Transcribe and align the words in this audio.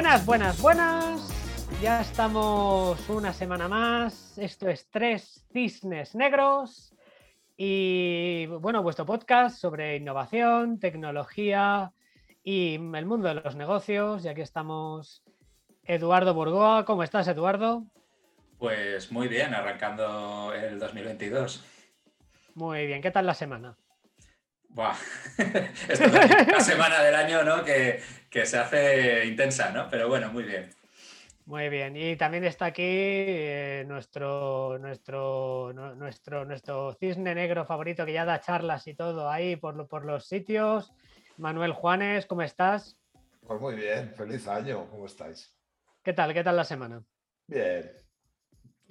Buenas, 0.00 0.24
buenas, 0.24 0.62
buenas. 0.62 1.28
Ya 1.82 2.00
estamos 2.00 3.06
una 3.10 3.34
semana 3.34 3.68
más. 3.68 4.38
Esto 4.38 4.70
es 4.70 4.88
Tres 4.88 5.44
Cisnes 5.52 6.14
Negros. 6.14 6.94
Y 7.58 8.46
bueno, 8.46 8.82
vuestro 8.82 9.04
podcast 9.04 9.58
sobre 9.58 9.96
innovación, 9.96 10.78
tecnología 10.78 11.92
y 12.42 12.76
el 12.76 13.04
mundo 13.04 13.28
de 13.28 13.34
los 13.34 13.56
negocios. 13.56 14.24
Y 14.24 14.28
aquí 14.28 14.40
estamos 14.40 15.22
Eduardo 15.84 16.32
Burgoa. 16.32 16.86
¿Cómo 16.86 17.02
estás, 17.02 17.28
Eduardo? 17.28 17.84
Pues 18.58 19.12
muy 19.12 19.28
bien, 19.28 19.52
arrancando 19.52 20.54
el 20.54 20.78
2022. 20.78 21.62
Muy 22.54 22.86
bien, 22.86 23.02
¿qué 23.02 23.10
tal 23.10 23.26
la 23.26 23.34
semana? 23.34 23.76
Buah. 24.70 24.96
Esta 25.88 26.04
es 26.04 26.48
la 26.48 26.60
semana 26.60 27.02
del 27.02 27.14
año 27.16 27.42
¿no? 27.42 27.64
que, 27.64 28.00
se 28.32 28.58
hace 28.58 29.26
intensa, 29.26 29.70
¿no? 29.70 29.88
Pero 29.90 30.08
bueno, 30.08 30.32
muy 30.32 30.44
bien. 30.44 30.70
Muy 31.46 31.68
bien, 31.68 31.96
y 31.96 32.16
también 32.16 32.44
está 32.44 32.66
aquí 32.66 32.82
eh, 32.84 33.84
nuestro, 33.88 34.78
nuestro, 34.78 35.72
nuestro, 35.72 36.44
nuestro 36.44 36.94
cisne 36.94 37.34
negro 37.34 37.64
favorito 37.64 38.06
que 38.06 38.12
ya 38.12 38.24
da 38.24 38.40
charlas 38.40 38.86
y 38.86 38.94
todo 38.94 39.28
ahí 39.28 39.56
por, 39.56 39.88
por 39.88 40.04
los 40.04 40.26
sitios. 40.26 40.92
Manuel 41.38 41.72
Juanes, 41.72 42.26
¿cómo 42.26 42.42
estás? 42.42 42.96
Pues 43.44 43.60
muy 43.60 43.74
bien, 43.74 44.14
feliz 44.14 44.46
año, 44.46 44.88
¿cómo 44.90 45.06
estáis? 45.06 45.52
¿Qué 46.04 46.12
tal? 46.12 46.32
¿Qué 46.32 46.44
tal 46.44 46.56
la 46.56 46.64
semana? 46.64 47.02
Bien, 47.48 47.90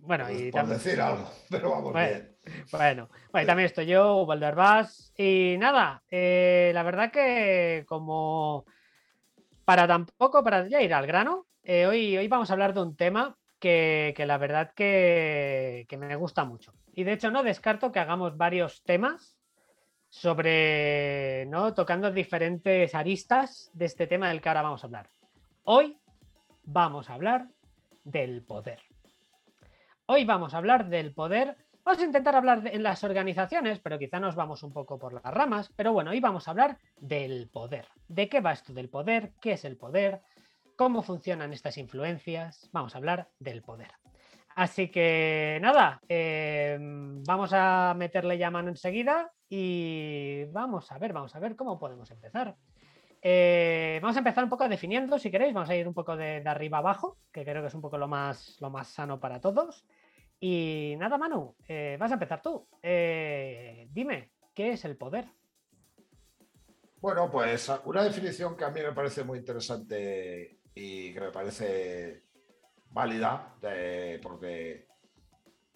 bueno, 0.02 0.26
pues 0.26 0.42
y 0.42 0.52
por 0.52 0.67
decir 0.67 1.02
algo, 1.02 1.30
pero 1.50 1.72
vamos 1.72 1.94
bien. 1.94 2.36
Bueno, 2.72 3.10
bueno, 3.32 3.48
también 3.48 3.66
estoy 3.66 3.86
yo, 3.86 4.23
Walder 4.23 4.56
Bass. 4.56 5.14
Y 5.17 5.56
nada, 5.60 6.04
eh, 6.10 6.72
la 6.73 6.84
verdad 6.84 7.12
que 7.12 7.86
como 7.88 8.66
para 9.70 9.88
tampoco, 9.88 10.44
para 10.44 10.67
ya 10.67 10.81
ir 10.81 10.95
al 10.95 11.06
grano, 11.06 11.45
eh, 11.62 11.86
hoy, 11.86 12.17
hoy 12.17 12.28
vamos 12.28 12.50
a 12.50 12.53
hablar 12.53 12.73
de 12.73 12.81
un 12.81 12.95
tema 12.95 13.38
que, 13.59 14.16
la 14.17 14.39
verdad 14.39 14.73
que, 14.76 15.86
que, 15.88 15.95
me 15.95 16.16
gusta 16.16 16.44
mucho. 16.44 16.73
Y 16.95 17.03
de 17.03 17.14
hecho 17.14 17.30
no 17.30 17.44
descarto 17.44 17.92
que 17.92 18.00
hagamos 18.00 18.36
varios 18.36 18.81
temas 18.81 19.38
sobre, 20.08 21.45
¿no? 21.50 21.76
Tocando 21.76 22.09
diferentes 22.11 22.95
aristas 22.95 23.70
de 23.73 23.86
este 23.86 24.08
tema 24.08 24.30
del 24.30 24.42
que 24.42 24.50
ahora 24.50 24.64
vamos 24.64 24.84
a 24.84 24.88
hablar. 24.88 25.08
Hoy 25.66 26.00
vamos 26.64 27.11
a 27.11 27.14
hablar 27.14 27.45
del 28.04 28.42
poder. 28.42 28.80
Hoy 30.08 30.26
vamos 30.26 30.56
a 30.56 30.58
hablar 30.58 30.89
del 30.89 31.14
poder. 31.14 31.56
Vamos 31.90 32.04
a 32.04 32.06
intentar 32.06 32.36
hablar 32.36 32.62
en 32.72 32.84
las 32.84 33.04
organizaciones, 33.04 33.80
pero 33.80 33.98
quizá 33.98 34.20
nos 34.20 34.36
vamos 34.36 34.62
un 34.62 34.72
poco 34.72 35.00
por 35.00 35.12
las 35.12 35.23
ramas. 35.23 35.73
Pero 35.76 35.92
bueno, 35.92 36.12
hoy 36.12 36.20
vamos 36.20 36.48
a 36.48 36.52
hablar 36.52 36.78
del 37.00 37.50
poder. 37.50 37.88
¿De 38.08 38.30
qué 38.30 38.42
va 38.42 38.52
esto 38.52 38.73
del 38.73 38.90
poder? 38.90 39.32
¿Qué 39.42 39.54
es 39.54 39.66
el 39.66 39.76
poder? 39.76 40.22
¿Cómo 40.76 41.02
funcionan 41.02 41.52
estas 41.52 41.80
influencias? 41.80 42.70
Vamos 42.73 42.94
a 42.94 43.00
hablar 43.00 43.30
del 43.40 43.64
poder. 43.64 43.88
Así 44.56 44.90
que 44.92 45.58
nada, 45.64 46.00
em, 46.08 47.23
vamos 47.23 47.54
a 47.54 47.95
meterle 47.98 48.38
ya 48.38 48.52
mano 48.52 48.70
enseguida 48.70 49.32
y 49.50 50.44
vamos 50.52 50.92
a 50.92 51.00
ver, 51.00 51.12
vamos 51.12 51.36
a 51.36 51.40
ver 51.40 51.56
cómo 51.56 51.80
podemos 51.80 52.12
empezar. 52.12 52.56
Eh, 53.20 53.98
vamos 54.00 54.16
a 54.16 54.20
empezar 54.20 54.44
un 54.44 54.50
poco 54.52 54.70
definiendo, 54.70 55.17
si 55.17 55.32
queréis, 55.32 55.56
vamos 55.56 55.72
a 55.72 55.76
ir 55.76 55.88
un 55.88 55.95
poco 55.95 56.16
de, 56.16 56.42
de, 56.42 56.50
arriba 56.50 56.78
abajo, 56.78 57.17
que 57.32 57.44
creo 57.44 57.64
que 57.64 57.70
es 57.70 57.73
un 57.73 57.82
poco 57.82 57.98
lo 57.98 58.08
más, 58.08 58.58
lo 58.60 58.70
más 58.70 58.90
sano 58.90 59.20
para 59.20 59.42
todos. 59.42 59.88
Y 60.40 60.95
nada, 60.98 61.18
Manu, 61.18 61.55
eh, 61.67 61.98
vas 62.00 62.11
a 62.11 62.14
empezar 62.14 62.42
tú. 62.42 62.66
Eh, 62.82 63.88
dime, 63.92 64.32
¿qué 64.54 64.72
es 64.72 64.86
el 64.86 64.95
poder? 64.95 65.26
Bueno, 67.02 67.30
pues 67.30 67.70
una 67.86 68.04
definición 68.04 68.55
que 68.55 68.66
a 68.66 68.70
mí 68.70 68.82
me 68.82 68.94
parece 68.94 69.23
muy 69.23 69.39
interesante 69.39 70.60
y 70.73 71.14
que 71.14 71.20
me 71.20 71.32
parece 71.32 72.23
válida, 72.89 73.55
porque 74.22 74.88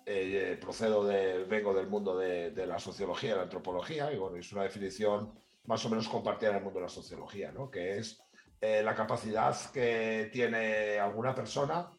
eh, 0.06 0.58
procedo 0.60 1.06
de, 1.06 1.44
vengo 1.46 1.74
del 1.74 1.88
mundo 1.88 2.18
de, 2.18 2.52
la 2.66 2.80
sociología 2.80 3.34
y 3.34 3.36
la 3.36 3.44
antropología, 3.44 4.12
y 4.12 4.18
bueno, 4.18 4.38
es 4.38 4.52
una 4.52 4.64
definición 4.64 5.34
más 5.66 5.86
o 5.86 5.90
menos 5.90 6.10
compartida 6.10 6.50
en 6.52 6.58
el 6.58 6.64
mundo 6.64 6.80
de 6.80 6.86
la 6.86 6.90
sociología, 6.90 7.52
¿no? 7.52 7.70
que 7.70 7.98
es 7.98 8.22
la 8.62 8.96
capacidad 8.96 9.54
que 9.74 10.30
tiene 10.32 10.98
alguna 10.98 11.36
persona 11.36 11.92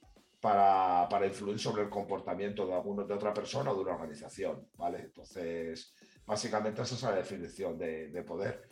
para, 0.45 1.27
influir 1.27 1.59
sobre 1.59 1.85
el 1.85 1.89
comportamiento 1.89 2.67
de, 2.67 2.75
alguno, 2.75 3.05
de 3.05 3.15
otra 3.15 3.33
persona 3.33 3.71
o 3.71 3.75
de 3.75 3.81
una 3.81 3.95
organización, 3.95 4.69
¿vale? 4.77 4.99
Entonces, 4.99 5.95
básicamente 6.27 6.83
esa 6.83 6.95
es 6.97 7.03
la 7.03 7.13
definición 7.13 7.79
de, 7.79 8.23
poder. 8.27 8.69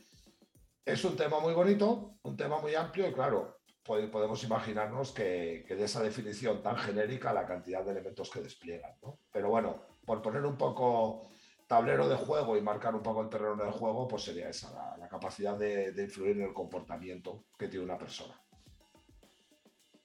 Es 0.85 1.03
un 1.03 1.17
tema 1.17 1.41
muy 1.41 1.55
bonito, 1.55 2.19
un 2.25 2.37
tema 2.37 2.61
muy 2.61 2.75
amplio 2.75 3.09
y 3.09 3.15
claro, 3.15 3.61
podemos 3.83 4.45
imaginarnos 4.45 5.13
que, 5.13 5.65
de 5.67 5.83
esa 5.83 6.03
definición 6.03 6.63
tan 6.63 6.77
genérica 6.77 7.33
la 7.33 7.47
cantidad 7.47 7.83
de 7.83 7.93
elementos 7.93 8.31
que 8.31 8.43
despliegan, 8.43 8.93
¿no? 9.03 9.21
Pero 9.33 9.49
bueno, 9.49 9.83
por 10.05 10.21
poner 10.21 10.45
un 10.45 10.59
poco 10.59 11.23
tablero 11.67 12.07
de 12.07 12.17
juego 12.17 12.55
y 12.59 12.61
marcar 12.61 12.95
un 12.95 13.03
poco 13.03 13.23
el 13.23 13.31
terreno 13.31 13.57
del 13.57 13.73
juego, 13.73 14.07
pues 14.07 14.25
sería 14.25 14.51
esa, 14.51 14.99
la, 14.99 15.09
capacidad 15.09 15.57
de, 15.57 15.93
de, 15.93 16.03
influir 16.03 16.37
en 16.37 16.49
el 16.49 16.53
comportamiento 16.53 17.47
que 17.59 17.69
tiene 17.69 17.87
una 17.87 17.97
persona 17.97 18.39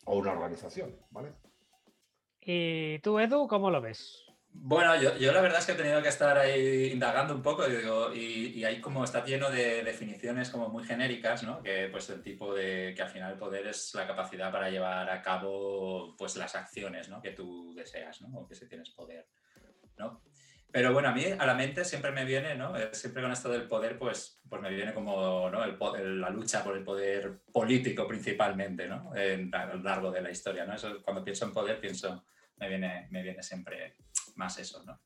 o 0.05 0.17
una 0.17 0.31
organización, 0.31 0.95
¿vale? 1.11 1.33
¿Y 2.49 2.99
tú, 2.99 3.19
Edu, 3.19 3.45
cómo 3.45 3.69
lo 3.69 3.81
ves? 3.81 4.23
Bueno, 4.53 4.95
yo, 4.95 5.33
la 5.33 5.41
verdad 5.41 5.59
es 5.59 5.65
que 5.65 5.73
he 5.73 5.75
tenido 5.75 6.01
que 6.01 6.07
estar 6.07 6.37
ahí 6.37 6.91
indagando 6.93 7.35
un 7.35 7.41
poco 7.41 7.65
y, 7.67 8.63
ahí 8.63 8.79
como 8.79 9.03
está 9.03 9.25
lleno 9.25 9.49
de 9.49 9.83
definiciones 9.83 10.49
como 10.49 10.69
muy 10.69 10.85
genéricas, 10.85 11.43
¿no? 11.43 11.61
Que 11.61 11.89
pues 11.91 12.09
el 12.09 12.23
tipo 12.23 12.55
de 12.55 12.93
que 12.95 13.01
al 13.01 13.09
final 13.09 13.33
el 13.33 13.37
poder 13.37 13.67
es 13.67 13.93
la 13.95 14.07
capacidad 14.07 14.49
para 14.49 14.69
llevar 14.69 15.09
a 15.09 15.21
cabo 15.21 16.15
pues 16.17 16.37
las 16.37 16.55
acciones, 16.55 17.09
¿no? 17.09 17.21
Que 17.21 17.31
tú 17.31 17.73
deseas, 17.75 18.21
¿no? 18.21 18.39
O 18.39 18.47
que 18.47 18.55
si 18.55 18.65
tienes 18.65 18.91
poder, 18.91 19.27
¿no? 19.97 20.21
Pero 20.71 20.93
bueno, 20.93 21.09
a 21.09 21.13
mí 21.13 21.25
a 21.37 21.45
la 21.45 21.53
mente 21.53 21.83
siempre 21.83 22.11
me 22.11 22.23
viene, 22.23 22.55
¿no? 22.55 22.73
Siempre 22.93 23.23
con 23.23 23.33
esto 23.33 23.49
del 23.49 23.67
poder, 23.67 23.99
pues, 23.99 24.39
pues 24.47 24.61
me 24.61 24.69
viene 24.69 24.93
como 24.93 25.49
¿no? 25.49 25.65
el, 25.65 26.21
la 26.21 26.29
lucha 26.29 26.63
por 26.63 26.77
el 26.77 26.83
poder 26.85 27.41
político 27.51 28.07
principalmente, 28.07 28.87
¿no? 28.87 29.11
a 29.11 29.65
lo 29.65 29.83
largo 29.83 30.11
de 30.11 30.21
la 30.21 30.31
historia, 30.31 30.65
¿no? 30.65 30.75
Eso, 30.75 31.01
cuando 31.03 31.25
pienso 31.25 31.43
en 31.43 31.51
poder 31.51 31.81
pienso 31.81 32.23
me 32.59 32.69
viene, 32.69 33.07
me 33.09 33.23
viene 33.23 33.43
siempre 33.43 33.95
más 34.35 34.57
eso, 34.59 34.83
¿no? 34.83 34.99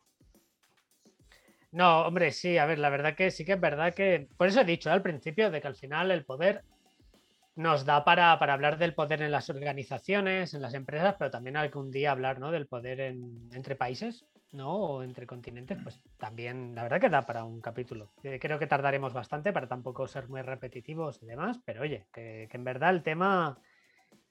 No, 1.71 2.01
hombre, 2.01 2.31
sí, 2.31 2.57
a 2.57 2.65
ver, 2.65 2.79
la 2.79 2.89
verdad 2.89 3.15
que 3.15 3.31
sí 3.31 3.45
que 3.45 3.53
es 3.53 3.61
verdad 3.61 3.93
que, 3.93 4.27
por 4.37 4.47
eso 4.47 4.61
he 4.61 4.65
dicho 4.65 4.91
al 4.91 5.01
principio 5.01 5.49
de 5.49 5.61
que 5.61 5.67
al 5.67 5.75
final 5.75 6.11
el 6.11 6.25
poder 6.25 6.63
nos 7.55 7.85
da 7.85 8.03
para, 8.03 8.33
hablar 8.33 8.77
del 8.77 8.93
poder 8.93 9.21
en 9.21 9.31
las 9.31 9.49
organizaciones, 9.49 10.53
en 10.53 10.61
las 10.61 10.73
empresas, 10.73 11.15
pero 11.17 11.31
también 11.31 11.55
algún 11.55 11.89
día 11.89 12.11
hablar 12.11 12.39
¿no? 12.39 12.51
del 12.51 12.67
poder 12.67 12.99
entre 12.99 13.75
países, 13.75 14.25
¿no? 14.51 14.73
O 14.73 15.03
entre 15.03 15.25
continentes, 15.25 15.77
pues 15.81 16.01
también, 16.17 16.75
la 16.75 16.83
verdad 16.83 16.99
que 16.99 17.09
da 17.09 17.25
para 17.25 17.45
un 17.45 17.61
capítulo. 17.61 18.11
Eh, 18.23 18.37
creo 18.39 18.59
que 18.59 18.67
tardaremos 18.67 19.13
bastante 19.13 19.53
para 19.53 19.67
tampoco 19.67 20.07
ser 20.07 20.27
muy 20.27 20.41
repetitivos 20.41 21.21
y 21.21 21.25
demás, 21.25 21.59
pero 21.63 21.83
oye, 21.83 22.07
que 22.11 22.49
en 22.51 22.63
verdad 22.65 22.89
el 22.89 23.03
tema 23.03 23.57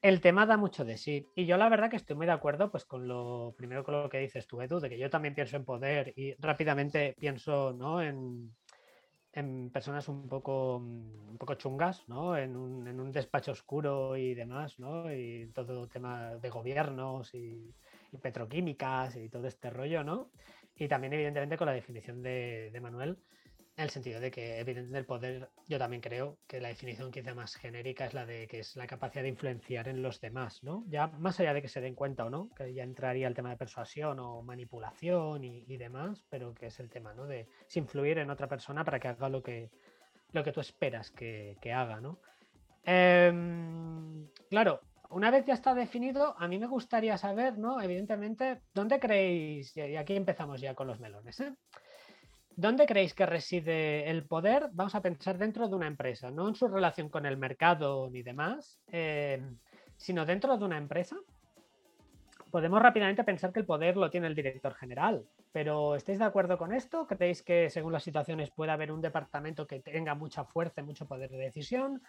el 0.01 0.19
tema 0.21 0.45
da 0.45 0.57
mucho 0.57 0.83
de 0.83 0.97
sí. 0.97 1.27
Y 1.35 1.45
yo 1.45 1.57
la 1.57 1.69
verdad 1.69 1.89
que 1.89 1.95
estoy 1.95 2.15
muy 2.15 2.25
de 2.25 2.31
acuerdo 2.31 2.71
pues 2.71 2.85
con 2.85 3.07
lo 3.07 3.53
primero 3.55 3.83
con 3.83 4.01
lo 4.01 4.09
que 4.09 4.19
dices 4.19 4.47
tú, 4.47 4.61
Edu, 4.61 4.79
de 4.79 4.89
que 4.89 4.97
yo 4.97 5.09
también 5.09 5.35
pienso 5.35 5.57
en 5.57 5.65
poder 5.65 6.13
y 6.15 6.33
rápidamente 6.39 7.15
pienso 7.19 7.73
¿no? 7.73 8.01
en, 8.01 8.51
personas 9.71 10.09
un 10.09 10.27
poco, 10.27 10.77
un 10.77 11.37
poco 11.39 11.55
chungas, 11.55 12.03
¿no? 12.09 12.35
En 12.35 12.55
un, 12.57 13.11
despacho 13.13 13.53
oscuro 13.53 14.17
y 14.17 14.33
demás, 14.33 14.77
¿no? 14.77 15.11
Y 15.13 15.49
todo 15.53 15.87
tema 15.87 16.35
de 16.35 16.49
gobiernos 16.49 17.33
y, 17.33 17.73
petroquímicas 18.21 19.15
y 19.15 19.29
todo 19.29 19.47
este 19.47 19.69
rollo, 19.69 20.03
¿no? 20.03 20.31
Y 20.75 20.89
también 20.89 21.13
evidentemente 21.13 21.57
con 21.57 21.67
la 21.67 21.73
definición 21.73 22.21
de, 22.21 22.71
de 22.73 22.81
Manuel 22.81 23.17
en 23.77 23.85
el 23.85 23.89
sentido 23.89 24.19
de 24.19 24.31
que, 24.31 24.59
evidentemente, 24.59 24.99
el 24.99 25.05
poder, 25.05 25.49
yo 25.67 25.79
también 25.79 26.01
creo 26.01 26.37
que 26.45 26.59
la 26.59 26.67
definición 26.67 27.11
quizá 27.11 27.33
más 27.33 27.55
genérica 27.55 28.05
es 28.05 28.13
la 28.13 28.25
de 28.25 28.47
que 28.47 28.59
es 28.59 28.75
la 28.75 28.85
capacidad 28.85 29.23
de 29.23 29.29
influenciar 29.29 29.87
en 29.87 30.01
los 30.01 30.19
demás, 30.19 30.61
¿no? 30.61 30.83
Ya 30.87 31.07
más 31.07 31.39
allá 31.39 31.53
de 31.53 31.61
que 31.61 31.69
se 31.69 31.79
den 31.79 31.95
cuenta 31.95 32.25
o 32.25 32.29
no, 32.29 32.49
que 32.55 32.73
ya 32.73 32.83
entraría 32.83 33.27
el 33.27 33.33
tema 33.33 33.49
de 33.49 33.57
persuasión 33.57 34.19
o 34.19 34.41
manipulación 34.41 35.43
y, 35.43 35.77
demás, 35.77 36.25
pero 36.29 36.53
que 36.53 36.67
es 36.67 36.79
el 36.79 36.89
tema, 36.89 37.13
¿no? 37.13 37.25
De 37.25 37.47
influir 37.73 38.17
en 38.17 38.29
otra 38.29 38.47
persona 38.47 38.83
para 38.83 38.99
que 38.99 39.07
haga 39.07 39.29
lo 39.29 39.41
que, 39.41 39.71
lo 40.33 40.43
que 40.43 40.51
tú 40.51 40.59
esperas 40.59 41.09
que, 41.09 41.57
haga, 41.73 42.01
¿no? 42.01 42.19
Em, 42.83 44.27
claro, 44.49 44.81
una 45.11 45.31
vez 45.31 45.45
ya 45.45 45.53
está 45.53 45.73
definido, 45.73 46.35
a 46.37 46.47
mí 46.47 46.59
me 46.59 46.67
gustaría 46.67 47.17
saber, 47.17 47.57
¿no? 47.57 47.81
Evidentemente, 47.81 48.61
¿dónde 48.73 48.99
creéis? 48.99 49.75
Y 49.77 49.95
aquí 49.95 50.15
empezamos 50.15 50.59
ya 50.59 50.75
con 50.75 50.87
los 50.87 50.99
melones, 50.99 51.39
¿eh? 51.39 51.53
¿Dónde 52.55 52.85
creéis 52.85 53.13
que 53.13 53.25
reside 53.25 54.09
el 54.09 54.25
poder? 54.25 54.69
Vamos 54.73 54.95
a 54.95 55.01
pensar 55.01 55.37
dentro 55.37 55.67
de 55.67 55.75
una 55.75 55.87
empresa, 55.87 56.31
no 56.31 56.47
en 56.47 56.55
su 56.55 56.67
relación 56.67 57.09
con 57.09 57.25
el 57.25 57.37
mercado 57.37 58.09
ni 58.11 58.21
demás, 58.21 58.79
eh, 58.91 59.41
sino 59.97 60.25
dentro 60.25 60.57
de 60.57 60.65
una 60.65 60.77
empresa. 60.77 61.17
Podemos 62.51 62.81
rápidamente 62.81 63.23
pensar 63.23 63.53
que 63.53 63.61
el 63.61 63.65
poder 63.65 63.95
lo 63.95 64.09
tiene 64.09 64.27
el 64.27 64.35
director 64.35 64.73
general, 64.73 65.25
pero 65.53 65.95
¿estáis 65.95 66.19
de 66.19 66.25
acuerdo 66.25 66.57
con 66.57 66.73
esto? 66.73 67.07
¿Creéis 67.07 67.41
que 67.41 67.69
según 67.69 67.93
las 67.93 68.03
situaciones 68.03 68.51
puede 68.51 68.71
haber 68.71 68.91
un 68.91 69.01
departamento 69.01 69.65
que 69.65 69.79
tenga 69.79 70.15
mucha 70.15 70.43
fuerza 70.43 70.81
y 70.81 70.83
mucho 70.83 71.07
poder 71.07 71.29
de 71.29 71.37
decisión? 71.37 72.01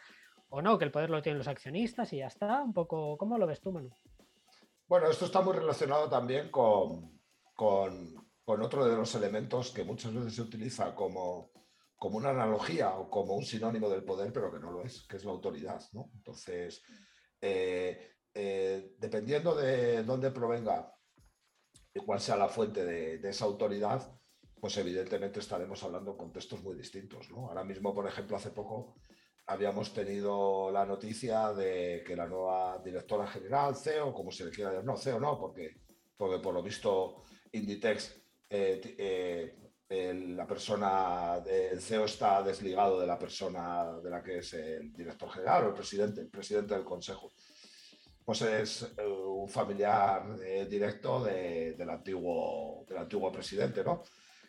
o 0.54 0.60
no, 0.60 0.78
que 0.78 0.84
el 0.84 0.90
poder 0.90 1.08
lo 1.08 1.22
tienen 1.22 1.38
los 1.38 1.48
accionistas 1.48 2.12
y 2.12 2.18
ya 2.18 2.26
está. 2.26 2.62
Un 2.62 2.74
poco, 2.74 3.16
¿cómo 3.16 3.38
lo 3.38 3.46
ves 3.46 3.60
tú, 3.60 3.72
Manu? 3.72 3.90
Bueno, 4.86 5.08
esto 5.08 5.24
está 5.24 5.40
muy 5.40 5.54
relacionado 5.54 6.10
también 6.10 6.50
con, 6.50 7.18
con, 7.54 8.21
otro 8.44 8.84
de 8.84 8.96
los 8.96 9.14
elementos 9.14 9.70
que 9.70 9.84
muchas 9.84 10.14
veces 10.14 10.34
se 10.34 10.42
utiliza 10.42 10.94
como, 10.94 11.52
como 11.96 12.18
una 12.18 12.30
analogía 12.30 12.94
o 12.96 13.08
como 13.08 13.34
un 13.34 13.44
sinónimo 13.44 13.88
del 13.88 14.04
poder, 14.04 14.32
pero 14.32 14.52
que 14.52 14.58
no 14.58 14.72
lo 14.72 14.82
es, 14.82 15.06
que 15.06 15.16
es 15.16 15.24
la 15.24 15.30
autoridad. 15.30 15.80
¿no? 15.92 16.10
Entonces, 16.14 16.82
eh, 17.40 18.16
eh, 18.34 18.94
dependiendo 18.98 19.54
de 19.54 20.02
dónde 20.02 20.30
provenga 20.30 20.92
y 21.94 22.00
cuál 22.00 22.20
sea 22.20 22.36
la 22.36 22.48
fuente 22.48 22.84
de, 22.84 23.28
esa 23.28 23.44
autoridad, 23.44 24.18
pues 24.60 24.76
evidentemente 24.78 25.40
estaremos 25.40 25.82
hablando 25.82 26.12
en 26.12 26.16
contextos 26.16 26.62
muy 26.62 26.76
distintos. 26.76 27.30
¿no? 27.30 27.48
Ahora 27.48 27.64
mismo, 27.64 27.94
por 27.94 28.06
ejemplo, 28.06 28.36
hace 28.36 28.50
poco 28.50 28.96
habíamos 29.46 29.92
tenido 29.92 30.70
la 30.70 30.86
noticia 30.86 31.52
de 31.52 32.02
que 32.06 32.16
la 32.16 32.26
nueva 32.26 32.80
directora 32.82 33.26
general, 33.26 33.76
CEO, 33.76 34.14
como 34.14 34.30
se 34.30 34.44
le 34.44 34.50
quiera 34.50 34.70
llamar, 34.70 34.86
no, 34.86 34.96
CEO 34.96 35.20
no, 35.20 35.38
porque, 35.38 35.82
porque 36.16 36.38
por 36.38 36.54
lo 36.54 36.62
visto 36.62 37.22
Inditex, 37.52 38.21
eh, 38.54 39.56
eh, 39.88 40.14
la 40.14 40.46
persona, 40.46 41.42
el 41.46 41.80
CEO 41.80 42.04
está 42.04 42.42
desligado 42.42 43.00
de 43.00 43.06
la 43.06 43.18
persona 43.18 43.98
de 44.02 44.10
la 44.10 44.22
que 44.22 44.38
es 44.38 44.54
el 44.54 44.92
director 44.92 45.30
general 45.30 45.64
o 45.64 45.68
el 45.68 45.74
presidente, 45.74 46.20
el 46.22 46.28
presidente 46.28 46.74
del 46.74 46.84
consejo. 46.84 47.32
Pues 48.24 48.42
es 48.42 48.82
eh, 48.96 49.06
un 49.06 49.48
familiar 49.48 50.38
directo 50.68 51.24
del, 51.24 51.90
antiguo, 51.90 52.84
del 52.88 52.98
antiguo 52.98 53.30
presidente, 53.32 53.82
¿no? 53.84 54.02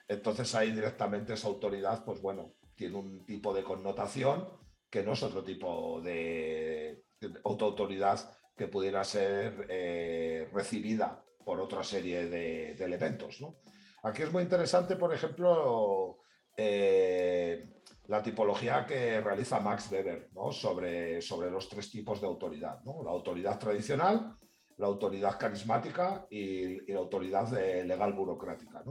Entonces 0.07 0.53
ahí 0.55 0.71
directamente 0.71 1.33
esa 1.33 1.47
autoridad, 1.47 2.03
pues 2.05 2.21
bueno, 2.21 2.53
tiene 2.75 2.97
un 2.97 3.25
tipo 3.25 3.53
de 3.53 3.63
connotación 3.63 4.47
que 4.89 5.03
no 5.03 5.13
es 5.13 5.23
otro 5.23 5.43
tipo 5.43 6.01
de, 6.01 7.03
autoridad 7.43 8.19
que 8.55 8.67
pudiera 8.67 9.03
ser 9.03 9.65
eh, 9.69 10.47
recibida 10.53 11.23
por 11.43 11.59
otra 11.59 11.83
serie 11.83 12.27
de, 12.27 12.71
elementos. 12.73 13.39
Aquí 14.03 14.21
es 14.21 14.31
muy 14.31 14.43
interesante, 14.43 14.97
por 14.97 15.13
ejemplo, 15.13 16.19
eh, 16.57 17.73
la 18.07 18.21
tipología 18.21 18.85
que 18.85 19.21
realiza 19.21 19.59
Max 19.59 19.89
Weber 19.91 20.29
sobre, 20.51 21.21
sobre 21.21 21.49
los 21.49 21.69
tres 21.69 21.89
tipos 21.89 22.19
de 22.19 22.27
autoridad. 22.27 22.81
La 22.83 23.11
autoridad 23.11 23.57
tradicional, 23.57 24.37
la 24.77 24.87
autoridad 24.87 25.39
carismática 25.39 26.27
y, 26.29 26.91
la 26.91 26.99
autoridad 26.99 27.49
legal 27.51 28.13
burocrática. 28.13 28.83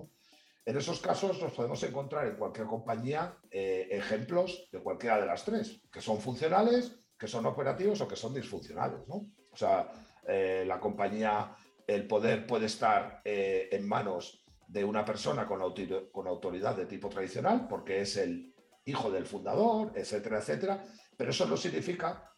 En 0.64 0.76
esos 0.76 1.00
casos 1.00 1.42
nos 1.42 1.52
podemos 1.52 1.82
encontrar 1.82 2.26
en 2.28 2.36
cualquier 2.36 2.66
compañía 2.66 3.36
eh, 3.50 3.88
ejemplos 3.90 4.68
de 4.72 4.80
cualquiera 4.80 5.20
de 5.20 5.26
las 5.26 5.44
tres, 5.44 5.82
que 5.92 6.00
son 6.00 6.20
funcionales, 6.20 7.00
que 7.18 7.26
son 7.26 7.44
operativos 7.46 8.00
o 8.00 8.08
que 8.08 8.16
son 8.16 8.32
disfuncionales. 8.32 9.06
¿no? 9.08 9.26
O 9.50 9.56
sea, 9.56 9.90
eh, 10.26 10.64
la 10.66 10.80
compañía, 10.80 11.54
el 11.86 12.06
poder 12.06 12.46
puede 12.46 12.66
estar 12.66 13.20
eh, 13.24 13.68
en 13.72 13.86
manos 13.86 14.41
de 14.72 14.84
una 14.84 15.04
persona 15.04 15.46
con, 15.46 15.60
autoridad 15.60 16.74
de 16.74 16.86
tipo 16.86 17.10
tradicional, 17.10 17.68
porque 17.68 18.00
es 18.00 18.16
el 18.16 18.54
hijo 18.86 19.10
del 19.10 19.26
fundador, 19.26 19.92
etcétera, 19.94 20.38
etcétera, 20.38 20.82
pero 21.16 21.30
eso 21.30 21.46
no 21.46 21.56
significa 21.56 22.32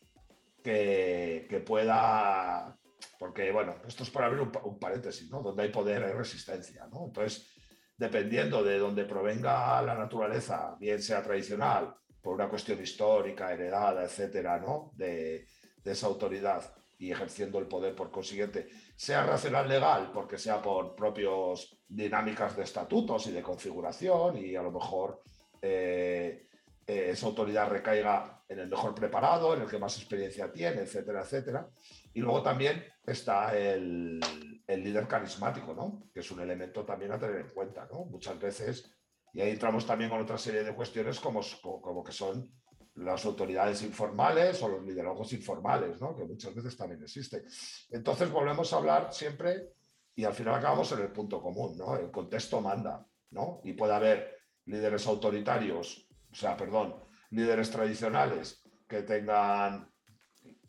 que, 0.63 1.47
que 1.49 1.61
pueda, 1.61 2.77
porque 3.19 3.53
bueno, 3.53 3.77
esto 3.87 4.03
es 4.03 4.11
para 4.11 4.27
abrir 4.27 4.43
un, 4.43 4.79
paréntesis, 4.79 5.31
¿no? 5.31 5.43
Donde 5.43 5.63
hay 5.63 5.69
poder 5.71 6.03
hay 6.03 6.13
resistencia, 6.13 6.87
¿no? 6.89 7.07
Entonces, 7.07 7.49
dependiendo 7.97 8.65
de 8.65 8.79
dónde 8.79 9.05
provenga 9.05 9.81
la 9.83 9.95
naturaleza, 9.95 10.77
bien 10.81 11.01
sea 11.01 11.23
tradicional, 11.23 11.95
por 12.21 12.35
una 12.35 12.49
cuestión 12.49 12.83
histórica, 12.83 13.53
heredada, 13.53 14.03
etcétera, 14.03 14.59
¿no? 14.59 14.91
de, 14.97 15.47
esa 15.85 16.07
autoridad 16.07 16.75
y 16.99 17.13
ejerciendo 17.13 17.59
el 17.59 17.67
poder 17.67 17.95
por 17.95 18.11
consiguiente, 18.11 18.71
sea 18.97 19.25
racional 19.25 19.69
legal, 19.69 20.11
porque 20.13 20.39
sea 20.39 20.63
por 20.63 20.95
propios 20.95 21.79
dinámicas 21.89 22.57
de 22.57 22.63
estatutos 22.63 23.27
y 23.27 23.33
de 23.33 23.43
configuración, 23.43 24.39
y 24.39 24.55
a 24.55 24.63
lo 24.63 24.71
mejor 24.71 25.23
eh, 25.61 26.47
eh, 26.87 27.09
esa 27.11 27.27
autoridad 27.27 27.69
recaiga 27.69 28.43
en 28.49 28.59
el 28.59 28.69
mejor 28.69 28.95
preparado, 28.95 29.55
en 29.55 29.63
el 29.63 29.69
que 29.69 29.79
más 29.79 29.97
experiencia 29.97 30.53
tiene, 30.53 30.83
etcétera, 30.83 31.23
etcétera. 31.23 31.69
Y 32.13 32.21
luego 32.21 32.43
también 32.43 32.85
está 33.07 33.57
el, 33.59 34.21
el 34.67 34.85
líder 34.85 35.09
carismático, 35.09 35.75
¿no? 35.75 36.09
Que 36.13 36.21
es 36.21 36.31
un 36.31 36.41
elemento 36.41 36.85
también 36.85 37.13
a 37.13 37.19
tener 37.19 37.37
en 37.37 37.49
cuenta, 37.49 37.89
¿no? 37.91 38.05
Muchas 38.05 38.39
veces, 38.39 38.91
y 39.33 39.41
ahí 39.41 39.51
entramos 39.51 39.87
también 39.87 40.11
con 40.11 40.21
otra 40.21 40.39
serie 40.39 40.63
de 40.63 40.75
cuestiones 40.75 41.19
como, 41.19 41.41
como 41.63 42.05
que 42.05 42.13
son 42.13 42.49
las 42.97 43.25
autoridades 43.25 43.83
informales 43.83 44.63
o 44.63 44.69
los 44.69 44.85
liderazgos 44.85 45.33
informales, 45.33 46.01
¿no? 46.01 46.17
Que 46.17 46.25
muchas 46.25 46.55
veces 46.55 46.77
también 46.77 47.03
existen. 47.03 47.45
Entonces 47.91 48.31
volvemos 48.31 48.73
a 48.73 48.77
hablar 48.77 49.13
siempre 49.13 49.73
y 50.15 50.25
al 50.25 50.35
final 50.35 50.55
acabamos 50.55 50.91
en 50.93 51.01
el 51.01 51.13
punto 51.13 51.43
común, 51.43 51.77
¿no? 51.77 51.97
El 51.97 52.11
contexto 52.11 52.61
manda, 52.61 53.05
¿no? 53.31 53.61
Y 53.65 53.73
puede 53.73 53.95
haber 53.95 54.39
líderes 54.67 55.07
autoritarios, 55.07 56.09
o 56.31 56.35
sea, 56.35 56.57
perdón, 56.57 56.95
líderes 57.31 57.71
tradicionales 57.71 58.63
que 58.87 59.03
tengan 59.03 59.93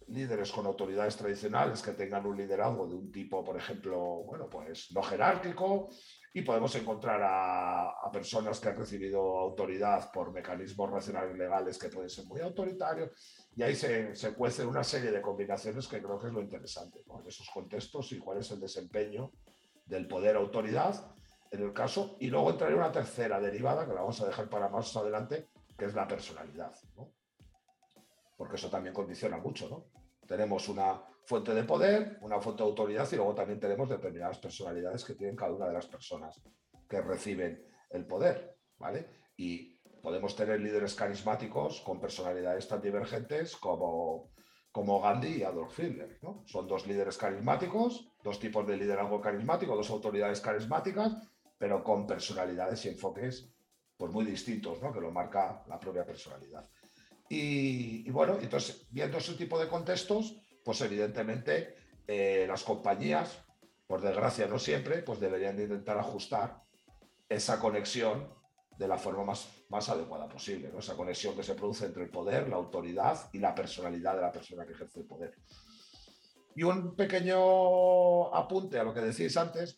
líderes 0.08 0.52
con 0.52 0.66
autoridades 0.66 1.18
tradicionales 1.18 1.82
que 1.82 1.94
tengan 1.94 2.26
un 2.26 2.38
liderazgo 2.38 2.88
de 2.88 2.96
un 2.96 3.12
tipo, 3.12 3.44
por 3.44 3.58
ejemplo, 3.58 4.24
bueno, 4.24 4.50
pues 4.50 4.92
no 4.92 5.02
jerárquico, 5.02 5.90
y 6.36 6.42
podemos 6.42 6.76
encontrar 6.76 7.22
a, 7.24 8.12
personas 8.12 8.60
que 8.60 8.70
han 8.70 8.78
recibido 8.78 9.40
autoridad 9.40 10.12
por 10.12 10.32
mecanismos 10.32 10.90
racionales 10.90 11.36
legales 11.38 11.78
que 11.78 11.90
pueden 11.90 12.10
ser 12.10 12.26
muy 12.26 12.42
autoritarios, 12.42 13.10
y 13.56 13.64
ahí 13.64 13.76
se, 13.76 14.16
se 14.16 14.34
cuece 14.34 14.66
una 14.66 14.84
serie 14.84 15.12
de 15.12 15.22
combinaciones 15.22 15.88
que 15.88 16.02
creo 16.02 16.20
que 16.20 16.28
es 16.28 16.34
lo 16.34 16.42
interesante 16.42 17.04
en 17.08 17.28
esos 17.28 17.50
contextos 17.50 18.12
y 18.12 18.20
cuál 18.20 18.38
es 18.38 18.52
el 18.52 18.60
desempeño 18.60 19.32
del 19.86 20.08
poder 20.08 20.36
autoridad 20.36 21.16
en 21.52 21.64
el 21.64 21.74
caso, 21.74 22.18
y 22.20 22.28
luego 22.28 22.52
entraré 22.52 22.76
una 22.76 22.92
tercera 22.92 23.40
derivada 23.40 23.86
que 23.86 23.94
la 23.94 24.02
vamos 24.02 24.22
a 24.22 24.28
dejar 24.28 24.50
para 24.50 24.70
más 24.70 24.96
adelante, 24.96 25.48
que 25.78 25.86
es 25.86 25.94
la 25.94 26.08
personalidad. 26.08 26.74
¿no? 26.96 27.12
porque 28.38 28.56
eso 28.56 28.70
también 28.70 28.94
condiciona 28.94 29.38
mucho, 29.38 29.70
¿no? 29.70 29.86
Tenemos 30.28 30.70
una 30.70 31.02
fuente 31.26 31.54
de 31.54 31.64
poder, 31.64 32.18
una 32.22 32.40
fuente 32.40 32.64
de 32.64 32.70
autoridad 32.70 33.08
y 33.12 33.16
luego 33.16 33.34
también 33.34 33.60
tenemos 33.60 33.90
determinadas 33.90 34.40
personalidades 34.40 35.04
que 35.04 35.16
tienen 35.16 35.36
cada 35.36 35.54
una 35.54 35.68
de 35.68 35.74
las 35.74 35.88
personas 35.88 36.42
que 36.88 37.02
reciben 37.02 37.66
el 37.90 38.06
poder, 38.06 38.58
¿vale? 38.78 39.08
Y 39.38 39.76
podemos 40.02 40.36
tener 40.36 40.60
líderes 40.60 40.94
carismáticos 40.94 41.82
con 41.82 42.00
personalidades 42.00 42.68
tan 42.68 42.82
divergentes 42.82 43.56
como, 43.58 44.32
como 44.72 45.02
Gandhi 45.02 45.38
y 45.38 45.44
Adolf 45.44 45.80
Hitler, 45.80 46.20
¿no? 46.22 46.44
Son 46.46 46.68
dos 46.68 46.86
líderes 46.86 47.18
carismáticos, 47.18 48.08
dos 48.24 48.40
tipos 48.40 48.68
de 48.68 48.78
liderazgo 48.78 49.20
carismático, 49.20 49.76
dos 49.76 49.90
autoridades 49.90 50.42
carismáticas, 50.42 51.18
pero 51.58 51.84
con 51.84 52.06
personalidades 52.06 52.86
y 52.86 52.90
enfoques 52.90 53.52
pues 53.98 54.12
muy 54.12 54.26
distintos, 54.26 54.82
¿no? 54.82 54.92
Que 54.94 55.02
lo 55.02 55.12
marca 55.12 55.64
la 55.68 55.80
propia 55.80 56.06
personalidad. 56.06 56.70
Y, 57.30 58.10
bueno, 58.12 58.38
entonces, 58.40 58.86
viendo 58.92 59.18
ese 59.18 59.34
tipo 59.34 59.60
de 59.60 59.68
contextos, 59.68 60.36
pues 60.64 60.82
evidentemente 60.82 61.76
eh, 62.08 62.46
las 62.48 62.64
compañías, 62.64 63.44
por 63.88 64.02
desgracia 64.02 64.48
no 64.48 64.60
siempre, 64.60 65.02
pues 65.02 65.20
deberían 65.20 65.58
de 65.58 65.64
intentar 65.64 65.98
ajustar 65.98 66.64
esa 67.30 67.60
conexión 67.60 68.34
de 68.78 68.88
la 68.88 68.98
forma 68.98 69.24
más, 69.24 69.48
más 69.70 69.90
adecuada 69.90 70.28
posible, 70.28 70.70
¿no? 70.72 70.80
esa 70.80 70.96
conexión 70.96 71.36
que 71.36 71.44
se 71.44 71.56
produce 71.56 71.86
entre 71.86 72.04
el 72.04 72.10
poder, 72.10 72.50
la 72.50 72.58
autoridad 72.58 73.30
y 73.32 73.40
la 73.40 73.56
personalidad 73.56 74.16
de 74.16 74.22
la 74.22 74.32
persona 74.32 74.66
que 74.66 74.74
ejerce 74.74 75.00
el 75.00 75.06
poder. 75.06 75.34
Y 76.56 76.64
un 76.64 76.96
pequeño 76.96 78.34
apunte 78.34 78.80
a 78.80 78.84
lo 78.84 78.94
que 78.94 79.02
decís 79.02 79.36
antes, 79.38 79.78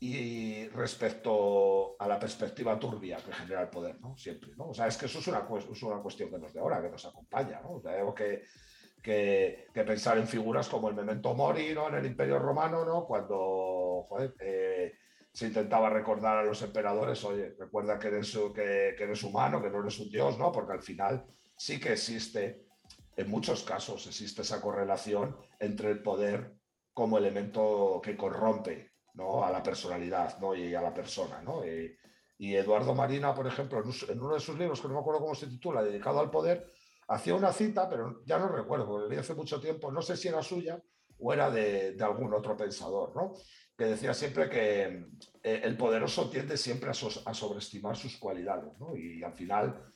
y 0.00 0.68
respecto 0.68 1.96
a 1.98 2.08
la 2.08 2.18
perspectiva 2.18 2.78
turbia 2.78 3.18
que 3.18 3.32
genera 3.32 3.62
el 3.62 3.68
poder, 3.68 4.00
¿no? 4.00 4.16
Siempre, 4.16 4.52
¿no? 4.56 4.68
O 4.68 4.74
sea, 4.74 4.86
es 4.86 4.96
que 4.96 5.06
eso 5.06 5.18
es 5.18 5.26
una, 5.28 5.46
es 5.70 5.82
una 5.82 5.98
cuestión 5.98 6.30
que 6.30 6.38
nos 6.38 6.52
de 6.52 6.60
ahora, 6.60 6.82
que 6.82 6.90
nos 6.90 7.04
acompaña, 7.06 7.60
¿no? 7.62 7.80
Tenemos 7.80 8.14
que, 8.14 9.66
pensar 9.72 10.18
en 10.18 10.26
figuras 10.26 10.68
como 10.68 10.88
el 10.88 10.94
memento 10.94 11.34
mori, 11.34 11.74
¿no? 11.74 11.88
En 11.88 11.94
el 11.96 12.06
Imperio 12.06 12.38
Romano, 12.38 12.84
¿no? 12.84 13.06
Cuando, 13.06 14.06
eh, 14.40 14.94
se 15.32 15.46
intentaba 15.46 15.90
recordar 15.90 16.38
a 16.38 16.44
los 16.44 16.62
emperadores, 16.62 17.24
oye, 17.24 17.54
recuerda 17.58 17.98
que 17.98 18.08
eres, 18.08 18.36
que 18.54 18.94
eres 18.98 19.22
humano, 19.22 19.62
que 19.62 19.70
no 19.70 19.80
eres 19.80 19.98
un 19.98 20.10
dios, 20.10 20.38
¿no? 20.38 20.52
Porque 20.52 20.72
al 20.72 20.82
final 20.82 21.24
sí 21.56 21.80
que 21.80 21.92
existe, 21.92 22.66
en 23.16 23.30
muchos 23.30 23.64
casos 23.64 24.06
existe 24.06 24.42
esa 24.42 24.60
correlación 24.60 25.36
entre 25.58 25.90
el 25.90 26.02
poder 26.02 26.54
como 26.92 27.18
elemento 27.18 28.00
que 28.02 28.16
corrompe 28.16 28.93
¿no? 29.14 29.44
a 29.44 29.50
la 29.50 29.62
personalidad 29.62 30.38
¿no? 30.38 30.54
y 30.54 30.74
a 30.74 30.82
la 30.82 30.92
persona. 30.92 31.42
¿no? 31.42 31.62
Y, 31.66 31.96
Eduardo 32.36 32.94
Marina, 32.94 33.34
por 33.34 33.46
ejemplo, 33.46 33.82
en, 33.82 34.20
uno 34.20 34.34
de 34.34 34.40
sus 34.40 34.58
libros, 34.58 34.80
que 34.80 34.88
no 34.88 34.94
me 34.94 35.00
acuerdo 35.00 35.20
cómo 35.20 35.34
se 35.34 35.46
titula, 35.46 35.82
dedicado 35.82 36.20
al 36.20 36.30
poder, 36.30 36.70
hacía 37.08 37.34
una 37.34 37.52
cita, 37.52 37.88
pero 37.88 38.22
ya 38.26 38.38
no 38.38 38.48
recuerdo, 38.48 38.86
porque 38.86 39.08
leí 39.08 39.18
hace 39.18 39.34
mucho 39.34 39.60
tiempo, 39.60 39.90
no 39.90 40.02
sé 40.02 40.14
si 40.16 40.28
era 40.28 40.42
suya 40.42 40.78
o 41.18 41.32
era 41.32 41.50
de, 41.50 41.96
algún 42.00 42.34
otro 42.34 42.54
pensador, 42.54 43.16
¿no? 43.16 43.32
que 43.78 43.84
decía 43.86 44.12
siempre 44.12 44.50
que 44.50 45.06
eh, 45.42 45.60
el 45.64 45.76
poderoso 45.76 46.28
tiende 46.28 46.56
siempre 46.58 46.90
a, 46.90 46.94
sobreestimar 46.94 47.96
sus 47.96 48.18
cualidades, 48.18 48.78
¿no? 48.78 48.94
y 48.94 49.22
al 49.22 49.32
final 49.32 49.94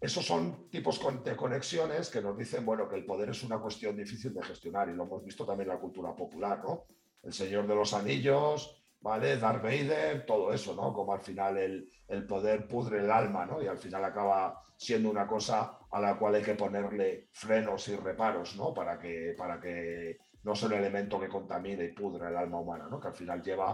esos 0.00 0.26
son 0.26 0.68
tipos 0.68 1.00
de 1.24 1.36
conexiones 1.36 2.10
que 2.10 2.20
nos 2.20 2.36
dicen, 2.36 2.64
bueno, 2.66 2.88
que 2.88 2.96
el 2.96 3.06
poder 3.06 3.30
es 3.30 3.42
una 3.44 3.60
cuestión 3.60 3.96
difícil 3.96 4.34
de 4.34 4.42
gestionar 4.42 4.88
y 4.88 4.94
lo 4.94 5.04
hemos 5.04 5.24
visto 5.24 5.46
también 5.46 5.68
en 5.68 5.76
la 5.76 5.80
cultura 5.80 6.14
popular, 6.14 6.62
¿no? 6.64 6.86
El 7.22 7.32
Señor 7.32 7.66
de 7.66 7.74
los 7.74 7.94
Anillos, 7.94 8.82
¿vale? 9.00 9.36
Darth 9.36 9.62
Vader, 9.62 10.26
todo 10.26 10.52
eso, 10.52 10.74
¿no? 10.74 10.92
Como 10.92 11.12
al 11.12 11.20
final 11.20 11.56
el, 11.58 11.88
el 12.08 12.26
poder 12.26 12.66
pudre 12.66 13.00
el 13.00 13.10
alma, 13.10 13.46
¿no? 13.46 13.62
Y 13.62 13.66
al 13.66 13.78
final 13.78 14.04
acaba 14.04 14.62
siendo 14.76 15.10
una 15.10 15.26
cosa 15.26 15.78
a 15.90 16.00
la 16.00 16.18
cual 16.18 16.34
hay 16.34 16.42
que 16.42 16.54
ponerle 16.54 17.28
frenos 17.32 17.86
y 17.88 17.96
reparos, 17.96 18.56
¿no? 18.56 18.74
Para 18.74 18.98
que, 18.98 19.34
para 19.36 19.60
que 19.60 20.18
no 20.42 20.54
sea 20.54 20.68
un 20.68 20.74
elemento 20.74 21.20
que 21.20 21.28
contamine 21.28 21.84
y 21.84 21.92
pudra 21.92 22.28
el 22.28 22.36
alma 22.36 22.58
humana, 22.58 22.88
¿no? 22.90 22.98
Que 22.98 23.08
al 23.08 23.14
final 23.14 23.42
lleva 23.42 23.70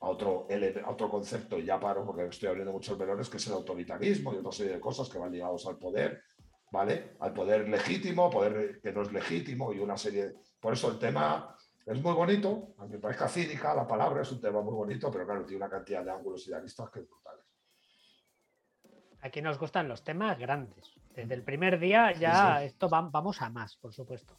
a 0.00 0.08
otro, 0.08 0.46
otro 0.86 1.10
concepto, 1.10 1.58
y 1.58 1.64
ya 1.64 1.80
paro 1.80 2.04
porque 2.04 2.26
estoy 2.26 2.48
abriendo 2.48 2.72
muchos 2.72 2.96
velones, 2.98 3.28
que 3.28 3.38
es 3.38 3.46
el 3.46 3.54
autoritarismo 3.54 4.34
y 4.34 4.36
otra 4.36 4.52
serie 4.52 4.74
de 4.74 4.80
cosas 4.80 5.08
que 5.08 5.18
van 5.18 5.32
ligados 5.32 5.66
al 5.66 5.78
poder, 5.78 6.22
¿vale? 6.70 7.16
Al 7.20 7.32
poder 7.32 7.68
legítimo, 7.68 8.30
poder 8.30 8.80
que 8.80 8.92
no 8.92 9.02
es 9.02 9.12
legítimo 9.12 9.72
y 9.72 9.78
una 9.78 9.96
serie... 9.96 10.26
De... 10.26 10.34
Por 10.60 10.74
eso 10.74 10.90
el 10.90 10.98
tema 10.98 11.53
es 11.86 12.00
muy 12.00 12.12
bonito, 12.14 12.74
aunque 12.78 12.98
parezca 12.98 13.28
cínica 13.28 13.74
la 13.74 13.86
palabra, 13.86 14.22
es 14.22 14.32
un 14.32 14.40
tema 14.40 14.60
muy 14.62 14.74
bonito, 14.74 15.10
pero 15.10 15.26
claro, 15.26 15.44
tiene 15.44 15.64
una 15.64 15.70
cantidad 15.70 16.04
de 16.04 16.10
ángulos 16.10 16.46
y 16.46 16.50
de 16.50 16.56
aristas 16.56 16.90
que 16.90 17.00
es 17.00 17.08
brutales. 17.08 17.44
Aquí 19.20 19.40
nos 19.40 19.58
gustan 19.58 19.88
los 19.88 20.04
temas 20.04 20.38
grandes. 20.38 20.92
Desde 21.14 21.34
el 21.34 21.42
primer 21.42 21.78
día 21.78 22.12
ya 22.12 22.62
esto 22.62 22.88
vamos 22.88 23.40
a 23.40 23.48
más, 23.48 23.76
por 23.76 23.92
supuesto. 23.92 24.38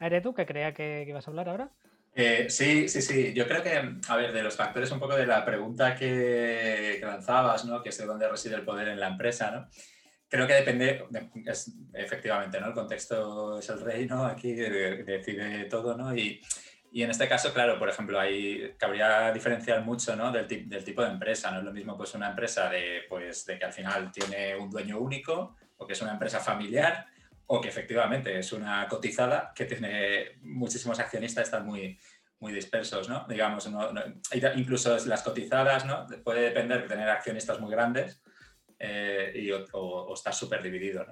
¿Eres 0.00 0.22
tú 0.22 0.34
que 0.34 0.46
creía 0.46 0.72
que, 0.72 1.02
que 1.04 1.10
ibas 1.10 1.26
a 1.26 1.30
hablar 1.30 1.48
ahora? 1.48 1.70
Eh, 2.14 2.46
sí, 2.50 2.88
sí, 2.88 3.00
sí. 3.00 3.32
Yo 3.32 3.46
creo 3.46 3.62
que, 3.62 3.98
a 4.08 4.16
ver, 4.16 4.32
de 4.32 4.42
los 4.42 4.54
factores 4.54 4.90
un 4.90 5.00
poco 5.00 5.16
de 5.16 5.26
la 5.26 5.44
pregunta 5.44 5.94
que, 5.94 6.98
lanzabas, 7.02 7.64
¿no? 7.64 7.82
Que 7.82 7.88
es 7.88 7.98
de 7.98 8.04
dónde 8.04 8.28
reside 8.28 8.56
el 8.56 8.64
poder 8.64 8.88
en 8.88 9.00
la 9.00 9.08
empresa, 9.08 9.50
¿no? 9.50 9.68
Creo 10.28 10.46
que 10.46 10.54
depende, 10.54 11.04
efectivamente, 11.94 12.60
¿no? 12.60 12.68
El 12.68 12.74
contexto 12.74 13.58
es 13.58 13.68
el 13.68 13.80
rey, 13.80 14.06
¿no? 14.06 14.24
Aquí 14.24 14.52
decide 14.52 15.64
todo, 15.66 15.96
¿no? 15.96 16.14
Y, 16.14 16.40
y 16.92 17.02
en 17.02 17.10
este 17.10 17.26
caso, 17.26 17.54
claro, 17.54 17.78
por 17.78 17.88
ejemplo, 17.88 18.20
hay, 18.20 18.74
cabría 18.76 19.32
diferenciar 19.32 19.82
mucho 19.82 20.14
¿no? 20.14 20.30
del, 20.30 20.46
del, 20.46 20.84
tipo 20.84 21.02
de 21.02 21.08
empresa. 21.08 21.50
No 21.50 21.58
es 21.58 21.64
lo 21.64 21.72
mismo 21.72 21.96
pues, 21.96 22.14
una 22.14 22.28
empresa 22.28 22.68
de, 22.68 23.04
pues, 23.08 23.46
de 23.46 23.58
que 23.58 23.64
al 23.64 23.72
final 23.72 24.12
tiene 24.12 24.54
un 24.56 24.70
dueño 24.70 24.98
único 24.98 25.56
o 25.78 25.86
que 25.86 25.94
es 25.94 26.02
una 26.02 26.12
empresa 26.12 26.38
familiar 26.38 27.06
o 27.46 27.60
que 27.60 27.68
efectivamente 27.68 28.38
es 28.38 28.52
una 28.52 28.86
cotizada 28.88 29.52
que 29.54 29.64
tiene 29.64 30.38
muchísimos 30.42 30.98
accionistas, 31.00 31.44
están 31.44 31.66
muy, 31.66 31.98
muy 32.40 32.52
dispersos, 32.52 33.08
¿no? 33.08 33.24
Digamos, 33.28 33.68
incluso 34.56 34.96
las 35.06 35.22
cotizadas, 35.22 35.84
¿no? 35.86 36.06
Puede 36.24 36.42
depender 36.42 36.82
de 36.82 36.88
tener 36.88 37.08
accionistas 37.08 37.60
muy 37.60 37.70
grandes 37.70 38.22
eh, 38.78 39.64
o, 39.72 40.12
estar 40.12 40.34
súper 40.34 40.62
dividido. 40.62 41.06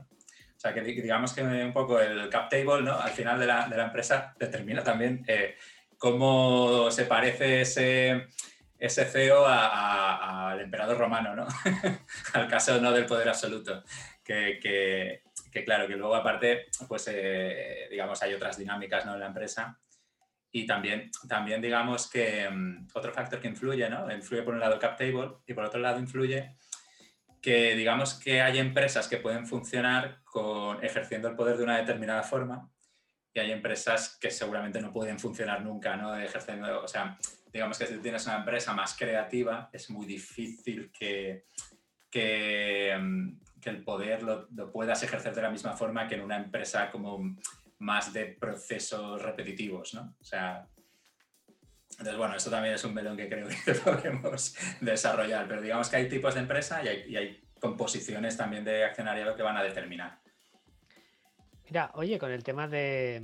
O 0.61 0.63
sea, 0.63 0.75
que 0.75 0.83
digamos 0.83 1.33
que 1.33 1.43
un 1.43 1.73
poco 1.73 1.99
el 1.99 2.29
cap 2.29 2.51
table, 2.51 2.83
¿no? 2.83 3.01
Al 3.01 3.13
final 3.13 3.41
de 3.41 3.47
la, 3.47 3.67
de 3.67 3.79
la 3.79 3.87
empresa 3.87 4.35
determina 4.39 4.85
también 4.85 5.25
eh, 5.27 5.57
cómo 5.97 6.91
se 6.91 7.07
parece 7.07 7.63
ese, 7.63 8.27
ese 8.79 9.07
CEO 9.07 9.47
al 9.47 10.61
emperador 10.61 10.99
romano, 10.99 11.35
¿no? 11.35 11.47
al 12.35 12.47
caso 12.47 12.79
¿no? 12.79 12.93
del 12.93 13.07
poder 13.07 13.31
absoluto, 13.31 13.83
que, 14.23 14.59
que 14.61 15.23
que 15.51 15.65
claro, 15.65 15.87
que 15.87 15.97
luego 15.97 16.15
aparte, 16.15 16.67
pues 16.87 17.09
eh, 17.13 17.89
digamos, 17.91 18.23
hay 18.23 18.35
otras 18.35 18.57
dinámicas 18.57 19.05
¿no? 19.05 19.15
en 19.15 19.21
la 19.21 19.27
empresa. 19.27 19.79
Y 20.53 20.67
también, 20.67 21.11
también 21.29 21.61
digamos 21.61 22.11
que 22.11 22.49
mm, 22.49 22.89
otro 22.95 23.13
factor 23.13 23.41
que 23.41 23.49
influye, 23.49 23.89
¿no? 23.89 24.11
Influye 24.13 24.43
por 24.43 24.55
un 24.55 24.61
lado 24.61 24.79
cap 24.79 24.97
table 24.97 25.39
y 25.47 25.55
por 25.55 25.65
otro 25.65 25.81
lado 25.81 25.99
influye 26.01 26.57
que 27.41 27.75
digamos 27.75 28.15
que 28.15 28.43
hay 28.43 28.59
empresas 28.59 29.09
que 29.09 29.17
pueden 29.17 29.47
funcionar 29.47 30.23
con, 30.25 30.83
ejerciendo 30.85 31.29
el 31.29 31.37
poder 31.37 31.57
de 31.57 31.65
una 31.65 31.79
determinada 31.79 32.23
forma 32.23 32.71
y 33.33 33.41
hay 33.41 33.53
empresas 33.53 34.19
que 34.21 34.31
seguramente 34.31 34.81
no 34.81 34.93
pueden 34.93 35.19
funcionar 35.19 35.63
nunca, 35.63 35.97
¿no? 35.97 36.17
Ejerciendo, 36.17 36.83
o 36.83 36.89
sea, 36.89 37.17
digamos 37.53 37.79
que 37.79 37.87
si 37.87 37.99
tienes 37.99 38.27
una 38.27 38.39
empresa 38.39 38.73
más 38.75 38.97
creativa 38.97 39.71
es 39.73 39.89
muy 39.91 40.07
difícil 40.07 40.91
que, 40.93 41.47
que, 42.11 42.97
mm, 43.01 43.61
que 43.61 43.71
el 43.71 43.85
poder 43.85 44.23
lo, 44.23 44.49
puedas 44.73 45.03
ejercer 45.03 45.35
de 45.35 45.43
la 45.43 45.51
misma 45.51 45.77
forma 45.77 46.09
que 46.09 46.17
en 46.17 46.23
una 46.23 46.37
empresa 46.37 46.91
como 46.91 47.37
más 47.79 48.13
de 48.13 48.27
procesos 48.27 49.23
repetitivos, 49.23 49.95
¿no? 49.95 50.17
O 50.21 50.25
sea, 50.25 50.67
entonces, 52.01 52.17
bueno, 52.17 52.35
esto 52.35 52.51
también 52.51 52.75
es 52.75 52.85
un 52.85 52.95
melón 52.95 53.15
que 53.15 53.29
creo 53.29 53.47
que 53.47 53.75
podemos 53.85 54.57
desarrollar, 54.81 55.47
pero 55.47 55.61
digamos 55.61 55.91
que 55.91 55.97
hay 55.97 56.09
tipos 56.09 56.33
de 56.33 56.41
empresa 56.41 56.83
y 56.83 57.17
hay, 57.17 57.45
composiciones 57.61 58.39
también 58.39 58.65
de 58.65 58.85
accionariado 58.85 59.37
que 59.37 59.43
van 59.43 59.59
a 59.59 59.63
determinar. 59.63 60.19
Mira, 61.67 61.91
oye, 61.93 62.19
con 62.19 62.31
el 62.31 62.43
tema 62.43 62.67
de 62.69 63.23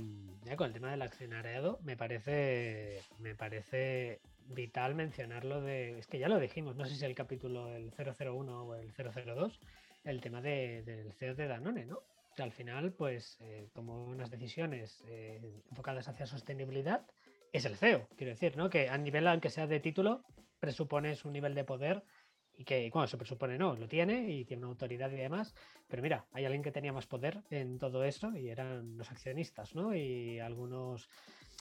con 0.55 0.67
el 0.67 0.73
tema 0.73 0.91
del 0.91 1.01
accionariado 1.01 1.79
me 1.81 1.97
parece 1.97 3.01
me 3.17 3.33
parece 3.33 4.21
vital 4.45 4.93
mencionarlo 4.93 5.61
de 5.61 5.97
es 5.97 6.05
que 6.05 6.19
ya 6.19 6.29
lo 6.29 6.39
dijimos, 6.39 6.75
no 6.75 6.85
sé 6.85 6.95
si 6.95 7.03
el 7.03 7.15
capítulo 7.15 7.73
el 7.75 7.91
001 7.91 8.63
o 8.63 8.75
el 8.75 8.93
002 8.93 9.59
el 10.03 10.21
tema 10.21 10.39
del 10.39 11.11
CEO 11.13 11.33
de 11.33 11.47
Danone, 11.47 11.85
¿no? 11.85 12.03
Que 12.35 12.43
al 12.43 12.51
final, 12.51 12.93
pues, 12.93 13.37
eh, 13.41 13.67
como 13.73 14.05
unas 14.05 14.29
decisiones 14.29 15.03
eh, 15.07 15.41
enfocadas 15.69 16.07
hacia 16.07 16.27
sostenibilidad, 16.27 17.01
es 17.53 17.65
el 17.65 17.75
CEO, 17.75 18.07
quiero 18.15 18.31
decir, 18.31 18.57
¿no? 18.57 18.69
Que 18.69 18.89
a 18.89 18.97
nivel, 18.97 19.27
aunque 19.27 19.49
sea 19.49 19.67
de 19.67 19.79
título, 19.79 20.23
presupones 20.59 21.25
un 21.25 21.33
nivel 21.33 21.55
de 21.55 21.63
poder 21.63 22.03
y 22.53 22.63
que, 22.65 22.89
bueno, 22.91 23.07
se 23.07 23.17
presupone 23.17 23.57
no, 23.57 23.75
lo 23.75 23.87
tiene 23.87 24.31
y 24.31 24.43
tiene 24.43 24.63
una 24.63 24.71
autoridad 24.71 25.11
y 25.11 25.15
demás, 25.15 25.53
pero 25.87 26.01
mira, 26.01 26.25
hay 26.31 26.45
alguien 26.45 26.63
que 26.63 26.71
tenía 26.71 26.91
más 26.91 27.05
poder 27.05 27.43
en 27.51 27.77
todo 27.77 28.03
eso 28.03 28.35
y 28.35 28.49
eran 28.49 28.97
los 28.97 29.11
accionistas, 29.11 29.75
¿no? 29.75 29.95
Y 29.95 30.39
algunos 30.39 31.07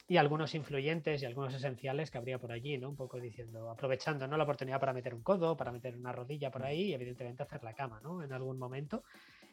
y 0.09 0.19
algunos 0.19 0.55
influyentes 0.55 1.23
y 1.23 1.27
algunos 1.27 1.53
esenciales 1.53 2.11
que 2.11 2.19
habría 2.19 2.39
por 2.39 2.53
allí, 2.53 2.79
¿no? 2.79 2.89
Un 2.89 2.97
poco 2.97 3.19
diciendo, 3.19 3.71
aprovechando, 3.71 4.27
¿no? 4.29 4.37
La 4.37 4.45
oportunidad 4.45 4.79
para 4.79 4.93
meter 4.93 5.15
un 5.15 5.23
codo, 5.23 5.57
para 5.57 5.73
meter 5.73 5.97
una 5.97 6.13
rodilla 6.13 6.51
por 6.51 6.65
ahí 6.65 6.91
y 6.91 6.95
evidentemente 6.95 7.43
hacer 7.43 7.65
la 7.65 7.75
cama, 7.75 8.01
¿no? 8.03 8.23
En 8.23 8.33
algún 8.33 8.59
momento. 8.59 9.03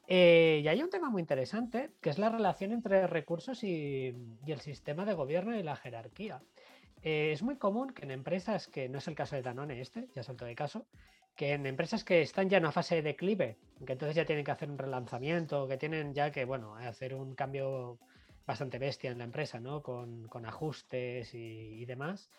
Eh, 0.08 0.62
y 0.64 0.68
hay 0.68 0.82
un 0.82 0.90
tema 0.90 1.10
muy 1.10 1.22
interesante, 1.22 1.92
que 2.02 2.10
es 2.10 2.18
la 2.18 2.30
relación 2.30 2.72
entre 2.72 3.08
recursos 3.08 3.64
y, 3.64 4.14
el 4.46 4.60
sistema 4.60 5.06
de 5.06 5.14
gobierno 5.14 5.58
y 5.58 5.64
la 5.64 5.76
jerarquía. 5.76 6.42
Eh, 7.02 7.32
es 7.32 7.42
muy 7.42 7.58
común 7.58 7.92
que 7.92 8.04
en 8.04 8.12
empresas, 8.12 8.68
que 8.68 8.90
no 8.90 8.98
es 8.98 9.08
el 9.08 9.16
caso 9.16 9.36
de 9.36 9.42
Danone 9.42 9.80
este, 9.80 10.08
ya 10.16 10.24
salto 10.24 10.46
de 10.46 10.56
caso, 10.56 10.86
que 11.36 11.54
en 11.54 11.66
empresas 11.66 12.04
que 12.04 12.22
están 12.22 12.50
ya 12.50 12.58
en 12.58 12.64
una 12.64 12.72
fase 12.72 12.96
de 12.96 13.02
declive, 13.02 13.58
que 13.86 13.94
entonces 13.94 14.16
ya 14.16 14.26
tienen 14.26 14.46
que 14.46 14.52
hacer 14.52 14.70
un 14.70 14.78
relanzamiento, 14.78 15.68
que 15.68 15.78
tienen 15.78 16.14
ya 16.14 16.32
que, 16.32 16.46
bueno, 16.46 16.76
hacer 16.76 17.16
un 17.16 17.34
cambio 17.34 17.98
bastante 18.46 18.78
bestia 18.78 19.12
en 19.12 19.18
la 19.18 19.24
empresa, 19.24 19.60
¿no? 19.60 19.82
Con, 19.82 20.30
ajustes 20.46 21.34
y, 21.34 21.86
demás. 21.86 22.30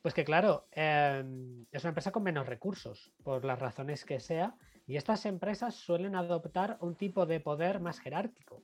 Pues 0.00 0.14
que 0.14 0.24
claro, 0.24 0.66
em, 0.72 1.66
es 1.70 1.84
una 1.84 1.90
empresa 1.90 2.12
con 2.12 2.22
menos 2.22 2.46
recursos, 2.46 3.12
por 3.22 3.44
las 3.44 3.58
razones 3.58 4.04
que 4.04 4.20
sea, 4.20 4.54
y 4.90 4.96
estas 4.96 5.24
empresas 5.24 5.76
suelen 5.76 6.16
adoptar 6.16 6.76
un 6.80 6.96
tipo 6.96 7.24
de 7.24 7.38
poder 7.38 7.78
más 7.78 8.00
jerárquico. 8.00 8.60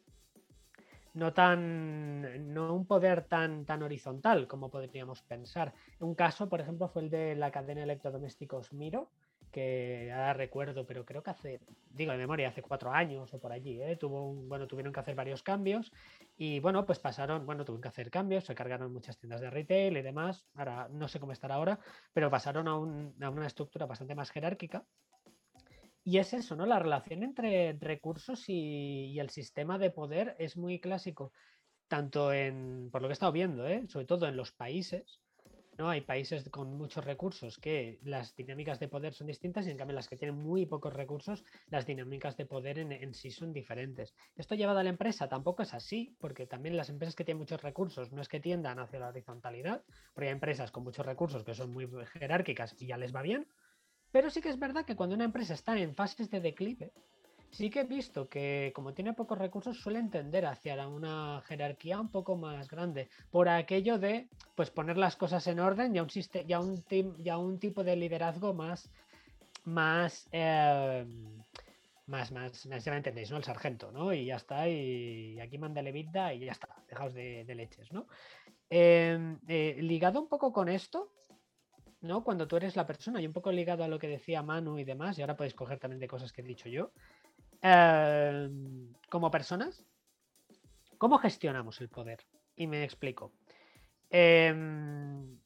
No 1.14 1.32
tan. 1.32 2.52
no 2.52 2.74
un 2.74 2.84
poder 2.84 3.22
tan, 3.22 3.64
tan 3.64 3.84
horizontal 3.84 4.48
como 4.48 4.68
podríamos 4.68 5.22
pensar. 5.22 5.72
Un 6.00 6.16
caso, 6.16 6.48
por 6.48 6.60
ejemplo, 6.60 6.88
fue 6.88 7.02
el 7.02 7.10
de 7.10 7.36
la 7.36 7.52
cadena 7.52 7.82
de 7.82 7.84
electrodomésticos 7.84 8.72
Miro, 8.72 9.12
que 9.52 10.10
ahora 10.12 10.32
recuerdo, 10.32 10.84
pero 10.84 11.04
creo 11.04 11.22
que 11.22 11.30
hace, 11.30 11.60
digo 11.90 12.10
de 12.10 12.18
memoria, 12.18 12.48
hace 12.48 12.60
cuatro 12.60 12.90
años 12.90 13.32
o 13.32 13.38
por 13.38 13.52
allí, 13.52 13.80
¿eh? 13.80 13.94
Tuvo 13.94 14.34
bueno, 14.34 14.66
tuvieron 14.66 14.92
que 14.92 14.98
hacer 14.98 15.14
varios 15.14 15.44
cambios 15.44 15.92
y 16.36 16.58
bueno, 16.58 16.84
pues 16.84 16.98
pasaron, 16.98 17.46
bueno, 17.46 17.64
tuvieron 17.64 17.82
que 17.82 17.88
hacer 17.88 18.10
cambios, 18.10 18.46
se 18.46 18.56
cargaron 18.56 18.92
muchas 18.92 19.16
tiendas 19.16 19.40
de 19.40 19.48
retail 19.48 19.96
y 19.96 20.02
demás, 20.02 20.44
ahora 20.56 20.88
no 20.90 21.06
sé 21.06 21.20
cómo 21.20 21.30
estará 21.30 21.54
ahora, 21.54 21.78
pero 22.12 22.30
pasaron 22.30 22.66
a, 22.66 22.76
una 22.76 23.46
estructura 23.46 23.86
bastante 23.86 24.16
más 24.16 24.32
jerárquica. 24.32 24.84
Y 26.06 26.18
es 26.18 26.32
eso, 26.34 26.54
¿no? 26.54 26.66
La 26.66 26.78
relación 26.78 27.24
entre 27.24 27.72
recursos 27.80 28.44
y, 28.46 29.18
el 29.18 29.28
sistema 29.28 29.76
de 29.76 29.90
poder 29.90 30.36
es 30.38 30.56
muy 30.56 30.78
clásico, 30.78 31.32
tanto 31.88 32.32
en, 32.32 32.90
por 32.92 33.02
lo 33.02 33.08
que 33.08 33.12
he 33.12 33.18
estado 33.18 33.32
viendo, 33.32 33.66
¿eh? 33.66 33.88
sobre 33.88 34.06
todo 34.06 34.28
en 34.28 34.36
los 34.36 34.52
países, 34.52 35.20
¿no? 35.76 35.90
Hay 35.90 36.02
países 36.02 36.48
con 36.48 36.78
muchos 36.78 37.04
recursos 37.04 37.58
que 37.58 37.98
las 38.04 38.36
dinámicas 38.36 38.78
de 38.78 38.86
poder 38.86 39.14
son 39.14 39.26
distintas 39.26 39.66
y 39.66 39.72
en 39.72 39.78
cambio 39.78 39.96
las 39.96 40.08
que 40.08 40.16
tienen 40.16 40.38
muy 40.38 40.64
pocos 40.64 40.94
recursos, 40.94 41.44
las 41.66 41.86
dinámicas 41.86 42.36
de 42.36 42.46
poder 42.46 42.78
en, 42.78 43.12
sí 43.12 43.32
son 43.32 43.52
diferentes. 43.52 44.14
Esto 44.36 44.54
llevado 44.54 44.78
a 44.78 44.84
la 44.84 44.90
empresa 44.90 45.28
tampoco 45.28 45.64
es 45.64 45.74
así, 45.74 46.14
porque 46.20 46.46
también 46.46 46.76
las 46.76 46.88
empresas 46.88 47.16
que 47.16 47.24
tienen 47.24 47.40
muchos 47.40 47.62
recursos 47.62 48.12
no 48.12 48.22
es 48.22 48.28
que 48.28 48.38
tiendan 48.38 48.78
hacia 48.78 49.00
la 49.00 49.08
horizontalidad, 49.08 49.82
porque 50.14 50.28
hay 50.28 50.32
empresas 50.32 50.70
con 50.70 50.84
muchos 50.84 51.04
recursos 51.04 51.42
que 51.42 51.54
son 51.54 51.72
muy 51.72 51.88
jerárquicas 52.12 52.76
y 52.78 52.86
ya 52.86 52.96
les 52.96 53.12
va 53.12 53.22
bien, 53.22 53.48
pero 54.16 54.30
sí 54.30 54.40
que 54.40 54.48
es 54.48 54.58
verdad 54.58 54.86
que 54.86 54.96
cuando 54.96 55.14
una 55.14 55.26
empresa 55.26 55.52
está 55.52 55.76
en 55.78 55.94
fases 55.94 56.30
de 56.30 56.40
declive, 56.40 56.90
sí 57.50 57.68
que 57.68 57.80
he 57.80 57.84
visto 57.84 58.30
que 58.30 58.72
como 58.74 58.94
tiene 58.94 59.12
pocos 59.12 59.36
recursos 59.36 59.78
suele 59.78 60.02
tender 60.04 60.46
hacia 60.46 60.88
una 60.88 61.42
jerarquía 61.44 62.00
un 62.00 62.08
poco 62.08 62.34
más 62.34 62.66
grande 62.66 63.10
por 63.30 63.50
aquello 63.50 63.98
de 63.98 64.30
pues 64.54 64.70
poner 64.70 64.96
las 64.96 65.16
cosas 65.16 65.46
en 65.48 65.60
orden 65.60 65.94
y 65.94 65.98
a 65.98 66.02
un, 66.02 66.08
ya 66.46 66.60
un, 66.60 66.82
ya 67.22 67.36
un 67.36 67.58
tipo 67.58 67.84
de 67.84 67.94
liderazgo 67.94 68.54
más 68.54 68.88
em, 70.32 71.42
más, 72.06 72.32
más, 72.32 72.64
más 72.64 72.84
ya 72.86 72.92
me 72.92 72.96
entendéis, 72.96 73.30
¿no? 73.30 73.36
El 73.36 73.44
sargento, 73.44 73.92
¿no? 73.92 74.14
Y 74.14 74.24
ya 74.24 74.36
está, 74.36 74.66
y 74.66 75.38
aquí 75.40 75.58
manda 75.58 75.82
vida 75.82 76.32
y 76.32 76.38
ya 76.38 76.52
está, 76.52 76.68
dejaos 76.88 77.12
de, 77.12 77.44
leches, 77.54 77.92
¿no? 77.92 78.06
Em, 78.70 79.38
eh, 79.46 79.76
ligado 79.80 80.22
un 80.22 80.28
poco 80.28 80.54
con 80.54 80.70
esto, 80.70 81.12
¿no? 82.06 82.24
Cuando 82.24 82.46
tú 82.46 82.56
eres 82.56 82.76
la 82.76 82.86
persona, 82.86 83.20
y 83.20 83.26
un 83.26 83.32
poco 83.32 83.52
ligado 83.52 83.84
a 83.84 83.88
lo 83.88 83.98
que 83.98 84.08
decía 84.08 84.42
Manu 84.42 84.78
y 84.78 84.84
demás, 84.84 85.18
y 85.18 85.22
ahora 85.22 85.36
podéis 85.36 85.54
coger 85.54 85.78
también 85.78 86.00
de 86.00 86.08
cosas 86.08 86.32
que 86.32 86.42
he 86.42 86.44
dicho 86.44 86.68
yo, 86.68 86.92
em, 87.62 88.92
como 89.10 89.30
personas, 89.30 89.84
¿cómo 90.98 91.18
gestionamos 91.18 91.80
el 91.80 91.88
poder? 91.88 92.26
Y 92.54 92.66
me 92.66 92.84
explico. 92.84 93.32
Em, 94.08 95.38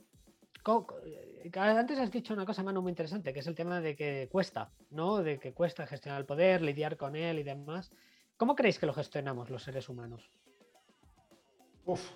antes 1.54 1.98
has 1.98 2.10
dicho 2.10 2.34
una 2.34 2.46
cosa, 2.46 2.62
Manu, 2.62 2.82
muy 2.82 2.90
interesante, 2.90 3.32
que 3.32 3.40
es 3.40 3.46
el 3.46 3.54
tema 3.54 3.80
de 3.80 3.96
que 3.96 4.28
cuesta, 4.30 4.70
¿no? 4.90 5.22
De 5.22 5.38
que 5.38 5.52
cuesta 5.52 5.86
gestionar 5.86 6.20
el 6.20 6.26
poder, 6.26 6.62
lidiar 6.62 6.96
con 6.96 7.16
él 7.16 7.38
y 7.38 7.42
demás. 7.42 7.90
¿Cómo 8.36 8.54
creéis 8.54 8.78
que 8.78 8.86
lo 8.86 8.92
gestionamos 8.92 9.50
los 9.50 9.62
seres 9.62 9.88
humanos? 9.88 10.30
Uf. 11.84 12.10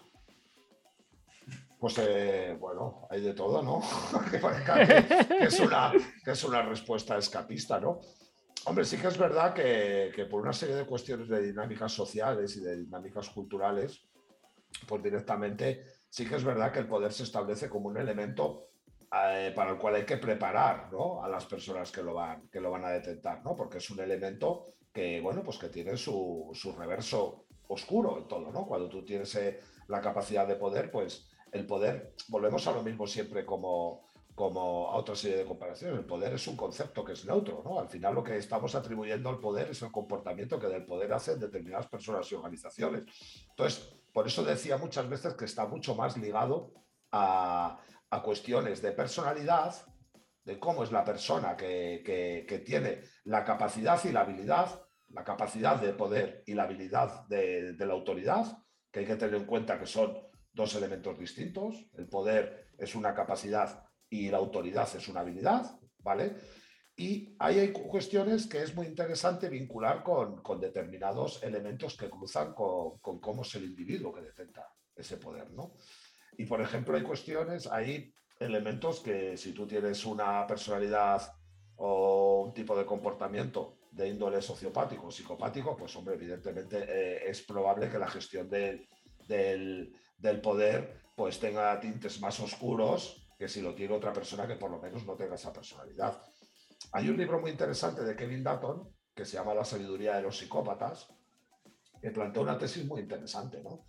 Pues 1.85 1.99
eh, 1.99 2.57
bueno, 2.59 3.07
hay 3.11 3.21
de 3.21 3.35
todo, 3.35 3.61
¿no? 3.61 3.83
que, 4.31 4.39
es 5.45 5.61
una, 5.61 5.93
que 6.25 6.31
es 6.31 6.45
una 6.45 6.63
respuesta 6.63 7.19
escapista, 7.19 7.79
¿no? 7.79 8.01
Hombre, 8.65 8.87
sí 8.87 8.97
que 8.97 9.09
es 9.09 9.19
verdad 9.19 9.53
que, 9.53 10.11
que, 10.17 10.25
por 10.25 10.41
una 10.41 10.55
serie 10.55 10.77
de 10.77 10.87
cuestiones 10.87 11.29
de 11.29 11.43
dinámicas 11.43 11.93
sociales 11.93 12.57
y 12.57 12.61
de 12.61 12.79
dinámicas 12.79 13.29
culturales, 13.29 14.03
pues 14.89 15.03
directamente 15.03 15.85
sí 16.09 16.27
que 16.27 16.37
es 16.37 16.45
verdad 16.45 16.73
que 16.73 16.79
el 16.79 16.89
poder 16.89 17.13
se 17.13 17.25
establece 17.25 17.69
como 17.69 17.91
un 17.91 17.99
elemento 17.99 18.69
eh, 19.13 19.53
para 19.55 19.73
el 19.73 19.77
cual 19.77 19.97
hay 19.97 20.07
que 20.07 20.17
preparar 20.17 20.89
a 21.23 21.29
las 21.29 21.45
personas 21.45 21.93
que 21.93 22.03
lo, 22.03 22.15
van, 22.15 22.49
que 22.49 22.63
lo 22.63 22.71
van 22.71 22.87
a 22.87 22.93
detectar, 22.93 23.45
¿no? 23.45 23.55
porque 23.55 23.77
es 23.77 23.91
un 23.91 24.01
elemento 24.01 24.69
que, 24.91 25.21
bueno, 25.21 25.43
pues 25.43 25.59
que 25.59 25.69
tiene 25.69 25.99
su, 25.99 26.51
reverso 26.79 27.45
oscuro 27.69 28.17
en 28.17 28.27
todo. 28.27 28.51
¿no? 28.51 28.67
Cuando 28.67 28.89
tú 28.89 29.05
tienes 29.05 29.35
eh, 29.35 29.61
la 29.89 30.01
capacidad 30.01 30.49
de 30.49 30.57
poder, 30.57 30.91
pues 30.91 31.29
el 31.55 31.67
poder, 31.67 32.15
volvemos 32.29 32.67
a 32.67 32.73
lo 32.73 32.83
mismo 32.83 33.07
siempre 33.07 33.47
como, 33.47 34.09
como 34.35 34.91
a 34.91 34.97
otra 34.97 35.15
serie 35.15 35.39
de 35.39 35.45
comparaciones. 35.45 36.01
El 36.01 36.05
poder 36.05 36.35
es 36.35 36.47
un 36.49 36.57
concepto 36.57 37.05
que 37.05 37.13
es 37.13 37.25
neutro, 37.25 37.63
¿no? 37.65 37.79
Al 37.79 37.89
final 37.89 38.13
lo 38.13 38.25
que 38.25 38.37
estamos 38.37 38.75
atribuyendo 38.75 39.31
al 39.31 39.39
poder 39.39 39.71
es 39.71 39.81
el 39.83 39.93
comportamiento 39.93 40.59
que 40.59 40.67
del 40.67 40.85
poder 40.85 41.13
hacen 41.13 41.39
determinadas 41.39 41.87
personas 41.87 42.31
y 42.31 42.35
organizaciones. 42.35 43.05
Entonces, 43.51 43.89
por 44.13 44.27
eso 44.27 44.43
decía 44.43 44.77
muchas 44.79 45.09
veces 45.09 45.35
que 45.35 45.45
está 45.45 45.67
mucho 45.67 45.95
más 45.95 46.17
ligado 46.17 46.73
a, 47.13 47.81
cuestiones 48.23 48.81
de 48.81 48.93
personalidad, 48.93 49.75
de 50.45 50.59
cómo 50.61 50.85
es 50.85 50.93
la 50.93 51.05
persona 51.05 51.57
que, 51.57 52.63
tiene 52.65 53.03
la 53.25 53.45
capacidad 53.45 54.01
y 54.05 54.13
la 54.13 54.21
habilidad, 54.21 54.83
la 55.09 55.25
capacidad 55.25 55.81
de 55.81 55.93
poder 55.95 56.45
y 56.47 56.55
la 56.55 56.63
habilidad 56.63 57.27
de, 57.27 57.75
la 57.79 57.93
autoridad, 57.93 58.59
que 58.93 59.01
hay 59.01 59.07
que 59.07 59.17
tener 59.17 59.35
en 59.35 59.47
cuenta 59.47 59.81
que 59.81 59.87
son 59.87 60.17
dos 60.55 60.75
elementos 60.77 61.19
distintos. 61.19 61.87
El 61.95 62.09
poder 62.09 62.69
es 62.79 62.95
una 62.95 63.15
capacidad 63.15 63.85
y 64.09 64.31
la 64.31 64.39
autoridad 64.39 64.89
es 64.97 65.09
una 65.09 65.21
habilidad, 65.21 65.79
¿vale? 65.99 66.37
Y 66.97 67.35
ahí 67.41 67.59
hay 67.59 67.73
cuestiones 67.73 68.47
que 68.47 68.63
es 68.63 68.75
muy 68.75 68.87
interesante 68.87 69.49
vincular 69.49 70.05
con, 70.05 70.61
determinados 70.61 71.43
elementos 71.43 71.97
que 71.97 72.09
cruzan 72.09 72.55
con, 72.55 73.01
cómo 73.01 73.43
es 73.43 73.55
el 73.57 73.65
individuo 73.65 74.13
que 74.13 74.23
detenta 74.23 74.69
ese 74.95 75.17
poder, 75.17 75.51
¿no? 75.51 75.75
Y 76.39 76.47
por 76.47 76.61
ejemplo, 76.61 76.97
hay 76.97 77.03
cuestiones, 77.03 77.67
hay 77.67 78.15
elementos 78.39 79.01
que 79.01 79.37
si 79.37 79.53
tú 79.53 79.67
tienes 79.67 80.05
una 80.05 80.47
personalidad 80.47 81.21
o 81.77 82.45
un 82.47 82.55
tipo 82.55 82.77
de 82.77 82.87
comportamiento 82.87 83.79
de 83.91 84.09
índole 84.09 84.41
sociopático 84.41 85.09
o 85.09 85.11
psicopático, 85.11 85.77
pues 85.77 85.95
hombre, 85.97 86.15
evidentemente 86.15 86.85
eh, 86.87 87.29
es 87.29 87.43
probable 87.43 87.89
que 87.89 87.99
la 87.99 88.09
gestión 88.09 88.49
del, 88.49 88.89
del, 90.25 90.41
poder 90.41 91.01
pues 91.15 91.39
tenga 91.39 91.79
tintes 91.79 92.21
más 92.21 92.41
oscuros 92.41 93.29
que 93.39 93.49
si 93.49 93.61
lo 93.61 93.75
tiene 93.75 93.95
otra 93.95 94.13
persona 94.13 94.47
que 94.47 94.57
por 94.57 94.71
lo 94.71 94.81
menos 94.81 95.05
no 95.05 95.15
tenga 95.15 95.37
esa 95.37 95.53
personalidad. 95.53 96.21
Hay 96.93 97.09
un 97.09 97.17
libro 97.17 97.41
muy 97.41 97.51
interesante 97.51 98.03
de 98.03 98.17
Kevin 98.17 98.43
Dutton 98.43 98.89
que 99.15 99.25
se 99.25 99.37
llama 99.37 99.55
La 99.55 99.65
sabiduría 99.65 100.17
de 100.17 100.23
los 100.23 100.39
psicópatas, 100.39 101.09
que 102.01 102.11
plantea 102.11 102.43
una 102.43 102.59
tesis 102.59 102.85
muy 102.85 103.01
interesante, 103.01 103.63
¿no? 103.63 103.87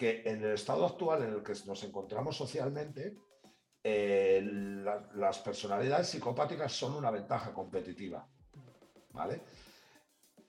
que 0.00 0.22
en 0.24 0.42
el 0.42 0.52
estado 0.52 0.86
actual 0.86 1.24
en 1.24 1.34
el 1.34 1.42
que 1.42 1.52
nos 1.66 1.84
encontramos 1.84 2.34
socialmente, 2.34 3.18
eh, 3.84 4.40
las 5.14 5.38
personalidades 5.40 6.08
psicopáticas 6.08 6.72
son 6.72 6.94
una 6.94 7.10
ventaja 7.10 7.52
competitiva, 7.52 8.26
¿vale? 9.12 9.42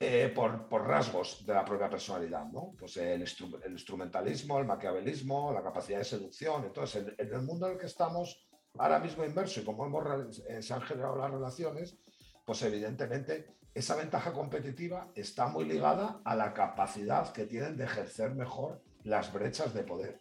Eh, 0.04 0.30
por, 0.34 0.84
rasgos 0.84 1.46
de 1.46 1.54
la 1.54 1.64
propia 1.64 1.88
personalidad, 1.88 2.46
¿no? 2.46 2.74
Pues 2.76 2.96
el, 2.96 3.20
instrumentalismo, 3.20 4.58
el 4.58 4.64
maquiavelismo, 4.64 5.52
la 5.52 5.62
capacidad 5.62 5.98
de 5.98 6.04
seducción. 6.04 6.64
Entonces, 6.64 7.06
en, 7.16 7.32
el 7.32 7.42
mundo 7.42 7.66
en 7.66 7.74
el 7.74 7.78
que 7.78 7.86
estamos, 7.86 8.44
ahora 8.78 8.98
mismo 8.98 9.24
inverso 9.24 9.60
y 9.60 9.64
como 9.64 9.86
hemos, 9.86 10.40
eh, 10.48 10.60
se 10.60 10.74
han 10.74 10.80
generado 10.80 11.16
las 11.16 11.30
relaciones, 11.30 12.00
pues 12.44 12.60
evidentemente 12.62 13.54
esa 13.74 13.94
ventaja 13.94 14.32
competitiva 14.32 15.12
está 15.14 15.46
muy 15.46 15.66
ligada 15.66 16.20
a 16.24 16.34
la 16.34 16.52
capacidad 16.52 17.32
que 17.32 17.46
tienen 17.46 17.76
de 17.76 17.84
ejercer 17.84 18.34
mejor 18.34 18.82
las 19.04 19.32
brechas 19.32 19.72
de 19.72 19.84
poder. 19.84 20.20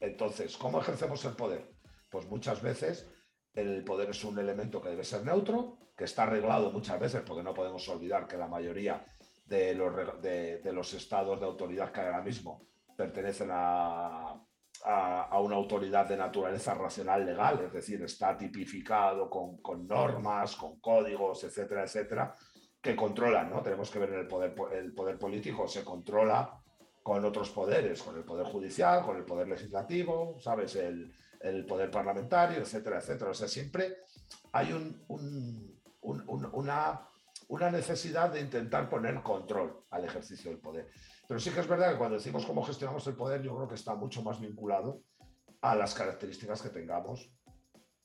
Entonces, 0.00 0.56
¿cómo 0.56 0.80
ejercemos 0.80 1.24
el 1.24 1.36
poder? 1.36 1.70
Pues 2.10 2.26
muchas 2.26 2.60
veces 2.60 3.08
el 3.54 3.84
poder 3.84 4.10
es 4.10 4.24
un 4.24 4.38
elemento 4.38 4.82
que 4.82 4.90
debe 4.90 5.04
ser 5.04 5.24
neutro, 5.24 5.78
que 5.96 6.04
está 6.04 6.24
arreglado 6.24 6.72
muchas 6.72 6.98
veces, 6.98 7.22
porque 7.22 7.42
no 7.42 7.54
podemos 7.54 7.88
olvidar 7.88 8.26
que 8.26 8.36
la 8.36 8.48
mayoría 8.48 9.04
de 9.46 9.74
los, 9.74 10.20
de, 10.20 10.72
los 10.72 10.92
estados 10.94 11.38
de 11.38 11.46
autoridad 11.46 11.92
que 11.92 12.00
ahora 12.00 12.22
mismo 12.22 12.66
pertenecen 12.96 13.50
a, 13.52 14.40
a, 14.84 15.40
una 15.40 15.56
autoridad 15.56 16.08
de 16.08 16.16
naturaleza 16.16 16.74
racional 16.74 17.24
legal, 17.24 17.60
es 17.64 17.72
decir, 17.72 18.02
está 18.02 18.36
tipificado 18.36 19.30
con, 19.30 19.58
con, 19.58 19.86
normas, 19.86 20.56
con 20.56 20.80
códigos, 20.80 21.44
etcétera, 21.44 21.84
etcétera, 21.84 22.34
que 22.80 22.96
controlan, 22.96 23.50
¿no? 23.50 23.62
Tenemos 23.62 23.90
que 23.90 23.98
ver 24.00 24.10
el 24.10 24.26
poder, 24.26 24.54
el 24.72 24.92
poder 24.92 25.18
político 25.18 25.68
se 25.68 25.84
controla 25.84 26.60
con 27.02 27.24
otros 27.24 27.50
poderes, 27.50 28.02
con 28.02 28.16
el 28.16 28.24
poder 28.24 28.46
judicial, 28.46 29.04
con 29.04 29.16
el 29.16 29.24
poder 29.24 29.46
legislativo, 29.46 30.38
¿sabes? 30.40 30.74
El, 30.76 31.14
el 31.44 31.66
poder 31.66 31.90
parlamentario, 31.90 32.60
etcétera, 32.60 32.98
etcétera. 32.98 33.30
O 33.30 33.34
sea, 33.34 33.48
siempre 33.48 33.98
hay 34.52 34.72
un, 34.72 35.04
un, 35.08 35.80
un, 36.00 36.50
una, 36.52 37.08
una 37.48 37.70
necesidad 37.70 38.30
de 38.32 38.40
intentar 38.40 38.88
poner 38.88 39.22
control 39.22 39.84
al 39.90 40.04
ejercicio 40.04 40.50
del 40.50 40.60
poder. 40.60 40.90
Pero 41.28 41.38
sí 41.38 41.50
que 41.50 41.60
es 41.60 41.68
verdad 41.68 41.92
que 41.92 41.98
cuando 41.98 42.16
decimos 42.16 42.46
cómo 42.46 42.62
gestionamos 42.62 43.06
el 43.06 43.14
poder, 43.14 43.42
yo 43.42 43.54
creo 43.54 43.68
que 43.68 43.74
está 43.74 43.94
mucho 43.94 44.22
más 44.22 44.40
vinculado 44.40 45.02
a 45.60 45.74
las 45.74 45.94
características 45.94 46.62
que 46.62 46.70
tengamos 46.70 47.30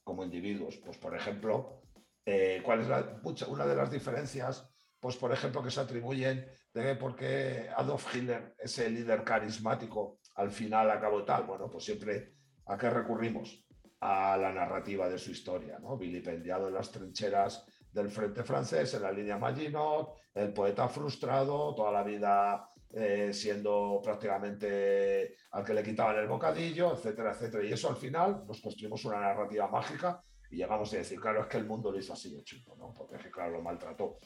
como 0.03 0.23
individuos. 0.23 0.77
Pues, 0.77 0.97
por 0.97 1.15
ejemplo, 1.15 1.81
eh, 2.25 2.61
¿cuál 2.63 2.81
es 2.81 2.87
la, 2.87 3.21
una 3.47 3.65
de 3.65 3.75
las 3.75 3.91
diferencias? 3.91 4.69
Pues, 4.99 5.15
por 5.15 5.31
ejemplo, 5.31 5.63
que 5.63 5.71
se 5.71 5.79
atribuyen 5.79 6.45
de 6.73 6.95
por 6.95 7.15
qué 7.15 7.69
Adolf 7.75 8.13
Hitler, 8.13 8.53
ese 8.57 8.89
líder 8.89 9.23
carismático, 9.23 10.19
al 10.35 10.51
final 10.51 10.91
acabó 10.91 11.23
tal. 11.23 11.43
Bueno, 11.43 11.69
pues 11.69 11.85
siempre, 11.85 12.33
¿a 12.69 12.77
qué 12.77 12.89
recurrimos? 12.89 13.65
A 14.01 14.37
la 14.37 14.53
narrativa 14.53 15.09
de 15.09 15.17
su 15.17 15.31
historia, 15.31 15.77
¿no? 15.79 15.97
Vilipendiado 15.97 16.67
en 16.67 16.75
las 16.75 16.91
trincheras 16.91 17.65
del 17.91 18.09
frente 18.09 18.43
francés, 18.43 18.93
en 18.93 19.01
la 19.01 19.11
línea 19.11 19.37
Maginot, 19.37 20.13
el 20.35 20.53
poeta 20.53 20.87
frustrado, 20.87 21.75
toda 21.75 21.91
la 21.91 22.03
vida 22.03 22.69
eh, 22.91 23.31
siendo 23.33 23.99
prácticamente 24.03 25.35
al 25.51 25.65
que 25.65 25.73
le 25.73 25.83
quitaban 25.83 26.17
el 26.17 26.27
bocadillo, 26.27 26.93
etcétera, 26.93 27.31
etcétera. 27.31 27.63
Y 27.63 27.73
eso 27.73 27.89
al 27.89 27.97
final 27.97 28.43
nos 28.47 28.61
construimos 28.61 29.03
una 29.05 29.19
narrativa 29.19 29.67
mágica 29.67 30.23
y 30.51 30.57
llegamos 30.57 30.93
a 30.93 30.97
decir, 30.97 31.19
claro, 31.19 31.41
es 31.41 31.47
que 31.47 31.57
el 31.57 31.65
mundo 31.65 31.91
lo 31.91 31.99
hizo 31.99 32.13
así 32.13 32.33
de 32.33 32.43
chico, 32.43 32.75
¿no? 32.77 32.93
Porque 32.93 33.29
claro, 33.31 33.53
lo 33.53 33.61
maltrató. 33.61 34.17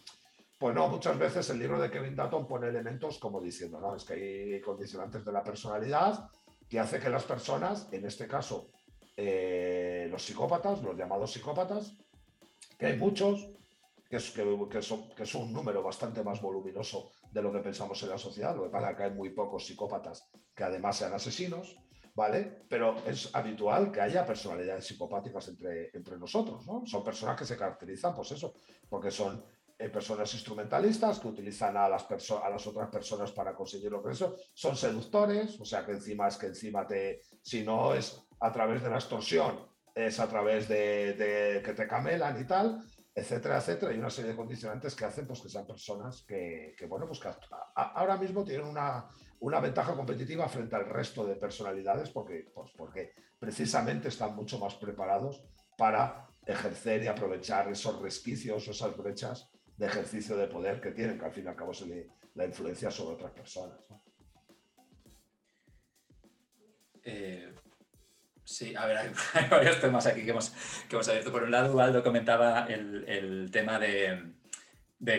Pues 0.60 0.76
no, 0.76 0.88
muchas 0.88 1.18
veces 1.18 1.50
el 1.50 1.60
libro 1.60 1.82
de 1.82 1.90
Kevin 1.90 2.16
Dutton 2.16 2.48
pone 2.48 2.68
elementos 2.68 3.18
como 3.20 3.42
diciendo, 3.42 3.80
no, 3.80 3.96
es 3.96 4.04
que 4.04 4.14
hay 4.14 4.62
condicionantes 4.62 5.26
de 5.26 5.32
la 5.32 5.44
personalidad 5.44 6.30
que 6.74 6.80
hace 6.80 7.00
que 7.00 7.08
las 7.08 7.24
personas, 7.24 7.88
en 7.92 8.04
este 8.04 8.28
caso, 8.28 8.72
eh, 9.16 10.08
los 10.10 10.26
psicópatas, 10.26 10.82
los 10.82 10.98
llamados 10.98 11.32
psicópatas, 11.32 11.96
que 12.80 12.88
hay 12.88 12.98
muchos, 12.98 13.48
que 14.10 14.16
es, 14.16 14.32
que, 14.32 14.82
son, 14.82 15.04
un 15.36 15.54
número 15.54 15.84
bastante 15.84 16.24
más 16.24 16.42
voluminoso 16.42 17.12
de 17.32 17.44
lo 17.44 17.54
que 17.54 17.60
pensamos 17.60 18.02
en 18.02 18.10
la 18.10 18.18
sociedad. 18.18 18.56
Lo 18.56 18.64
que 18.64 18.70
pasa 18.72 18.96
que 18.96 19.04
hay 19.04 19.12
muy 19.12 19.30
pocos 19.30 19.68
psicópatas 19.68 20.28
que 20.56 20.64
además 20.64 20.98
sean 20.98 21.14
asesinos, 21.14 21.78
¿vale? 22.16 22.66
Pero 22.68 22.96
es 23.06 23.30
habitual 23.36 23.92
que 23.92 24.02
haya 24.02 24.26
personalidades 24.26 24.88
psicopáticas 24.88 25.50
entre, 25.50 25.92
entre 25.94 26.18
nosotros, 26.18 26.66
¿no? 26.66 26.88
Son 26.88 27.04
personas 27.04 27.38
que 27.38 27.46
se 27.46 27.56
caracterizan, 27.56 28.16
pues 28.16 28.32
eso, 28.32 28.56
porque 28.90 29.12
son 29.12 29.46
eh, 29.84 29.90
personas 29.90 30.34
instrumentalistas 30.34 31.20
que 31.20 31.28
utilizan 31.28 31.76
a 31.76 31.90
las, 31.90 32.06
a 32.10 32.50
las 32.50 32.68
otras 32.68 32.90
personas 32.90 33.32
para 33.32 33.54
conseguir 33.54 33.92
lo 33.92 34.02
que 34.04 34.12
eso. 34.12 34.36
Son 34.54 34.78
seductores, 34.78 35.60
o 35.60 35.66
sea 35.66 35.86
que 35.86 35.94
encima 35.94 36.28
es 36.28 36.38
que 36.38 36.48
encima 36.48 36.88
te, 36.88 37.22
si 37.42 37.64
no 37.64 37.94
es 37.94 38.22
a 38.40 38.52
través 38.52 38.82
de 38.82 38.90
la 38.90 38.96
extorsión, 38.96 39.68
es 39.94 40.20
a 40.20 40.28
través 40.28 40.68
de, 40.68 41.14
de 41.14 41.62
que 41.62 41.74
te 41.74 41.88
camelan 41.88 42.40
y 42.40 42.46
tal 42.46 42.82
etcétera, 43.16 43.58
etcétera, 43.58 43.94
y 43.94 44.00
una 44.00 44.10
serie 44.10 44.32
de 44.32 44.38
condicionantes 44.38 44.96
que 44.96 45.06
hacen 45.06 45.28
pues, 45.28 45.42
que 45.42 45.50
sean 45.50 45.68
personas 45.68 46.24
que, 46.28 46.76
bueno, 46.90 47.06
pues 47.06 47.20
que 47.20 47.30
ahora 47.76 48.18
mismo 48.18 48.44
tienen 48.44 48.66
una, 48.66 49.08
una, 49.40 49.60
ventaja 49.60 49.94
competitiva 49.94 50.50
frente 50.50 50.76
al 50.76 50.90
resto 50.90 51.24
de 51.24 51.36
personalidades 51.36 52.10
porque, 52.10 52.52
pues, 52.54 52.72
porque 52.76 53.14
precisamente 53.38 54.08
están 54.08 54.36
mucho 54.36 54.58
más 54.58 54.74
preparados 54.76 55.44
para 55.78 56.28
ejercer 56.46 57.04
y 57.04 57.08
aprovechar 57.08 57.70
esos 57.70 58.02
resquicios, 58.02 58.68
esas 58.68 58.98
brechas 58.98 59.53
de 59.78 59.86
ejercicio 59.88 60.38
de 60.38 60.48
poder 60.48 60.80
que 60.80 60.92
tienen, 60.92 61.18
que 61.18 61.26
al 61.26 61.32
fin 61.32 61.46
y 61.46 61.48
al 61.48 61.56
cabo 61.56 61.74
se 61.74 61.86
le, 61.88 62.10
la 62.36 62.46
influencia 62.46 62.92
sobre 62.92 63.16
otras 63.16 63.32
personas. 63.32 63.80
Eh, 67.04 67.54
sí, 68.44 68.76
a 68.76 68.86
ver, 68.86 68.98
hay, 69.34 69.50
varios 69.50 69.80
temas 69.82 70.06
aquí 70.06 70.24
que 70.24 70.32
hemos, 70.32 70.52
que 70.88 70.96
hemos 70.96 71.08
abierto. 71.10 71.32
Por 71.32 71.44
un 71.44 71.52
lado, 71.52 71.76
Waldo 71.76 72.04
comentaba 72.04 72.66
el, 72.68 73.50
tema 73.52 73.80
de, 73.80 74.34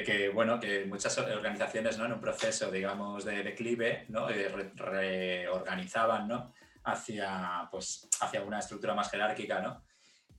que, 0.05 0.29
bueno, 0.31 0.59
que 0.59 0.87
muchas 0.87 1.17
organizaciones 1.19 1.99
¿no? 1.99 2.07
en 2.07 2.13
un 2.13 2.21
proceso, 2.21 2.71
digamos, 2.71 3.25
de 3.25 3.43
declive, 3.43 4.07
¿no? 4.09 4.31
Eh, 4.31 4.49
reorganizaban 4.75 6.27
¿no? 6.27 6.55
hacia, 6.85 7.69
pues, 7.71 8.09
hacia 8.21 8.43
una 8.43 8.59
estructura 8.61 8.95
más 8.95 9.11
jerárquica, 9.11 9.61
¿no? 9.61 9.85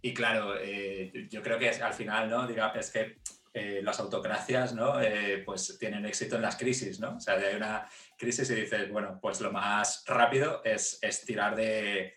Y 0.02 0.14
claro, 0.14 0.56
eh, 0.60 1.28
yo 1.30 1.42
creo 1.42 1.58
que 1.58 1.70
al 1.70 1.94
final, 1.94 2.30
¿no? 2.30 2.46
Diga, 2.46 2.72
es 2.76 2.92
que 2.92 3.18
eh, 3.58 3.80
las 3.82 4.02
autocracias, 4.02 4.74
¿no? 4.74 5.00
Eh, 5.02 5.42
pues 5.46 5.78
tienen 5.80 6.06
éxito 6.06 6.36
en 6.36 6.42
las 6.42 6.58
crisis, 6.58 7.00
¿no? 7.00 7.16
O 7.16 7.20
sea, 7.22 7.36
hay 7.36 7.56
una 7.56 7.88
crisis 8.18 8.50
y 8.50 8.56
dices, 8.56 8.92
bueno, 8.92 9.18
pues 9.22 9.40
lo 9.40 9.50
más 9.50 10.04
rápido 10.06 10.62
es, 10.66 11.00
tirar 11.26 11.56
de, 11.56 12.14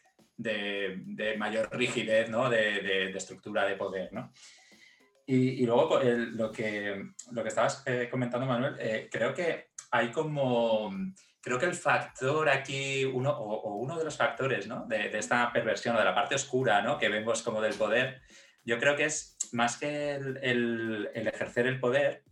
mayor 1.39 1.69
rigidez, 1.71 2.29
¿no? 2.29 2.51
De, 2.51 3.11
estructura 3.11 3.65
de 3.67 3.77
poder, 3.77 4.13
¿no? 4.13 4.33
Y, 5.27 5.65
luego 5.65 5.91
pues, 5.91 6.05
lo, 6.07 6.51
que, 6.51 7.05
lo 7.31 7.43
que 7.43 7.49
estabas 7.49 7.85
comentando, 8.11 8.45
Manuel, 8.45 9.09
creo 9.09 9.33
que 9.33 9.69
hay 9.93 10.11
como 10.11 10.91
creo 11.41 11.59
que 11.59 11.67
el 11.67 11.75
factor 11.75 12.49
aquí, 12.49 13.05
uno, 13.05 13.31
o, 13.31 13.77
uno 13.77 13.97
de 13.97 14.05
los 14.05 14.17
factores 14.17 14.67
¿no? 14.67 14.87
de, 14.87 15.17
esta 15.17 15.53
perversión 15.53 15.95
o 15.95 15.99
de 15.99 16.05
la 16.05 16.15
parte 16.15 16.35
oscura 16.35 16.83
¿no? 16.83 16.99
que 16.99 17.09
vemos 17.09 17.43
como 17.43 17.61
del 17.61 17.75
poder, 17.75 18.21
yo 18.65 18.79
creo 18.79 18.97
que 18.97 19.05
es 19.05 19.38
más 19.53 19.77
que 19.77 20.15
el, 20.15 21.11
ejercer 21.15 21.67
el 21.67 21.81
poder, 21.81 22.23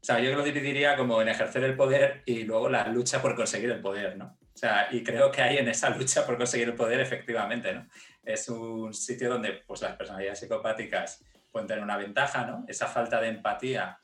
o 0.00 0.04
sea, 0.04 0.20
yo 0.20 0.34
lo 0.36 0.44
dividiría 0.44 0.96
como 0.96 1.20
en 1.20 1.28
ejercer 1.28 1.64
el 1.64 1.76
poder 1.76 2.22
y 2.24 2.44
luego 2.44 2.68
la 2.68 2.86
lucha 2.88 3.20
por 3.20 3.34
conseguir 3.34 3.70
el 3.70 3.80
poder, 3.80 4.16
¿no? 4.16 4.38
O 4.54 4.58
sea, 4.58 4.88
y 4.90 5.02
creo 5.02 5.30
que 5.30 5.42
hay 5.42 5.58
en 5.58 5.68
esa 5.68 5.90
lucha 5.96 6.24
por 6.24 6.36
conseguir 6.36 6.68
el 6.68 6.74
poder, 6.74 7.00
efectivamente, 7.00 7.72
¿no? 7.72 7.88
Es 8.24 8.48
un 8.48 8.94
sitio 8.94 9.30
donde 9.30 9.52
pues, 9.66 9.82
las 9.82 9.96
personalidades 9.96 10.40
psicopáticas 10.40 11.24
pueden 11.50 11.66
tener 11.66 11.82
una 11.82 11.96
ventaja, 11.96 12.46
¿no? 12.46 12.64
Esa 12.68 12.86
falta 12.86 13.20
de 13.20 13.28
empatía 13.28 13.98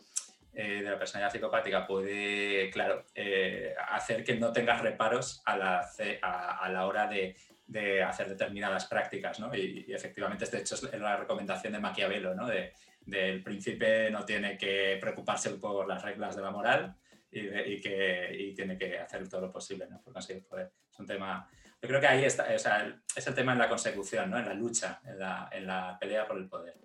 eh, 0.57 0.83
de 0.83 0.91
la 0.91 0.99
personalidad 0.99 1.33
psicopática 1.33 1.85
puede, 1.85 2.71
claro, 2.71 3.05
eh, 3.15 3.75
hacer 3.89 4.23
que 4.23 4.37
no 4.37 4.53
tengas 4.53 4.83
reparos 4.83 5.43
a 5.45 5.57
la, 5.57 5.91
a, 6.23 6.69
la 6.69 6.87
hora 6.87 7.09
de, 7.09 7.37
de, 7.67 8.03
hacer 8.03 8.29
determinadas 8.29 8.87
prácticas, 8.87 9.41
¿no? 9.41 9.55
Y, 9.55 9.87
efectivamente, 9.89 10.47
de 10.47 10.59
hecho, 10.59 10.75
es 10.75 11.01
la 11.01 11.17
recomendación 11.17 11.73
de 11.73 11.79
Maquiavelo, 11.81 12.35
¿no? 12.35 12.47
De, 12.47 12.73
del 13.07 13.43
príncipe 13.43 14.11
no 14.11 14.25
tiene 14.25 14.57
que 14.57 14.99
preocuparse 15.01 15.51
por 15.51 15.87
las 15.87 16.03
reglas 16.03 16.37
de 16.37 16.43
la 16.43 16.51
moral 16.51 16.97
y, 17.31 17.81
que 17.81 18.37
y 18.39 18.55
tiene 18.55 18.79
que 18.79 18.99
hacer 18.99 19.29
todo 19.29 19.43
lo 19.43 19.53
posible 19.53 19.87
¿no? 19.89 20.01
por 20.01 20.13
conseguir 20.13 20.45
poder. 20.47 20.73
Es 20.91 20.99
un 20.99 21.07
tema, 21.07 21.49
yo 21.83 21.89
creo 21.89 22.01
que 22.01 22.07
ahí 22.07 22.25
está, 22.25 22.47
o 22.55 22.59
sea, 22.59 23.01
es 23.15 23.27
el 23.27 23.35
tema 23.35 23.53
en 23.53 23.59
la 23.59 23.69
consecución, 23.69 24.31
¿no? 24.31 24.39
en 24.39 24.47
la 24.47 24.55
lucha, 24.55 25.01
en 25.05 25.19
la, 25.19 25.49
en 25.53 25.67
la 25.67 25.99
pelea 26.01 26.27
por 26.27 26.39
el 26.39 26.49
poder. 26.49 26.77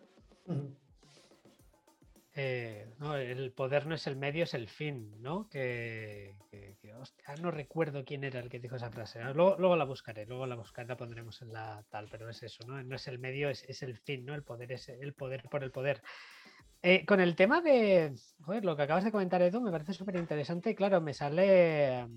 Eh, 2.34 2.88
no, 3.00 3.16
el 3.16 3.52
poder 3.52 3.86
no 3.86 3.96
es 3.96 4.08
el 4.08 4.16
medio, 4.16 4.44
es 4.44 4.54
el 4.54 4.68
fin, 4.68 5.22
¿no? 5.22 5.50
Que, 5.50 6.36
no 7.38 7.52
recuerdo 7.52 8.04
quién 8.06 8.24
era 8.24 8.40
el 8.40 8.50
que 8.50 8.60
dijo 8.60 8.76
esa 8.76 8.90
frase. 8.90 9.22
Luego, 9.34 9.76
la 9.76 9.86
buscaré, 9.86 10.26
luego 10.26 10.46
la 10.46 10.56
buscaré, 10.56 10.88
la 10.88 10.98
pondremos 10.98 11.42
en 11.42 11.54
la 11.54 11.84
tal, 11.90 12.08
pero 12.10 12.30
es 12.30 12.44
eso, 12.44 12.66
¿no? 12.68 12.82
No 12.84 12.96
es 12.96 13.08
el 13.08 13.20
medio, 13.20 13.50
es, 13.50 13.84
el 13.84 13.98
fin, 13.98 14.26
¿no? 14.26 14.36
El 14.36 14.44
poder 14.44 14.72
es 14.72 14.90
el 14.90 15.14
poder 15.14 15.44
por 15.44 15.64
el 15.64 15.72
poder. 15.72 16.02
Eh, 16.82 17.06
con 17.06 17.20
el 17.20 17.36
tema 17.36 17.62
de 17.62 18.14
joder, 18.42 18.64
lo 18.64 18.76
que 18.76 18.84
acabas 18.84 19.04
de 19.04 19.12
comentar, 19.12 19.42
Edu, 19.42 19.62
me 19.62 19.72
parece 19.72 19.94
súper 19.94 20.16
interesante. 20.16 20.76
Claro, 20.76 21.02
me 21.02 21.14
sale. 21.14 22.02
Eh, 22.02 22.08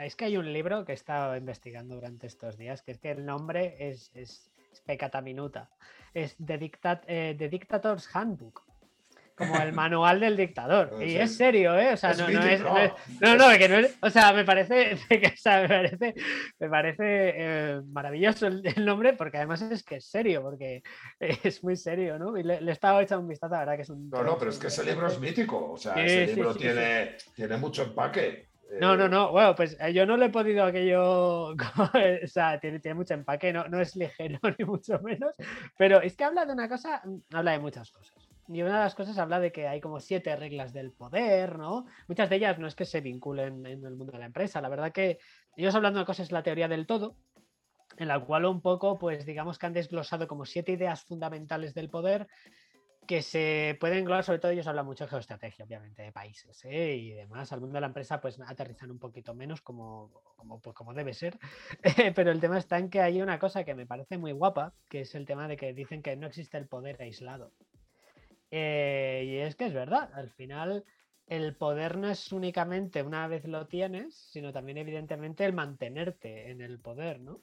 es 0.00 0.16
que 0.16 0.26
hay 0.26 0.36
un 0.36 0.52
libro 0.52 0.84
que 0.84 0.92
he 0.92 0.94
estado 0.94 1.36
investigando 1.36 1.94
durante 1.94 2.26
estos 2.26 2.56
días, 2.56 2.82
que 2.82 2.92
es 2.92 2.98
que 2.98 3.10
el 3.10 3.24
nombre 3.24 3.76
es, 3.78 4.10
es, 4.14 4.50
Pecata 4.86 5.20
Minuta. 5.20 5.70
Es 6.14 6.36
The, 6.44 6.58
Dictat, 6.58 7.06
The 7.06 7.48
Dictator's 7.48 8.08
Handbook 8.14 8.64
como 9.36 9.56
el 9.60 9.72
manual 9.72 10.20
del 10.20 10.36
dictador. 10.36 10.96
y 11.02 11.16
es 11.16 11.36
serio, 11.36 11.78
¿eh? 11.78 11.92
O 11.92 11.96
sea, 11.96 12.14
no, 12.14 12.28
no, 12.28 12.42
es, 12.42 12.60
no, 13.20 13.36
no, 13.36 13.58
que 13.58 13.68
no 13.68 13.76
es, 13.76 13.96
o 14.00 14.10
sea, 14.10 14.32
me 14.32 14.44
parece, 14.44 14.96
me 15.10 15.68
parece, 15.68 16.14
me 16.58 16.68
parece 16.68 17.32
eh, 17.36 17.80
maravilloso 17.86 18.46
el, 18.46 18.62
nombre 18.84 19.12
porque 19.14 19.38
además 19.38 19.62
es 19.62 19.82
que 19.82 19.96
es 19.96 20.06
serio, 20.06 20.42
porque 20.42 20.82
es 21.20 21.62
muy 21.62 21.76
serio, 21.76 22.18
¿no? 22.18 22.36
Y 22.36 22.42
le, 22.42 22.54
he 22.56 22.70
estado 22.70 23.00
echando 23.00 23.22
un 23.22 23.28
vistazo, 23.28 23.54
la 23.54 23.60
verdad 23.60 23.76
que 23.76 23.82
es 23.82 23.90
un... 23.90 24.10
No, 24.10 24.22
no, 24.22 24.38
pero 24.38 24.50
es 24.50 24.58
que 24.58 24.68
ese 24.68 24.84
libro 24.84 25.06
es 25.06 25.18
mítico, 25.18 25.72
o 25.72 25.76
sea, 25.76 25.94
ese 25.94 26.34
libro 26.34 26.54
tiene, 26.54 27.16
tiene 27.34 27.56
mucho 27.56 27.82
empaque. 27.82 28.52
No, 28.80 28.96
no, 28.96 29.06
eh. 29.06 29.08
no. 29.08 29.30
Bueno, 29.32 29.54
pues 29.54 29.76
eh, 29.80 29.92
yo 29.92 30.06
no 30.06 30.16
le 30.16 30.26
he 30.26 30.30
podido 30.30 30.64
aquello. 30.64 31.48
o 31.48 31.56
sea, 32.26 32.58
tiene, 32.58 32.80
tiene, 32.80 32.94
mucho 32.94 33.14
empaque, 33.14 33.52
no, 33.52 33.68
no 33.68 33.80
es 33.80 33.96
ligero 33.96 34.38
ni 34.58 34.64
mucho 34.64 34.98
menos. 35.00 35.34
Pero 35.76 36.00
es 36.00 36.16
que 36.16 36.24
habla 36.24 36.46
de 36.46 36.52
una 36.52 36.68
cosa, 36.68 37.02
habla 37.32 37.52
de 37.52 37.58
muchas 37.58 37.90
cosas. 37.90 38.31
Y 38.52 38.62
una 38.62 38.74
de 38.74 38.84
las 38.84 38.94
cosas 38.94 39.18
habla 39.18 39.40
de 39.40 39.52
que 39.52 39.66
hay 39.66 39.80
como 39.80 40.00
siete 40.00 40.34
reglas 40.36 40.72
del 40.72 40.92
poder, 40.92 41.58
¿no? 41.58 41.86
Muchas 42.08 42.28
de 42.28 42.36
ellas 42.36 42.58
no 42.58 42.66
es 42.66 42.74
que 42.74 42.84
se 42.84 43.00
vinculen 43.00 43.64
en 43.66 43.84
el 43.84 43.94
mundo 43.96 44.12
de 44.12 44.18
la 44.18 44.26
empresa. 44.26 44.60
La 44.60 44.68
verdad 44.68 44.92
que 44.92 45.18
ellos 45.56 45.74
hablando 45.74 45.98
de 45.98 46.06
cosas 46.06 46.32
la 46.32 46.42
teoría 46.42 46.68
del 46.68 46.86
todo, 46.86 47.16
en 47.96 48.08
la 48.08 48.20
cual 48.20 48.44
un 48.44 48.60
poco, 48.60 48.98
pues 48.98 49.24
digamos 49.24 49.58
que 49.58 49.66
han 49.66 49.72
desglosado 49.72 50.26
como 50.28 50.44
siete 50.44 50.72
ideas 50.72 51.04
fundamentales 51.04 51.74
del 51.74 51.90
poder 51.90 52.28
que 53.06 53.20
se 53.22 53.76
pueden 53.80 53.98
englobar, 53.98 54.22
sobre 54.22 54.38
todo 54.38 54.52
ellos 54.52 54.66
hablan 54.66 54.86
mucho 54.86 55.04
de 55.04 55.10
geoestrategia, 55.10 55.64
obviamente, 55.64 56.02
de 56.02 56.12
países 56.12 56.64
¿eh? 56.64 56.94
y 56.94 57.10
demás. 57.10 57.52
Al 57.52 57.60
mundo 57.60 57.74
de 57.74 57.80
la 57.80 57.88
empresa, 57.88 58.20
pues 58.20 58.38
aterrizan 58.40 58.90
un 58.90 58.98
poquito 58.98 59.34
menos 59.34 59.60
como, 59.60 60.12
como, 60.36 60.60
pues, 60.60 60.74
como 60.76 60.94
debe 60.94 61.12
ser. 61.12 61.38
Pero 62.14 62.30
el 62.30 62.40
tema 62.40 62.58
está 62.58 62.78
en 62.78 62.90
que 62.90 63.00
hay 63.00 63.20
una 63.20 63.38
cosa 63.38 63.64
que 63.64 63.74
me 63.74 63.86
parece 63.86 64.18
muy 64.18 64.32
guapa, 64.32 64.74
que 64.88 65.00
es 65.00 65.14
el 65.14 65.26
tema 65.26 65.48
de 65.48 65.56
que 65.56 65.72
dicen 65.72 66.02
que 66.02 66.16
no 66.16 66.28
existe 66.28 66.58
el 66.58 66.68
poder 66.68 67.02
aislado. 67.02 67.52
Eh, 68.54 69.24
y 69.26 69.36
es 69.38 69.56
que 69.56 69.64
es 69.64 69.72
verdad, 69.72 70.10
al 70.12 70.28
final 70.28 70.84
el 71.26 71.56
poder 71.56 71.96
no 71.96 72.10
es 72.10 72.32
únicamente 72.32 73.02
una 73.02 73.26
vez 73.26 73.46
lo 73.46 73.66
tienes, 73.66 74.14
sino 74.14 74.52
también 74.52 74.76
evidentemente 74.76 75.46
el 75.46 75.54
mantenerte 75.54 76.50
en 76.50 76.60
el 76.60 76.78
poder, 76.78 77.18
¿no? 77.20 77.40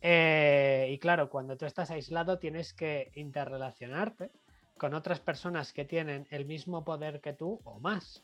Eh, 0.00 0.88
y 0.90 0.98
claro, 0.98 1.30
cuando 1.30 1.56
tú 1.56 1.64
estás 1.64 1.92
aislado 1.92 2.40
tienes 2.40 2.74
que 2.74 3.12
interrelacionarte 3.14 4.32
con 4.76 4.94
otras 4.94 5.20
personas 5.20 5.72
que 5.72 5.84
tienen 5.84 6.26
el 6.30 6.44
mismo 6.44 6.84
poder 6.84 7.20
que 7.20 7.32
tú 7.32 7.60
o 7.62 7.78
más. 7.78 8.20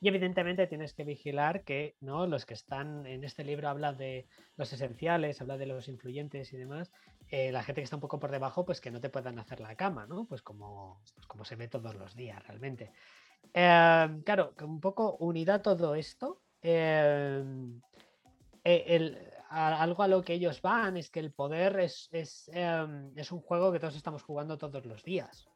Y 0.00 0.08
evidentemente 0.08 0.66
tienes 0.66 0.94
que 0.94 1.04
vigilar 1.04 1.62
que 1.62 1.94
¿no? 2.00 2.26
los 2.26 2.44
que 2.44 2.54
están 2.54 3.06
en 3.06 3.22
este 3.22 3.44
libro 3.44 3.68
habla 3.68 3.92
de 3.92 4.26
los 4.56 4.72
esenciales, 4.72 5.40
habla 5.40 5.56
de 5.56 5.66
los 5.66 5.86
influyentes 5.86 6.52
y 6.52 6.56
demás. 6.56 6.90
Eh, 7.34 7.50
la 7.50 7.62
gente 7.62 7.80
que 7.80 7.84
está 7.84 7.96
un 7.96 8.02
poco 8.02 8.20
por 8.20 8.30
debajo, 8.30 8.66
pues 8.66 8.78
que 8.78 8.90
no 8.90 9.00
te 9.00 9.08
puedan 9.08 9.38
hacer 9.38 9.58
la 9.60 9.74
cama, 9.74 10.06
¿no? 10.06 10.26
Pues 10.26 10.42
como, 10.42 11.00
pues 11.14 11.26
como 11.26 11.46
se 11.46 11.56
ve 11.56 11.66
todos 11.66 11.94
los 11.94 12.14
días 12.14 12.46
realmente. 12.46 12.92
Em, 13.54 14.22
claro, 14.22 14.52
un 14.60 14.80
poco 14.80 15.16
unida 15.16 15.62
todo 15.62 15.94
esto. 15.94 16.42
Em, 16.60 17.80
e, 18.62 19.32
algo 19.48 20.02
a 20.02 20.08
lo 20.08 20.20
que 20.22 20.34
ellos 20.34 20.60
van 20.60 20.98
es 20.98 21.08
que 21.08 21.20
el 21.20 21.32
poder 21.32 21.80
es, 21.80 22.10
es, 22.12 22.50
em, 22.52 23.10
es 23.16 23.32
un 23.32 23.40
juego 23.40 23.72
que 23.72 23.80
todos 23.80 23.96
estamos 23.96 24.22
jugando 24.22 24.58
todos 24.58 24.84
los 24.84 25.02
días. 25.02 25.48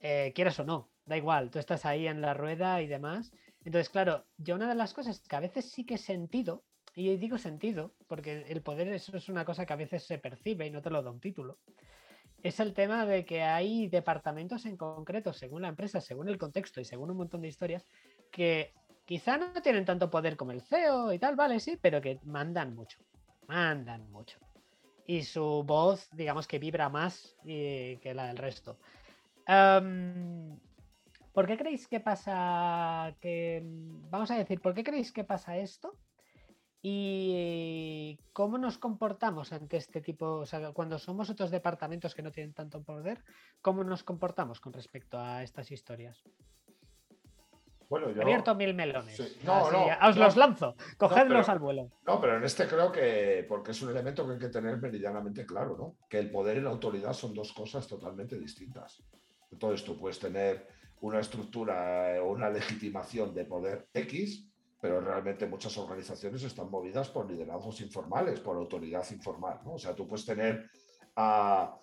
Eh, 0.00 0.32
quieras 0.34 0.60
o 0.60 0.64
no, 0.64 0.90
da 1.06 1.16
igual, 1.16 1.50
tú 1.50 1.58
estás 1.58 1.86
ahí 1.86 2.06
en 2.06 2.20
la 2.20 2.34
rueda 2.34 2.82
y 2.82 2.86
demás. 2.86 3.32
Entonces, 3.64 3.88
claro, 3.88 4.26
yo 4.36 4.56
una 4.56 4.68
de 4.68 4.74
las 4.74 4.92
cosas 4.92 5.20
que 5.20 5.36
a 5.36 5.40
veces 5.40 5.70
sí 5.72 5.86
que 5.86 5.94
he 5.94 5.98
sentido, 5.98 6.64
y 6.98 7.16
digo 7.16 7.38
sentido, 7.38 7.92
porque 8.08 8.44
el 8.48 8.60
poder 8.60 8.88
eso 8.88 9.16
es 9.16 9.28
una 9.28 9.44
cosa 9.44 9.64
que 9.64 9.72
a 9.72 9.76
veces 9.76 10.02
se 10.02 10.18
percibe 10.18 10.66
y 10.66 10.70
no 10.70 10.82
te 10.82 10.90
lo 10.90 11.00
da 11.00 11.12
un 11.12 11.20
título, 11.20 11.58
es 12.42 12.58
el 12.58 12.74
tema 12.74 13.06
de 13.06 13.24
que 13.24 13.42
hay 13.42 13.86
departamentos 13.86 14.66
en 14.66 14.76
concreto, 14.76 15.32
según 15.32 15.62
la 15.62 15.68
empresa, 15.68 16.00
según 16.00 16.28
el 16.28 16.38
contexto 16.38 16.80
y 16.80 16.84
según 16.84 17.12
un 17.12 17.18
montón 17.18 17.42
de 17.42 17.48
historias, 17.48 17.86
que 18.32 18.74
quizá 19.04 19.38
no 19.38 19.62
tienen 19.62 19.84
tanto 19.84 20.10
poder 20.10 20.36
como 20.36 20.50
el 20.50 20.60
CEO 20.60 21.12
y 21.12 21.20
tal, 21.20 21.36
vale, 21.36 21.60
sí, 21.60 21.78
pero 21.80 22.00
que 22.00 22.18
mandan 22.24 22.74
mucho, 22.74 22.98
mandan 23.46 24.10
mucho. 24.10 24.40
Y 25.06 25.22
su 25.22 25.62
voz, 25.64 26.10
digamos 26.10 26.48
que 26.48 26.58
vibra 26.58 26.88
más 26.88 27.36
eh, 27.46 28.00
que 28.02 28.12
la 28.12 28.26
del 28.26 28.38
resto. 28.38 28.76
¿Por 31.32 31.46
qué 31.46 31.56
creéis 31.56 31.86
que 31.86 32.00
pasa 32.00 33.14
que... 33.20 33.62
Vamos 34.10 34.32
a 34.32 34.36
decir, 34.36 34.60
¿por 34.60 34.74
qué 34.74 34.82
creéis 34.82 35.12
que 35.12 35.22
pasa 35.22 35.56
esto? 35.56 35.96
¿Y 36.82 37.78
¿y 38.08 38.18
cómo 38.32 38.56
nos 38.56 38.78
comportamos 38.78 39.52
ante 39.52 39.76
este 39.76 40.00
tipo? 40.00 40.26
O 40.26 40.46
sea, 40.46 40.72
cuando 40.72 40.98
somos 40.98 41.28
otros 41.28 41.50
departamentos 41.50 42.14
que 42.14 42.22
no 42.22 42.32
tienen 42.32 42.54
tanto 42.54 42.82
poder, 42.82 43.22
¿cómo 43.60 43.84
nos 43.84 44.02
comportamos 44.02 44.60
con 44.60 44.72
respecto 44.72 45.18
a 45.18 45.42
estas 45.42 45.70
historias? 45.70 46.22
Bueno, 47.90 48.10
yo... 48.10 48.22
abierto 48.22 48.54
mil 48.54 48.74
melones. 48.74 49.38
No, 49.44 49.70
no, 49.70 49.86
os 50.08 50.16
los 50.16 50.36
lanzo, 50.36 50.74
cogedlos 50.96 51.48
al 51.48 51.58
vuelo. 51.58 51.90
No, 52.06 52.20
pero 52.20 52.36
en 52.38 52.44
este 52.44 52.66
creo 52.66 52.90
que, 52.90 53.44
porque 53.48 53.72
es 53.72 53.82
un 53.82 53.90
elemento 53.90 54.26
que 54.26 54.34
hay 54.34 54.38
que 54.38 54.48
tener 54.48 54.78
meridianamente 54.78 55.44
claro, 55.44 55.76
¿no? 55.76 55.96
Que 56.08 56.18
el 56.18 56.30
poder 56.30 56.58
y 56.58 56.60
la 56.60 56.70
autoridad 56.70 57.12
son 57.12 57.34
dos 57.34 57.52
cosas 57.52 57.86
totalmente 57.86 58.38
distintas. 58.38 59.02
Entonces 59.50 59.84
tú 59.84 59.98
puedes 59.98 60.18
tener 60.18 60.66
una 61.00 61.20
estructura 61.20 62.22
o 62.22 62.30
una 62.30 62.50
legitimación 62.50 63.34
de 63.34 63.44
poder 63.44 63.88
X, 63.92 64.46
pero 64.80 65.00
realmente 65.00 65.46
muchas 65.46 65.76
organizaciones 65.76 66.42
están 66.42 66.70
movidas 66.70 67.08
por 67.08 67.30
liderazgos 67.30 67.80
informales, 67.80 68.40
por 68.40 68.56
autoridad 68.56 69.04
informal. 69.10 69.60
¿no? 69.64 69.74
O 69.74 69.78
sea, 69.78 69.94
tú 69.94 70.06
puedes 70.06 70.24
tener 70.24 70.70
a, 71.16 71.74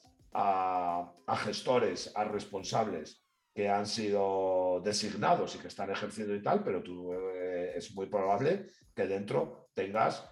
gestores, 1.44 2.12
a 2.16 2.24
responsables 2.24 3.22
que 3.54 3.70
han 3.70 3.86
sido 3.86 4.82
designados 4.84 5.56
y 5.56 5.60
que 5.60 5.68
están 5.68 5.90
ejerciendo 5.90 6.36
y 6.36 6.42
tal, 6.42 6.64
pero 6.64 6.84
tú 6.84 7.14
eh, 7.14 7.74
es 7.76 7.94
muy 7.96 8.08
probable 8.08 8.68
que 8.94 9.08
dentro 9.08 9.70
tengas 9.74 10.30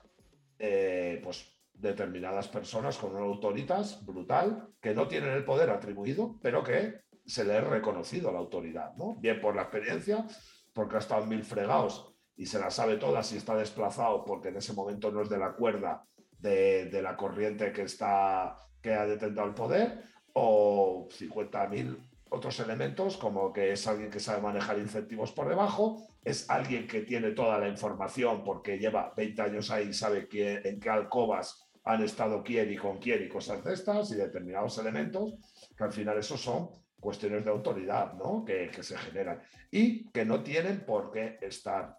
eh, 0.59 1.19
pues 1.23 1.53
determinadas 1.73 2.47
personas 2.47 2.97
con 2.97 3.15
una 3.15 3.25
autoritas 3.25 4.05
brutal 4.05 4.69
que 4.79 4.93
no 4.93 5.07
tienen 5.07 5.31
el 5.31 5.43
poder 5.43 5.69
atribuido, 5.69 6.37
pero 6.41 6.63
que 6.63 7.01
se 7.25 7.45
le 7.45 7.57
ha 7.57 7.61
reconocido 7.61 8.31
la 8.31 8.39
autoridad, 8.39 8.93
¿no? 8.95 9.15
Bien 9.15 9.39
por 9.39 9.55
la 9.55 9.63
experiencia, 9.63 10.25
porque 10.73 10.97
ha 10.97 10.99
estado 10.99 11.25
mil 11.25 11.43
fregados 11.43 12.12
y 12.35 12.45
se 12.45 12.59
la 12.59 12.69
sabe 12.71 12.97
toda 12.97 13.23
si 13.23 13.37
está 13.37 13.55
desplazado 13.55 14.23
porque 14.25 14.49
en 14.49 14.57
ese 14.57 14.73
momento 14.73 15.11
no 15.11 15.21
es 15.21 15.29
de 15.29 15.37
la 15.37 15.53
cuerda 15.53 16.05
de, 16.39 17.01
la 17.01 17.15
corriente 17.15 17.71
que, 17.71 17.83
está, 17.83 18.57
que 18.81 18.93
ha 18.93 19.05
detentado 19.05 19.47
el 19.47 19.53
poder, 19.53 20.03
o 20.33 21.07
50.000 21.09 21.97
otros 22.29 22.59
elementos, 22.59 23.17
como 23.17 23.53
que 23.53 23.71
es 23.71 23.87
alguien 23.87 24.09
que 24.09 24.19
sabe 24.19 24.41
manejar 24.41 24.79
incentivos 24.79 25.31
por 25.31 25.47
debajo, 25.47 26.05
es 26.23 26.49
alguien 26.49 26.87
que 26.87 27.01
tiene 27.01 27.31
toda 27.31 27.59
la 27.59 27.69
información 27.69 28.43
porque 28.43 28.79
lleva 28.79 29.13
20 29.15 29.41
años 29.41 29.71
ahí 29.71 29.89
y 29.89 29.93
sabe 29.93 30.27
quién, 30.27 30.61
en 30.65 30.79
qué 30.79 30.89
alcobas 30.89 31.69
han 31.83 32.01
estado 32.01 32.43
quién 32.43 32.71
y 32.71 32.77
con 32.77 32.97
quién 32.97 33.23
y 33.23 33.29
cosas 33.29 33.63
de 33.63 33.73
estas 33.73 34.11
y 34.11 34.15
determinados 34.15 34.77
elementos, 34.77 35.35
que 35.77 35.83
al 35.83 35.91
final 35.91 36.17
esos 36.17 36.41
son 36.41 36.69
cuestiones 36.99 37.43
de 37.43 37.51
autoridad 37.51 38.13
¿no? 38.13 38.43
que, 38.45 38.71
se 38.81 38.97
generan 38.97 39.41
y 39.69 40.09
que 40.09 40.25
no 40.25 40.41
tienen 40.41 40.85
por 40.85 41.11
qué 41.11 41.37
estar 41.41 41.97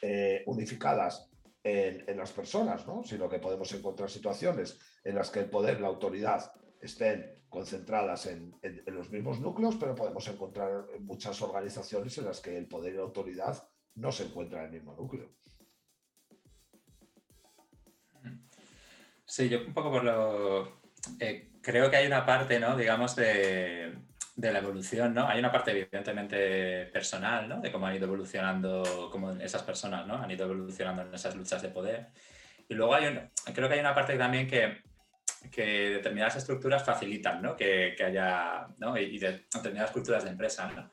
eh, 0.00 0.42
unificadas 0.46 1.30
en, 1.62 2.16
las 2.16 2.32
personas, 2.32 2.86
¿no? 2.86 3.02
sino 3.02 3.28
que 3.28 3.38
podemos 3.38 3.72
encontrar 3.72 4.10
situaciones 4.10 4.78
en 5.02 5.14
las 5.14 5.30
que 5.30 5.40
el 5.40 5.50
poder, 5.50 5.80
la 5.80 5.88
autoridad 5.88 6.52
estén 6.80 7.42
concentradas 7.48 8.26
en, 8.26 8.54
los 8.86 9.10
mismos 9.10 9.40
núcleos, 9.40 9.76
pero 9.76 9.94
podemos 9.94 10.26
encontrar 10.28 10.84
muchas 11.00 11.40
organizaciones 11.40 12.18
en 12.18 12.26
las 12.26 12.40
que 12.40 12.56
el 12.58 12.68
poder 12.68 12.92
y 12.92 12.96
la 12.96 13.04
autoridad 13.04 13.66
no 13.94 14.12
se 14.12 14.24
encuentran 14.24 14.62
en 14.62 14.66
el 14.66 14.72
mismo 14.72 14.94
núcleo. 14.94 15.30
Sí, 19.24 19.48
yo 19.48 19.64
un 19.66 19.72
poco 19.72 19.90
por 19.90 20.04
lo... 20.04 20.82
Eh, 21.18 21.52
creo 21.62 21.90
que 21.90 21.96
hay 21.96 22.06
una 22.06 22.26
parte, 22.26 22.60
¿no? 22.60 22.76
Digamos, 22.76 23.16
de, 23.16 23.94
de 24.36 24.52
la 24.52 24.58
evolución, 24.58 25.14
¿no? 25.14 25.28
Hay 25.28 25.38
una 25.38 25.52
parte 25.52 25.70
evidentemente 25.70 26.86
personal, 26.86 27.48
¿no? 27.48 27.60
De 27.60 27.70
cómo 27.70 27.86
han 27.86 27.94
ido 27.94 28.06
evolucionando, 28.06 29.08
cómo 29.10 29.30
esas 29.32 29.62
personas, 29.62 30.06
¿no? 30.06 30.16
Han 30.16 30.30
ido 30.30 30.44
evolucionando 30.46 31.02
en 31.02 31.14
esas 31.14 31.36
luchas 31.36 31.62
de 31.62 31.68
poder. 31.68 32.08
Y 32.68 32.74
luego 32.74 32.94
hay 32.94 33.30
creo 33.54 33.68
que 33.68 33.74
hay 33.74 33.80
una 33.80 33.94
parte 33.94 34.16
también 34.18 34.48
que, 34.48 34.82
que 35.52 35.90
determinadas 35.90 36.36
estructuras 36.36 36.84
facilitan, 36.84 37.42
¿no? 37.42 37.54
Que, 37.54 37.94
que 37.96 38.04
haya, 38.04 38.66
¿no? 38.78 38.96
Y, 38.98 39.18
de, 39.18 39.46
determinadas 39.54 39.92
culturas 39.92 40.24
de 40.24 40.30
empresa, 40.30 40.68
¿no? 40.74 40.90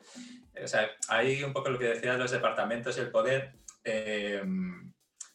O 0.63 0.67
sea, 0.67 0.91
hay 1.07 1.43
un 1.43 1.53
poco 1.53 1.69
lo 1.69 1.79
que 1.79 1.85
decías 1.85 2.19
los 2.19 2.31
departamentos 2.31 2.95
y 2.97 3.01
el 3.01 3.09
poder, 3.09 3.53
eh, 3.83 4.43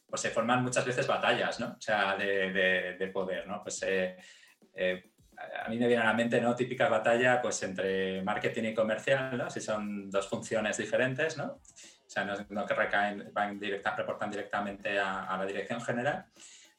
pues 0.07 0.21
se 0.21 0.29
forman 0.29 0.63
muchas 0.63 0.85
veces 0.85 1.05
batallas, 1.07 1.59
¿no? 1.59 1.75
O 1.77 1.81
sea, 1.81 2.15
de, 2.15 2.95
de, 2.97 3.07
poder, 3.07 3.45
¿no? 3.47 3.61
Pues 3.61 3.83
eh, 3.83 4.15
eh, 4.73 5.11
a 5.65 5.69
mí 5.69 5.77
me 5.77 5.87
viene 5.87 6.01
a 6.01 6.05
la 6.05 6.13
mente, 6.13 6.39
¿no? 6.41 6.55
Típica 6.55 6.87
batalla, 6.89 7.41
pues 7.41 7.61
entre 7.63 8.21
marketing 8.21 8.63
y 8.63 8.73
comercial, 8.73 9.37
¿no? 9.37 9.49
Si 9.49 9.61
son 9.61 10.09
dos 10.09 10.27
funciones 10.27 10.77
diferentes, 10.77 11.37
¿no? 11.37 11.45
O 12.07 12.09
sea, 12.09 12.23
no, 12.23 12.35
no 12.49 12.65
que 12.65 12.73
recaen, 12.73 13.31
van 13.33 13.59
directa, 13.59 13.95
reportan 13.95 14.31
directamente 14.31 14.97
a, 14.97 15.35
la 15.37 15.45
dirección 15.45 15.81
general, 15.81 16.25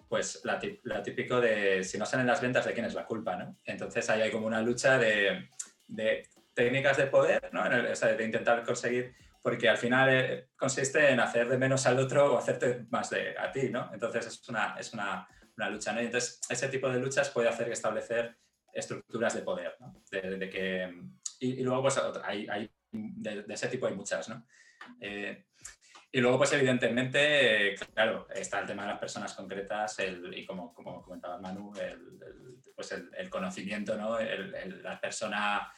pues 0.08 0.40
la, 0.44 0.58
típico 1.02 1.40
de 1.40 1.84
si 1.84 1.98
no 1.98 2.06
salen 2.06 2.26
las 2.26 2.40
ventas, 2.40 2.64
¿de 2.64 2.72
quién 2.72 2.86
es 2.86 2.94
la 2.94 3.04
culpa, 3.04 3.36
no? 3.36 3.56
Entonces 3.64 4.08
ahí 4.08 4.22
hay 4.22 4.30
como 4.30 4.46
una 4.46 4.62
lucha 4.62 4.96
de, 4.98 5.50
de 5.86 6.26
técnicas 6.54 6.96
de 6.96 7.06
poder, 7.06 7.50
¿no? 7.52 7.62
o 7.62 7.94
sea, 7.94 8.14
de 8.14 8.24
intentar 8.24 8.64
conseguir, 8.64 9.14
porque 9.42 9.68
al 9.68 9.76
final 9.76 10.08
eh, 10.10 10.48
consiste 10.56 11.10
en 11.10 11.20
hacer 11.20 11.48
de 11.48 11.58
menos 11.58 11.86
al 11.86 11.98
otro 11.98 12.34
o 12.34 12.38
hacerte 12.38 12.86
más 12.90 13.10
de 13.10 13.36
a 13.38 13.52
ti, 13.52 13.68
¿no? 13.70 13.90
Entonces 13.92 14.26
es 14.26 14.48
una, 14.48 14.76
es 14.78 14.92
una, 14.94 15.28
una 15.56 15.70
lucha, 15.70 15.92
¿no? 15.92 16.00
Y 16.00 16.06
entonces 16.06 16.40
ese 16.48 16.68
tipo 16.68 16.88
de 16.88 16.98
luchas 16.98 17.30
puede 17.30 17.48
hacer 17.48 17.70
establecer 17.70 18.36
estructuras 18.78 19.34
de 19.34 19.42
poder, 19.42 19.76
¿no? 19.80 19.94
de, 20.10 20.50
que, 20.50 20.94
y, 21.40 21.62
luego, 21.62 21.82
pues, 21.82 22.00
hay, 22.24 22.46
hay 22.48 22.70
de, 22.92 23.44
ese 23.48 23.68
tipo 23.68 23.86
hay 23.86 23.94
muchas, 23.94 24.28
¿no? 24.28 24.46
Eh, 25.00 25.44
y 26.10 26.20
luego, 26.20 26.38
pues, 26.38 26.52
evidentemente, 26.52 27.74
claro, 27.94 28.26
está 28.34 28.60
el 28.60 28.66
tema 28.66 28.82
de 28.82 28.88
las 28.88 28.98
personas 28.98 29.34
concretas 29.34 29.98
el, 29.98 30.36
y 30.36 30.46
como, 30.46 30.72
como 30.72 31.02
comentaba 31.02 31.38
Manu, 31.38 31.72
el, 31.80 32.62
pues 32.74 32.92
el, 32.92 33.28
conocimiento, 33.28 33.96
¿no? 33.96 34.18
la 34.20 35.00
persona 35.00 35.70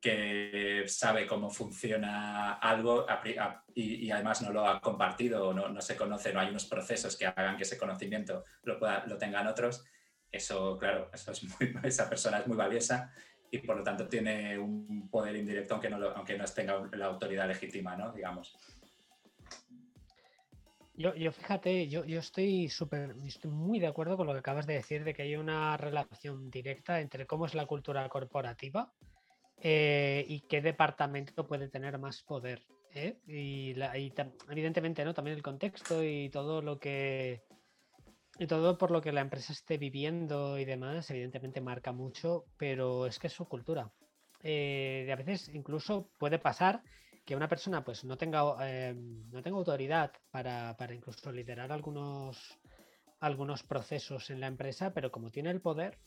que 0.00 0.84
sabe 0.86 1.26
cómo 1.26 1.50
funciona 1.50 2.54
algo 2.54 3.06
y, 3.74 4.10
además 4.10 4.42
no 4.42 4.52
lo 4.52 4.66
ha 4.66 4.80
compartido, 4.80 5.52
no, 5.52 5.68
no 5.68 5.80
se 5.80 5.96
conoce, 5.96 6.32
no 6.32 6.40
hay 6.40 6.48
unos 6.48 6.66
procesos 6.66 7.16
que 7.16 7.26
hagan 7.26 7.56
que 7.56 7.64
ese 7.64 7.78
conocimiento 7.78 8.44
lo, 8.62 8.78
lo 9.06 9.18
tengan 9.18 9.46
otros, 9.46 9.84
eso, 10.30 10.78
claro, 10.78 11.10
esa 11.82 12.08
persona 12.08 12.38
es 12.38 12.46
muy 12.46 12.56
valiosa 12.56 13.12
y 13.50 13.58
por 13.58 13.76
lo 13.76 13.82
tanto 13.82 14.08
tiene 14.08 14.58
un 14.58 15.08
poder 15.08 15.36
indirecto 15.36 15.74
aunque 15.74 15.90
no, 15.90 16.04
aunque 16.10 16.36
no 16.36 16.44
tenga 16.46 16.88
la 16.92 17.06
autoridad 17.06 17.46
legítima, 17.46 17.96
¿no? 17.96 18.12
Digamos. 18.12 18.56
Yo, 20.94 21.14
yo 21.14 21.30
fíjate, 21.30 21.88
yo, 21.88 22.04
yo 22.06 22.20
estoy 22.20 22.70
súper, 22.70 23.14
estoy 23.26 23.50
muy 23.50 23.78
de 23.78 23.86
acuerdo 23.86 24.16
con 24.16 24.26
lo 24.26 24.32
que 24.32 24.38
acabas 24.38 24.66
de 24.66 24.74
decir, 24.74 25.04
de 25.04 25.12
que 25.12 25.22
hay 25.22 25.36
una 25.36 25.76
relación 25.76 26.50
directa 26.50 27.00
entre 27.00 27.26
cómo 27.26 27.44
es 27.44 27.54
la 27.54 27.66
cultura 27.66 28.08
corporativa 28.08 28.92
eh, 29.58 30.24
y 30.26 30.40
qué 30.40 30.62
departamento 30.62 31.46
puede 31.46 31.68
tener 31.68 31.98
más 31.98 32.22
poder. 32.22 32.62
¿eh? 32.94 33.18
Y, 33.26 33.74
y, 33.74 34.12
evidentemente, 34.50 35.04
¿no? 35.04 35.12
También 35.12 35.36
el 35.36 35.42
contexto 35.42 36.02
y 36.02 36.30
todo 36.30 36.62
lo 36.62 36.78
que 36.78 37.42
y 38.38 38.46
todo 38.46 38.76
por 38.76 38.90
lo 38.90 39.00
que 39.00 39.12
la 39.12 39.22
empresa 39.22 39.52
esté 39.52 39.78
viviendo 39.78 40.58
y 40.58 40.64
demás, 40.64 41.10
evidentemente 41.10 41.60
marca 41.60 41.92
mucho, 41.92 42.44
pero 42.56 43.06
es 43.06 43.18
que 43.18 43.28
es 43.28 43.32
su 43.32 43.46
cultura. 43.46 43.90
Eh, 44.42 45.08
a 45.10 45.16
veces 45.16 45.50
incluso 45.54 46.10
puede 46.18 46.38
pasar 46.38 46.82
que 47.24 47.34
una 47.34 47.48
persona 47.48 47.84
pues 47.84 48.04
no 48.04 48.16
tenga, 48.16 48.56
eh, 48.60 48.94
no 48.94 49.42
tenga 49.42 49.58
autoridad 49.58 50.12
para, 50.30 50.76
para, 50.76 50.94
incluso 50.94 51.32
liderar 51.32 51.72
algunos, 51.72 52.58
algunos 53.20 53.62
procesos 53.62 54.30
en 54.30 54.40
la 54.40 54.46
empresa, 54.46 54.92
pero 54.92 55.10
como 55.10 55.30
tiene 55.30 55.50
el 55.50 55.60
poder 55.60 55.98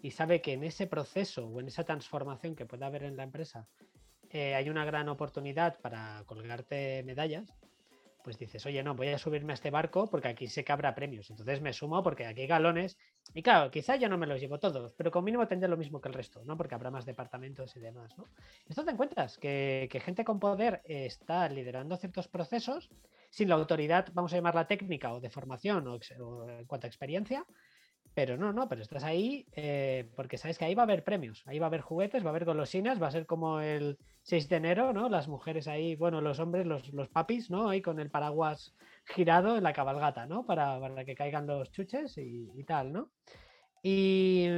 y 0.00 0.12
sabe 0.12 0.40
que 0.40 0.52
en 0.52 0.62
ese 0.62 0.86
proceso 0.86 1.46
o 1.46 1.60
en 1.60 1.68
esa 1.68 1.84
transformación 1.84 2.54
que 2.54 2.66
puede 2.66 2.84
haber 2.84 3.02
en 3.02 3.16
la 3.16 3.24
empresa 3.24 3.66
eh, 4.30 4.54
hay 4.54 4.68
una 4.68 4.84
gran 4.84 5.08
oportunidad 5.08 5.80
para 5.80 6.22
colgarte 6.26 7.02
medallas, 7.02 7.52
pues 8.22 8.38
dices, 8.38 8.64
oye, 8.66 8.82
no, 8.82 8.94
voy 8.94 9.08
a 9.08 9.18
subirme 9.18 9.52
a 9.52 9.54
este 9.54 9.70
barco 9.70 10.08
porque 10.10 10.28
aquí 10.28 10.46
sé 10.48 10.64
que 10.64 10.72
habrá 10.72 10.94
premios. 10.94 11.30
Entonces 11.30 11.60
me 11.60 11.72
sumo 11.72 12.02
porque 12.02 12.26
aquí 12.26 12.42
hay 12.42 12.46
galones. 12.46 12.98
Y 13.34 13.42
claro, 13.42 13.70
quizá 13.70 13.96
yo 13.96 14.08
no 14.08 14.18
me 14.18 14.26
los 14.26 14.40
llevo 14.40 14.58
todos, 14.58 14.92
pero 14.94 15.10
con 15.10 15.24
mínimo 15.24 15.46
tendré 15.46 15.68
lo 15.68 15.76
mismo 15.76 16.00
que 16.00 16.08
el 16.08 16.14
resto, 16.14 16.42
¿no? 16.44 16.56
Porque 16.56 16.74
habrá 16.74 16.90
más 16.90 17.06
departamentos 17.06 17.76
y 17.76 17.80
demás, 17.80 18.16
¿no? 18.18 18.28
Esto 18.68 18.84
te 18.84 18.90
encuentras, 18.90 19.38
que, 19.38 19.88
gente 20.04 20.24
con 20.24 20.38
poder 20.38 20.82
está 20.84 21.48
liderando 21.48 21.96
ciertos 21.96 22.28
procesos 22.28 22.90
sin 23.30 23.48
la 23.48 23.56
autoridad, 23.56 24.08
vamos 24.14 24.32
a 24.32 24.36
llamarla 24.36 24.66
técnica 24.66 25.12
o 25.12 25.20
de 25.20 25.30
formación 25.30 25.86
o 25.86 26.48
en 26.48 26.64
cuanto 26.66 26.86
a 26.86 26.88
experiencia, 26.88 27.44
pero 28.18 28.36
no, 28.36 28.52
no, 28.52 28.68
pero 28.68 28.82
estás 28.82 29.04
ahí 29.04 29.46
eh, 29.52 30.10
porque 30.16 30.38
sabes 30.38 30.58
que 30.58 30.64
ahí 30.64 30.74
va 30.74 30.82
a 30.82 30.86
haber 30.86 31.04
premios, 31.04 31.44
ahí 31.46 31.60
va 31.60 31.66
a 31.66 31.68
haber 31.68 31.82
juguetes, 31.82 32.24
va 32.24 32.30
a 32.30 32.30
haber 32.30 32.46
golosinas, 32.46 33.00
va 33.00 33.06
a 33.06 33.12
ser 33.12 33.26
como 33.26 33.60
el 33.60 33.96
6 34.22 34.48
de 34.48 34.56
enero, 34.56 34.92
¿no? 34.92 35.08
Las 35.08 35.28
mujeres 35.28 35.68
ahí, 35.68 35.94
bueno, 35.94 36.20
los 36.20 36.40
hombres, 36.40 36.66
los, 36.66 36.92
los 36.92 37.08
papis, 37.08 37.48
¿no? 37.48 37.68
Ahí 37.68 37.80
con 37.80 38.00
el 38.00 38.10
paraguas 38.10 38.74
girado 39.04 39.56
en 39.56 39.62
la 39.62 39.72
cabalgata, 39.72 40.26
¿no? 40.26 40.44
Para, 40.44 40.80
para 40.80 41.04
que 41.04 41.14
caigan 41.14 41.46
los 41.46 41.70
chuches 41.70 42.18
y, 42.18 42.64
tal, 42.64 42.92
¿no? 42.92 43.12
Y, 43.84 44.48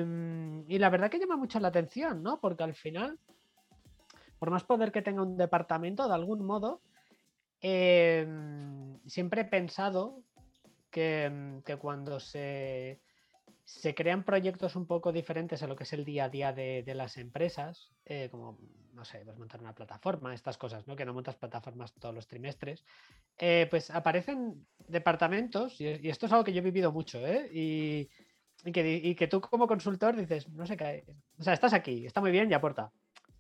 y, 0.67 0.79
la 0.79 0.89
verdad 0.89 1.11
que 1.11 1.19
llama 1.19 1.37
mucho 1.37 1.61
la 1.61 1.69
atención, 1.69 2.23
¿no? 2.23 2.41
Porque 2.41 2.63
al 2.63 2.73
final, 2.73 3.19
por 4.39 4.51
más 4.51 4.65
poder 4.65 4.91
que 4.91 5.03
tenga 5.03 5.21
un 5.21 5.37
departamento, 5.37 6.09
de 6.09 6.15
algún 6.15 6.47
modo, 6.47 6.81
em, 7.61 8.99
siempre 9.07 9.43
he 9.43 9.45
pensado 9.45 10.23
que, 10.91 11.29
mm, 11.31 11.61
que 11.61 11.77
cuando 11.77 12.19
se, 12.21 13.03
se 13.71 13.95
crean 13.95 14.25
proyectos 14.25 14.75
un 14.75 14.87
poco 14.87 15.13
diferentes 15.13 15.63
a 15.63 15.67
lo 15.69 15.77
que 15.77 15.85
es 15.85 15.93
el 15.93 16.05
día 16.05 16.25
a 16.25 16.29
día 16.29 16.53
de, 16.53 16.83
de 16.83 16.95
las 16.95 17.17
empresas, 17.17 17.93
eh, 18.05 18.29
como, 18.31 18.59
no 18.95 19.05
sé, 19.05 19.23
pues 19.25 19.39
montar 19.39 19.61
una 19.61 19.75
plataforma, 19.75 20.35
estas 20.35 20.59
cosas, 20.59 20.87
¿no? 20.89 20.97
Que 20.97 21.05
no 21.05 21.15
montas 21.15 21.37
plataformas 21.37 21.93
todos 21.95 22.15
los 22.15 22.27
trimestres, 22.27 22.85
eh, 23.39 23.69
pues 23.71 23.91
aparecen 23.91 24.67
departamentos, 24.89 25.81
y, 25.81 25.87
esto 26.09 26.27
es 26.27 26.33
algo 26.33 26.45
que 26.45 26.53
yo 26.53 26.59
he 26.59 26.65
vivido 26.65 26.91
mucho, 26.91 27.25
¿eh? 27.25 27.49
Y, 27.53 28.11
y, 28.65 28.73
que, 28.73 29.01
y 29.03 29.15
que, 29.15 29.29
tú 29.29 29.41
como 29.41 29.69
consultor 29.69 30.17
dices, 30.17 30.49
no 30.49 30.67
sé 30.67 30.77
qué, 30.77 31.05
o 31.39 31.43
sea, 31.43 31.53
estás 31.53 31.73
aquí, 31.73 32.07
está 32.07 32.21
muy 32.21 32.33
bien 32.33 32.51
y 32.51 32.55
aporta, 32.55 32.91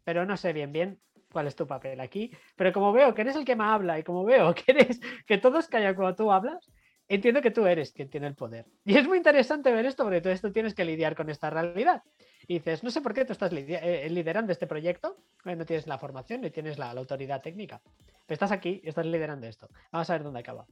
pero 0.04 0.24
no 0.24 0.36
sé 0.36 0.52
bien, 0.52 0.72
bien 0.72 1.00
cuál 1.32 1.48
es 1.48 1.56
tu 1.56 1.66
papel 1.66 2.00
aquí, 2.00 2.30
pero 2.56 2.72
como 2.72 2.92
veo 2.92 3.14
que 3.14 3.22
eres 3.22 3.36
el 3.36 3.44
que 3.44 3.56
me 3.56 3.64
habla 3.64 3.98
y 3.98 4.04
como 4.04 4.24
veo 4.24 4.54
que 4.54 4.64
eres, 4.68 5.00
que 5.26 5.38
todos 5.38 5.66
callan 5.66 5.96
cuando 5.96 6.14
tú 6.14 6.32
hablas, 6.32 6.70
entiendo 7.14 7.42
que 7.42 7.50
tú 7.50 7.66
eres 7.66 7.92
quien 7.92 8.08
tiene 8.08 8.26
el 8.26 8.34
poder. 8.34 8.66
Y 8.84 8.96
es 8.96 9.06
muy 9.06 9.18
interesante 9.18 9.72
ver 9.72 9.84
esto 9.84 10.04
porque 10.04 10.20
tú 10.20 10.28
esto 10.28 10.52
tienes 10.52 10.74
que 10.74 10.84
lidiar 10.84 11.14
con 11.14 11.28
esta 11.28 11.50
realidad. 11.50 12.02
Y 12.46 12.54
dices, 12.54 12.82
no 12.82 12.90
sé 12.90 13.00
por 13.00 13.12
qué 13.12 13.24
tú 13.24 13.32
estás 13.32 13.52
eh, 13.52 14.08
liderando 14.10 14.52
este 14.52 14.66
proyecto, 14.66 15.16
eh, 15.44 15.56
no 15.56 15.66
tienes 15.66 15.86
la 15.86 15.98
formación 15.98 16.40
ni 16.40 16.50
tienes 16.50 16.78
la, 16.78 16.94
la, 16.94 17.00
autoridad 17.00 17.42
técnica. 17.42 17.82
Pero 17.84 18.34
estás 18.34 18.52
aquí 18.52 18.80
y 18.82 18.88
estás 18.88 19.06
liderando 19.06 19.46
esto. 19.46 19.68
Vamos 19.92 20.08
a 20.08 20.12
ver 20.14 20.22
dónde 20.22 20.40
acaba. 20.40 20.66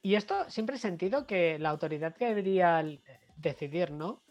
Y 0.00 0.14
esto 0.14 0.48
siempre 0.48 0.76
he 0.76 0.78
sentido 0.78 1.26
que 1.26 1.58
la 1.58 1.70
autoridad 1.70 2.14
que 2.14 2.26
debería 2.26 2.80
eh, 2.80 3.00
decidir, 3.36 3.90
¿no? 3.90 4.22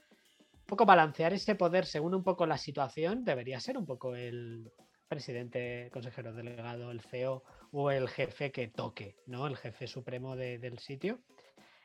Un 0.53 0.65
poco 0.65 0.85
balancear 0.85 1.33
ese 1.33 1.55
poder 1.55 1.85
según 1.85 2.15
un 2.15 2.23
poco 2.23 2.45
la 2.45 2.57
situación, 2.57 3.25
debería 3.25 3.59
ser 3.59 3.77
un 3.77 3.85
poco 3.85 4.15
el 4.15 4.71
presidente, 5.07 5.89
consejero 5.91 6.33
delegado, 6.33 6.89
el 6.89 7.01
CEO 7.01 7.43
o 7.73 7.91
el 7.91 8.07
jefe 8.07 8.51
que 8.51 8.67
toque, 8.67 9.17
¿no? 9.25 9.47
El 9.47 9.57
jefe 9.57 9.87
supremo 9.87 10.35
de, 10.35 10.59
del 10.59 10.79
sitio. 10.79 11.19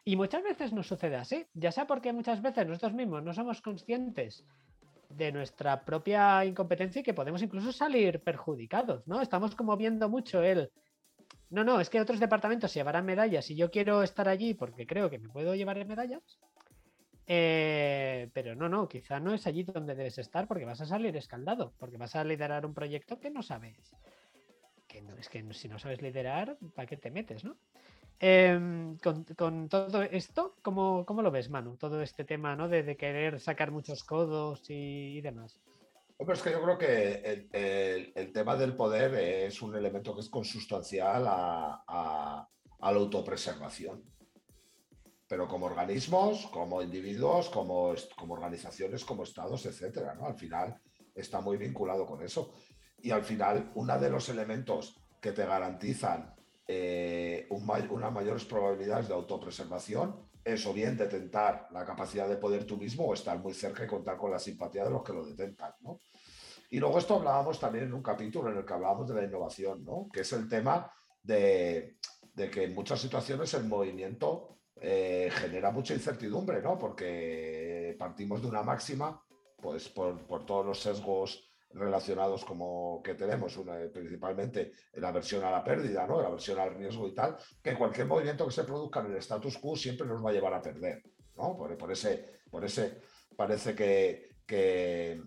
Y 0.04 0.16
muchas 0.16 0.42
veces 0.42 0.72
nos 0.72 0.86
sucede 0.86 1.16
así, 1.16 1.46
ya 1.54 1.72
sea 1.72 1.86
porque 1.86 2.12
muchas 2.12 2.40
veces 2.40 2.66
nosotros 2.66 2.94
mismos 2.94 3.22
no 3.22 3.34
somos 3.34 3.60
conscientes 3.60 4.44
de 5.08 5.32
nuestra 5.32 5.84
propia 5.84 6.44
incompetencia 6.44 7.00
y 7.00 7.02
que 7.02 7.14
podemos 7.14 7.42
incluso 7.42 7.72
salir 7.72 8.20
perjudicados, 8.22 9.06
¿no? 9.06 9.20
Estamos 9.20 9.56
como 9.56 9.76
viendo 9.76 10.08
mucho 10.08 10.42
el, 10.42 10.70
no, 11.50 11.64
no, 11.64 11.80
es 11.80 11.88
que 11.88 12.00
otros 12.00 12.20
departamentos 12.20 12.70
se 12.70 12.80
llevarán 12.80 13.06
medallas 13.06 13.50
y 13.50 13.56
yo 13.56 13.70
quiero 13.70 14.02
estar 14.02 14.28
allí 14.28 14.52
porque 14.52 14.86
creo 14.86 15.08
que 15.08 15.18
me 15.18 15.30
puedo 15.30 15.54
llevar 15.54 15.84
medallas. 15.86 16.38
Eh, 17.26 18.30
pero 18.32 18.54
no, 18.54 18.68
no, 18.68 18.88
quizá 18.88 19.20
no 19.20 19.34
es 19.34 19.46
allí 19.46 19.62
donde 19.62 19.94
debes 19.94 20.18
estar 20.18 20.46
porque 20.46 20.64
vas 20.64 20.80
a 20.80 20.86
salir 20.86 21.14
escaldado, 21.16 21.74
porque 21.78 21.98
vas 21.98 22.16
a 22.16 22.24
liderar 22.24 22.64
un 22.66 22.74
proyecto 22.74 23.18
que 23.18 23.30
no 23.30 23.42
sabes. 23.42 23.94
Que 24.98 25.04
no, 25.04 25.16
es 25.16 25.28
que 25.28 25.54
si 25.54 25.68
no 25.68 25.78
sabes 25.78 26.02
liderar, 26.02 26.58
¿para 26.74 26.88
qué 26.88 26.96
te 26.96 27.12
metes, 27.12 27.44
no? 27.44 27.56
Eh, 28.18 28.96
con, 29.00 29.22
con, 29.36 29.68
todo 29.68 30.02
esto, 30.02 30.56
¿cómo, 30.60 31.06
¿cómo, 31.06 31.22
lo 31.22 31.30
ves, 31.30 31.50
Manu? 31.50 31.76
Todo 31.76 32.02
este 32.02 32.24
tema, 32.24 32.56
¿no? 32.56 32.68
De, 32.68 32.82
de 32.82 32.96
querer 32.96 33.38
sacar 33.38 33.70
muchos 33.70 34.02
codos 34.02 34.68
y, 34.68 35.18
y 35.18 35.20
demás. 35.20 35.60
Hombre, 36.16 36.34
es 36.34 36.42
que 36.42 36.50
yo 36.50 36.60
creo 36.60 36.76
que 36.76 37.12
el, 37.12 37.48
el, 37.52 38.12
el, 38.16 38.32
tema 38.32 38.56
del 38.56 38.74
poder 38.74 39.14
es 39.14 39.62
un 39.62 39.76
elemento 39.76 40.16
que 40.16 40.20
es 40.20 40.28
consustancial 40.28 41.28
a, 41.28 41.84
a, 41.86 42.48
a, 42.80 42.92
la 42.92 42.98
autopreservación. 42.98 44.02
Pero 45.28 45.46
como 45.46 45.66
organismos, 45.66 46.48
como 46.48 46.82
individuos, 46.82 47.50
como, 47.50 47.94
como 48.16 48.34
organizaciones, 48.34 49.04
como 49.04 49.22
estados, 49.22 49.64
etcétera, 49.64 50.16
¿no? 50.16 50.26
Al 50.26 50.34
final 50.34 50.76
está 51.14 51.40
muy 51.40 51.56
vinculado 51.56 52.04
con 52.04 52.20
eso. 52.20 52.52
Y 53.00 53.10
al 53.10 53.22
final, 53.22 53.70
uno 53.74 53.98
de 53.98 54.10
los 54.10 54.28
elementos 54.28 55.00
que 55.20 55.32
te 55.32 55.46
garantizan 55.46 56.34
eh, 56.66 57.46
un, 57.50 57.68
unas 57.90 58.12
mayores 58.12 58.44
probabilidades 58.44 59.08
de 59.08 59.14
autopreservación 59.14 60.28
es 60.44 60.66
o 60.66 60.72
bien 60.72 60.96
detentar 60.96 61.68
la 61.72 61.84
capacidad 61.84 62.28
de 62.28 62.36
poder 62.36 62.64
tú 62.64 62.76
mismo 62.76 63.06
o 63.06 63.14
estar 63.14 63.38
muy 63.38 63.54
cerca 63.54 63.84
y 63.84 63.86
contar 63.86 64.16
con 64.16 64.30
la 64.30 64.38
simpatía 64.38 64.84
de 64.84 64.90
los 64.90 65.02
que 65.02 65.12
lo 65.12 65.24
detentan. 65.26 65.72
¿no? 65.80 66.00
Y 66.70 66.78
luego 66.78 66.98
esto 66.98 67.16
hablábamos 67.16 67.58
también 67.58 67.84
en 67.84 67.94
un 67.94 68.02
capítulo 68.02 68.50
en 68.50 68.58
el 68.58 68.64
que 68.64 68.74
hablábamos 68.74 69.08
de 69.08 69.14
la 69.14 69.24
innovación, 69.24 69.84
¿no? 69.84 70.08
que 70.12 70.20
es 70.20 70.32
el 70.32 70.48
tema 70.48 70.90
de, 71.22 71.96
de 72.34 72.50
que 72.50 72.64
en 72.64 72.74
muchas 72.74 73.00
situaciones 73.00 73.52
el 73.54 73.64
movimiento 73.64 74.58
eh, 74.80 75.30
genera 75.32 75.70
mucha 75.70 75.94
incertidumbre, 75.94 76.62
¿no? 76.62 76.78
porque 76.78 77.96
partimos 77.98 78.42
de 78.42 78.48
una 78.48 78.62
máxima, 78.62 79.22
pues 79.56 79.88
por, 79.88 80.26
por 80.26 80.46
todos 80.46 80.64
los 80.64 80.80
sesgos 80.80 81.47
relacionados 81.70 82.44
como 82.44 83.02
que 83.02 83.14
tenemos, 83.14 83.56
una, 83.56 83.76
principalmente 83.92 84.72
la 84.94 85.08
aversión 85.08 85.44
a 85.44 85.50
la 85.50 85.62
pérdida, 85.62 86.06
¿no? 86.06 86.20
la 86.20 86.28
aversión 86.28 86.58
al 86.58 86.74
riesgo 86.74 87.08
y 87.08 87.14
tal, 87.14 87.36
que 87.62 87.74
cualquier 87.74 88.06
movimiento 88.06 88.46
que 88.46 88.52
se 88.52 88.64
produzca 88.64 89.00
en 89.00 89.12
el 89.12 89.16
status 89.18 89.58
quo 89.58 89.76
siempre 89.76 90.06
nos 90.06 90.24
va 90.24 90.30
a 90.30 90.32
llevar 90.32 90.54
a 90.54 90.62
perder. 90.62 91.02
¿no? 91.36 91.56
Por, 91.56 91.76
por 91.76 91.92
ese, 91.92 92.40
por 92.50 92.64
ese 92.64 93.00
parece 93.36 93.74
que, 93.74 94.36
que, 94.46 95.22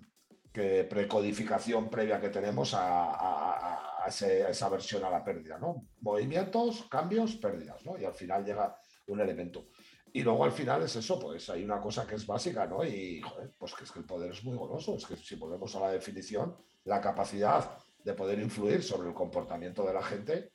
que, 0.52 0.84
precodificación 0.86 1.90
previa 1.90 2.20
que 2.20 2.30
tenemos 2.30 2.74
a, 2.74 3.06
a, 3.06 4.04
a, 4.04 4.08
ese, 4.08 4.44
a, 4.44 4.50
esa 4.50 4.66
aversión 4.66 5.04
a 5.06 5.10
la 5.10 5.24
pérdida. 5.24 5.58
¿no? 5.58 5.88
Movimientos, 6.02 6.88
cambios, 6.90 7.36
pérdidas. 7.36 7.86
¿no? 7.86 7.98
Y 7.98 8.06
al 8.06 8.14
final 8.14 8.44
llega 8.44 8.76
un 9.08 9.22
elemento. 9.22 9.68
Y 10.14 10.24
luego 10.24 10.44
al 10.44 10.52
final 10.52 10.84
es 10.84 10.96
eso, 10.96 11.20
pues 11.20 11.50
hay 11.50 11.64
una 11.64 11.80
cosa 11.80 12.06
que 12.06 12.16
es 12.16 12.28
básica, 12.28 12.68
¿no? 12.68 12.84
Y, 12.84 13.22
pues 13.58 13.74
que 13.74 13.86
es 13.86 13.92
que 13.92 14.00
el 14.00 14.06
poder 14.06 14.32
es 14.32 14.44
muy 14.44 14.58
goloso, 14.58 14.96
es 14.96 15.06
que 15.06 15.16
si 15.16 15.36
volvemos 15.36 15.74
a 15.76 15.80
la 15.80 15.92
definición, 15.92 16.56
la 16.84 17.00
capacidad 17.00 17.78
de 18.04 18.14
poder 18.14 18.40
influir 18.40 18.84
sobre 18.84 19.10
el 19.10 19.14
comportamiento 19.14 19.86
de 19.86 19.94
la 19.94 20.04
gente 20.04 20.52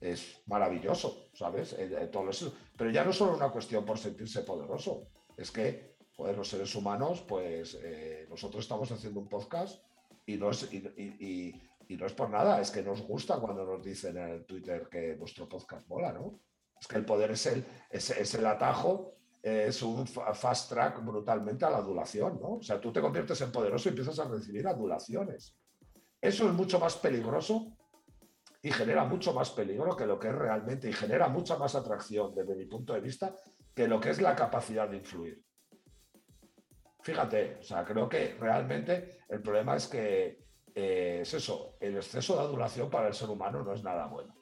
es 0.00 0.42
maravilloso, 0.46 1.28
¿sabes? 1.32 1.74
Todo 2.10 2.28
eso. 2.28 2.52
Pero 2.76 2.90
ya 2.90 3.04
no 3.04 3.10
es 3.10 3.16
solo 3.16 3.36
una 3.36 3.50
cuestión 3.50 3.84
por 3.84 3.98
sentirse 3.98 4.42
poderoso, 4.42 5.06
es 5.36 5.50
que, 5.50 5.96
joder, 6.14 6.36
los 6.36 6.48
seres 6.48 6.74
humanos, 6.74 7.22
pues 7.26 7.78
eh, 7.82 8.26
nosotros 8.28 8.64
estamos 8.64 8.90
haciendo 8.92 9.20
un 9.20 9.28
podcast 9.28 9.82
y 10.26 10.36
no, 10.36 10.50
es, 10.50 10.70
y, 10.72 10.78
y, 10.98 11.62
y 11.88 11.96
no 11.96 12.04
es 12.06 12.12
por 12.12 12.28
nada, 12.28 12.60
es 12.60 12.70
que 12.70 12.82
nos 12.82 13.00
gusta 13.02 13.38
cuando 13.38 13.64
nos 13.64 13.82
dicen 13.82 14.18
en 14.18 14.28
el 14.28 14.44
Twitter 14.44 14.88
que 14.90 15.16
nuestro 15.16 15.48
podcast 15.48 15.88
mola, 15.88 16.12
¿no? 16.12 16.40
Es 16.82 16.88
que 16.88 16.96
el 16.96 17.04
poder 17.04 17.30
es 17.30 17.46
el, 17.46 18.44
atajo, 18.44 19.14
es 19.40 19.82
un 19.82 20.04
fast 20.04 20.68
track 20.68 21.00
brutalmente 21.04 21.64
a 21.64 21.70
la 21.70 21.76
adulación, 21.76 22.40
¿no? 22.40 22.54
O 22.54 22.62
sea, 22.62 22.80
tú 22.80 22.92
te 22.92 23.00
conviertes 23.00 23.40
en 23.40 23.52
poderoso 23.52 23.88
y 23.88 23.90
empiezas 23.90 24.18
a 24.18 24.24
recibir 24.24 24.66
adulaciones. 24.66 25.56
Eso 26.20 26.48
es 26.48 26.52
mucho 26.52 26.80
más 26.80 26.96
peligroso 26.96 27.76
y 28.60 28.72
genera 28.72 29.04
mucho 29.04 29.32
más 29.32 29.50
peligro 29.50 29.96
que 29.96 30.06
lo 30.06 30.18
que 30.18 30.30
es 30.30 30.34
realmente 30.34 30.88
y 30.88 30.92
genera 30.92 31.28
mucha 31.28 31.56
más 31.56 31.76
atracción 31.76 32.34
desde 32.34 32.56
mi 32.56 32.66
punto 32.66 32.94
de 32.94 33.00
vista 33.00 33.32
que 33.72 33.86
lo 33.86 34.00
que 34.00 34.10
es 34.10 34.20
la 34.20 34.34
capacidad 34.34 34.88
de 34.88 34.96
influir. 34.96 35.40
Fíjate, 37.00 37.58
o 37.60 37.62
sea, 37.62 37.84
creo 37.84 38.08
que 38.08 38.34
realmente 38.40 39.20
el 39.28 39.40
problema 39.40 39.76
es 39.76 39.86
que 39.86 40.42
eh, 40.74 41.20
es 41.22 41.32
eso, 41.32 41.76
el 41.78 41.94
exceso 41.94 42.34
de 42.34 42.40
adulación 42.40 42.90
para 42.90 43.06
el 43.06 43.14
ser 43.14 43.30
humano 43.30 43.62
no 43.62 43.72
es 43.72 43.84
nada 43.84 44.08
bueno. 44.08 44.34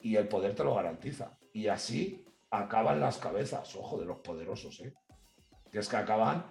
Y 0.00 0.16
el 0.16 0.26
poder 0.26 0.56
te 0.56 0.64
lo 0.64 0.74
garantiza 0.74 1.38
y 1.52 1.68
así 1.68 2.24
acaban 2.50 3.00
las 3.00 3.18
cabezas, 3.18 3.74
ojo, 3.76 3.98
de 3.98 4.06
los 4.06 4.18
poderosos, 4.18 4.80
¿eh? 4.80 4.94
que 5.70 5.78
es 5.78 5.88
que 5.88 5.96
acaban 5.96 6.44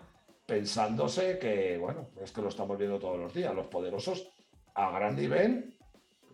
pensándose 0.46 1.38
que, 1.38 1.78
bueno, 1.78 2.10
es 2.22 2.32
que 2.32 2.42
lo 2.42 2.50
estamos 2.50 2.78
viendo 2.78 3.00
todos 3.00 3.20
los 3.20 3.34
días, 3.34 3.54
los 3.54 3.68
poderosos 3.68 4.32
a 4.74 4.92
gran 4.92 5.16
nivel, 5.16 5.78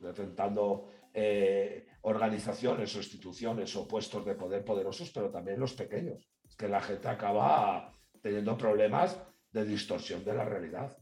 detentando 0.01 0.89
eh, 1.13 1.87
organizaciones 2.01 2.95
o 2.95 2.99
instituciones 2.99 3.75
o 3.75 3.87
puestos 3.87 4.25
de 4.25 4.35
poder 4.35 4.63
poderosos, 4.63 5.11
pero 5.11 5.29
también 5.29 5.59
los 5.59 5.73
pequeños. 5.73 6.27
Es 6.47 6.55
que 6.55 6.67
la 6.67 6.81
gente 6.81 7.07
acaba 7.07 7.93
teniendo 8.21 8.57
problemas 8.57 9.21
de 9.51 9.65
distorsión 9.65 10.23
de 10.23 10.33
la 10.33 10.45
realidad. 10.45 10.97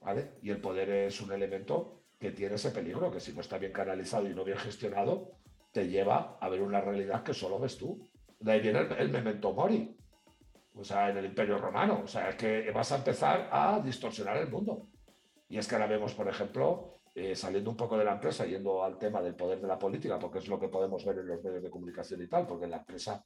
¿Vale? 0.00 0.38
Y 0.40 0.50
el 0.50 0.60
poder 0.60 0.88
es 0.90 1.20
un 1.20 1.32
elemento 1.32 2.04
que 2.18 2.30
tiene 2.30 2.54
ese 2.54 2.70
peligro, 2.70 3.10
que 3.10 3.20
si 3.20 3.32
no 3.32 3.40
está 3.40 3.58
bien 3.58 3.72
canalizado 3.72 4.28
y 4.28 4.34
no 4.34 4.44
bien 4.44 4.58
gestionado, 4.58 5.32
te 5.76 5.86
lleva 5.86 6.38
a 6.40 6.48
ver 6.48 6.62
una 6.62 6.80
realidad 6.80 7.22
que 7.22 7.34
solo 7.34 7.58
ves 7.58 7.76
tú. 7.76 8.08
De 8.40 8.52
ahí 8.52 8.60
viene 8.62 8.78
el, 8.78 8.92
el 8.92 9.10
memento 9.10 9.52
mori, 9.52 9.94
o 10.74 10.82
sea, 10.82 11.10
en 11.10 11.18
el 11.18 11.26
Imperio 11.26 11.58
Romano. 11.58 12.00
O 12.02 12.06
sea, 12.06 12.30
es 12.30 12.36
que 12.36 12.70
vas 12.70 12.92
a 12.92 12.96
empezar 12.96 13.50
a 13.52 13.78
distorsionar 13.80 14.38
el 14.38 14.48
mundo. 14.48 14.88
Y 15.50 15.58
es 15.58 15.68
que 15.68 15.74
ahora 15.74 15.86
vemos, 15.86 16.14
por 16.14 16.28
ejemplo, 16.28 17.00
eh, 17.14 17.36
saliendo 17.36 17.70
un 17.70 17.76
poco 17.76 17.98
de 17.98 18.06
la 18.06 18.12
empresa, 18.12 18.46
yendo 18.46 18.82
al 18.82 18.96
tema 18.96 19.20
del 19.20 19.34
poder 19.34 19.60
de 19.60 19.68
la 19.68 19.78
política, 19.78 20.18
porque 20.18 20.38
es 20.38 20.48
lo 20.48 20.58
que 20.58 20.68
podemos 20.68 21.04
ver 21.04 21.18
en 21.18 21.26
los 21.26 21.44
medios 21.44 21.62
de 21.62 21.68
comunicación 21.68 22.22
y 22.22 22.26
tal, 22.26 22.46
porque 22.46 22.66
la 22.66 22.78
empresa 22.78 23.22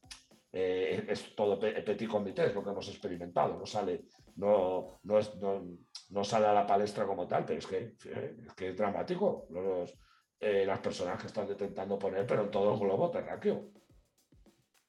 eh, 0.53 1.07
es 1.09 1.37
todo 1.37 1.57
petit 1.61 2.09
comité, 2.09 2.47
es 2.47 2.55
lo 2.55 2.65
que 2.65 2.71
hemos 2.71 2.89
experimentado, 2.89 3.57
no 3.57 3.65
sale, 3.65 4.07
no, 4.35 4.99
no, 5.05 5.19
es, 5.21 5.37
no, 5.37 5.63
no, 6.11 6.25
sale 6.25 6.47
a 6.47 6.53
la 6.53 6.67
palestra 6.67 7.07
como 7.07 7.29
tal, 7.29 7.45
pero 7.45 7.61
es 7.61 7.67
que, 7.69 7.95
es, 7.95 8.55
que 8.57 8.71
es 8.71 8.77
dramático. 8.77 9.47
Los, 9.51 9.97
eh, 10.41 10.65
las 10.67 10.81
personas 10.81 11.21
que 11.21 11.27
están 11.27 11.49
intentando 11.49 11.99
poner, 11.99 12.27
pero 12.27 12.45
en 12.45 12.51
todo 12.51 12.75
el 12.75 12.81
globo 12.81 13.11
terráqueo. 13.11 13.71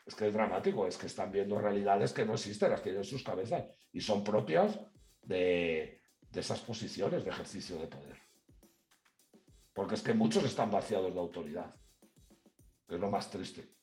Es 0.06 0.16
que 0.16 0.28
es 0.28 0.34
dramático, 0.34 0.88
es 0.88 0.98
que 0.98 1.06
están 1.06 1.32
viendo 1.32 1.60
realidades 1.60 2.14
que 2.14 2.26
no 2.26 2.34
existen, 2.34 2.72
las 2.72 2.82
tienen 2.82 3.02
en 3.02 3.06
sus 3.06 3.24
cabezas 3.24 3.66
y 3.94 4.02
son 4.02 4.24
propias 4.24 4.80
de, 5.22 6.02
de 6.32 6.40
esas 6.40 6.60
posiciones 6.62 7.24
de 7.24 7.30
ejercicio 7.30 7.78
de 7.78 7.88
poder. 7.88 8.18
Porque 9.74 9.96
es 9.96 10.02
que 10.02 10.14
muchos 10.14 10.44
están 10.44 10.72
vaciados 10.72 11.14
de 11.14 11.20
autoridad, 11.20 11.76
es 12.88 13.00
lo 13.00 13.10
más 13.10 13.30
triste. 13.30 13.76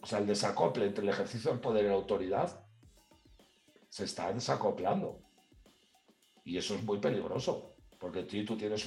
o 0.00 0.06
sea, 0.06 0.18
el 0.18 0.26
desacople 0.26 0.86
entre 0.86 1.04
el 1.04 1.10
ejercicio 1.10 1.50
del 1.50 1.60
poder 1.60 1.84
y 1.84 1.88
la 1.88 1.94
autoridad 1.94 2.66
se 3.88 4.04
está 4.04 4.32
desacoplando. 4.32 5.20
Y 6.44 6.56
eso 6.56 6.74
es 6.74 6.82
muy 6.82 6.98
peligroso, 6.98 7.76
porque 7.98 8.24
tú, 8.24 8.56
tienes 8.56 8.86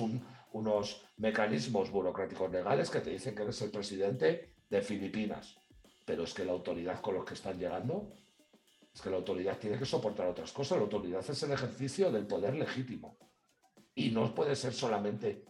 unos 0.56 1.06
mecanismos 1.18 1.92
burocráticos 1.92 2.50
legales 2.50 2.90
que 2.90 3.02
te 3.02 3.10
dicen 3.10 3.36
que 3.36 3.44
eres 3.44 3.62
el 3.62 3.72
presidente 3.72 4.56
de 4.70 4.82
Filipinas, 4.82 5.60
pero 6.06 6.24
es 6.24 6.34
que 6.34 6.46
la 6.46 6.54
autoridad 6.54 7.02
con 7.02 7.16
los 7.16 7.26
que 7.26 7.34
están 7.34 7.60
llegando, 7.60 8.14
es 8.94 9.02
que 9.02 9.10
la 9.10 9.18
autoridad 9.18 9.58
tiene 9.58 9.78
que 9.78 9.86
soportar 9.86 10.28
otras 10.28 10.54
cosas, 10.54 10.78
la 10.78 10.86
autoridad 10.86 11.30
es 11.30 11.44
el 11.44 11.52
ejercicio 11.52 12.10
del 12.10 12.26
poder 12.26 12.56
legítimo. 12.56 13.18
Y 13.96 14.12
no 14.12 14.34
puede 14.34 14.56
ser 14.56 14.72
solamente, 14.72 15.44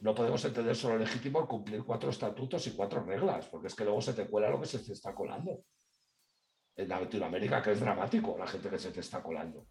no 0.00 0.14
podemos 0.14 0.42
entender 0.42 0.74
solo 0.74 0.96
legítimo 0.96 1.46
cumplir 1.46 1.84
cuatro 1.84 2.08
estatutos 2.08 2.66
y 2.68 2.70
cuatro 2.70 3.04
reglas, 3.04 3.46
porque 3.48 3.66
es 3.66 3.74
que 3.74 3.84
luego 3.84 4.00
se 4.00 4.14
te 4.14 4.26
cuela 4.28 4.48
lo 4.48 4.58
que 4.58 4.66
se 4.66 4.78
te 4.78 4.94
está 4.94 5.14
colando 5.14 5.62
en 6.74 6.88
Latinoamérica, 6.88 7.60
que 7.60 7.72
es 7.72 7.80
dramático 7.80 8.38
la 8.38 8.46
gente 8.46 8.70
que 8.70 8.78
se 8.78 8.92
te 8.92 9.00
está 9.00 9.22
colando. 9.22 9.66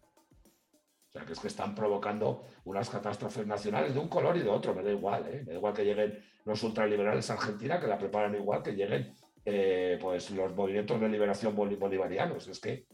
O 1.08 1.10
sea, 1.10 1.24
que 1.24 1.32
es 1.32 1.40
que 1.40 1.48
están 1.48 1.74
provocando 1.74 2.44
unas 2.64 2.90
catástrofes 2.90 3.46
nacionales 3.46 3.94
de 3.94 4.00
un 4.00 4.08
color 4.08 4.36
y 4.36 4.40
de 4.40 4.50
otro, 4.50 4.74
me 4.74 4.82
da 4.82 4.90
igual, 4.90 5.26
¿eh? 5.26 5.42
me 5.46 5.52
da 5.52 5.58
igual 5.58 5.72
que 5.72 5.84
lleguen 5.84 6.22
los 6.44 6.62
ultraliberales 6.62 7.30
a 7.30 7.34
Argentina, 7.34 7.80
que 7.80 7.86
la 7.86 7.96
preparan 7.96 8.34
igual 8.34 8.62
que 8.62 8.72
lleguen 8.72 9.14
eh, 9.44 9.98
pues 10.00 10.30
los 10.32 10.54
movimientos 10.54 11.00
de 11.00 11.08
liberación 11.08 11.56
bolivarianos. 11.56 12.46
Es 12.48 12.60
que, 12.60 12.86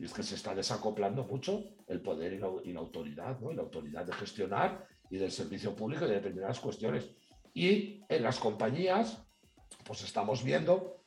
es 0.00 0.12
que 0.12 0.22
se 0.24 0.34
está 0.34 0.52
desacoplando 0.52 1.24
mucho 1.24 1.62
el 1.86 2.00
poder 2.02 2.32
y 2.32 2.72
la, 2.72 2.80
autoridad, 2.80 3.38
¿no? 3.38 3.52
la 3.52 3.62
autoridad 3.62 4.04
de 4.04 4.14
gestionar 4.14 4.84
y 5.08 5.18
del 5.18 5.30
servicio 5.30 5.76
público 5.76 6.04
y 6.04 6.08
de 6.08 6.14
determinadas 6.14 6.58
cuestiones. 6.58 7.08
Y 7.54 8.02
en 8.08 8.22
las 8.24 8.40
compañías, 8.40 9.22
pues 9.84 10.02
estamos 10.02 10.42
viendo 10.42 11.04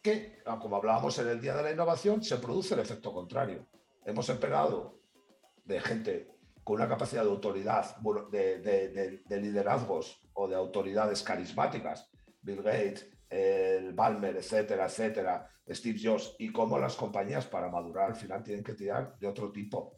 que, 0.00 0.38
como 0.60 0.76
hablábamos 0.76 1.18
en 1.18 1.28
el 1.28 1.40
Día 1.40 1.56
de 1.56 1.64
la 1.64 1.72
Innovación, 1.72 2.22
se 2.22 2.36
produce 2.36 2.74
el 2.74 2.80
efecto 2.80 3.12
contrario. 3.12 3.66
Hemos 4.04 4.28
esperado 4.28 5.00
de 5.66 5.80
gente 5.80 6.28
con 6.64 6.76
una 6.76 6.88
capacidad 6.88 7.22
de 7.22 7.30
autoridad, 7.30 7.96
de, 8.30 9.40
liderazgos 9.40 10.20
o 10.32 10.48
de 10.48 10.56
autoridades 10.56 11.22
carismáticas, 11.22 12.10
Bill 12.42 12.62
Gates, 12.62 13.08
el 13.28 13.92
Balmer, 13.92 14.36
etcétera, 14.36 14.86
etcétera, 14.86 15.48
Steve 15.68 15.98
Jobs, 16.02 16.34
y 16.38 16.50
cómo 16.50 16.78
las 16.78 16.96
compañías 16.96 17.46
para 17.46 17.68
madurar 17.68 18.10
al 18.10 18.16
final 18.16 18.42
tienen 18.42 18.64
que 18.64 18.74
tirar 18.74 19.16
de 19.18 19.26
otro 19.28 19.52
tipo 19.52 19.96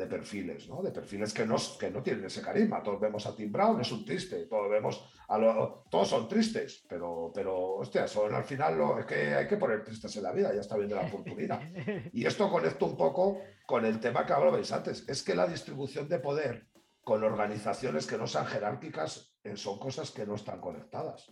de 0.00 0.06
perfiles, 0.06 0.68
¿no? 0.68 0.82
De 0.82 0.90
perfiles 0.90 1.32
que 1.32 1.46
no, 1.46 1.56
que 1.78 1.90
no 1.90 2.02
tienen 2.02 2.24
ese 2.24 2.42
carisma. 2.42 2.82
Todos 2.82 3.00
vemos 3.00 3.26
a 3.26 3.36
Tim 3.36 3.52
Brown, 3.52 3.80
es 3.80 3.92
un 3.92 4.04
triste, 4.04 4.46
todos 4.46 4.70
vemos 4.70 5.08
a 5.28 5.38
lo, 5.38 5.84
todos 5.88 6.08
son 6.08 6.26
tristes, 6.26 6.84
pero, 6.88 7.30
pero 7.32 7.76
hostia, 7.76 8.08
son 8.08 8.34
al 8.34 8.44
final 8.44 8.76
lo, 8.76 8.98
es 8.98 9.06
que 9.06 9.34
hay 9.34 9.46
que 9.46 9.56
poner 9.56 9.84
tristes 9.84 10.16
en 10.16 10.24
la 10.24 10.32
vida, 10.32 10.52
ya 10.52 10.60
está 10.60 10.76
viendo 10.76 10.96
la 10.96 11.06
oportunidad. 11.06 11.60
Y 12.12 12.26
esto 12.26 12.50
conecta 12.50 12.84
un 12.84 12.96
poco 12.96 13.40
con 13.66 13.84
el 13.84 14.00
tema 14.00 14.26
que 14.26 14.32
hablabais 14.32 14.72
antes, 14.72 15.08
es 15.08 15.22
que 15.22 15.34
la 15.34 15.46
distribución 15.46 16.08
de 16.08 16.18
poder 16.18 16.66
con 17.02 17.22
organizaciones 17.22 18.06
que 18.06 18.18
no 18.18 18.26
sean 18.26 18.46
jerárquicas 18.46 19.36
eh, 19.44 19.56
son 19.56 19.78
cosas 19.78 20.10
que 20.10 20.26
no 20.26 20.34
están 20.34 20.60
conectadas. 20.60 21.30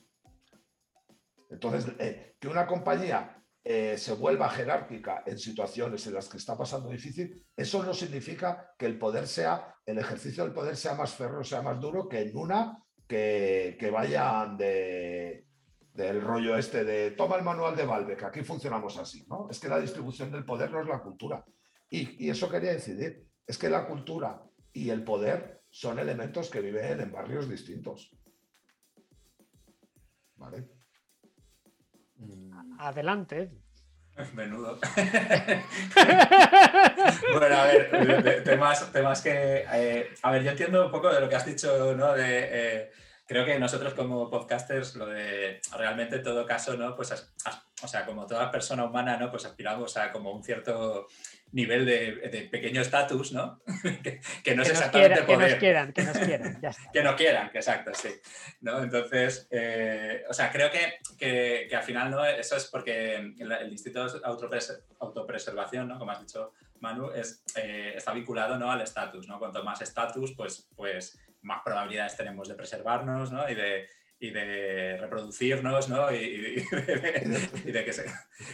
Entonces, 1.50 1.92
eh, 1.98 2.36
que 2.38 2.48
una 2.48 2.66
compañía 2.66 3.37
eh, 3.64 3.98
se 3.98 4.14
vuelva 4.14 4.48
jerárquica 4.48 5.22
en 5.26 5.38
situaciones 5.38 6.06
en 6.06 6.14
las 6.14 6.28
que 6.28 6.38
está 6.38 6.56
pasando 6.56 6.88
difícil, 6.88 7.44
eso 7.56 7.82
no 7.82 7.92
significa 7.92 8.72
que 8.78 8.86
el 8.86 8.98
poder 8.98 9.26
sea, 9.26 9.74
el 9.84 9.98
ejercicio 9.98 10.44
del 10.44 10.52
poder 10.52 10.76
sea 10.76 10.94
más 10.94 11.14
ferro, 11.14 11.44
sea 11.44 11.62
más 11.62 11.80
duro 11.80 12.08
que 12.08 12.20
en 12.20 12.36
una 12.36 12.82
que, 13.06 13.76
que 13.78 13.90
vayan 13.90 14.56
de, 14.56 15.46
del 15.92 16.22
rollo 16.22 16.56
este 16.56 16.84
de 16.84 17.10
toma 17.10 17.36
el 17.36 17.42
manual 17.42 17.74
de 17.74 17.84
Valve, 17.84 18.16
que 18.16 18.24
aquí 18.24 18.42
funcionamos 18.42 18.96
así, 18.98 19.26
¿no? 19.28 19.48
Es 19.50 19.58
que 19.58 19.68
la 19.68 19.80
distribución 19.80 20.30
del 20.30 20.44
poder 20.44 20.70
no 20.70 20.80
es 20.80 20.86
la 20.86 21.02
cultura. 21.02 21.44
Y, 21.90 22.26
y 22.26 22.30
eso 22.30 22.48
quería 22.48 22.72
decidir, 22.72 23.26
es 23.46 23.58
que 23.58 23.68
la 23.68 23.86
cultura 23.86 24.42
y 24.72 24.90
el 24.90 25.02
poder 25.02 25.62
son 25.70 25.98
elementos 25.98 26.50
que 26.50 26.60
viven 26.60 27.00
en 27.00 27.12
barrios 27.12 27.48
distintos. 27.48 28.16
¿Vale? 30.36 30.77
Adelante. 32.78 33.50
Menudo. 34.34 34.78
bueno, 37.32 37.56
a 37.56 37.64
ver, 37.64 38.42
temas, 38.44 38.92
temas 38.92 39.22
que. 39.22 39.64
Eh, 39.72 40.14
a 40.22 40.30
ver, 40.30 40.42
yo 40.42 40.50
entiendo 40.50 40.86
un 40.86 40.92
poco 40.92 41.12
de 41.12 41.20
lo 41.20 41.28
que 41.28 41.36
has 41.36 41.46
dicho, 41.46 41.94
¿no? 41.94 42.14
De, 42.14 42.48
eh, 42.50 42.90
creo 43.26 43.44
que 43.44 43.58
nosotros 43.58 43.94
como 43.94 44.28
podcasters, 44.30 44.96
lo 44.96 45.06
de 45.06 45.60
realmente 45.76 46.16
en 46.16 46.22
todo 46.22 46.46
caso, 46.46 46.76
¿no? 46.76 46.96
Pues, 46.96 47.12
o 47.82 47.88
sea, 47.88 48.04
como 48.04 48.26
toda 48.26 48.50
persona 48.50 48.84
humana, 48.84 49.16
¿no? 49.16 49.30
Pues 49.30 49.44
aspiramos 49.44 49.96
a 49.96 50.10
como 50.10 50.32
un 50.32 50.42
cierto 50.42 51.06
nivel 51.52 51.86
de, 51.86 52.48
pequeño 52.50 52.80
estatus, 52.80 53.32
¿no? 53.32 53.60
que, 54.44 54.54
no 54.54 54.62
es 54.62 54.70
exactamente 54.70 55.24
Que 55.24 55.36
nos 55.36 55.54
quieran, 55.54 55.92
que 55.92 56.02
nos 56.02 56.18
quieran, 56.18 56.60
ya 56.60 56.72
que 56.92 57.02
nos 57.02 57.14
quieran, 57.14 57.50
exacto, 57.54 57.92
sí. 57.94 58.10
¿no? 58.60 58.82
Entonces, 58.82 59.46
eh, 59.50 60.24
o 60.28 60.34
sea, 60.34 60.50
creo 60.50 60.70
que, 60.70 60.98
que, 61.18 61.74
al 61.74 61.82
final, 61.82 62.10
¿no? 62.10 62.24
Eso 62.24 62.56
es 62.56 62.66
porque 62.66 63.16
el, 63.16 63.72
Instituto 63.72 64.06
de 64.06 64.20
Autopreservación, 65.00 65.88
¿no? 65.88 65.98
Como 65.98 66.10
has 66.10 66.20
dicho, 66.20 66.52
Manu, 66.80 67.10
es, 67.12 67.42
eh, 67.56 67.94
está 67.96 68.12
vinculado 68.12 68.58
¿no? 68.58 68.70
al 68.70 68.80
estatus, 68.80 69.26
¿no? 69.28 69.38
Cuanto 69.38 69.64
más 69.64 69.80
estatus, 69.80 70.34
pues, 70.36 70.68
pues 70.76 71.18
más 71.42 71.62
probabilidades 71.64 72.16
tenemos 72.16 72.48
de 72.48 72.54
preservarnos, 72.54 73.32
¿no? 73.32 73.48
Y 73.48 73.54
de, 73.54 73.88
y 74.20 74.30
de 74.30 74.96
reproducirnos, 74.96 75.88
¿no? 75.88 76.12
Y, 76.12 76.56
de, 76.64 77.84
que 77.84 77.92
se... 77.92 78.04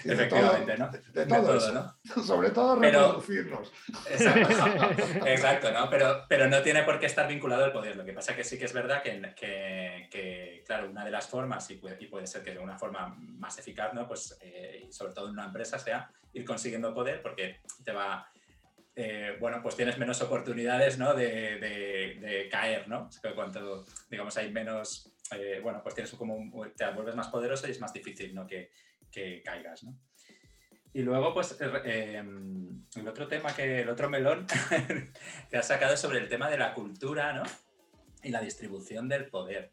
efectivamente, 0.04 0.76
¿no? 0.76 0.90
De, 0.90 1.26
todo, 1.26 1.72
¿no? 1.72 2.22
Sobre 2.22 2.50
todo 2.50 2.76
reproducirnos. 2.76 3.72
Exacto, 5.26 5.72
¿no? 5.72 5.88
Pero, 5.88 6.24
pero 6.28 6.48
no 6.48 6.60
tiene 6.62 6.82
por 6.82 6.98
qué 6.98 7.06
estar 7.06 7.26
vinculado 7.26 7.64
al 7.64 7.72
poder. 7.72 7.96
Lo 7.96 8.04
que 8.04 8.12
pasa 8.12 8.36
que 8.36 8.44
sí 8.44 8.58
que 8.58 8.66
es 8.66 8.74
verdad 8.74 9.02
que, 9.02 9.34
que, 10.10 10.62
claro, 10.66 10.90
una 10.90 11.04
de 11.04 11.10
las 11.10 11.28
formas, 11.28 11.70
y 11.70 11.76
puede, 11.76 11.96
y 11.98 12.06
puede, 12.06 12.26
ser 12.26 12.42
que 12.42 12.52
de 12.52 12.58
una 12.58 12.76
forma 12.76 13.14
más 13.18 13.58
eficaz, 13.58 13.94
¿no? 13.94 14.06
Pues, 14.06 14.36
eh, 14.42 14.86
sobre 14.90 15.14
todo 15.14 15.26
en 15.26 15.32
una 15.32 15.46
empresa, 15.46 15.78
sea 15.78 16.10
ir 16.34 16.44
consiguiendo 16.44 16.92
poder 16.92 17.22
porque 17.22 17.60
te 17.82 17.92
va... 17.92 18.28
Eh, 18.96 19.36
bueno, 19.40 19.60
pues 19.60 19.74
tienes 19.74 19.98
menos 19.98 20.20
oportunidades 20.22 20.98
¿no? 20.98 21.14
de, 21.14 21.58
de, 21.58 22.48
caer, 22.48 22.86
¿no? 22.86 23.08
cuanto, 23.34 23.84
digamos, 24.08 24.36
hay 24.36 24.52
menos 24.52 25.13
eh, 25.32 25.60
bueno, 25.62 25.82
pues 25.82 25.94
tienes 25.94 26.12
como 26.12 26.68
te 26.76 26.90
vuelves 26.90 27.14
más 27.14 27.28
poderoso 27.28 27.66
y 27.66 27.70
es 27.70 27.80
más 27.80 27.92
difícil 27.92 28.34
¿no? 28.34 28.46
que, 28.46 28.70
que 29.10 29.42
caigas, 29.42 29.84
¿no? 29.84 29.98
Y 30.94 31.02
luego, 31.02 31.34
pues, 31.34 31.60
eh, 31.60 32.18
em, 32.18 32.84
el 32.94 33.08
otro 33.08 33.26
tema 33.26 33.54
que, 33.54 33.80
el 33.80 33.88
otro 33.88 34.08
melón 34.08 34.46
que 35.50 35.56
has 35.56 35.66
sacado 35.66 35.96
sobre 35.96 36.20
el 36.20 36.28
tema 36.28 36.48
de 36.48 36.56
la 36.56 36.72
cultura, 36.72 37.32
¿no? 37.32 37.42
Y 38.22 38.30
la 38.30 38.40
distribución 38.40 39.08
del 39.08 39.26
poder. 39.26 39.72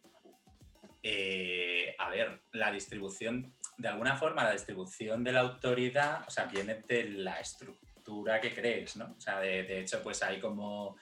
Eh, 1.04 1.96
a 2.00 2.10
ver, 2.10 2.42
la 2.54 2.72
distribución, 2.72 3.54
de 3.78 3.88
alguna 3.88 4.18
forma, 4.18 4.44
la 4.44 4.54
distribución 4.54 5.24
de 5.24 5.32
la 5.32 5.42
autoridad, 5.42 6.24
o 6.28 6.32
sea, 6.32 6.46
viene 6.46 6.82
de 6.88 7.04
la 7.04 7.40
estructura 7.40 8.42
que 8.42 8.52
crees, 8.52 8.98
¿no? 8.98 9.14
O 9.16 9.22
sea, 9.22 9.40
de, 9.40 9.62
de 9.62 9.82
hecho, 9.82 10.02
pues 10.02 10.24
hay 10.24 10.40
como 10.40 10.98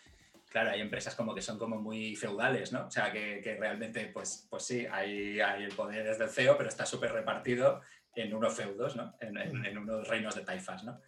claro, 0.50 0.72
hay 0.72 0.82
empresas 0.82 1.16
como 1.16 1.34
que 1.34 1.42
son 1.42 1.58
como 1.58 1.78
muy 1.80 2.16
feudales, 2.16 2.72
¿no? 2.74 2.88
O 2.88 2.92
sea, 2.92 3.12
que, 3.12 3.58
realmente, 3.60 4.08
pues, 4.08 4.48
pues 4.50 4.64
sí, 4.64 4.86
hay, 4.92 5.40
hay 5.40 5.64
el 5.64 5.74
poder 5.74 6.04
desde 6.04 6.26
el 6.26 6.30
CEO, 6.30 6.58
pero 6.58 6.70
está 6.70 6.86
súper 6.86 7.14
repartido 7.14 7.82
en 8.16 8.34
unos 8.34 8.56
feudos, 8.56 8.96
¿no? 8.96 9.16
En, 9.22 9.38
en, 9.38 9.78
unos 9.78 10.08
reinos 10.08 10.36
de 10.36 10.42
taifas, 10.42 10.84
¿no? 10.84 11.00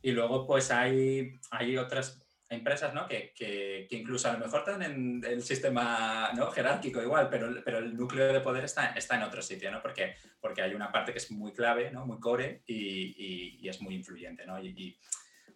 Y 0.00 0.12
luego, 0.12 0.46
pues 0.46 0.70
hay, 0.70 1.38
hay 1.50 1.76
otras 1.76 2.24
empresas, 2.48 2.94
¿no? 2.94 3.06
Que, 3.06 3.32
que, 3.34 3.86
incluso 3.90 4.28
a 4.28 4.32
lo 4.32 4.38
mejor 4.38 4.60
están 4.60 4.82
en 4.82 5.22
el 5.24 5.42
sistema 5.42 6.32
¿no? 6.34 6.50
jerárquico 6.50 7.02
igual, 7.02 7.28
pero, 7.28 7.62
pero 7.62 7.78
el 7.78 7.94
núcleo 7.94 8.32
de 8.32 8.40
poder 8.40 8.64
está, 8.64 8.92
está 8.92 9.16
en 9.16 9.22
otro 9.22 9.42
sitio, 9.42 9.70
¿no? 9.70 9.82
Porque, 9.82 10.14
porque 10.40 10.62
hay 10.62 10.74
una 10.74 10.90
parte 10.90 11.12
que 11.12 11.18
es 11.18 11.30
muy 11.30 11.52
clave, 11.52 11.90
¿no? 11.90 12.06
Muy 12.06 12.18
core 12.18 12.62
y, 12.66 13.58
y, 13.60 13.68
es 13.68 13.82
muy 13.82 13.94
influyente, 13.94 14.46
¿no? 14.46 14.58
y, 14.62 14.98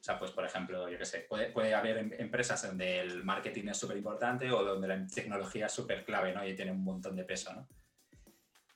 o 0.03 0.05
sea, 0.05 0.19
pues 0.19 0.33
por 0.33 0.45
ejemplo, 0.45 0.89
yo 0.89 0.99
qué 0.99 1.05
sé, 1.05 1.21
puede, 1.29 1.53
puede 1.53 1.73
haber 1.73 1.99
em, 1.99 2.11
empresas 2.19 2.61
donde 2.67 2.99
el 2.99 3.23
marketing 3.23 3.69
es 3.69 3.79
súper 3.79 3.97
importante 3.97 4.51
o 4.51 4.65
donde 4.65 4.89
la 4.89 5.07
tecnología 5.07 5.67
es 5.67 5.73
súper 5.73 6.05
clave, 6.05 6.35
¿no? 6.35 6.45
Y 6.45 6.57
tiene 6.57 6.73
un 6.73 6.83
montón 6.83 7.15
de 7.15 7.23
peso, 7.23 7.55
¿no? 7.55 7.69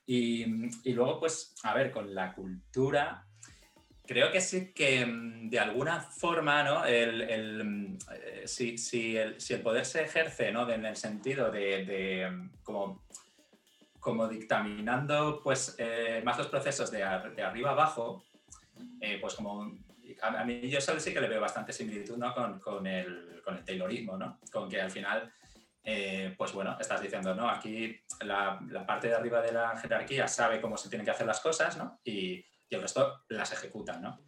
Y, 0.05 0.45
y, 0.89 0.93
luego, 0.93 1.19
pues, 1.19 1.53
a 1.63 1.73
ver, 1.73 1.91
con 1.91 2.15
la 2.15 2.33
cultura, 2.33 3.27
creo 4.05 4.31
que 4.31 4.39
sí 4.39 4.71
que 4.71 5.05
mm, 5.05 5.49
de 5.49 5.59
alguna 5.59 5.99
forma, 5.99 6.63
¿no? 6.63 6.85
El, 6.85 7.21
el, 7.23 7.61
mm, 7.61 7.97
eh, 8.13 8.43
si, 8.45 8.77
si, 8.77 9.17
el, 9.17 9.41
si, 9.41 9.53
el, 9.53 9.61
poder 9.61 9.85
se 9.85 10.03
ejerce, 10.03 10.49
¿no? 10.53 10.69
en 10.69 10.85
el 10.85 10.95
sentido 10.95 11.51
de, 11.51 11.83
de 11.83 12.31
mm, 12.31 12.51
como, 12.63 13.03
como 13.99 14.29
dictaminando, 14.29 15.41
pues, 15.43 15.75
eh, 15.77 16.21
más 16.23 16.37
los 16.37 16.47
procesos 16.47 16.89
de, 16.89 16.99
de 16.99 17.43
arriba 17.43 17.71
abajo, 17.71 18.23
eh, 19.01 19.17
pues 19.19 19.33
como 19.33 19.75
a, 20.21 20.43
mí 20.43 20.69
yo 20.69 20.81
solo 20.81 20.99
sí 20.99 21.13
que 21.13 21.21
le 21.21 21.27
veo 21.27 21.41
bastante 21.41 21.73
similitud 21.73 22.17
¿no? 22.17 22.33
con, 22.33 22.59
con, 22.59 22.85
el, 22.87 23.41
con 23.43 23.57
el 23.57 23.63
Taylorismo, 23.63 24.17
¿no? 24.17 24.39
con 24.51 24.69
que 24.69 24.81
al 24.81 24.91
final 24.91 25.33
eh, 25.89 26.35
pues 26.37 26.51
bueno, 26.51 26.75
estás 26.77 27.01
diciendo, 27.01 27.33
¿no? 27.33 27.49
Aquí 27.49 27.97
la, 28.25 28.59
parte 28.85 29.07
de 29.07 29.15
arriba 29.15 29.41
de 29.41 29.53
la 29.53 29.77
jerarquía 29.77 30.27
sabe 30.27 30.59
cómo 30.59 30.75
se 30.75 30.89
tienen 30.89 31.05
que 31.05 31.11
hacer 31.11 31.25
las 31.25 31.39
cosas, 31.39 31.77
¿no? 31.77 32.01
Y, 32.03 32.45
el 32.69 32.81
resto 32.81 33.23
las 33.29 33.53
ejecuta, 33.53 33.97
¿no? 33.97 34.19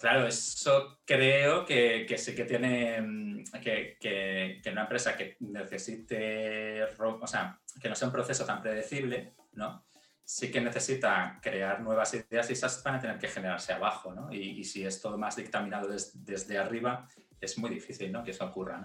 Claro, 0.00 0.26
eso 0.26 0.98
creo 1.04 1.64
que, 1.64 2.12
sí 2.18 2.34
que 2.34 2.44
tiene 2.44 3.00
mm, 3.00 3.44
que, 3.62 3.96
que, 4.00 4.60
una 4.72 4.82
empresa 4.82 5.16
que 5.16 5.36
necesite, 5.38 6.82
o 6.82 7.26
sea, 7.28 7.60
que 7.80 7.88
no 7.88 7.94
sea 7.94 8.08
un 8.08 8.12
proceso 8.12 8.44
tan 8.44 8.60
predecible, 8.60 9.34
¿no? 9.52 9.86
Sí 10.24 10.50
que 10.50 10.60
necesita 10.60 11.38
crear 11.42 11.80
nuevas 11.82 12.14
ideas 12.14 12.48
y 12.48 12.54
esas 12.54 12.82
van 12.82 12.94
a 12.96 13.00
tener 13.00 13.18
que 13.18 13.28
generarse 13.28 13.72
abajo, 13.72 14.14
¿no? 14.14 14.32
Y, 14.32 14.64
si 14.64 14.84
es 14.84 15.00
todo 15.00 15.18
más 15.18 15.36
dictaminado 15.36 15.88
desde 15.88 16.58
arriba, 16.58 17.06
es 17.40 17.58
muy 17.58 17.70
difícil, 17.70 18.10
¿no? 18.10 18.24
Que 18.24 18.30
eso 18.30 18.46
ocurra, 18.46 18.82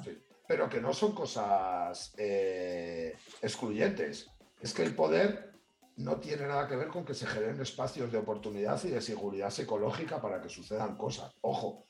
pero 0.49 0.67
que 0.67 0.81
no 0.81 0.93
son 0.93 1.13
cosas 1.13 2.11
eh, 2.17 3.15
excluyentes. 3.41 4.31
Es 4.59 4.73
que 4.73 4.81
el 4.81 4.95
poder 4.95 5.53
no 5.97 6.17
tiene 6.17 6.47
nada 6.47 6.67
que 6.67 6.75
ver 6.75 6.87
con 6.87 7.05
que 7.05 7.13
se 7.13 7.27
generen 7.27 7.61
espacios 7.61 8.11
de 8.11 8.17
oportunidad 8.17 8.83
y 8.83 8.89
de 8.89 8.99
seguridad 8.99 9.51
psicológica 9.51 10.19
para 10.19 10.41
que 10.41 10.49
sucedan 10.49 10.97
cosas. 10.97 11.31
Ojo, 11.41 11.85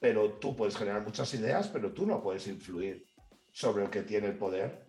pero 0.00 0.38
tú 0.38 0.56
puedes 0.56 0.74
generar 0.74 1.02
muchas 1.02 1.32
ideas, 1.34 1.68
pero 1.68 1.92
tú 1.92 2.06
no 2.06 2.22
puedes 2.22 2.46
influir 2.46 3.06
sobre 3.52 3.84
el 3.84 3.90
que 3.90 4.02
tiene 4.02 4.28
el 4.28 4.38
poder 4.38 4.87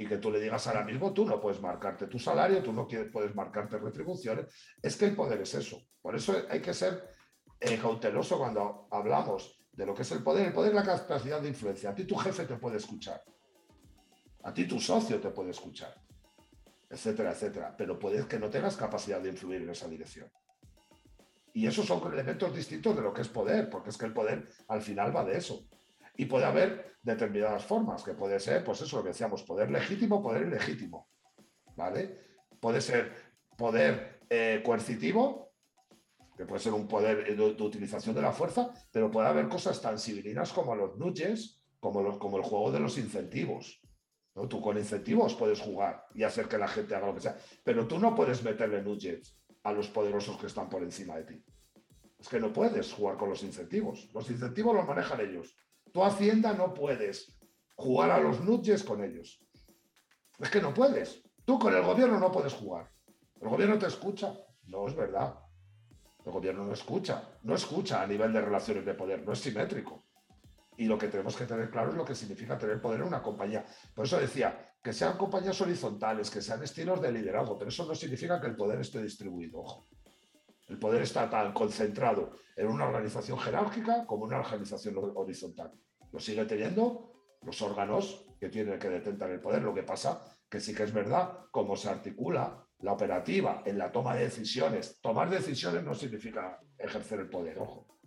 y 0.00 0.06
que 0.06 0.16
tú 0.16 0.30
le 0.30 0.40
digas 0.40 0.66
ahora 0.66 0.82
mismo, 0.82 1.12
tú 1.12 1.26
no 1.26 1.38
puedes 1.38 1.60
marcarte 1.60 2.06
tu 2.06 2.18
salario, 2.18 2.62
tú 2.62 2.72
no 2.72 2.88
puedes 3.12 3.34
marcarte 3.34 3.76
retribuciones. 3.76 4.46
Es 4.80 4.96
que 4.96 5.04
el 5.04 5.14
poder 5.14 5.42
es 5.42 5.52
eso. 5.52 5.78
Por 6.00 6.16
eso 6.16 6.34
hay 6.48 6.62
que 6.62 6.72
ser 6.72 7.14
eh, 7.60 7.76
cauteloso 7.76 8.38
cuando 8.38 8.88
hablamos 8.90 9.62
de 9.70 9.84
lo 9.84 9.94
que 9.94 10.00
es 10.00 10.12
el 10.12 10.22
poder. 10.22 10.46
El 10.46 10.52
poder 10.54 10.70
es 10.70 10.76
la 10.76 10.84
capacidad 10.84 11.38
de 11.42 11.48
influencia. 11.48 11.90
A 11.90 11.94
ti 11.94 12.04
tu 12.04 12.16
jefe 12.16 12.46
te 12.46 12.56
puede 12.56 12.78
escuchar. 12.78 13.22
A 14.42 14.54
ti 14.54 14.66
tu 14.66 14.80
socio 14.80 15.20
te 15.20 15.28
puede 15.28 15.50
escuchar. 15.50 15.94
Etcétera, 16.88 17.32
etcétera. 17.32 17.74
Pero 17.76 17.98
puedes 17.98 18.24
que 18.24 18.38
no 18.38 18.48
tengas 18.48 18.78
capacidad 18.78 19.20
de 19.20 19.28
influir 19.28 19.60
en 19.60 19.68
esa 19.68 19.86
dirección. 19.86 20.32
Y 21.52 21.66
esos 21.66 21.84
son 21.84 22.10
elementos 22.10 22.56
distintos 22.56 22.96
de 22.96 23.02
lo 23.02 23.12
que 23.12 23.20
es 23.20 23.28
poder, 23.28 23.68
porque 23.68 23.90
es 23.90 23.98
que 23.98 24.06
el 24.06 24.14
poder 24.14 24.48
al 24.68 24.80
final 24.80 25.14
va 25.14 25.26
de 25.26 25.36
eso. 25.36 25.68
Y 26.20 26.26
puede 26.26 26.44
haber 26.44 26.98
determinadas 27.00 27.64
formas, 27.64 28.02
que 28.02 28.12
puede 28.12 28.38
ser, 28.38 28.62
pues 28.62 28.82
eso 28.82 28.98
lo 28.98 29.02
que 29.02 29.08
decíamos, 29.08 29.42
poder 29.42 29.70
legítimo, 29.70 30.22
poder 30.22 30.48
ilegítimo. 30.48 31.08
¿Vale? 31.74 32.18
Puede 32.60 32.82
ser 32.82 33.10
poder 33.56 34.20
eh, 34.28 34.60
coercitivo, 34.62 35.54
que 36.36 36.44
puede 36.44 36.60
ser 36.60 36.74
un 36.74 36.86
poder 36.86 37.34
de, 37.34 37.64
utilización 37.64 38.14
de 38.14 38.20
la 38.20 38.32
fuerza, 38.32 38.70
pero 38.92 39.10
puede 39.10 39.28
haber 39.28 39.48
cosas 39.48 39.80
tan 39.80 39.98
civilinas 39.98 40.52
como 40.52 40.76
los 40.76 40.98
nudges, 40.98 41.62
como, 41.80 42.02
los, 42.02 42.18
como 42.18 42.36
el 42.36 42.42
juego 42.42 42.70
de 42.70 42.80
los 42.80 42.98
incentivos. 42.98 43.80
¿no? 44.34 44.46
Tú 44.46 44.60
con 44.60 44.76
incentivos 44.76 45.34
puedes 45.34 45.58
jugar 45.58 46.04
y 46.14 46.24
hacer 46.24 46.48
que 46.48 46.58
la 46.58 46.68
gente 46.68 46.94
haga 46.94 47.06
lo 47.06 47.14
que 47.14 47.22
sea, 47.22 47.38
pero 47.64 47.88
tú 47.88 47.98
no 47.98 48.14
puedes 48.14 48.42
meterle 48.42 48.82
nudges 48.82 49.38
a 49.62 49.72
los 49.72 49.88
poderosos 49.88 50.36
que 50.36 50.48
están 50.48 50.68
por 50.68 50.82
encima 50.82 51.16
de 51.16 51.24
ti. 51.24 51.44
Es 52.18 52.28
que 52.28 52.38
no 52.38 52.52
puedes 52.52 52.92
jugar 52.92 53.16
con 53.16 53.30
los 53.30 53.42
incentivos. 53.42 54.10
Los 54.12 54.28
incentivos 54.28 54.76
los 54.76 54.86
manejan 54.86 55.22
ellos. 55.22 55.56
Tu 55.92 56.02
Hacienda 56.02 56.52
no 56.52 56.74
puedes 56.74 57.36
jugar 57.76 58.10
a 58.10 58.20
los 58.20 58.40
nudges 58.40 58.84
con 58.84 59.02
ellos. 59.02 59.42
Es 60.38 60.50
que 60.50 60.60
no 60.60 60.72
puedes. 60.72 61.22
Tú 61.44 61.58
con 61.58 61.74
el 61.74 61.82
gobierno 61.82 62.18
no 62.18 62.30
puedes 62.30 62.54
jugar. 62.54 62.90
El 63.40 63.48
gobierno 63.48 63.78
te 63.78 63.86
escucha. 63.86 64.34
No 64.66 64.86
es 64.86 64.94
verdad. 64.94 65.34
El 66.24 66.32
gobierno 66.32 66.64
no 66.64 66.72
escucha, 66.72 67.22
no 67.42 67.54
escucha 67.54 68.02
a 68.02 68.06
nivel 68.06 68.32
de 68.32 68.40
relaciones 68.42 68.84
de 68.84 68.94
poder, 68.94 69.24
no 69.24 69.32
es 69.32 69.40
simétrico. 69.40 70.04
Y 70.76 70.84
lo 70.84 70.98
que 70.98 71.08
tenemos 71.08 71.36
que 71.36 71.46
tener 71.46 71.70
claro 71.70 71.90
es 71.90 71.96
lo 71.96 72.04
que 72.04 72.14
significa 72.14 72.58
tener 72.58 72.80
poder 72.80 73.00
en 73.00 73.06
una 73.06 73.22
compañía. 73.22 73.64
Por 73.94 74.06
eso 74.06 74.18
decía, 74.18 74.74
que 74.82 74.92
sean 74.92 75.16
compañías 75.16 75.60
horizontales, 75.60 76.30
que 76.30 76.40
sean 76.40 76.62
estilos 76.62 77.00
de 77.00 77.12
liderazgo, 77.12 77.58
pero 77.58 77.68
eso 77.68 77.86
no 77.86 77.94
significa 77.94 78.40
que 78.40 78.46
el 78.46 78.56
poder 78.56 78.80
esté 78.80 79.02
distribuido, 79.02 79.60
ojo. 79.60 79.88
El 80.70 80.78
poder 80.78 81.02
está 81.02 81.28
tan 81.28 81.52
concentrado 81.52 82.30
en 82.54 82.68
una 82.68 82.86
organización 82.86 83.36
jerárquica 83.40 84.06
como 84.06 84.24
en 84.24 84.34
una 84.34 84.40
organización 84.40 84.94
horizontal. 85.16 85.72
Lo 86.12 86.20
sigue 86.20 86.44
teniendo 86.44 87.10
los 87.42 87.60
órganos 87.60 88.24
que 88.38 88.48
tienen 88.48 88.78
que 88.78 88.88
detentar 88.88 89.30
el 89.30 89.40
poder. 89.40 89.62
Lo 89.62 89.74
que 89.74 89.82
pasa 89.82 90.24
que 90.48 90.60
sí 90.60 90.72
que 90.72 90.84
es 90.84 90.92
verdad 90.92 91.40
cómo 91.50 91.74
se 91.74 91.90
articula 91.90 92.64
la 92.78 92.92
operativa 92.92 93.64
en 93.66 93.78
la 93.78 93.90
toma 93.90 94.14
de 94.14 94.22
decisiones. 94.22 95.00
Tomar 95.00 95.28
decisiones 95.28 95.82
no 95.82 95.92
significa 95.92 96.60
ejercer 96.78 97.18
el 97.18 97.28
poder, 97.28 97.58
ojo, 97.58 97.98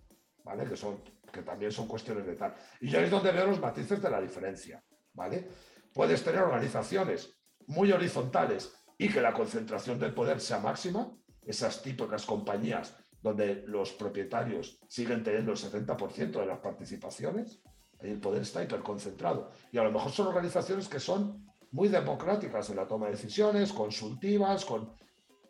¿vale? 0.46 0.66
Que, 0.66 0.78
son, 0.78 1.04
que 1.34 1.42
también 1.42 1.72
son 1.72 1.86
cuestiones 1.86 2.26
de 2.26 2.38
tal. 2.38 2.56
Y 2.80 2.88
yo 2.88 3.00
es 3.00 3.12
donde 3.12 3.34
veo 3.34 3.48
los 3.48 3.60
matices 3.60 4.02
de 4.02 4.10
la 4.10 4.22
diferencia, 4.22 4.82
¿vale? 5.12 5.50
Puedes 5.94 6.24
tener 6.24 6.42
organizaciones 6.42 7.38
muy 7.68 7.92
horizontales 7.92 8.74
y 8.98 9.10
que 9.10 9.20
la 9.20 9.34
concentración 9.34 10.00
del 10.00 10.14
poder 10.14 10.40
sea 10.40 10.60
máxima, 10.60 11.12
esas 11.46 11.82
típicas 11.82 12.26
compañías 12.26 12.96
donde 13.22 13.64
los 13.68 13.94
propietarios 13.94 14.80
siguen 14.88 15.24
teniendo 15.24 15.52
el 15.52 15.58
70% 15.58 16.32
de 16.32 16.46
las 16.46 16.60
participaciones, 16.60 17.62
ahí 18.00 18.12
el 18.12 18.20
poder 18.20 18.42
está 18.42 18.64
hiperconcentrado. 18.64 19.50
Y 19.72 19.78
a 19.78 19.84
lo 19.84 19.92
mejor 19.92 20.12
son 20.12 20.28
organizaciones 20.28 20.90
que 20.90 21.00
son 21.00 21.46
muy 21.72 21.88
democráticas 21.88 22.70
en 22.70 22.76
la 22.76 22.88
toma 22.88 23.06
de 23.08 23.14
decisiones, 23.14 23.72
consultivas, 23.72 24.66
con 24.66 24.94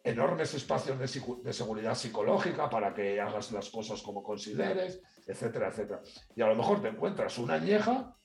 enormes 0.04 0.54
espacios 0.54 1.00
de, 1.00 1.54
seguridad 1.54 1.96
psicológica 1.96 2.70
para 2.70 2.94
que 2.94 3.22
hagas 3.22 3.52
las 3.52 3.70
cosas 3.70 4.02
como 4.02 4.22
consideres, 4.22 5.02
etcétera, 5.26 5.70
etcétera. 5.70 6.02
Y 6.36 6.42
a 6.42 6.48
lo 6.48 6.56
mejor 6.56 6.82
te 6.82 6.90
encuentras 6.90 7.38
una 7.38 7.56
añeja 7.56 8.16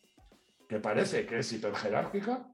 que 0.68 0.80
parece 0.80 1.24
que 1.24 1.38
es 1.38 1.52
hiperjerárquica 1.52 2.48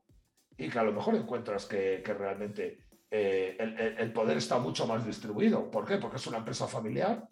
y 0.56 0.68
que 0.68 0.78
a 0.78 0.82
lo 0.82 0.92
mejor 0.92 1.14
encuentras 1.14 1.64
que, 1.66 2.02
realmente 2.06 2.83
eh, 3.16 3.94
el, 3.98 4.12
poder 4.12 4.38
está 4.38 4.58
mucho 4.58 4.88
más 4.88 5.06
distribuido. 5.06 5.70
¿Por 5.70 5.84
qué? 5.84 5.98
Porque 5.98 6.16
es 6.16 6.26
una 6.26 6.38
empresa 6.38 6.66
familiar 6.66 7.28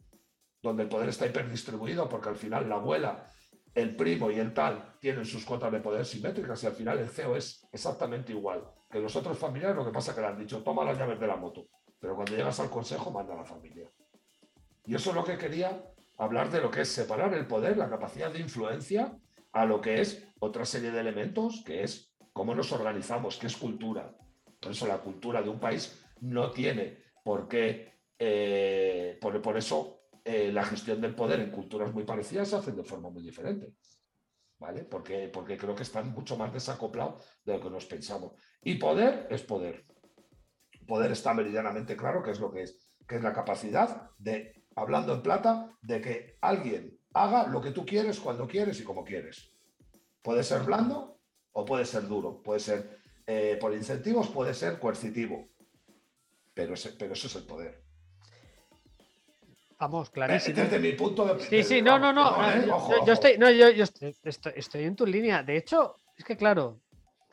donde 0.63 0.85
el 0.85 0.89
poder 0.89 1.09
está 1.09 1.27
hiperdistribuido 1.27 2.09
porque 2.09 2.29
al 2.29 2.37
final 2.37 2.69
la 2.69 2.77
abuela 2.77 3.29
el 3.75 3.97
primo 3.97 4.31
y 4.31 4.39
el 4.39 4.55
tal 4.55 4.95
tienen 5.01 5.25
sus 5.25 5.45
cuotas 5.45 5.73
de 5.73 5.81
poder 5.81 6.07
simétricas 6.07 6.63
y 6.63 6.67
al 6.69 6.75
final 6.75 6.99
el 6.99 7.09
CEO 7.09 7.35
es 7.35 7.67
exactamente 7.73 8.31
igual 8.31 8.63
que 8.89 9.01
los 9.01 9.17
otros 9.17 9.37
familiares, 9.37 9.75
lo 9.75 9.85
que 9.85 9.91
pasa 9.91 10.13
es 10.13 10.15
que 10.15 10.21
le 10.21 10.29
han 10.29 10.39
dicho, 10.39 10.63
toma 10.63 10.85
las 10.85 10.97
llaves 10.97 11.19
de 11.19 11.27
la 11.27 11.35
moto, 11.35 11.67
pero 11.99 12.15
cuando 12.15 12.37
llegas 12.37 12.61
al 12.61 12.71
consejo 12.71 13.11
manda 13.11 13.35
a 13.35 13.39
la 13.39 13.45
familia. 13.45 13.91
Y 14.87 14.95
eso 14.95 15.11
es 15.11 15.17
lo 15.17 15.25
que 15.25 15.37
quería 15.37 15.83
hablar 16.17 16.49
de 16.53 16.61
lo 16.61 16.71
que 16.71 16.83
es 16.83 16.89
separar 16.91 17.35
el 17.35 17.49
poder, 17.49 17.77
la 17.77 17.91
capacidad 17.91 18.31
de 18.31 18.39
influencia, 18.39 19.19
a 19.53 19.65
lo 19.65 19.81
que 19.81 20.01
es 20.01 20.29
otra 20.39 20.65
serie 20.65 20.93
de 20.93 21.01
elementos, 21.01 21.65
que 21.67 21.83
es 21.83 22.15
cómo 22.33 22.55
nos 22.55 22.71
organizamos, 22.71 23.37
qué 23.37 23.49
es 23.49 23.57
cultura. 23.57 24.15
Por 24.63 24.71
eso 24.71 24.87
la 24.87 24.99
cultura 24.99 25.43
de 25.43 25.49
un 25.49 25.59
país 25.59 26.01
no 26.21 26.53
tiene 26.53 27.03
por 27.25 27.49
qué, 27.49 28.05
eh, 28.17 29.19
por 29.21 29.57
eso 29.57 30.05
eh, 30.25 30.53
la 30.53 30.65
gestión 30.65 31.01
del 31.01 31.17
poder 31.17 31.41
en 31.41 31.51
culturas 31.51 31.93
muy 31.93 32.05
parecidas 32.05 32.49
se 32.49 32.57
hacen 32.57 32.77
de 32.77 32.85
forma 32.85 33.11
muy 33.11 33.25
diferente. 33.25 33.75
¿Vale? 34.61 34.85
Porque, 34.85 35.29
porque 35.29 35.59
creo 35.59 35.75
que 35.75 35.83
están 35.83 36.13
mucho 36.13 36.37
más 36.37 36.53
desacoplados 36.53 37.25
de 37.45 37.55
lo 37.55 37.61
que 37.61 37.71
nos 37.71 37.87
pensamos. 37.87 38.35
Y 38.63 38.77
poder 38.77 39.27
es 39.29 39.43
poder. 39.43 39.85
Poder 40.87 41.11
está 41.11 41.35
meridianamente 41.35 41.97
claro 41.97 42.23
que 42.23 42.31
es 42.31 42.39
lo 42.39 42.53
que 42.53 42.63
es, 42.63 42.89
que 43.09 43.17
es 43.17 43.23
la 43.23 43.33
capacidad 43.33 44.11
de, 44.19 44.65
hablando 44.77 45.13
en 45.13 45.23
plata, 45.23 45.77
de 45.83 46.01
que 46.01 46.39
alguien 46.41 46.97
haga 47.15 47.49
lo 47.49 47.61
que 47.61 47.73
tú 47.73 47.85
quieres, 47.85 48.21
cuando 48.21 48.47
quieres 48.47 48.81
y 48.81 48.85
como 48.85 49.03
quieres. 49.03 49.53
Puede 50.23 50.45
ser 50.45 50.63
blando 50.63 51.19
o 51.51 51.65
puede 51.65 51.85
ser 51.85 52.07
duro, 52.07 52.41
puede 52.41 52.61
ser 52.61 53.02
eh, 53.27 53.57
por 53.61 53.73
incentivos, 53.75 54.29
puede 54.29 54.55
ser 54.55 54.79
coercitivo, 54.79 55.49
pero, 56.55 56.75
pero 56.99 57.13
eso 57.13 57.27
es 57.27 57.37
el 57.37 57.45
poder. 57.45 57.83
Vamos, 59.83 60.11
clarísimo. 60.11 60.63
Desde 60.63 60.79
mi 60.79 60.93
punto 60.93 61.25
de 61.25 61.41
Sí, 61.45 61.63
sí, 61.65 61.83
no, 61.83 61.99
no, 61.99 62.13
no. 62.13 62.37
¿eh? 62.49 62.67
yo, 63.05 63.13
estoy, 63.13 63.37
no, 63.37 63.51
yo, 63.51 63.67
estoy, 64.25 64.85
en 64.85 64.95
tu 64.95 65.05
línea. 65.05 65.43
De 65.43 65.57
hecho, 65.57 65.97
es 66.17 66.25
que 66.25 66.37
claro, 66.37 66.81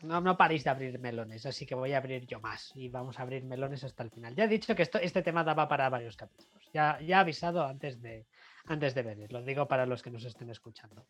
no, 0.01 0.19
no 0.19 0.35
paréis 0.35 0.63
de 0.63 0.71
abrir 0.71 0.97
melones, 0.97 1.45
así 1.45 1.67
que 1.67 1.75
voy 1.75 1.93
a 1.93 1.97
abrir 1.97 2.25
yo 2.25 2.39
más 2.39 2.71
y 2.73 2.89
vamos 2.89 3.19
a 3.19 3.21
abrir 3.21 3.43
melones 3.43 3.83
hasta 3.83 4.01
el 4.01 4.09
final. 4.09 4.33
Ya 4.33 4.45
he 4.45 4.47
dicho 4.47 4.75
que 4.75 4.81
esto, 4.81 4.97
este 4.97 5.21
tema 5.21 5.43
daba 5.43 5.67
para 5.67 5.89
varios 5.89 6.17
capítulos. 6.17 6.67
Ya, 6.73 6.99
ya 7.01 7.17
he 7.17 7.19
avisado 7.19 7.63
antes 7.63 8.01
de, 8.01 8.25
antes 8.65 8.95
de 8.95 9.03
venir. 9.03 9.31
Lo 9.31 9.43
digo 9.43 9.67
para 9.67 9.85
los 9.85 10.01
que 10.01 10.09
nos 10.09 10.25
estén 10.25 10.49
escuchando. 10.49 11.05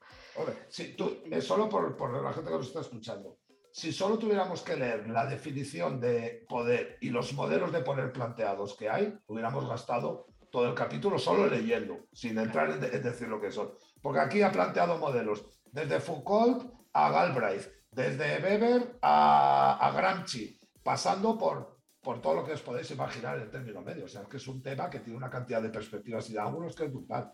sí, 0.68 0.94
tú, 0.98 1.22
eh, 1.32 1.42
solo 1.42 1.70
por, 1.70 1.96
por 1.96 2.22
la 2.22 2.34
gente 2.34 2.52
que 2.52 2.58
nos 2.58 2.68
está 2.68 2.82
escuchando. 2.82 3.38
Si 3.72 3.94
solo 3.94 4.18
tuviéramos 4.18 4.62
que 4.62 4.76
leer 4.76 5.08
la 5.10 5.26
definición 5.26 6.00
de 6.00 6.46
poder 6.48 6.98
y 7.02 7.10
los 7.10 7.34
modelos 7.34 7.72
de 7.72 7.82
poder 7.82 8.12
planteados 8.12 8.76
que 8.76 8.90
hay, 8.90 9.14
hubiéramos 9.28 9.68
gastado 9.68 10.28
todo 10.52 10.68
el 10.68 10.74
capítulo 10.74 11.20
solo 11.20 11.48
leyendo, 11.48 12.08
sin 12.12 12.38
entrar 12.38 12.72
en, 12.72 12.80
decir 12.80 13.28
lo 13.28 13.40
que 13.40 13.52
son. 13.52 13.72
Porque 14.02 14.20
aquí 14.20 14.42
ha 14.42 14.52
planteado 14.52 14.98
modelos 14.98 15.46
desde 15.72 16.00
Foucault 16.00 16.74
a 16.94 17.12
Galbraith, 17.12 17.68
desde 17.92 18.42
Weber 18.42 18.98
a, 19.02 19.92
Gramsci, 19.96 20.60
pasando 20.84 21.38
por, 21.38 21.80
por 22.02 22.22
todo 22.22 22.36
lo 22.36 22.46
que 22.46 22.54
os 22.54 22.62
podéis 22.62 22.90
imaginar 22.92 23.38
en 23.38 23.44
el 23.44 23.52
término 23.52 23.82
medio. 23.82 24.06
O 24.06 24.08
sea, 24.08 24.24
que 24.24 24.38
es 24.38 24.48
un 24.48 24.62
tema 24.62 24.90
que 24.90 25.00
tiene 25.00 25.18
una 25.18 25.30
cantidad 25.30 25.62
de 25.62 25.70
perspectivas 25.70 26.30
y 26.30 26.34
de 26.34 26.40
ángulos 26.40 26.76
que 26.76 26.86
es 26.86 26.92
brutal. 26.92 27.32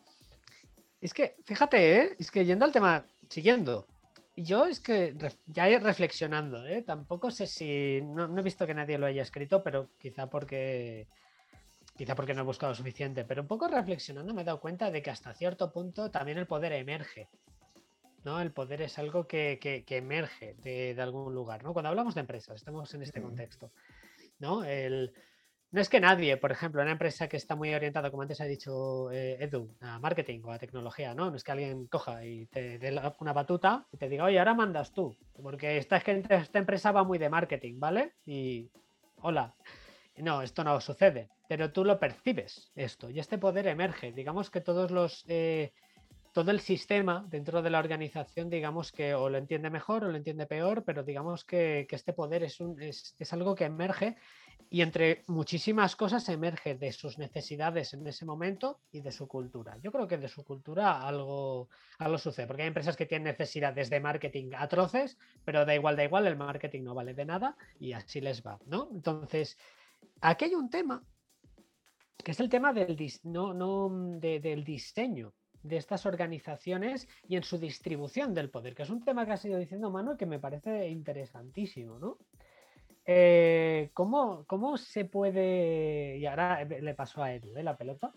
Es 1.00 1.14
que, 1.14 1.38
fíjate, 1.46 1.98
¿eh? 1.98 2.16
es 2.20 2.32
que 2.32 2.46
yendo 2.46 2.66
al 2.66 2.72
tema, 2.72 3.06
siguiendo, 3.30 3.88
yo 4.36 4.66
es 4.66 4.80
que 4.80 5.16
ya 5.48 5.70
he 5.70 5.80
reflexionando, 5.80 6.66
¿eh? 6.66 6.82
tampoco 6.82 7.32
sé 7.32 7.48
si. 7.48 8.02
No, 8.02 8.38
he 8.38 8.42
visto 8.42 8.68
que 8.68 8.74
nadie 8.74 8.98
lo 8.98 9.06
haya 9.06 9.22
escrito, 9.22 9.64
pero 9.64 9.90
quizá 10.00 10.30
porque. 10.30 11.08
Quizá 11.98 12.14
porque 12.14 12.34
no 12.34 12.42
he 12.42 12.46
buscado 12.46 12.76
suficiente. 12.76 13.24
Pero 13.24 13.44
un 13.44 13.48
poco 13.48 13.70
reflexionando 13.70 14.34
me 14.34 14.42
he 14.42 14.46
dado 14.46 14.60
cuenta 14.60 14.92
de 14.92 15.02
que 15.02 15.12
hasta 15.12 15.34
cierto 15.34 15.72
punto 15.72 16.12
también 16.12 16.38
el 16.38 16.48
poder 16.48 16.74
emerge. 16.74 17.30
¿no? 18.26 18.42
El 18.42 18.52
poder 18.52 18.82
es 18.82 18.98
algo 19.00 19.28
que, 19.28 19.86
emerge 19.88 20.56
de, 20.56 20.96
algún 21.00 21.34
lugar. 21.34 21.64
¿no? 21.64 21.72
Cuando 21.72 21.90
hablamos 21.90 22.16
de 22.16 22.22
empresas, 22.22 22.56
estamos 22.56 22.94
en 22.94 23.04
este 23.04 23.22
contexto. 23.22 23.72
¿no? 24.40 24.66
El, 24.66 25.14
no 25.76 25.82
es 25.82 25.89
que 25.89 25.99
nadie, 25.99 26.38
por 26.38 26.53
ejemplo, 26.53 26.82
una 26.82 26.93
empresa 26.93 27.28
que 27.28 27.36
está 27.36 27.57
muy 27.57 27.73
orientada, 27.73 28.09
como 28.09 28.21
antes 28.21 28.39
ha 28.39 28.45
dicho 28.45 29.11
eh, 29.11 29.43
Edu, 29.43 29.76
a 29.82 29.99
marketing 29.99 30.39
o 30.45 30.53
a 30.53 30.57
tecnología, 30.57 31.13
¿no? 31.13 31.30
No 31.30 31.36
es 31.36 31.43
que 31.43 31.51
alguien 31.51 31.88
coja 31.88 32.23
y 32.23 32.45
te 32.45 32.80
dé 32.80 32.97
una 33.19 33.34
batuta 33.34 33.86
y 33.91 33.97
te 33.97 34.07
diga, 34.07 34.23
oye, 34.23 34.39
ahora 34.39 34.53
mandas 34.53 34.93
tú, 34.93 35.17
porque 35.43 35.78
esta, 35.78 35.97
esta 35.97 36.59
empresa 36.59 36.93
va 36.93 37.03
muy 37.03 37.17
de 37.17 37.30
marketing, 37.30 37.78
¿vale? 37.78 38.13
Y 38.26 38.71
hola. 39.17 39.53
No, 40.15 40.41
esto 40.41 40.63
no 40.63 40.80
sucede, 40.80 41.28
pero 41.49 41.73
tú 41.73 41.84
lo 41.84 41.99
percibes 41.99 42.71
esto 42.73 43.09
y 43.09 43.19
este 43.19 43.38
poder 43.38 43.67
emerge. 43.67 44.13
Digamos 44.13 44.49
que 44.49 44.61
todos 44.61 44.91
los... 44.91 45.26
Eh, 45.28 45.73
todo 46.36 46.52
el 46.52 46.60
sistema 46.60 47.26
dentro 47.30 47.62
de 47.62 47.70
la 47.70 47.80
organización, 47.80 48.50
digamos 48.50 48.92
que 48.92 49.16
o 49.16 49.30
lo 49.30 49.38
entiende 49.38 49.70
mejor 49.70 50.04
o 50.04 50.12
lo 50.12 50.18
entiende 50.18 50.46
peor, 50.46 50.84
pero 50.84 51.02
digamos 51.02 51.46
que, 51.46 51.88
este 51.90 52.12
poder 52.12 52.44
es, 52.44 52.60
un, 52.60 52.82
es, 52.82 53.16
es 53.18 53.32
algo 53.32 53.56
que 53.56 53.64
emerge 53.64 54.18
y 54.70 54.82
entre 54.82 55.24
muchísimas 55.28 55.96
cosas 55.96 56.28
emerge 56.28 56.76
de 56.76 56.92
sus 56.92 57.18
necesidades 57.18 57.94
en 57.94 58.06
ese 58.06 58.26
momento 58.26 58.82
y 58.92 59.00
de 59.00 59.14
su 59.14 59.30
cultura. 59.30 59.78
Yo 59.82 59.94
creo 59.94 60.10
que 60.10 60.18
de 60.18 60.28
su 60.28 60.44
cultura 60.44 61.08
algo, 61.08 61.70
algo 62.00 62.18
sucede, 62.18 62.48
porque 62.48 62.64
hay 62.64 62.68
empresas 62.68 62.98
que 62.98 63.06
tienen 63.06 63.32
necesidades 63.32 63.90
de 63.90 64.02
marketing 64.02 64.52
atroces, 64.58 65.18
pero 65.46 65.64
da 65.64 65.74
igual, 65.74 65.96
da 65.96 66.04
igual, 66.04 66.28
el 66.28 66.36
marketing 66.36 66.84
no 66.84 66.94
vale 66.94 67.14
de 67.14 67.24
nada 67.24 67.56
y 67.80 67.94
así 67.94 68.20
les 68.20 68.46
va, 68.46 68.60
¿no? 68.66 68.90
Entonces, 68.94 69.58
aquí 70.20 70.44
hay 70.44 70.56
un 70.56 70.70
tema, 70.70 71.02
que 72.22 72.32
es 72.32 72.40
el 72.42 72.50
tema 72.50 72.74
del, 72.74 72.98
no, 73.24 73.54
no, 73.54 74.20
del 74.20 74.66
diseño 74.66 75.34
de 75.66 75.78
estas 75.78 76.05
organizaciones 76.05 77.07
y 77.28 77.36
en 77.36 77.43
su 77.43 77.57
distribución 77.57 78.34
del 78.34 78.49
poder, 78.49 78.76
que 78.76 78.84
es 78.84 78.89
un 78.89 79.03
tema 79.03 79.26
que 79.26 79.34
ha 79.34 79.38
sido 79.38 79.57
diciendo 79.57 79.89
Manuel 79.89 80.18
que 80.18 80.26
me 80.26 80.39
parece 80.39 80.89
interesantísimo, 80.89 81.97
¿no? 81.97 82.18
Eh, 83.07 83.89
¿cómo, 83.93 84.78
se 84.78 85.05
puede, 85.05 86.18
y 86.18 86.26
ahora 86.26 86.63
le 86.63 86.93
pasó 86.95 87.22
a 87.22 87.34
él 87.34 87.51
¿eh? 87.55 87.63
la 87.63 87.78
pelota, 87.78 88.13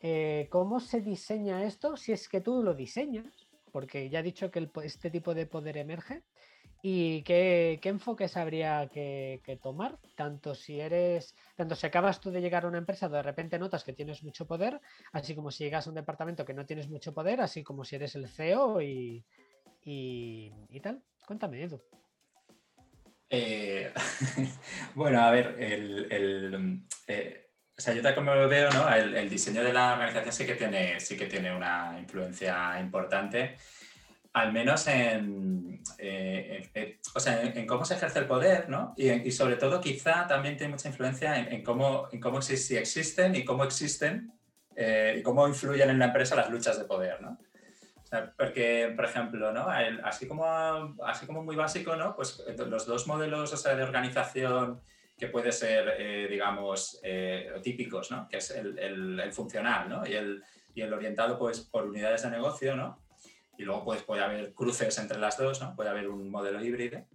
eh, 0.00 0.48
cómo 0.50 0.80
se 0.80 1.00
diseña 1.00 1.64
esto 1.64 1.96
si 1.96 2.12
es 2.12 2.28
que 2.28 2.40
tú 2.40 2.62
lo 2.62 2.74
diseñas? 2.74 3.46
Porque 3.70 4.08
ya 4.08 4.20
he 4.20 4.22
dicho 4.24 4.50
que 4.50 4.68
este 4.82 5.10
tipo 5.10 5.34
de 5.34 5.46
poder 5.46 5.76
emerge. 5.76 6.22
¿Y 6.86 7.22
qué, 7.22 7.80
enfoques 7.84 8.36
habría 8.36 8.90
que, 8.92 9.58
tomar? 9.62 9.98
Tanto 10.16 10.54
si 10.54 10.80
eres, 10.80 11.34
tanto 11.56 11.74
si 11.74 11.86
acabas 11.86 12.20
tú 12.20 12.30
de 12.30 12.42
llegar 12.42 12.66
a 12.66 12.68
una 12.68 12.76
empresa, 12.76 13.08
de 13.08 13.22
repente 13.22 13.58
notas 13.58 13.82
que 13.84 13.94
tienes 13.94 14.22
mucho 14.22 14.46
poder, 14.46 14.78
así 15.10 15.34
como 15.34 15.50
si 15.50 15.64
llegas 15.64 15.86
a 15.86 15.88
un 15.88 15.96
departamento 15.96 16.44
que 16.44 16.52
no 16.52 16.66
tienes 16.66 16.90
mucho 16.90 17.14
poder, 17.14 17.40
así 17.40 17.62
como 17.62 17.86
si 17.86 17.96
eres 17.96 18.16
el 18.16 18.28
CEO 18.28 18.82
y, 18.82 19.24
y, 19.82 20.80
tal. 20.82 21.02
Cuéntame, 21.26 21.62
Edu. 21.62 21.80
Eh, 23.30 23.90
bueno, 24.94 25.22
a 25.22 25.30
ver, 25.30 25.56
el, 25.58 26.84
eh, 27.06 27.48
o 27.78 27.80
sea, 27.80 27.94
yo 27.94 28.02
tal 28.02 28.14
como 28.14 28.34
lo 28.34 28.46
veo, 28.46 28.70
¿no? 28.72 28.94
El, 28.94 29.30
diseño 29.30 29.64
de 29.64 29.72
la 29.72 29.94
organización 29.94 30.32
sí 30.32 30.44
que 30.44 30.54
tiene, 30.54 31.00
sí 31.00 31.16
que 31.16 31.28
tiene 31.28 31.56
una 31.56 31.96
influencia 31.98 32.78
importante, 32.78 33.56
al 34.34 34.52
menos 34.52 34.86
en, 34.86 35.82
eh, 35.98 36.98
o 37.14 37.20
sea, 37.20 37.42
en, 37.42 37.66
cómo 37.66 37.86
se 37.86 37.94
ejerce 37.94 38.18
el 38.18 38.26
poder, 38.26 38.68
¿no? 38.68 38.92
Y, 38.96 39.30
sobre 39.30 39.56
todo 39.56 39.80
quizá 39.80 40.26
también 40.26 40.56
tiene 40.56 40.72
mucha 40.72 40.88
influencia 40.88 41.38
en, 41.38 41.62
cómo, 41.62 42.08
en 42.12 42.20
cómo 42.20 42.42
si 42.42 42.76
existen 42.76 43.34
y 43.34 43.44
cómo 43.44 43.64
existen 43.64 44.32
y 44.76 45.22
cómo 45.22 45.48
influyen 45.48 45.88
en 45.88 45.98
la 46.00 46.06
empresa 46.06 46.34
las 46.34 46.50
luchas 46.50 46.78
de 46.78 46.84
poder, 46.84 47.22
¿no? 47.22 47.38
porque, 48.36 48.92
por 48.94 49.04
ejemplo, 49.04 49.52
¿no? 49.52 49.66
así, 50.02 50.26
como, 50.26 50.44
así 51.04 51.26
como 51.26 51.42
muy 51.42 51.56
básico, 51.56 51.96
¿no? 51.96 52.14
Pues 52.14 52.42
eh, 52.46 52.56
los 52.66 52.86
dos 52.86 53.06
modelos 53.06 53.52
o 53.52 53.56
sea, 53.56 53.74
de 53.74 53.82
organización 53.82 54.80
que 55.16 55.28
puede 55.28 55.52
ser, 55.52 55.94
eh, 55.98 56.26
digamos, 56.28 57.00
eh, 57.02 57.52
típicos, 57.62 58.10
¿no? 58.10 58.28
Que 58.28 58.38
es 58.38 58.50
el, 58.50 58.78
el, 58.78 59.32
funcional, 59.32 59.88
¿no? 59.88 60.06
Y 60.06 60.14
el, 60.14 60.42
y 60.74 60.82
el, 60.82 60.92
orientado, 60.92 61.38
pues, 61.38 61.60
por 61.60 61.86
unidades 61.86 62.22
de 62.22 62.30
negocio, 62.30 62.76
¿no? 62.76 63.03
Y 63.58 63.64
luego, 63.64 63.84
pues, 63.84 64.02
puede 64.02 64.22
haber 64.22 64.54
cruces 64.54 64.96
entre 64.98 65.18
las 65.18 65.38
dos, 65.38 65.60
¿no? 65.60 65.74
Puede 65.74 65.90
haber 65.90 66.08
un 66.08 66.30
modelo 66.30 66.62
híbrido. 66.64 67.06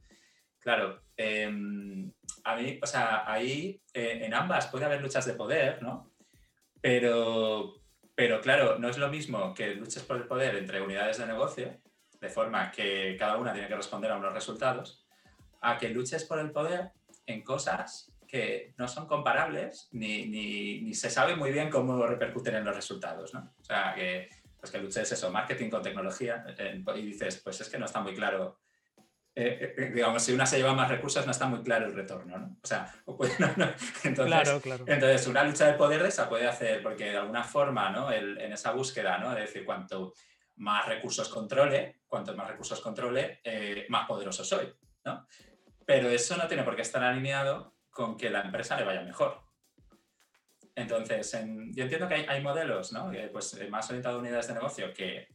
Claro, 0.59 1.01
em, 1.15 2.11
a 2.43 2.55
mí, 2.55 2.79
o 2.81 2.87
sea, 2.87 3.29
ahí 3.31 3.81
en 3.93 4.33
ambas 4.33 4.67
puede 4.67 4.85
haber 4.85 5.01
luchas 5.01 5.25
de 5.25 5.33
poder, 5.33 5.81
¿no? 5.81 6.11
Pero, 6.81 7.75
pero 8.15 8.41
claro, 8.41 8.77
no 8.77 8.89
es 8.89 8.97
lo 8.97 9.09
mismo 9.09 9.53
que 9.53 9.75
luches 9.75 10.03
por 10.03 10.17
el 10.17 10.27
poder 10.27 10.55
entre 10.55 10.81
unidades 10.81 11.17
de 11.17 11.25
negocio, 11.25 11.79
de 12.19 12.29
forma 12.29 12.71
que 12.71 13.15
cada 13.17 13.37
una 13.37 13.53
tiene 13.53 13.67
que 13.67 13.75
responder 13.75 14.11
a 14.11 14.17
unos 14.17 14.33
resultados, 14.33 15.05
a 15.61 15.77
que 15.77 15.89
luches 15.89 16.25
por 16.25 16.39
el 16.39 16.51
poder 16.51 16.91
en 17.25 17.43
cosas 17.43 18.11
que 18.27 18.73
no 18.77 18.87
son 18.87 19.07
comparables 19.07 19.89
ni, 19.91 20.27
ni, 20.27 20.93
se 20.93 21.09
sabe 21.09 21.35
muy 21.35 21.51
bien 21.51 21.69
cómo 21.69 22.05
repercuten 22.05 22.55
en 22.55 22.65
los 22.65 22.75
resultados. 22.75 23.33
¿no? 23.33 23.53
O 23.59 23.63
sea, 23.63 23.93
que, 23.95 24.29
pues 24.59 24.71
que 24.71 24.77
luches 24.77 25.11
eso, 25.11 25.31
marketing 25.31 25.69
con 25.69 25.81
tecnología, 25.81 26.45
y 26.95 27.01
dices, 27.01 27.41
pues 27.43 27.61
es 27.61 27.69
que 27.69 27.77
no 27.77 27.85
está 27.85 28.01
muy 28.01 28.13
claro 28.13 28.59
eh, 29.41 29.73
eh, 29.77 29.91
digamos, 29.93 30.21
si 30.21 30.33
una 30.33 30.45
se 30.45 30.57
lleva 30.57 30.73
más 30.73 30.89
recursos, 30.89 31.25
no 31.25 31.31
está 31.31 31.45
muy 31.45 31.61
claro 31.61 31.85
el 31.85 31.93
retorno, 31.93 32.37
¿no? 32.37 32.57
O 32.61 32.67
sea, 32.67 32.91
Entonces, 34.03 34.61
entonces, 34.85 35.27
una 35.27 35.43
lucha 35.45 35.67
de 35.67 35.73
poder 35.75 36.03
de 36.03 36.09
esa 36.09 36.27
puede 36.27 36.45
hacer, 36.45 36.83
porque 36.83 37.11
de 37.11 37.17
alguna 37.17 37.43
forma, 37.43 37.89
¿no? 37.89 38.11
en 38.11 38.51
esa 38.51 38.71
búsqueda, 38.71 39.17
¿no? 39.17 39.31
Es 39.31 39.45
decir, 39.45 39.63
cuanto 39.63 40.13
más 40.57 40.85
recursos 40.87 41.29
controle, 41.29 42.01
cuanto 42.05 42.35
más 42.35 42.49
recursos 42.49 42.81
controle, 42.81 43.39
eh, 43.43 43.85
más 43.87 44.05
poderoso 44.07 44.43
soy, 44.43 44.73
¿no? 45.05 45.25
Pero 45.85 46.09
eso 46.09 46.35
no 46.35 46.47
tiene 46.47 46.63
por 46.63 46.75
qué 46.75 46.81
estar 46.81 47.03
alineado 47.03 47.75
con 47.89 48.17
que 48.17 48.29
la 48.29 48.41
empresa 48.41 48.77
le 48.77 48.83
vaya 48.83 49.01
mejor. 49.01 49.41
Entonces, 50.79 51.31
yo 51.31 51.83
entiendo 51.83 52.07
que 52.07 52.25
hay, 52.27 52.41
modelos, 52.41 52.91
¿no? 52.91 53.11
Pues 53.31 53.69
más 53.69 53.89
orientados 53.89 54.17
a 54.17 54.21
unidades 54.21 54.47
de 54.47 54.53
negocio 54.53 54.93
que 54.93 55.27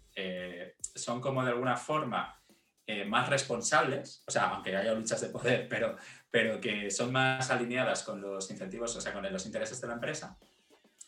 son 0.95 1.21
como 1.21 1.45
de 1.45 1.51
alguna 1.51 1.77
forma 1.77 2.41
eh, 2.87 3.07
más 3.07 3.31
responsables, 3.31 4.23
o 4.27 4.31
sea, 4.31 4.51
aunque 4.51 4.77
haya 4.77 4.93
luchas 4.93 5.19
de 5.23 5.29
poder, 5.29 5.67
pero, 5.71 5.97
pero 6.31 6.61
que 6.61 6.91
son 6.91 7.13
más 7.13 7.51
alineadas 7.51 8.03
con 8.03 8.21
los 8.21 8.51
incentivos, 8.51 8.95
o 8.95 9.01
sea, 9.01 9.15
con 9.15 9.31
los 9.33 9.47
intereses 9.47 9.81
de 9.81 9.89
la 9.89 9.95
empresa, 9.95 10.37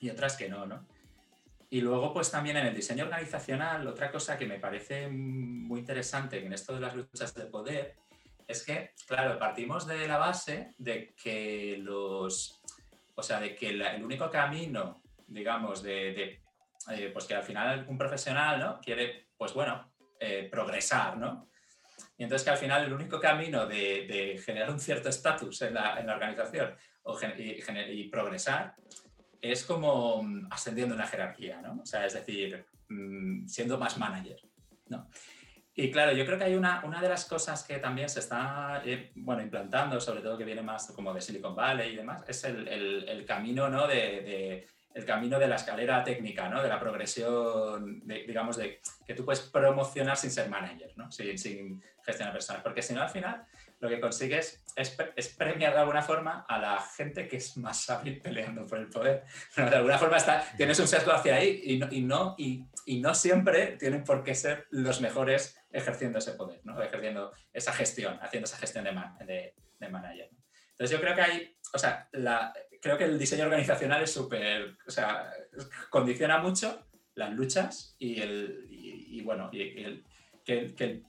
y 0.00 0.08
otras 0.08 0.36
que 0.36 0.48
no, 0.48 0.64
¿no? 0.64 0.86
Y 1.68 1.82
luego, 1.82 2.14
pues 2.14 2.30
también 2.30 2.56
en 2.56 2.66
el 2.66 2.74
diseño 2.74 3.04
organizacional, 3.04 3.86
otra 3.86 4.10
cosa 4.10 4.38
que 4.38 4.46
me 4.46 4.58
parece 4.58 5.08
muy 5.08 5.80
interesante 5.80 6.44
en 6.44 6.52
esto 6.52 6.72
de 6.72 6.80
las 6.80 6.94
luchas 6.94 7.34
de 7.34 7.44
poder 7.44 7.96
es 8.46 8.64
que, 8.64 8.92
claro, 9.06 9.38
partimos 9.38 9.86
de 9.86 10.06
la 10.06 10.16
base 10.16 10.74
de 10.78 11.12
que 11.20 11.76
los, 11.78 12.55
o 13.16 13.22
sea, 13.22 13.40
de 13.40 13.54
que 13.54 13.70
el 13.70 14.04
único 14.04 14.30
camino, 14.30 15.02
digamos, 15.26 15.82
de, 15.82 16.42
eh, 16.90 17.10
pues 17.12 17.24
que 17.24 17.34
al 17.34 17.42
final 17.42 17.86
un 17.88 17.98
profesional, 17.98 18.60
¿no? 18.60 18.80
Quiere, 18.80 19.28
pues 19.36 19.54
bueno, 19.54 19.92
eh, 20.20 20.48
progresar, 20.50 21.16
¿no? 21.16 21.48
Y 22.18 22.24
entonces 22.24 22.44
que 22.44 22.50
al 22.50 22.58
final 22.58 22.84
el 22.84 22.92
único 22.92 23.18
camino 23.18 23.66
de, 23.66 24.40
generar 24.44 24.70
un 24.70 24.78
cierto 24.78 25.08
estatus 25.08 25.62
en 25.62 25.74
la, 25.74 25.94
organización 26.14 26.76
y, 27.38 28.08
progresar 28.08 28.74
es 29.40 29.64
como 29.64 30.22
mm, 30.22 30.48
ascendiendo 30.50 30.94
en 30.94 31.00
la 31.00 31.06
jerarquía, 31.06 31.60
¿no? 31.62 31.80
O 31.82 31.86
sea, 31.86 32.04
es 32.04 32.12
decir, 32.12 32.66
mm, 32.88 33.46
siendo 33.46 33.78
más 33.78 33.96
manager, 33.96 34.40
¿no? 34.88 35.08
Y 35.78 35.90
claro, 35.90 36.12
yo 36.12 36.24
creo 36.24 36.38
que 36.38 36.44
hay 36.44 36.54
una, 36.54 36.82
una 36.86 37.02
de 37.02 37.08
las 37.10 37.26
cosas 37.26 37.62
que 37.62 37.76
también 37.76 38.08
se 38.08 38.20
está 38.20 38.80
eh, 38.82 39.12
bueno, 39.14 39.42
implantando, 39.42 40.00
sobre 40.00 40.22
todo 40.22 40.38
que 40.38 40.44
viene 40.46 40.62
más 40.62 40.90
como 40.92 41.12
de 41.12 41.20
Silicon 41.20 41.54
Valley 41.54 41.92
y 41.92 41.96
demás, 41.96 42.24
es 42.26 42.44
el, 42.44 42.66
el, 42.66 43.26
camino 43.26 43.68
¿no? 43.68 43.86
de, 43.86 44.66
el 44.94 45.04
camino 45.04 45.38
de 45.38 45.48
la 45.48 45.56
escalera 45.56 46.02
técnica, 46.02 46.48
¿no? 46.48 46.62
de 46.62 46.70
la 46.70 46.80
progresión, 46.80 48.00
digamos, 48.06 48.56
de 48.56 48.80
que 49.06 49.12
tú 49.12 49.22
puedes 49.22 49.42
promocionar 49.42 50.16
sin 50.16 50.30
ser 50.30 50.48
manager, 50.48 50.94
¿no? 50.96 51.12
sin, 51.12 51.36
sin 51.36 51.82
gestionar 52.02 52.32
personas, 52.32 52.62
porque 52.62 52.80
si 52.80 52.94
no, 52.94 53.02
al 53.02 53.10
final 53.10 53.44
lo 53.78 53.88
que 53.88 54.00
consigues 54.00 54.62
es, 54.74 54.96
es, 55.16 55.28
premiar 55.28 55.72
de 55.72 55.80
alguna 55.80 56.02
forma 56.02 56.46
a 56.48 56.58
la 56.58 56.80
gente 56.80 57.28
que 57.28 57.36
es 57.36 57.56
más 57.56 57.88
hábil 57.90 58.20
peleando 58.20 58.66
por 58.66 58.78
el 58.78 58.88
poder. 58.88 59.24
de 59.56 59.62
alguna 59.62 59.98
forma 59.98 60.16
está, 60.16 60.44
tienes 60.56 60.78
un 60.78 60.88
sesgo 60.88 61.12
hacia 61.12 61.36
ahí 61.36 61.60
y 61.64 61.78
no, 61.78 61.88
y, 61.90 62.00
no, 62.02 62.34
y, 62.38 62.64
y 62.86 63.00
no 63.00 63.14
siempre 63.14 63.76
tienen 63.78 64.04
por 64.04 64.22
qué 64.24 64.34
ser 64.34 64.66
los 64.70 65.00
mejores 65.00 65.58
ejerciendo 65.70 66.18
ese 66.18 66.32
poder, 66.32 66.60
¿no? 66.64 66.80
ejerciendo 66.82 67.32
esa 67.52 67.72
gestión, 67.72 68.18
haciendo 68.22 68.46
esa 68.46 68.56
gestión 68.56 68.84
de, 68.84 68.92
de, 69.26 69.54
de 69.78 69.88
manager. 69.88 70.30
Entonces 70.70 70.96
yo 70.96 71.00
creo 71.00 71.14
que 71.14 71.22
hay, 71.22 71.56
o 71.72 71.78
sea, 71.78 72.08
la, 72.12 72.52
creo 72.80 72.98
que 72.98 73.04
el 73.04 73.18
diseño 73.18 73.44
organizacional 73.44 74.02
es 74.02 74.12
súper, 74.12 74.76
o 74.86 74.90
sea, 74.90 75.32
condiciona 75.90 76.38
mucho 76.38 76.86
las 77.14 77.32
luchas 77.32 77.96
y 77.98 78.20
el, 78.20 78.66
y, 78.68 79.22
bueno, 79.22 79.48
y 79.52 79.82
el, 79.82 80.04
que, 80.44 80.74
que, 80.74 81.02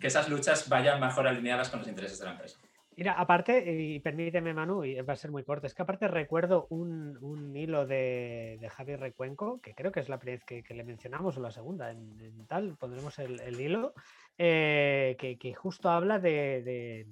que 0.00 0.06
esas 0.06 0.28
luchas 0.28 0.68
vayan 0.68 1.00
mejor 1.00 1.26
alineadas 1.26 1.70
con 1.70 1.80
los 1.80 1.88
intereses 1.88 2.18
de 2.18 2.26
la 2.26 2.32
empresa. 2.32 2.58
Mira, 2.96 3.14
aparte, 3.14 3.72
y 3.72 3.98
permíteme 3.98 4.54
Manu, 4.54 4.84
y 4.84 5.00
va 5.00 5.14
a 5.14 5.16
ser 5.16 5.32
muy 5.32 5.42
corto, 5.42 5.66
es 5.66 5.74
que 5.74 5.82
aparte 5.82 6.06
recuerdo 6.06 6.68
un, 6.70 7.52
hilo 7.56 7.86
de, 7.86 8.56
de, 8.60 8.68
Javi 8.68 8.94
Recuenco, 8.94 9.60
que 9.60 9.74
creo 9.74 9.90
que 9.90 9.98
es 9.98 10.08
la 10.08 10.18
primera 10.18 10.44
vez 10.46 10.62
que, 10.62 10.74
le 10.74 10.84
mencionamos 10.84 11.36
o 11.36 11.40
la 11.40 11.50
segunda, 11.50 11.90
en, 11.90 12.46
tal, 12.46 12.76
pondremos 12.76 13.18
el, 13.18 13.60
hilo, 13.60 13.94
eh, 14.38 15.16
que, 15.18 15.54
justo 15.54 15.90
habla 15.90 16.20
de, 16.20 17.06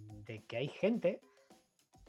que 0.46 0.56
hay 0.56 0.68
gente 0.68 1.20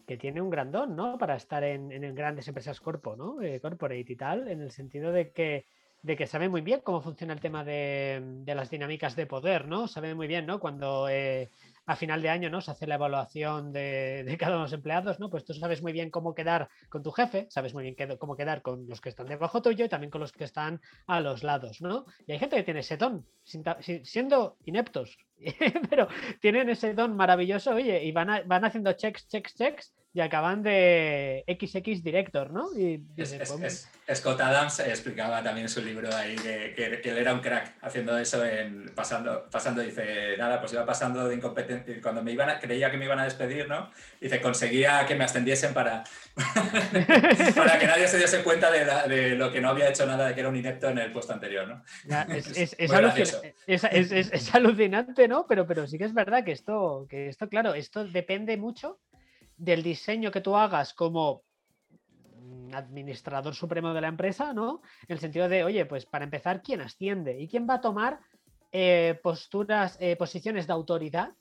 que 0.06 0.18
tiene 0.18 0.42
un 0.42 0.52
grandón, 0.52 0.96
¿no? 0.96 1.18
Para 1.18 1.36
estar 1.36 1.64
en, 1.64 2.14
grandes 2.14 2.48
empresas 2.48 2.80
corpo, 2.80 3.16
¿no? 3.16 3.42
Eh, 3.42 3.60
corporate 3.60 4.06
y 4.08 4.16
tal, 4.16 4.50
en 4.50 4.62
el 4.62 4.70
sentido 4.70 5.12
de 5.12 5.32
que 5.32 5.66
de 6.04 6.18
que 6.18 6.28
sabe 6.28 6.50
muy 6.50 6.62
bien 6.62 6.82
cómo 6.82 7.02
funciona 7.02 7.34
el 7.34 7.40
tema 7.40 7.64
de, 7.64 8.44
las 8.46 8.70
dinámicas 8.70 9.16
de 9.16 9.26
poder, 9.26 9.68
¿no? 9.68 9.88
Sabe 9.88 10.14
muy 10.14 10.28
bien, 10.28 10.46
¿no? 10.46 10.60
Cuando 10.60 11.08
eh, 11.08 11.50
a 11.86 11.96
final 11.96 12.22
de 12.22 12.30
año, 12.30 12.50
¿no? 12.50 12.60
Se 12.60 12.72
hace 12.72 12.88
la 12.88 12.96
evaluación 12.96 13.72
de, 13.72 14.24
de, 14.28 14.38
cada 14.38 14.52
uno 14.52 14.60
de 14.60 14.66
los 14.66 14.74
empleados, 14.74 15.22
¿no? 15.22 15.30
Pues 15.30 15.46
tú 15.46 15.54
sabes 15.54 15.82
muy 15.82 15.94
bien 15.94 16.10
cómo 16.10 16.36
quedar 16.36 16.70
con 16.90 17.04
tu 17.04 17.12
jefe, 17.12 17.48
sabes 17.50 17.74
muy 17.74 17.84
bien 17.84 17.96
cómo 18.20 18.36
quedar 18.36 18.62
con 18.62 18.86
los 18.88 19.00
que 19.00 19.10
están 19.10 19.28
debajo 19.28 19.62
tuyo 19.62 19.86
y 19.86 19.90
también 19.90 20.12
con 20.12 20.20
los 20.20 20.34
que 20.34 20.44
están 20.44 20.82
a 21.08 21.22
los 21.22 21.42
lados, 21.42 21.82
¿no? 21.82 22.06
Y 22.28 22.34
hay 22.34 22.40
gente 22.40 22.58
que 22.58 22.64
tiene 22.64 22.82
ese 22.82 22.98
ton, 22.98 23.26
siendo 24.04 24.58
ineptos, 24.66 25.18
pero 25.90 26.10
tienen 26.42 26.70
ese 26.70 26.94
don 26.94 27.16
maravilloso, 27.16 27.76
oye, 27.76 28.04
y 28.04 28.12
van, 28.12 28.46
van 28.46 28.66
haciendo 28.66 28.92
checks, 28.92 29.26
checks, 29.30 29.56
checks 29.56 29.94
y 30.16 30.22
acaban 30.22 30.62
de 30.62 31.44
XX 31.48 32.04
Director, 32.04 32.52
¿no? 32.52 32.70
Y 32.78 33.04
Scott 34.14 34.42
Adams 34.42 34.80
explicaba 34.82 35.42
también 35.42 35.66
en 35.66 35.70
su 35.70 35.82
libro 35.82 36.16
ahí 36.16 36.36
que, 36.36 37.02
él 37.04 37.18
era 37.18 37.34
un 37.34 37.40
crack 37.40 37.78
haciendo 37.82 38.16
eso, 38.20 38.46
en, 38.46 38.92
pasando, 38.94 39.50
pasando, 39.50 39.82
dice, 39.82 40.38
nada, 40.38 40.60
pues 40.60 40.74
iba 40.74 40.86
pasando 40.86 41.28
de 41.28 41.36
incompetencia, 41.36 42.00
cuando 42.00 42.22
me 42.22 42.32
iban 42.32 42.60
creía 42.60 42.92
que 42.92 42.98
me 42.98 43.06
iban 43.06 43.18
a 43.18 43.24
despedir, 43.24 43.68
¿no? 43.68 43.90
Dice, 44.22 44.40
conseguía 44.40 45.04
que 45.08 45.16
me 45.16 45.24
ascendiesen 45.24 45.74
para, 45.74 46.04
para 47.56 47.80
que 47.80 47.88
nadie 47.88 48.08
se 48.08 48.20
diese 48.20 48.44
cuenta 48.44 48.70
de, 48.70 49.36
lo 49.36 49.52
que 49.52 49.62
no 49.62 49.70
había 49.70 49.90
hecho 49.90 50.06
nada, 50.06 50.28
de 50.28 50.36
que 50.36 50.42
era 50.42 50.50
un 50.50 50.56
inepto 50.56 50.90
en 50.90 51.00
el 51.00 51.12
puesto 51.12 51.34
anterior, 51.34 51.68
¿no? 51.68 51.84
es, 53.66 54.54
alucinante, 54.54 55.28
¿no? 55.28 55.48
Pero, 55.48 55.66
pero 55.66 55.88
sí 55.88 55.98
que 55.98 56.06
es 56.06 56.14
verdad 56.14 56.44
que 56.44 56.52
esto, 56.52 57.08
que 57.10 57.30
esto, 57.30 57.50
claro, 57.50 57.74
esto 57.74 58.06
depende 58.06 58.58
mucho 58.58 59.00
del 59.58 59.84
diseño 59.84 60.32
que 60.32 60.42
tú 60.42 60.56
hagas 60.56 60.94
como 60.94 61.44
administrador 62.74 63.54
supremo 63.54 63.94
de 63.94 64.02
la 64.02 64.08
empresa, 64.08 64.54
¿no? 64.54 64.82
En 65.08 65.14
el 65.14 65.20
sentido 65.20 65.48
de, 65.48 65.64
oye, 65.64 65.86
pues 65.86 66.06
para 66.06 66.26
empezar, 66.26 66.62
¿quién 66.62 66.82
asciende? 66.82 67.40
¿Y 67.40 67.48
quién 67.48 67.68
va 67.70 67.76
a 67.76 67.82
tomar 67.82 68.20
eh, 68.72 69.20
posturas, 69.22 69.98
eh, 70.00 70.16
posiciones 70.16 70.68
de 70.68 70.74
autoridad 70.74 71.34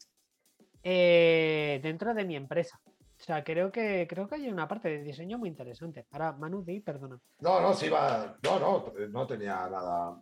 eh, 0.82 1.80
dentro 1.82 2.14
de 2.14 2.24
mi 2.24 2.36
empresa? 2.36 2.80
O 2.86 3.24
sea, 3.24 3.44
creo 3.44 3.70
que, 3.70 4.06
creo 4.08 4.28
que 4.28 4.34
hay 4.34 4.48
una 4.48 4.66
parte 4.66 4.88
de 4.88 5.02
diseño 5.02 5.38
muy 5.38 5.48
interesante. 5.48 6.06
Ahora, 6.10 6.32
Manu, 6.32 6.64
di, 6.64 6.80
perdona. 6.80 7.18
No, 7.40 7.60
no, 7.60 7.72
sí 7.72 7.88
va. 7.88 8.36
No, 8.42 8.58
no, 8.58 8.92
no 9.08 9.26
tenía 9.26 9.68
nada 9.68 10.20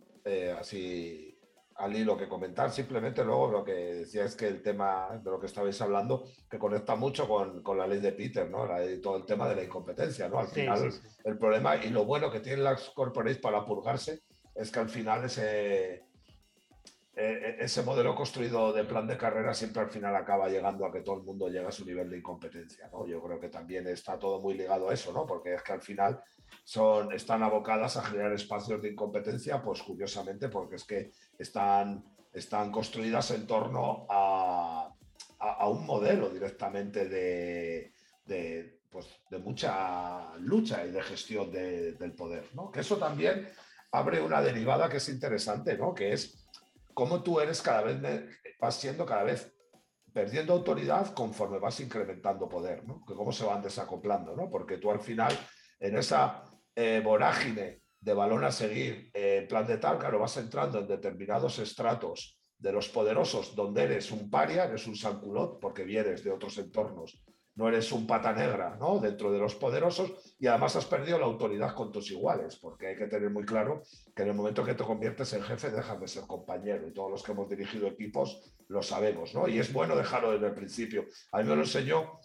así 0.59 1.40
al 1.75 1.95
hilo 1.95 2.17
que 2.17 2.27
comentar, 2.27 2.71
simplemente 2.71 3.23
luego 3.23 3.51
lo 3.51 3.63
que 3.63 3.73
decía 3.73 4.25
es 4.25 4.35
que 4.35 4.47
el 4.47 4.61
tema 4.61 5.19
de 5.23 5.31
lo 5.31 5.39
que 5.39 5.47
estabais 5.47 5.79
hablando, 5.81 6.23
que 6.49 6.59
conecta 6.59 6.95
mucho 6.95 7.27
con, 7.27 7.63
con 7.63 7.77
la 7.77 7.87
ley 7.87 7.99
de 7.99 8.11
Peter, 8.11 8.49
¿no? 8.49 8.65
La, 8.65 8.79
todo 9.01 9.17
el 9.17 9.25
tema 9.25 9.47
de 9.47 9.55
la 9.55 9.63
incompetencia, 9.63 10.29
¿no? 10.29 10.39
Al 10.39 10.47
final, 10.47 10.91
el 11.23 11.37
problema 11.37 11.77
y 11.77 11.89
lo 11.89 12.05
bueno 12.05 12.31
que 12.31 12.39
tienen 12.39 12.63
las 12.63 12.89
corporates 12.91 13.39
para 13.39 13.65
purgarse 13.65 14.21
es 14.55 14.71
que 14.71 14.79
al 14.79 14.89
final 14.89 15.25
ese, 15.25 16.05
e, 17.15 17.25
e, 17.25 17.57
ese 17.59 17.83
modelo 17.83 18.15
construido 18.15 18.71
de 18.73 18.83
plan 18.83 19.07
de 19.07 19.17
carrera 19.17 19.53
siempre 19.53 19.81
al 19.81 19.89
final 19.89 20.15
acaba 20.15 20.49
llegando 20.49 20.85
a 20.85 20.91
que 20.91 21.01
todo 21.01 21.17
el 21.17 21.23
mundo 21.23 21.49
llegue 21.49 21.67
a 21.67 21.71
su 21.71 21.85
nivel 21.85 22.09
de 22.09 22.17
incompetencia, 22.17 22.89
¿no? 22.91 23.05
Yo 23.05 23.21
creo 23.21 23.39
que 23.39 23.49
también 23.49 23.87
está 23.87 24.17
todo 24.17 24.39
muy 24.39 24.53
ligado 24.53 24.89
a 24.89 24.93
eso, 24.93 25.11
¿no? 25.11 25.25
Porque 25.25 25.53
es 25.55 25.63
que 25.63 25.73
al 25.73 25.81
final 25.81 26.21
son, 26.63 27.11
están 27.13 27.43
abocadas 27.43 27.97
a 27.97 28.03
generar 28.03 28.33
espacios 28.33 28.81
de 28.81 28.89
incompetencia, 28.89 29.61
pues 29.61 29.81
curiosamente, 29.81 30.49
porque 30.49 30.75
es 30.75 30.83
que 30.83 31.11
están, 31.37 32.03
están 32.33 32.71
construidas 32.71 33.31
en 33.31 33.47
torno 33.47 34.05
a, 34.09 34.93
a, 35.39 35.67
un 35.67 35.85
modelo 35.85 36.29
directamente 36.29 37.07
de, 37.07 37.93
de, 38.25 38.79
pues, 38.89 39.07
de, 39.29 39.39
mucha 39.39 40.35
lucha 40.37 40.85
y 40.85 40.91
de 40.91 41.01
gestión 41.01 41.51
del 41.51 42.13
poder, 42.13 42.49
¿no? 42.53 42.71
Que 42.71 42.81
eso 42.81 42.97
también 42.97 43.49
abre 43.91 44.21
una 44.21 44.41
derivada 44.41 44.89
que 44.89 44.97
es 44.97 45.09
interesante, 45.09 45.77
¿no? 45.77 45.93
Que 45.93 46.13
es 46.13 46.47
cómo 46.93 47.23
tú 47.23 47.39
eres 47.39 47.61
cada 47.61 47.81
vez, 47.81 47.97
vas 48.59 48.75
siendo 48.75 49.05
cada 49.05 49.23
vez 49.23 49.53
perdiendo 50.13 50.53
autoridad 50.53 51.13
conforme 51.13 51.59
vas 51.59 51.79
incrementando 51.79 52.49
poder, 52.49 52.85
¿no? 52.85 53.03
Que 53.05 53.13
cómo 53.13 53.31
se 53.31 53.45
van 53.45 53.61
desacoplando, 53.61 54.35
¿no? 54.35 54.49
Porque 54.49 54.77
tú 54.77 54.91
al 54.91 54.99
final 54.99 55.37
en 55.81 55.97
esa 55.97 56.43
eh, 56.75 57.01
vorágine 57.03 57.81
de 57.99 58.13
balón 58.13 58.43
a 58.43 58.51
seguir, 58.51 59.11
eh, 59.13 59.45
plan 59.49 59.67
de 59.67 59.77
tal, 59.77 59.97
claro, 59.97 60.19
vas 60.19 60.37
entrando 60.37 60.79
en 60.79 60.87
determinados 60.87 61.59
estratos 61.59 62.39
de 62.57 62.71
los 62.71 62.89
poderosos 62.89 63.55
donde 63.55 63.83
eres 63.83 64.11
un 64.11 64.29
paria, 64.29 64.65
eres 64.65 64.87
un 64.87 64.95
sanculot, 64.95 65.59
porque 65.59 65.83
vienes 65.83 66.23
de 66.23 66.31
otros 66.31 66.57
entornos, 66.59 67.21
no 67.55 67.67
eres 67.67 67.91
un 67.91 68.07
pata 68.07 68.31
negra, 68.31 68.77
¿no? 68.79 68.99
Dentro 68.99 69.31
de 69.31 69.39
los 69.39 69.55
poderosos 69.55 70.35
y 70.39 70.47
además 70.47 70.75
has 70.75 70.85
perdido 70.85 71.19
la 71.19 71.25
autoridad 71.25 71.75
con 71.75 71.91
tus 71.91 72.09
iguales, 72.11 72.57
porque 72.57 72.87
hay 72.87 72.95
que 72.95 73.07
tener 73.07 73.29
muy 73.29 73.43
claro 73.43 73.81
que 74.15 74.21
en 74.21 74.29
el 74.29 74.35
momento 74.35 74.63
que 74.63 74.75
te 74.75 74.83
conviertes 74.83 75.33
en 75.33 75.43
jefe 75.43 75.69
dejas 75.69 75.99
de 75.99 76.07
ser 76.07 76.23
compañero 76.27 76.87
y 76.87 76.93
todos 76.93 77.11
los 77.11 77.23
que 77.23 77.33
hemos 77.33 77.49
dirigido 77.49 77.87
equipos 77.87 78.55
lo 78.67 78.81
sabemos, 78.81 79.33
¿no? 79.33 79.47
Y 79.47 79.59
es 79.59 79.73
bueno 79.73 79.95
dejarlo 79.95 80.31
desde 80.31 80.47
el 80.47 80.53
principio. 80.53 81.05
A 81.31 81.39
mí 81.39 81.49
me 81.49 81.55
lo 81.55 81.63
enseñó 81.63 82.19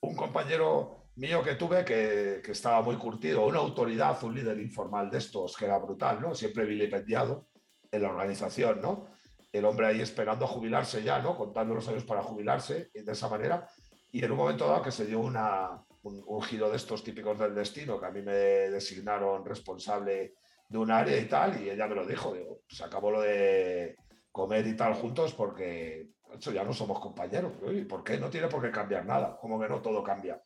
un 0.00 0.16
compañero 0.16 1.01
mío 1.16 1.42
que 1.42 1.54
tuve 1.56 1.84
que, 1.84 2.40
que, 2.44 2.52
estaba 2.52 2.82
muy 2.82 2.96
curtido, 2.96 3.46
una 3.46 3.58
autoridad, 3.58 4.22
un 4.24 4.34
líder 4.34 4.58
informal 4.60 5.10
de 5.10 5.18
estos 5.18 5.56
que 5.56 5.66
era 5.66 5.78
brutal, 5.78 6.20
¿no? 6.20 6.34
Siempre 6.34 6.64
vilipendiado 6.64 7.48
en 7.90 8.02
la 8.02 8.10
organización, 8.10 8.80
¿no? 8.80 9.08
El 9.52 9.66
hombre 9.66 9.86
ahí 9.86 10.00
esperando 10.00 10.46
a 10.46 10.48
jubilarse 10.48 11.02
ya, 11.02 11.18
¿no? 11.20 11.36
Contando 11.36 11.74
los 11.74 11.86
años 11.88 12.04
para 12.04 12.22
jubilarse 12.22 12.90
y 12.94 13.02
de 13.02 13.12
esa 13.12 13.28
manera. 13.28 13.68
Y 14.10 14.24
en 14.24 14.32
un 14.32 14.38
momento 14.38 14.66
dado 14.66 14.82
que 14.82 14.90
se 14.90 15.04
dio 15.04 15.20
una, 15.20 15.84
un, 16.02 16.42
giro 16.42 16.70
de 16.70 16.76
estos 16.76 17.04
típicos 17.04 17.38
del 17.38 17.54
destino, 17.54 18.00
que 18.00 18.06
a 18.06 18.10
mí 18.10 18.22
me 18.22 18.32
designaron 18.32 19.44
responsable 19.44 20.34
de 20.68 20.78
un 20.78 20.90
área 20.90 21.18
y 21.18 21.26
tal, 21.26 21.62
y 21.62 21.68
ella 21.68 21.86
me 21.86 21.94
lo 21.94 22.06
dijo, 22.06 22.32
digo, 22.32 22.60
se 22.66 22.84
acabó 22.84 23.10
lo 23.10 23.20
de 23.20 23.96
comer 24.30 24.66
y 24.66 24.74
tal 24.74 24.94
juntos 24.94 25.34
porque 25.34 26.08
eso 26.38 26.50
ya 26.52 26.64
no 26.64 26.72
somos 26.72 26.98
compañeros. 26.98 27.52
¿Y 27.70 27.84
por 27.84 28.02
qué? 28.02 28.18
No 28.18 28.30
tiene 28.30 28.48
por 28.48 28.62
qué 28.62 28.70
cambiar 28.70 29.04
nada. 29.04 29.36
Como 29.38 29.60
que 29.60 29.68
no 29.68 29.82
todo 29.82 30.02
cambia 30.02 30.40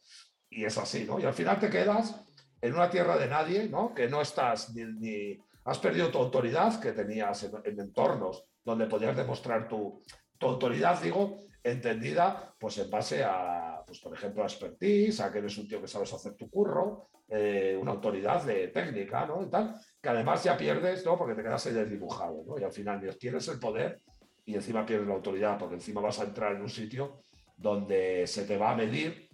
y 0.50 0.64
es 0.64 0.78
así, 0.78 1.04
¿no? 1.04 1.18
Y 1.18 1.24
al 1.24 1.34
final 1.34 1.58
te 1.58 1.70
quedas 1.70 2.14
en 2.60 2.74
una 2.74 2.90
tierra 2.90 3.16
de 3.16 3.28
nadie, 3.28 3.68
¿no? 3.68 3.94
Que 3.94 4.08
no 4.08 4.20
estás 4.20 4.74
ni, 4.74 5.38
has 5.64 5.78
perdido 5.78 6.10
tu 6.10 6.18
autoridad 6.18 6.80
que 6.80 6.92
tenías 6.92 7.44
en, 7.44 7.80
entornos 7.80 8.44
donde 8.64 8.86
podías 8.86 9.16
demostrar 9.16 9.68
tu, 9.68 10.02
tu, 10.38 10.46
autoridad, 10.46 11.00
digo, 11.00 11.46
entendida 11.62 12.54
pues 12.58 12.78
en 12.78 12.90
base 12.90 13.22
a, 13.24 13.82
pues 13.86 14.00
por 14.00 14.14
ejemplo, 14.14 14.42
a 14.42 14.46
expertise, 14.46 15.20
a 15.20 15.30
que 15.30 15.38
eres 15.38 15.56
un 15.58 15.68
tío 15.68 15.80
que 15.80 15.88
sabes 15.88 16.12
hacer 16.12 16.34
tu 16.34 16.50
curro, 16.50 17.08
eh, 17.28 17.76
una 17.80 17.92
autoridad 17.92 18.44
de 18.44 18.68
técnica, 18.68 19.26
¿no? 19.26 19.42
Y 19.42 19.50
tal, 19.50 19.74
que 20.00 20.08
además 20.08 20.44
ya 20.44 20.56
pierdes, 20.56 21.04
¿no? 21.04 21.18
Porque 21.18 21.34
te 21.34 21.42
quedas 21.42 21.66
ahí 21.66 21.74
desdibujado, 21.74 22.44
¿no? 22.46 22.58
Y 22.58 22.64
al 22.64 22.72
final 22.72 23.16
tienes 23.18 23.48
el 23.48 23.58
poder 23.58 24.00
y 24.44 24.54
encima 24.54 24.86
pierdes 24.86 25.08
la 25.08 25.14
autoridad, 25.14 25.58
porque 25.58 25.74
encima 25.74 26.00
vas 26.00 26.20
a 26.20 26.24
entrar 26.24 26.54
en 26.54 26.62
un 26.62 26.68
sitio 26.68 27.24
donde 27.56 28.26
se 28.26 28.44
te 28.44 28.56
va 28.56 28.72
a 28.72 28.76
medir 28.76 29.25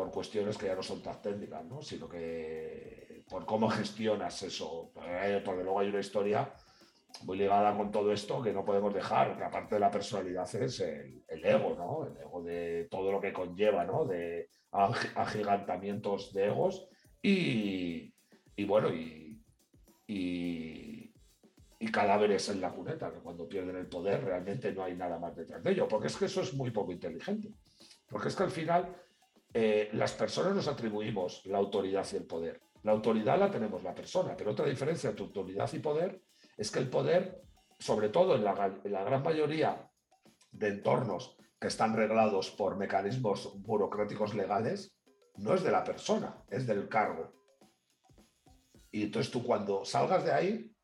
por 0.00 0.10
cuestiones 0.10 0.56
que 0.56 0.64
ya 0.64 0.74
no 0.74 0.82
son 0.82 1.02
tan 1.02 1.20
técnicas, 1.20 1.62
¿no? 1.66 1.82
sino 1.82 2.08
que 2.08 3.22
por 3.28 3.44
cómo 3.44 3.68
gestionas 3.68 4.42
eso. 4.42 4.90
Porque 4.94 5.62
luego 5.62 5.78
hay 5.78 5.90
una 5.90 6.00
historia 6.00 6.50
muy 7.24 7.36
ligada 7.36 7.76
con 7.76 7.90
todo 7.90 8.10
esto 8.10 8.40
que 8.40 8.50
no 8.50 8.64
podemos 8.64 8.94
dejar, 8.94 9.36
que 9.36 9.44
aparte 9.44 9.74
de 9.74 9.80
la 9.80 9.90
personalidad 9.90 10.48
es 10.54 10.80
el, 10.80 11.44
ego, 11.44 11.74
¿no? 11.76 12.06
El 12.06 12.16
ego 12.16 12.42
de 12.42 12.88
todo 12.90 13.12
lo 13.12 13.20
que 13.20 13.30
conlleva, 13.30 13.84
¿no? 13.84 14.06
De 14.06 14.48
agigantamientos 14.72 16.32
de 16.32 16.46
egos 16.46 16.88
y, 17.20 18.14
bueno, 18.66 18.88
y, 18.88 19.38
y, 20.06 21.12
y, 21.78 21.90
cadáveres 21.92 22.48
en 22.48 22.62
la 22.62 22.72
cuneta, 22.72 23.12
que 23.12 23.18
cuando 23.18 23.46
pierden 23.46 23.76
el 23.76 23.86
poder 23.86 24.24
realmente 24.24 24.72
no 24.72 24.82
hay 24.84 24.96
nada 24.96 25.18
más 25.18 25.36
detrás 25.36 25.62
de 25.62 25.72
ello, 25.72 25.86
porque 25.86 26.06
es 26.06 26.16
que 26.16 26.24
eso 26.24 26.40
es 26.40 26.54
muy 26.54 26.70
poco 26.70 26.90
inteligente. 26.90 27.52
Porque 28.08 28.28
es 28.28 28.34
que 28.34 28.42
al 28.42 28.50
final 28.50 28.96
eh, 29.52 29.90
las 29.92 30.12
personas 30.12 30.54
nos 30.54 30.68
atribuimos 30.68 31.44
la 31.46 31.58
autoridad 31.58 32.06
y 32.12 32.16
el 32.16 32.26
poder. 32.26 32.60
La 32.82 32.92
autoridad 32.92 33.38
la 33.38 33.50
tenemos 33.50 33.82
la 33.82 33.94
persona, 33.94 34.36
pero 34.36 34.52
otra 34.52 34.66
diferencia 34.66 35.10
entre 35.10 35.24
autoridad 35.24 35.70
y 35.72 35.78
poder 35.80 36.22
es 36.56 36.70
que 36.70 36.78
el 36.78 36.88
poder, 36.88 37.42
sobre 37.78 38.08
todo 38.08 38.36
en 38.36 38.44
la, 38.44 38.54
gran 38.54 39.22
mayoría 39.22 39.90
de 40.52 40.68
entornos 40.68 41.36
que 41.60 41.68
están 41.68 41.94
reglados 41.94 42.50
por 42.50 42.76
mecanismos 42.76 43.60
burocráticos 43.62 44.34
legales, 44.34 44.96
no 45.36 45.54
es 45.54 45.62
de 45.62 45.70
la 45.70 45.84
persona, 45.84 46.42
es 46.48 46.66
del 46.66 46.88
cargo. 46.88 47.32
Y 48.90 49.04
entonces 49.04 49.30
tú 49.30 49.44
cuando 49.44 49.84
salgas 49.84 50.24
de 50.24 50.32
ahí, 50.32 50.74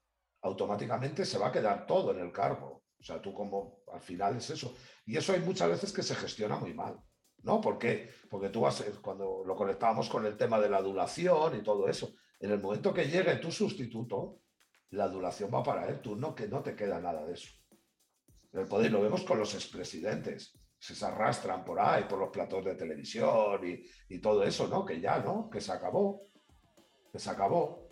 automáticamente 0.42 1.24
se 1.24 1.38
va 1.38 1.48
a 1.48 1.52
quedar 1.52 1.86
todo 1.86 2.12
en 2.12 2.20
el 2.20 2.32
cargo. 2.32 2.84
O 2.98 3.02
sea, 3.02 3.20
tú 3.20 3.32
como 3.32 3.80
al 3.92 4.00
final 4.00 4.36
es 4.36 4.50
eso. 4.50 4.74
Y 5.04 5.16
eso 5.16 5.32
hay 5.32 5.40
muchas 5.40 5.68
veces 5.68 5.92
que 5.92 6.02
se 6.02 6.14
gestiona 6.14 6.56
muy 6.56 6.74
mal. 6.74 6.98
¿No? 7.47 7.61
¿Por 7.61 7.78
qué? 7.78 8.11
Porque 8.28 8.49
tú 8.49 8.62
vas, 8.62 8.84
cuando 9.01 9.44
lo 9.47 9.55
conectábamos 9.55 10.09
con 10.09 10.26
el 10.26 10.36
tema 10.36 10.59
de 10.59 10.68
la 10.68 10.78
adulación 10.78 11.57
y 11.57 11.62
todo 11.62 11.88
eso, 11.88 12.12
en 12.40 12.51
el 12.51 12.61
momento 12.61 12.92
que 12.92 13.07
llegue 13.07 13.36
tu 13.36 13.53
sustituto, 13.53 14.40
la 14.90 15.05
adulación 15.05 15.49
va 15.55 15.62
para 15.62 15.88
él, 15.88 16.01
tú 16.01 16.16
no, 16.16 16.34
que 16.34 16.49
no 16.49 16.61
te 16.61 16.74
queda 16.74 17.01
nada 17.01 17.24
de 17.24 17.34
eso. 17.34 17.49
El 18.53 18.66
poder 18.66 18.90
lo 18.90 19.01
vemos 19.01 19.22
con 19.22 19.38
los 19.38 19.55
expresidentes, 19.55 20.59
se 20.76 21.05
arrastran 21.05 21.64
por 21.64 21.78
ahí, 21.78 22.05
por 22.09 22.18
los 22.18 22.30
platos 22.30 22.64
de 22.64 22.74
televisión 22.74 23.61
y, 23.64 23.80
y 24.12 24.18
todo 24.18 24.42
eso, 24.42 24.66
¿no? 24.66 24.84
Que 24.84 25.01
ya, 25.01 25.20
¿no? 25.20 25.49
Que 25.49 25.61
se 25.61 25.70
acabó, 25.70 26.22
que 27.12 27.20
se 27.20 27.30
acabó. 27.30 27.90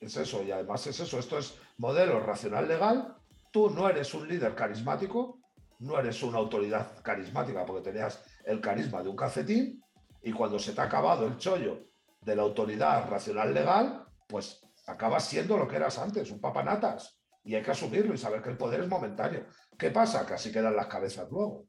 Es 0.00 0.16
eso, 0.16 0.42
y 0.42 0.50
además 0.50 0.84
es 0.88 0.98
eso, 0.98 1.16
esto 1.16 1.38
es 1.38 1.56
modelo 1.78 2.18
racional 2.18 2.66
legal, 2.66 3.16
tú 3.52 3.70
no 3.70 3.88
eres 3.88 4.12
un 4.14 4.26
líder 4.26 4.56
carismático, 4.56 5.38
no 5.78 5.96
eres 5.96 6.22
una 6.24 6.38
autoridad 6.38 7.00
carismática 7.02 7.64
porque 7.64 7.90
tenías 7.92 8.20
el 8.44 8.60
carisma 8.60 9.02
de 9.02 9.08
un 9.08 9.16
calcetín 9.16 9.82
y 10.22 10.32
cuando 10.32 10.58
se 10.58 10.72
te 10.72 10.80
ha 10.80 10.84
acabado 10.84 11.26
el 11.26 11.36
chollo 11.38 11.86
de 12.20 12.36
la 12.36 12.42
autoridad 12.42 13.08
racional 13.08 13.54
legal, 13.54 14.04
pues 14.28 14.60
acabas 14.86 15.24
siendo 15.24 15.56
lo 15.56 15.66
que 15.66 15.76
eras 15.76 15.98
antes, 15.98 16.30
un 16.30 16.40
papanatas. 16.40 17.18
Y 17.42 17.54
hay 17.54 17.62
que 17.62 17.70
asumirlo 17.70 18.12
y 18.12 18.18
saber 18.18 18.42
que 18.42 18.50
el 18.50 18.58
poder 18.58 18.80
es 18.80 18.88
momentáneo. 18.88 19.46
¿Qué 19.78 19.90
pasa? 19.90 20.26
Que 20.26 20.34
así 20.34 20.52
quedan 20.52 20.76
las 20.76 20.88
cabezas 20.88 21.28
luego. 21.30 21.66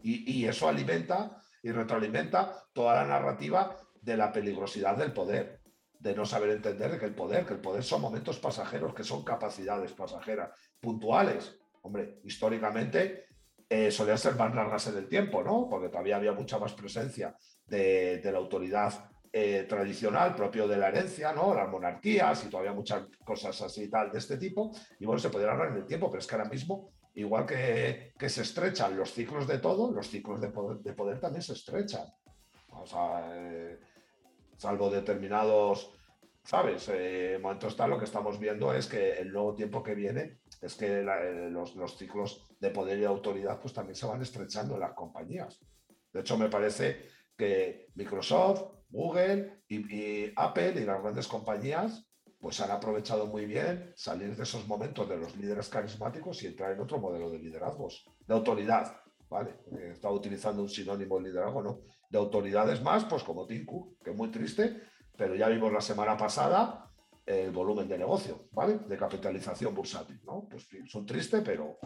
Y, 0.00 0.40
y 0.40 0.46
eso 0.46 0.68
alimenta 0.68 1.40
y 1.62 1.72
retroalimenta 1.72 2.64
toda 2.72 2.94
la 2.94 3.06
narrativa 3.06 3.76
de 4.00 4.16
la 4.16 4.30
peligrosidad 4.30 4.96
del 4.96 5.12
poder, 5.12 5.60
de 5.98 6.14
no 6.14 6.24
saber 6.24 6.50
entender 6.50 6.92
de 6.92 6.98
que 6.98 7.06
el 7.06 7.14
poder, 7.14 7.46
que 7.46 7.54
el 7.54 7.60
poder 7.60 7.82
son 7.82 8.02
momentos 8.02 8.38
pasajeros, 8.38 8.94
que 8.94 9.02
son 9.02 9.24
capacidades 9.24 9.92
pasajeras, 9.92 10.50
puntuales. 10.78 11.58
Hombre, 11.82 12.20
históricamente 12.24 13.27
eh, 13.68 13.90
solían 13.90 14.18
ser 14.18 14.34
más 14.36 14.54
largas 14.54 14.86
en 14.86 14.96
el 14.96 15.08
tiempo, 15.08 15.42
¿no? 15.42 15.68
Porque 15.68 15.88
todavía 15.88 16.16
había 16.16 16.32
mucha 16.32 16.58
más 16.58 16.72
presencia 16.72 17.36
de, 17.66 18.20
la 18.24 18.38
autoridad 18.38 19.10
eh, 19.32 19.66
tradicional 19.68 20.34
propio 20.34 20.66
de 20.66 20.78
la 20.78 20.88
herencia, 20.88 21.32
¿no? 21.32 21.54
Las 21.54 21.68
monarquías 21.68 22.44
y 22.44 22.48
todavía 22.48 22.72
muchas 22.72 23.06
cosas 23.24 23.60
así 23.60 23.84
y 23.84 23.90
tal 23.90 24.10
de 24.10 24.18
este 24.18 24.38
tipo. 24.38 24.70
Y 24.98 25.04
bueno, 25.04 25.18
se 25.18 25.28
podría 25.28 25.52
hablar 25.52 25.72
en 25.72 25.78
el 25.78 25.86
tiempo, 25.86 26.10
pero 26.10 26.20
es 26.20 26.26
que 26.26 26.34
ahora 26.34 26.48
mismo, 26.48 26.90
igual 27.14 27.44
que, 27.44 28.14
que 28.18 28.28
se 28.28 28.42
estrechan 28.42 28.96
los 28.96 29.12
ciclos 29.12 29.46
de 29.46 29.58
todo, 29.58 29.92
los 29.92 30.08
ciclos 30.08 30.40
de 30.40 30.48
poder, 30.48 30.78
de 30.78 30.92
poder 30.94 31.20
también 31.20 31.42
se 31.42 31.52
estrechan. 31.52 32.06
O 32.70 32.86
sea, 32.86 33.30
eh, 33.34 33.78
salvo 34.56 34.88
determinados, 34.90 35.92
¿sabes? 36.42 36.88
Eh, 36.92 37.38
momento 37.42 37.68
está 37.68 37.86
lo 37.86 37.98
que 37.98 38.06
estamos 38.06 38.38
viendo 38.38 38.72
es 38.72 38.86
que 38.86 39.18
el 39.18 39.32
nuevo 39.32 39.54
tiempo 39.54 39.82
que 39.82 39.94
viene 39.94 40.38
es 40.60 40.74
que 40.74 41.02
los, 41.02 41.76
los, 41.76 41.96
ciclos 41.96 42.46
de 42.58 42.70
poder 42.70 42.98
y 42.98 43.04
autoridad 43.04 43.60
pues 43.60 43.72
también 43.72 43.94
se 43.94 44.06
van 44.06 44.22
estrechando 44.22 44.74
en 44.74 44.80
las 44.80 44.92
compañías. 44.92 45.60
De 46.12 46.20
hecho, 46.20 46.36
me 46.36 46.48
parece 46.48 47.08
que 47.36 47.88
Microsoft, 47.94 48.78
Google 48.90 49.62
y, 49.68 50.32
Apple 50.36 50.74
y 50.80 50.84
las 50.84 51.02
grandes 51.02 51.28
compañías 51.28 52.04
pues 52.40 52.60
han 52.60 52.70
aprovechado 52.70 53.26
muy 53.26 53.46
bien 53.46 53.92
salir 53.96 54.36
de 54.36 54.42
esos 54.42 54.66
momentos 54.66 55.08
de 55.08 55.16
los 55.16 55.36
líderes 55.36 55.68
carismáticos 55.68 56.42
y 56.42 56.46
entrar 56.46 56.72
en 56.72 56.80
otro 56.80 56.98
modelo 56.98 57.30
de 57.30 57.38
liderazgos, 57.38 58.04
de 58.26 58.34
autoridad, 58.34 58.96
¿vale? 59.28 59.56
He 59.72 59.90
estado 59.90 60.14
utilizando 60.14 60.62
un 60.62 60.68
sinónimo 60.68 61.18
de 61.18 61.28
liderazgo, 61.28 61.62
¿no? 61.62 61.80
De 62.08 62.18
autoridades 62.18 62.80
más, 62.80 63.04
pues 63.04 63.24
como 63.24 63.46
Tinku, 63.46 63.96
que 64.04 64.10
es 64.10 64.16
muy 64.16 64.30
triste, 64.30 64.80
pero 65.16 65.34
ya 65.34 65.48
vimos 65.48 65.72
la 65.72 65.80
semana 65.80 66.16
pasada 66.16 66.87
el 67.28 67.50
volumen 67.50 67.86
de 67.86 67.98
negocio, 67.98 68.48
¿vale? 68.52 68.78
De 68.78 68.96
capitalización 68.96 69.74
bursátil, 69.74 70.18
¿no? 70.24 70.48
Pues 70.48 70.66
son 70.86 71.04
tristes, 71.04 71.42
pero 71.44 71.78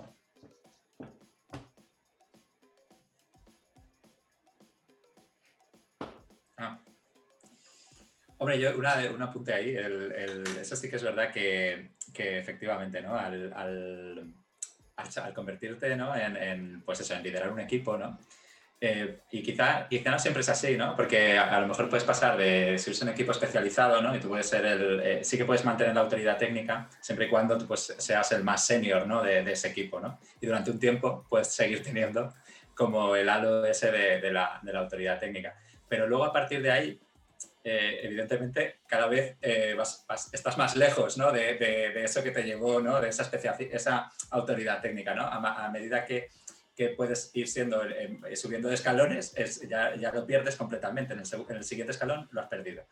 Hombre, 8.38 8.58
yo 8.58 8.76
una, 8.76 8.96
un 9.14 9.22
apunte 9.22 9.54
ahí, 9.54 9.76
eso 10.60 10.74
sí 10.74 10.90
que 10.90 10.96
es 10.96 11.02
verdad 11.04 11.30
que, 11.32 11.92
efectivamente, 12.12 13.00
¿no? 13.00 13.14
Al, 13.14 13.52
al, 13.52 14.34
convertirte 15.32 15.94
¿no? 15.94 16.12
en, 16.16 16.82
pues 16.84 16.98
eso, 16.98 17.14
en 17.14 17.22
liderar 17.22 17.52
un 17.52 17.60
equipo, 17.60 17.96
¿no? 17.96 18.18
Eh, 18.84 19.20
y 19.30 19.44
quizá, 19.44 19.86
quizá 19.88 20.10
no 20.10 20.18
siempre 20.18 20.40
es 20.40 20.48
así, 20.48 20.76
¿no? 20.76 20.96
Porque 20.96 21.38
a, 21.38 21.60
lo 21.60 21.68
mejor 21.68 21.88
puedes 21.88 22.02
pasar 22.02 22.36
de 22.36 22.76
si 22.78 22.90
eres 22.90 23.00
un 23.00 23.10
equipo 23.10 23.30
especializado, 23.30 24.02
¿no? 24.02 24.12
Y 24.12 24.18
tú 24.18 24.28
puedes 24.28 24.48
ser 24.48 24.66
el. 24.66 25.00
Eh, 25.00 25.20
sí 25.22 25.38
que 25.38 25.44
puedes 25.44 25.64
mantener 25.64 25.94
la 25.94 26.00
autoridad 26.00 26.36
técnica 26.36 26.88
siempre 27.00 27.26
y 27.26 27.28
cuando 27.28 27.56
tú 27.56 27.68
pues, 27.68 27.94
seas 27.96 28.32
el 28.32 28.42
más 28.42 28.66
senior, 28.66 29.06
¿no? 29.06 29.22
De, 29.22 29.38
ese 29.52 29.68
equipo, 29.68 30.00
¿no? 30.00 30.18
Y 30.40 30.46
durante 30.46 30.72
un 30.72 30.80
tiempo 30.80 31.24
puedes 31.30 31.54
seguir 31.54 31.80
teniendo 31.84 32.34
como 32.74 33.14
el 33.14 33.28
halo 33.28 33.64
ese 33.64 33.92
de, 33.92 34.32
la, 34.32 34.58
de 34.60 34.72
la 34.72 34.80
autoridad 34.80 35.20
técnica. 35.20 35.54
Pero 35.88 36.08
luego 36.08 36.24
a 36.24 36.32
partir 36.32 36.60
de 36.60 36.72
ahí 36.72 37.00
eh, 37.64 38.00
evidentemente 38.02 38.80
cada 38.88 39.06
vez 39.06 39.36
estás 39.40 40.58
más 40.58 40.74
lejos 40.74 41.16
¿no? 41.16 41.30
de, 41.30 41.54
de, 41.54 42.02
eso 42.02 42.20
que 42.20 42.32
te 42.32 42.42
llevó, 42.42 42.80
¿no? 42.80 43.00
de 43.00 43.10
esa, 43.10 43.30
esa 43.70 44.10
autoridad 44.30 44.80
técnica. 44.80 45.14
¿no? 45.14 45.22
A, 45.22 45.70
medida 45.70 46.04
que, 46.04 46.30
que, 46.74 46.90
puedes 46.90 47.30
ir 47.34 47.48
siendo, 47.48 47.84
eh, 47.84 48.36
subiendo 48.36 48.68
de 48.68 48.74
escalones, 48.74 49.32
es, 49.36 49.60
ya, 49.68 49.94
ya, 49.96 50.12
lo 50.12 50.26
pierdes 50.26 50.56
completamente. 50.56 51.14
En 51.14 51.20
el, 51.20 51.26
en 51.48 51.56
el, 51.56 51.64
siguiente 51.64 51.92
escalón 51.92 52.28
lo 52.32 52.40
has 52.40 52.48
perdido. 52.48 52.84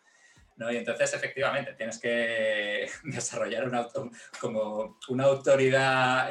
¿no? 0.56 0.70
Y 0.70 0.76
entonces, 0.76 1.14
efectivamente, 1.14 1.72
tienes 1.74 1.98
que 1.98 2.88
desarrollar 3.04 3.66
una, 3.66 3.86
como 4.40 4.98
una 5.08 5.24
autoridad, 5.24 6.30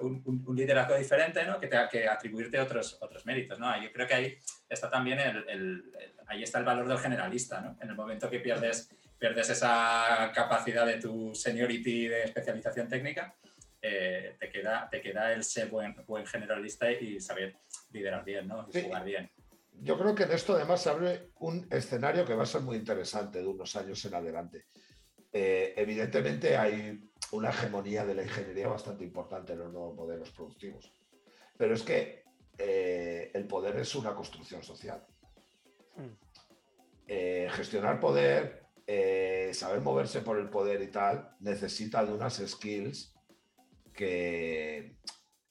un, 0.00 0.44
un, 0.46 0.56
liderazgo 0.56 0.96
diferente, 0.96 1.44
¿no? 1.44 1.58
que, 1.58 1.68
te, 1.68 1.78
que 1.90 2.06
atribuirte 2.06 2.60
otros, 2.60 2.98
otros 3.00 3.24
méritos. 3.24 3.58
¿no? 3.58 3.82
Yo 3.82 3.90
creo 3.92 4.06
que 4.06 4.14
ahí 4.14 4.38
está 4.68 4.90
también 4.90 5.18
el, 5.20 5.48
el 5.48 5.92
ahí 6.32 6.42
está 6.42 6.58
el 6.58 6.64
valor 6.64 6.88
del 6.88 6.98
generalista, 6.98 7.60
¿no? 7.60 7.76
En 7.80 7.90
el 7.90 7.94
momento 7.94 8.30
que 8.30 8.40
pierdes, 8.40 8.90
pierdes 9.18 9.50
esa 9.50 10.32
capacidad 10.34 10.86
de 10.86 10.98
tu 10.98 11.34
seniority 11.34 12.08
de 12.08 12.24
especialización 12.24 12.88
técnica, 12.88 13.34
eh, 13.82 14.36
te, 14.38 14.50
queda, 14.50 14.88
te 14.90 15.02
queda 15.02 15.32
el 15.32 15.44
ser 15.44 15.68
buen, 15.68 15.94
buen 16.06 16.24
generalista 16.26 16.90
y 16.90 17.20
saber 17.20 17.58
liderar 17.90 18.24
bien, 18.24 18.48
¿no? 18.48 18.68
Y 18.72 18.82
jugar 18.82 19.04
bien. 19.04 19.30
Yo 19.80 19.98
creo 19.98 20.14
que 20.14 20.22
en 20.22 20.32
esto 20.32 20.54
además 20.54 20.82
se 20.82 20.90
abre 20.90 21.30
un 21.40 21.66
escenario 21.70 22.24
que 22.24 22.34
va 22.34 22.44
a 22.44 22.46
ser 22.46 22.60
muy 22.60 22.76
interesante 22.76 23.40
de 23.40 23.46
unos 23.48 23.74
años 23.74 24.04
en 24.04 24.14
adelante. 24.14 24.66
Eh, 25.32 25.74
evidentemente 25.76 26.56
hay 26.56 27.10
una 27.32 27.50
hegemonía 27.50 28.04
de 28.04 28.14
la 28.14 28.22
ingeniería 28.22 28.68
bastante 28.68 29.02
importante 29.02 29.54
en 29.54 29.60
los 29.60 29.72
nuevos 29.72 29.96
modelos 29.96 30.30
productivos, 30.30 30.92
pero 31.56 31.74
es 31.74 31.82
que 31.82 32.22
eh, 32.58 33.30
el 33.34 33.46
poder 33.46 33.76
es 33.76 33.94
una 33.94 34.14
construcción 34.14 34.62
social. 34.62 35.04
Eh, 37.06 37.48
gestionar 37.52 37.98
poder, 37.98 38.66
eh, 38.86 39.50
saber 39.52 39.80
moverse 39.80 40.20
por 40.20 40.38
el 40.38 40.48
poder 40.48 40.82
y 40.82 40.88
tal, 40.88 41.34
necesita 41.40 42.04
de 42.04 42.12
unas 42.12 42.36
skills 42.46 43.11
que, 43.92 44.98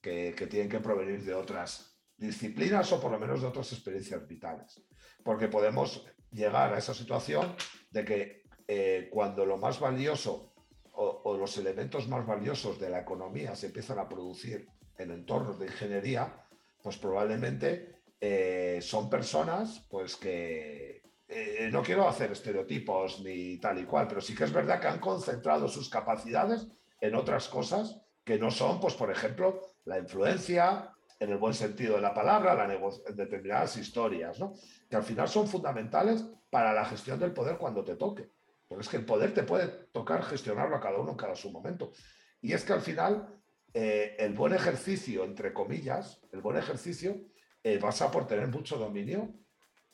que, 0.02 0.48
tienen 0.50 0.70
que 0.70 0.80
provenir 0.80 1.24
de 1.24 1.34
otras 1.34 1.98
disciplinas 2.18 2.92
o 2.92 3.00
por 3.00 3.12
lo 3.12 3.20
menos 3.20 3.42
de 3.42 3.48
otras 3.48 3.72
experiencias 3.72 4.28
vitales. 4.28 4.82
Porque 5.24 5.48
podemos 5.48 6.06
llegar 6.32 6.74
a 6.74 6.78
esa 6.78 6.94
situación 6.94 7.56
de 7.90 8.06
que 8.06 8.44
eh, 8.68 9.10
cuando 9.12 9.46
lo 9.46 9.58
más 9.58 9.80
valioso 9.80 10.54
o, 10.94 11.22
o, 11.24 11.38
los 11.38 11.58
elementos 11.58 12.08
más 12.08 12.26
valiosos 12.26 12.80
de 12.80 12.90
la 12.90 13.00
economía 13.00 13.56
se 13.56 13.68
empiezan 13.68 14.00
a 14.00 14.08
producir 14.08 14.68
en 14.98 15.12
entornos 15.12 15.58
de 15.60 15.68
ingeniería, 15.68 16.46
pues 16.82 16.98
probablemente 16.98 18.02
eh, 18.20 18.80
son 18.82 19.10
personas 19.10 19.86
pues 19.90 20.16
que 20.16 21.02
eh, 21.28 21.70
no 21.72 21.82
quiero 21.82 22.08
hacer 22.08 22.32
estereotipos 22.32 23.22
ni 23.22 23.58
tal 23.58 23.80
y 23.80 23.86
cual, 23.86 24.08
pero 24.08 24.22
sí 24.22 24.36
que 24.36 24.44
es 24.44 24.54
verdad 24.54 24.80
que 24.80 24.88
han 24.88 25.00
concentrado 25.00 25.68
sus 25.68 25.90
capacidades 25.90 26.68
en 27.00 27.16
otras 27.16 27.48
cosas 27.48 28.02
que 28.32 28.40
no 28.40 28.50
son, 28.50 28.80
pues 28.80 28.94
por 28.94 29.12
ejemplo, 29.12 29.60
la 29.84 30.00
influencia, 30.00 30.90
en 31.20 31.32
el 31.32 31.38
buen 31.38 31.54
sentido 31.54 31.96
de 31.96 32.02
la 32.02 32.14
palabra, 32.14 32.56
la 32.56 32.80
determinadas 33.14 33.76
historias, 33.76 34.40
¿no? 34.40 34.54
que 34.90 34.96
al 34.96 35.04
final 35.04 35.28
son 35.28 35.50
fundamentales 35.50 36.24
para 36.50 36.72
la 36.72 36.86
gestión 36.86 37.20
del 37.20 37.34
poder 37.34 37.58
cuando 37.58 37.84
te 37.84 37.98
toque. 37.98 38.32
Porque 38.70 38.84
es 38.84 38.90
que 38.90 38.96
el 38.96 39.04
poder 39.04 39.34
te 39.34 39.44
puede 39.44 39.68
tocar 39.92 40.24
gestionarlo 40.24 40.78
a 40.78 40.80
cada 40.80 40.98
uno 40.98 41.12
en 41.12 41.18
cada 41.18 41.36
su 41.36 41.52
momento. 41.52 41.92
Y 42.40 42.54
es 42.54 42.64
que 42.64 42.72
al 42.72 42.80
final 42.80 43.28
eh, 43.74 44.16
el 44.18 44.32
buen 44.32 44.54
ejercicio, 44.54 45.26
entre 45.26 45.52
comillas, 45.52 46.22
el 46.32 46.40
buen 46.40 46.56
ejercicio 46.56 47.18
eh, 47.62 47.80
pasa 47.80 48.10
por 48.10 48.28
tener 48.28 48.48
mucho 48.48 48.78
dominio 48.78 49.34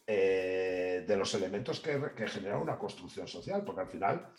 eh, 0.06 1.04
de 1.08 1.18
los 1.18 1.34
elementos 1.34 1.80
que, 1.80 2.28
generan 2.28 2.62
una 2.62 2.78
construcción 2.78 3.28
social, 3.28 3.64
porque 3.66 3.82
al 3.82 3.88
final 3.88 4.30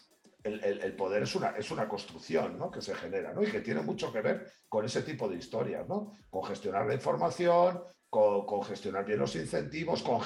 el, 0.48 0.96
poder 0.96 1.22
es 1.22 1.34
una, 1.34 1.50
es 1.50 1.70
una 1.70 1.88
construcción 1.88 2.58
¿no? 2.58 2.70
que 2.70 2.80
se 2.80 2.94
genera 2.94 3.32
¿no? 3.32 3.42
y 3.42 3.50
que 3.50 3.60
tiene 3.60 3.82
mucho 3.82 4.12
que 4.12 4.20
ver 4.20 4.52
con 4.68 4.84
ese 4.84 5.02
tipo 5.02 5.28
de 5.28 5.36
historias, 5.36 5.86
¿no? 5.88 6.12
con 6.30 6.44
gestionar 6.44 6.86
la 6.86 6.94
información, 6.94 7.82
con, 8.10 8.62
gestionar 8.62 9.04
bien 9.04 9.18
los 9.18 9.34
incentivos, 9.36 10.02
con, 10.02 10.20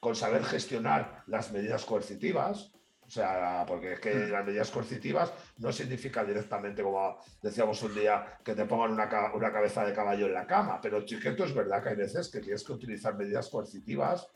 con, 0.00 0.16
saber 0.16 0.44
gestionar 0.44 1.22
las 1.26 1.52
medidas 1.52 1.84
coercitivas. 1.84 2.72
O 3.00 3.08
sea, 3.08 3.64
porque 3.68 3.92
es 3.92 4.00
que 4.00 4.12
Mm. 4.12 4.30
las 4.32 4.44
medidas 4.44 4.70
coercitivas 4.72 5.32
no 5.58 5.70
significa 5.70 6.24
directamente, 6.24 6.82
como 6.82 7.18
decíamos 7.40 7.80
un 7.84 7.94
día, 7.94 8.38
que 8.44 8.54
te 8.54 8.64
pongan 8.64 8.92
una, 8.92 9.08
una 9.32 9.52
cabeza 9.52 9.84
de 9.84 9.92
caballo 9.92 10.26
en 10.26 10.34
la 10.34 10.44
cama. 10.44 10.80
Pero 10.80 11.04
chiquito 11.04 11.44
es 11.44 11.54
verdad 11.54 11.82
que 11.82 11.90
hay 11.90 11.96
veces 11.96 12.28
que 12.28 12.40
tienes 12.40 12.64
que 12.64 12.72
utilizar 12.72 13.16
medidas 13.16 13.48
coercitivas, 13.48 14.28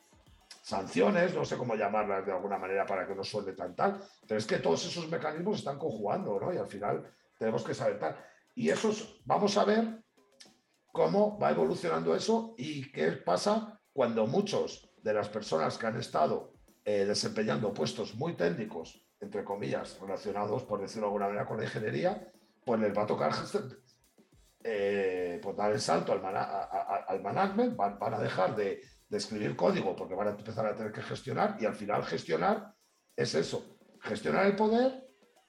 sanciones, 0.70 1.34
no 1.34 1.44
sé 1.44 1.56
cómo 1.56 1.74
llamarlas 1.74 2.24
de 2.24 2.32
alguna 2.32 2.58
manera 2.58 2.86
para 2.86 3.06
que 3.06 3.14
no 3.14 3.24
suene 3.24 3.52
tan 3.52 3.74
tal. 3.74 4.00
Pero 4.26 4.38
es 4.38 4.46
que 4.46 4.58
todos 4.58 4.84
esos 4.86 5.08
mecanismos 5.10 5.58
están 5.58 5.78
conjugando, 5.78 6.38
¿no? 6.40 6.52
Y 6.52 6.56
al 6.56 6.68
final 6.68 7.12
tenemos 7.38 7.62
que 7.64 7.74
saber 7.74 7.98
tal. 7.98 8.16
Y 8.54 8.70
eso 8.70 8.90
es- 8.90 9.20
vamos 9.24 9.56
a 9.58 9.64
ver 9.64 10.02
cómo 10.92 11.38
va 11.38 11.50
evolucionando 11.50 12.14
eso 12.14 12.54
y 12.56 12.90
qué 12.90 13.12
pasa 13.12 13.80
cuando 13.92 14.26
muchos 14.26 14.90
de 15.02 15.12
las 15.14 15.28
personas 15.28 15.76
que 15.78 15.86
han 15.86 15.96
estado 15.98 16.52
eh, 16.84 17.04
desempeñando 17.04 17.74
puestos 17.74 18.14
muy 18.14 18.34
técnicos, 18.34 19.06
entre 19.20 19.44
comillas, 19.44 19.98
relacionados, 20.00 20.64
por 20.64 20.80
decirlo 20.80 21.02
de 21.02 21.08
alguna 21.08 21.26
manera, 21.26 21.46
con 21.46 21.58
la 21.58 21.64
ingeniería, 21.64 22.32
pues 22.64 22.80
les 22.80 22.96
va 22.96 23.02
a 23.02 23.06
tocar 23.06 23.32
eh, 24.64 25.38
pues 25.42 25.56
dar 25.56 25.72
el 25.72 25.80
salto 25.80 26.12
al, 26.12 26.24
a- 26.24 27.04
al 27.08 27.20
management, 27.22 27.76
van 27.76 28.14
a 28.14 28.18
dejar 28.18 28.54
de, 28.56 28.80
de 29.10 29.18
escribir 29.18 29.56
código 29.56 29.94
porque 29.94 30.14
van 30.14 30.28
a 30.28 30.30
empezar 30.30 30.64
a 30.66 30.74
tener 30.74 30.92
que 30.92 31.02
gestionar 31.02 31.56
y 31.60 31.66
al 31.66 31.74
final 31.74 32.02
gestionar 32.04 32.74
es 33.16 33.34
eso, 33.34 33.76
gestionar 34.00 34.46
el 34.46 34.56
poder, 34.56 35.08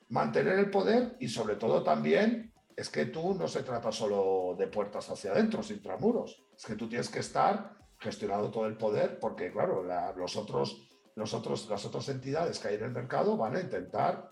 mantener 0.09 0.59
el 0.59 0.70
poder 0.70 1.16
y 1.20 1.30
sobre 1.30 1.55
todo 1.55 1.84
también 1.84 2.51
es 2.76 2.89
que 2.89 3.05
tú 3.05 3.36
no 3.36 3.47
se 3.47 3.64
trata 3.64 3.91
solo 3.91 4.55
de 4.57 4.68
puertas 4.68 5.09
hacia 5.09 5.32
adentro, 5.32 5.62
sin 5.64 5.82
tramuros, 5.82 6.43
es 6.57 6.66
que 6.66 6.76
tú 6.76 6.89
tienes 6.89 7.09
que 7.09 7.20
estar 7.20 7.78
gestionando 7.99 8.49
todo 8.49 8.66
el 8.66 8.76
poder 8.78 9.20
porque 9.20 9.51
claro, 9.51 9.84
la- 9.84 10.12
los 10.14 10.36
otros, 10.36 10.89
los 11.16 11.34
otros, 11.34 11.70
las 11.70 11.86
otras 11.86 12.09
entidades 12.09 12.57
que 12.59 12.70
hay 12.70 12.76
en 12.76 12.86
el 12.86 12.91
mercado 12.91 13.38
van 13.38 13.55
a 13.55 13.62
intentar 13.62 14.32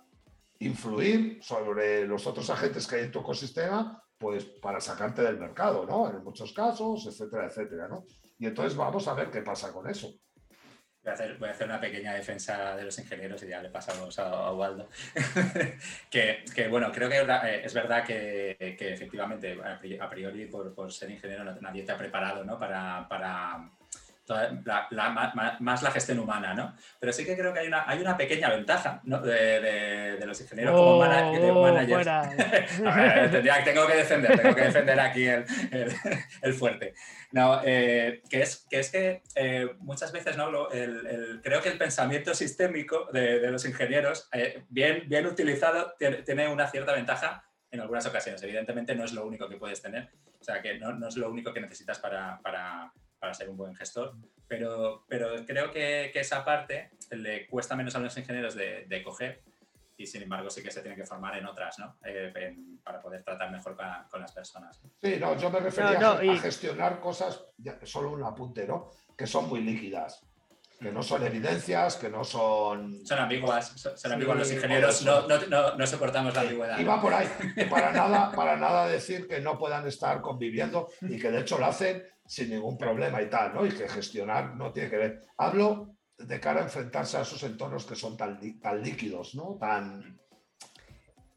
influir 0.60 1.40
sobre 1.44 2.06
los 2.08 2.26
otros 2.28 2.50
agentes 2.50 2.88
que 2.88 2.96
hay 2.96 3.04
en 3.04 3.12
tu 3.12 3.20
ecosistema, 3.20 4.04
pues 4.18 4.44
para 4.46 4.82
sacarte 4.82 5.22
del 5.22 5.38
mercado, 5.40 5.86
¿no? 5.86 6.10
En 6.10 6.24
muchos 6.24 6.52
casos, 6.52 7.06
etcétera, 7.06 7.46
etcétera, 7.48 7.88
¿no? 7.88 8.04
Y 8.40 8.48
entonces 8.48 8.76
vamos 8.76 9.08
a 9.08 9.14
ver 9.14 9.30
qué 9.30 9.42
pasa 9.42 9.72
con 9.72 9.88
eso. 9.90 10.14
Voy 11.04 11.12
a, 11.12 11.14
hacer, 11.14 11.66
una 11.66 11.80
pequeña 11.80 12.14
defensa 12.14 12.76
de 12.76 12.84
los 12.84 12.98
ingenieros 13.00 13.42
y 13.44 13.48
ya 13.48 13.62
le 13.62 13.70
pasamos 13.70 14.18
a, 14.20 14.52
Waldo. 14.52 14.88
que, 16.10 16.68
bueno, 16.70 16.92
creo 16.92 17.10
que 17.10 17.20
eh, 17.20 17.62
es 17.64 17.74
verdad 17.74 18.04
que, 18.04 18.76
que 18.78 18.94
efectivamente, 18.94 19.58
a 19.64 19.80
pri- 19.80 19.98
a 19.98 20.10
priori, 20.10 20.46
por, 20.48 20.92
ser 20.92 21.10
ingeniero, 21.12 21.44
nadie 21.62 21.84
te 21.84 21.92
ha 21.92 21.98
preparado 21.98 22.44
¿no? 22.44 22.60
para, 22.60 23.08
la- 24.36 24.88
la- 24.92 25.56
más 25.60 25.82
la 25.84 25.92
gestión 25.92 26.20
humana, 26.20 26.54
¿no? 26.54 26.76
Pero 27.00 27.12
sí 27.14 27.26
que 27.26 27.36
creo 27.38 27.54
que 27.54 27.60
hay 27.60 27.68
una, 27.68 27.84
hay 27.90 28.00
una 28.00 28.16
pequeña 28.18 28.50
ventaja 28.50 29.02
¿no? 29.04 29.20
de, 29.22 29.60
de- 29.60 30.18
de 30.18 30.26
los 30.26 30.40
ingenieros 30.42 30.76
como 30.76 30.96
Oh, 30.96 31.00
mana- 31.00 31.32
oh, 31.32 31.62
managers. 31.64 31.94
fuera. 31.94 32.22
A 32.92 32.96
ver, 32.96 33.32
tendría- 33.32 33.64
tengo 33.64 33.88
que 33.88 33.96
defender, 33.96 34.40
tengo 34.40 34.56
que 34.56 34.62
defender 34.64 35.00
aquí 35.00 35.26
el, 35.28 35.46
el- 35.72 35.94
el 36.42 36.54
fuerte. 36.54 36.94
No, 37.32 37.62
eh, 37.64 38.22
que, 38.30 38.42
es, 38.42 38.66
que 38.70 38.80
es 38.80 38.92
que 38.92 39.22
eh, 39.36 39.70
muchas 39.80 40.12
veces 40.12 40.36
¿no? 40.38 40.70
El- 40.72 41.06
el- 41.08 41.42
creo 41.44 41.62
que 41.62 41.70
el 41.70 41.78
pensamiento 41.78 42.34
sistémico 42.34 43.08
de, 43.12 43.40
de 43.40 43.52
los 43.52 43.66
ingenieros, 43.66 44.28
eh, 44.34 44.64
bien, 44.70 45.04
bien 45.08 45.26
utilizado, 45.28 45.94
tiene, 45.98 46.18
tiene 46.24 46.48
una 46.48 46.68
cierta 46.68 46.94
ventaja 46.94 47.44
en 47.72 47.82
algunas 47.82 48.06
ocasiones. 48.08 48.42
Evidentemente 48.42 48.96
no 48.96 49.04
es 49.06 49.14
lo 49.14 49.26
único 49.28 49.48
que 49.48 49.58
puedes 49.58 49.82
tener, 49.82 50.10
o 50.40 50.44
sea, 50.44 50.62
que 50.62 50.80
no, 50.80 50.92
no 50.94 51.08
es 51.08 51.18
lo 51.18 51.30
único 51.30 51.54
que 51.54 51.62
necesitas 51.62 52.00
para, 52.00 52.40
para- 52.42 52.92
para 53.20 53.34
ser 53.34 53.50
un 53.50 53.58
buen 53.58 53.76
gestor, 53.76 54.16
pero, 54.48 55.06
pero 55.08 55.46
creo 55.46 55.72
que, 55.72 56.10
que 56.14 56.20
esa 56.22 56.44
parte 56.46 56.92
le 57.12 57.48
cuesta 57.48 57.76
menos 57.76 57.96
a 57.96 58.00
los 58.00 58.18
ingenieros 58.18 58.56
de, 58.56 58.86
de 58.86 59.04
coger 59.04 59.44
y 59.98 60.06
sin 60.08 60.24
embargo 60.24 60.50
sí 60.50 60.64
que 60.64 60.72
se 60.72 60.82
tiene 60.82 60.96
que 60.96 61.06
formar 61.06 61.38
en 61.38 61.46
otras, 61.46 61.78
¿no? 61.80 61.98
Eh, 62.06 62.32
en- 62.36 62.80
para 62.84 63.02
poder 63.02 63.22
tratar 63.24 63.52
mejor 63.52 63.76
con, 63.76 63.86
con 64.10 64.22
las 64.22 64.32
personas. 64.32 64.82
Sí, 65.02 65.18
no, 65.20 65.38
yo 65.38 65.50
me 65.52 65.60
refería 65.60 66.00
No, 66.00 66.14
no, 66.14 66.20
a, 66.20 66.26
y- 66.26 66.30
a 66.30 66.38
gestionar 66.38 67.00
cosas, 67.02 67.44
ya, 67.58 67.78
solo 67.84 68.12
un 68.12 68.24
apunte, 68.24 68.66
¿no? 68.66 68.90
Que 69.18 69.28
son 69.28 69.50
muy 69.50 69.62
líquidas, 69.62 70.26
que 70.80 70.90
no 70.94 71.04
son 71.04 71.26
evidencias, 71.26 71.98
que 71.98 72.08
no 72.10 72.24
son... 72.24 73.06
Son 73.06 73.20
ambiguas, 73.20 73.68
son, 73.68 73.98
son 73.98 73.98
Sí, 73.98 74.14
ambiguas. 74.14 74.38
Los 74.40 74.48
por 74.48 74.56
ingenieros 74.56 75.06
no, 75.06 75.28
no, 75.28 75.38
no, 75.48 75.76
no 75.76 75.86
soportamos 75.86 76.34
la 76.34 76.42
ambigüedad. 76.42 76.80
Y 76.80 76.86
va 76.86 77.02
por 77.02 77.14
ahí. 77.14 77.28
Para 77.70 77.92
nada, 77.92 78.32
para 78.36 78.56
nada 78.56 78.88
decir 78.88 79.28
que 79.28 79.42
no 79.42 79.60
puedan 79.60 79.86
estar 79.86 80.22
conviviendo 80.22 80.88
y 81.02 81.20
que 81.20 81.30
de 81.30 81.42
hecho 81.42 81.60
lo 81.60 81.66
hacen 81.66 82.02
sin 82.30 82.52
ningún 82.52 82.78
problema 82.78 83.20
y 83.24 83.28
tal, 83.28 83.56
¿no? 83.56 83.66
Y 83.66 83.72
que 83.72 83.90
gestionar 83.90 84.56
no 84.56 84.72
tiene 84.72 84.88
que 84.88 84.98
ver. 84.98 85.22
Hablo 85.36 85.96
de 86.16 86.40
cara 86.40 86.60
a 86.60 86.66
enfrentarse 86.66 87.18
a 87.18 87.22
esos 87.22 87.42
entornos 87.42 87.88
que 87.88 87.96
son 87.96 88.16
tan, 88.16 88.40
tan 88.60 88.84
líquidos, 88.84 89.34
¿no? 89.34 89.58
Tan... 89.60 90.20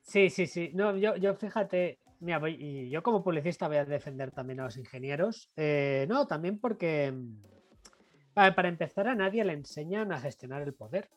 Sí, 0.02 0.28
sí, 0.28 0.46
sí. 0.46 0.70
No, 0.74 0.94
yo, 0.98 1.16
yo 1.16 1.34
fíjate, 1.34 1.98
mira, 2.20 2.38
voy, 2.38 2.58
y 2.60 2.90
yo 2.90 3.02
como 3.02 3.24
publicista 3.24 3.68
voy 3.68 3.78
a 3.78 3.86
defender 3.86 4.32
también 4.32 4.60
a 4.60 4.64
los 4.64 4.76
ingenieros. 4.76 5.50
Eh, 5.56 6.04
no, 6.10 6.26
también 6.26 6.58
porque 6.58 7.10
mm, 7.10 7.42
para 8.34 8.68
empezar 8.68 9.08
a 9.08 9.14
nadie 9.14 9.44
le 9.44 9.54
enseñan 9.54 10.12
a 10.12 10.20
gestionar 10.20 10.60
el 10.60 10.74
poder. 10.74 11.08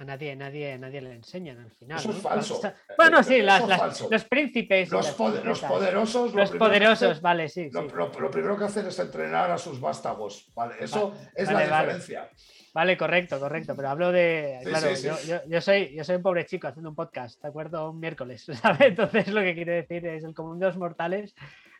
A 0.00 0.04
nadie, 0.04 0.34
nadie, 0.34 0.78
nadie 0.78 1.02
le 1.02 1.12
enseñan 1.12 1.58
al 1.60 1.70
final. 1.72 1.98
Eso 1.98 2.10
es 2.10 2.16
falso. 2.22 2.54
Sea, 2.58 2.74
bueno, 2.96 3.22
sí, 3.22 3.42
las- 3.42 4.00
los 4.10 4.24
príncipes. 4.24 4.90
Los, 4.90 5.04
las 5.04 5.14
pode- 5.18 5.44
los 5.44 5.60
poderosos... 5.60 6.32
lo 6.32 6.40
Los 6.40 6.50
que 6.52 6.58
poderosos, 6.58 7.20
vale, 7.20 7.50
sí. 7.50 7.68
Lo, 7.70 7.82
sí. 7.82 7.88
lo- 7.94 8.08
lo 8.18 8.30
primero 8.30 8.56
que 8.56 8.64
hacen 8.64 8.86
es 8.86 8.98
entrenar 8.98 9.50
a 9.50 9.58
sus 9.58 9.78
vástagos, 9.78 10.50
¿vale? 10.54 10.76
Eso 10.80 11.14
es 11.34 11.52
vale, 11.52 11.66
la 11.66 11.80
diferencia. 11.82 12.30
Vale, 12.72 12.96
correcto, 12.96 13.38
correcto. 13.38 13.76
Pero 13.76 13.90
hablo 13.90 14.10
de. 14.10 14.60
Sí, 14.62 14.68
claro, 14.70 14.88
sí, 14.88 14.96
sí. 14.96 15.06
Yo, 15.08 15.16
yo- 15.26 15.42
yo 15.46 15.60
soy, 15.60 15.94
yo 15.94 16.02
soy 16.02 16.16
un 16.16 16.22
pobre 16.22 16.46
chico 16.46 16.66
haciendo 16.68 16.88
un 16.88 16.96
podcast, 16.96 17.42
¿de 17.42 17.48
acuerdo? 17.48 17.90
Un 17.90 18.00
miércoles, 18.00 18.46
¿sabes? 18.62 18.80
Entonces 18.80 19.28
lo 19.28 19.42
que 19.42 19.54
quiero 19.54 19.72
decir 19.72 20.06
es 20.06 20.24
el 20.24 20.32
común 20.34 20.58
de 20.58 20.66
los 20.66 20.78
mortales 20.78 21.34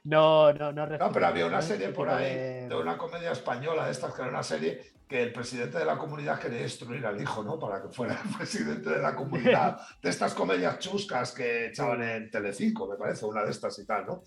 no, 0.04 0.52
no, 0.52 0.72
no 0.72 0.86
No, 0.86 1.10
pero 1.12 1.26
había 1.26 1.46
una 1.46 1.62
serie 1.62 1.88
por 1.88 2.10
ahí 2.10 2.24
de- 2.34 2.68
de 2.68 2.76
una 2.76 2.98
comedia 2.98 3.32
española 3.32 3.86
de 3.86 3.92
estas, 3.92 4.12
que 4.14 4.20
era 4.20 4.30
una 4.30 4.42
serie 4.42 4.82
que 5.10 5.24
el 5.24 5.32
presidente 5.32 5.76
de 5.76 5.84
la 5.84 5.98
comunidad 5.98 6.38
quería 6.38 6.60
destruir 6.62 7.04
al 7.04 7.20
hijo, 7.20 7.42
¿no? 7.42 7.58
Para 7.58 7.82
que 7.82 7.88
fuera 7.88 8.14
el 8.22 8.30
presidente 8.38 8.90
de 8.90 8.98
la 9.02 9.16
comunidad. 9.16 9.76
De 10.00 10.08
estas 10.08 10.34
comedias 10.34 10.78
chuscas 10.78 11.32
que 11.32 11.66
echaban 11.66 12.00
en 12.00 12.30
Telecinco, 12.30 12.86
me 12.88 12.96
parece, 12.96 13.26
una 13.26 13.42
de 13.42 13.50
estas 13.50 13.76
y 13.80 13.84
tal, 13.86 14.06
¿no? 14.06 14.22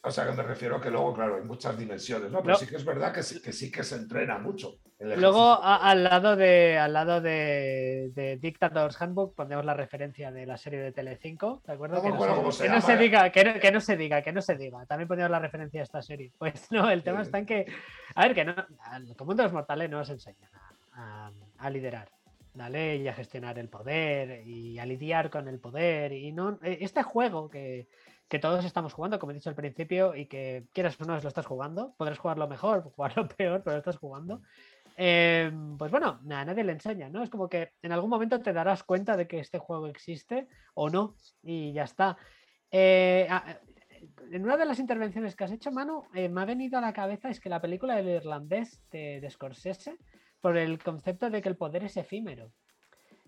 O 0.00 0.10
sea 0.10 0.26
que 0.26 0.32
me 0.32 0.42
refiero 0.42 0.80
que 0.80 0.90
luego, 0.90 1.12
claro, 1.14 1.36
hay 1.36 1.42
muchas 1.44 1.76
dimensiones, 1.76 2.30
¿no? 2.32 2.40
Pero 2.42 2.54
No. 2.54 2.58
sí 2.58 2.66
que 2.66 2.76
es 2.76 2.84
verdad 2.86 3.12
que 3.12 3.22
sí 3.22 3.42
que, 3.42 3.52
sí 3.52 3.70
que 3.70 3.84
se 3.84 3.96
entrena 3.96 4.38
mucho. 4.38 4.78
Luego, 5.00 5.42
a- 5.62 5.90
al 5.90 6.04
lado 6.04 6.36
de 6.36 6.78
al 6.78 6.92
lado 6.92 7.20
de, 7.20 8.10
de 8.14 8.36
Dictator's 8.36 9.00
Handbook 9.02 9.34
ponemos 9.34 9.64
la 9.64 9.74
referencia 9.74 10.30
de 10.30 10.46
la 10.46 10.56
serie 10.56 10.78
de 10.80 10.92
Telecinco, 10.92 11.60
¿de 11.66 11.72
acuerdo? 11.72 11.96
No 11.96 12.02
que 12.46 12.52
se, 12.52 12.64
se 12.64 12.68
no 12.68 12.80
se 12.80 12.92
¿eh? 12.94 12.96
diga, 12.96 13.30
que 13.30 13.44
no, 13.44 13.60
que 13.60 13.72
no 13.72 13.80
se 13.80 13.96
diga, 13.96 14.22
que 14.22 14.32
no 14.32 14.40
se 14.40 14.56
diga. 14.56 14.86
También 14.86 15.08
ponemos 15.08 15.30
la 15.30 15.40
referencia 15.40 15.80
a 15.80 15.84
esta 15.84 16.00
serie. 16.00 16.30
Pues 16.38 16.70
no, 16.70 16.88
el 16.88 17.02
tema 17.02 17.18
Sí. 17.18 17.26
está 17.26 17.38
en 17.38 17.46
que, 17.46 17.66
a 18.14 18.22
ver, 18.22 18.34
que 18.34 18.44
no, 18.44 18.54
al 18.84 19.16
común 19.16 19.36
de 19.36 19.42
los 19.42 19.52
mortales 19.52 19.90
no 19.90 19.98
nos 19.98 20.10
enseñan 20.10 20.50
a, 20.54 21.26
a- 21.26 21.32
a 21.58 21.70
liderar, 21.70 22.08
¿vale? 22.54 22.96
Y 22.96 23.08
a 23.08 23.14
gestionar 23.14 23.58
el 23.58 23.68
poder 23.68 24.46
y 24.46 24.78
a 24.78 24.86
lidiar 24.86 25.28
con 25.28 25.48
el 25.48 25.58
poder. 25.58 26.12
Y 26.12 26.30
no, 26.32 26.58
eh, 26.62 26.78
este 26.80 27.02
juego 27.02 27.50
que, 27.50 27.88
que 28.28 28.38
todos 28.38 28.64
estamos 28.64 28.92
jugando, 28.94 29.18
como 29.18 29.32
he 29.32 29.34
dicho 29.34 29.50
al 29.50 29.56
principio, 29.56 30.14
y 30.14 30.26
que 30.26 30.64
quieras 30.72 30.98
o 31.00 31.04
no 31.04 31.18
lo 31.20 31.28
estás 31.28 31.46
jugando, 31.46 31.94
podrás 31.98 32.18
jugarlo 32.18 32.46
mejor, 32.48 32.84
jugarlo 32.96 33.26
peor, 33.28 33.62
pero 33.64 33.74
lo 33.74 33.78
estás 33.78 33.96
jugando. 33.98 34.40
Eh, 34.96 35.50
pues 35.76 35.90
bueno, 35.90 36.20
nadie 36.22 36.62
le 36.62 36.72
enseña, 36.72 37.08
¿no? 37.08 37.22
Es 37.22 37.30
como 37.30 37.48
que 37.48 37.72
en 37.82 37.92
algún 37.92 38.10
momento 38.10 38.40
te 38.40 38.52
darás 38.52 38.84
cuenta 38.84 39.16
de 39.16 39.26
que 39.26 39.40
este 39.40 39.58
juego 39.58 39.86
existe 39.88 40.46
o 40.74 40.88
no, 40.88 41.16
y 41.42 41.72
ya 41.72 41.84
está. 41.84 42.16
Eh, 42.70 43.28
en 44.30 44.44
una 44.44 44.56
de 44.56 44.64
las 44.64 44.78
intervenciones 44.78 45.34
que 45.34 45.44
has 45.44 45.52
hecho, 45.52 45.72
Manu, 45.72 46.04
eh, 46.14 46.28
me 46.28 46.42
ha 46.42 46.44
venido 46.44 46.78
a 46.78 46.80
la 46.80 46.92
cabeza 46.92 47.28
es 47.28 47.40
que 47.40 47.48
la 47.48 47.60
película 47.60 47.96
del 47.96 48.08
irlandés 48.08 48.82
de, 48.90 49.20
de 49.20 49.30
Scorsese, 49.30 49.96
por 50.40 50.56
el 50.56 50.82
concepto 50.82 51.30
de 51.30 51.42
que 51.42 51.48
el 51.48 51.56
poder 51.56 51.84
es 51.84 51.96
efímero. 51.96 52.52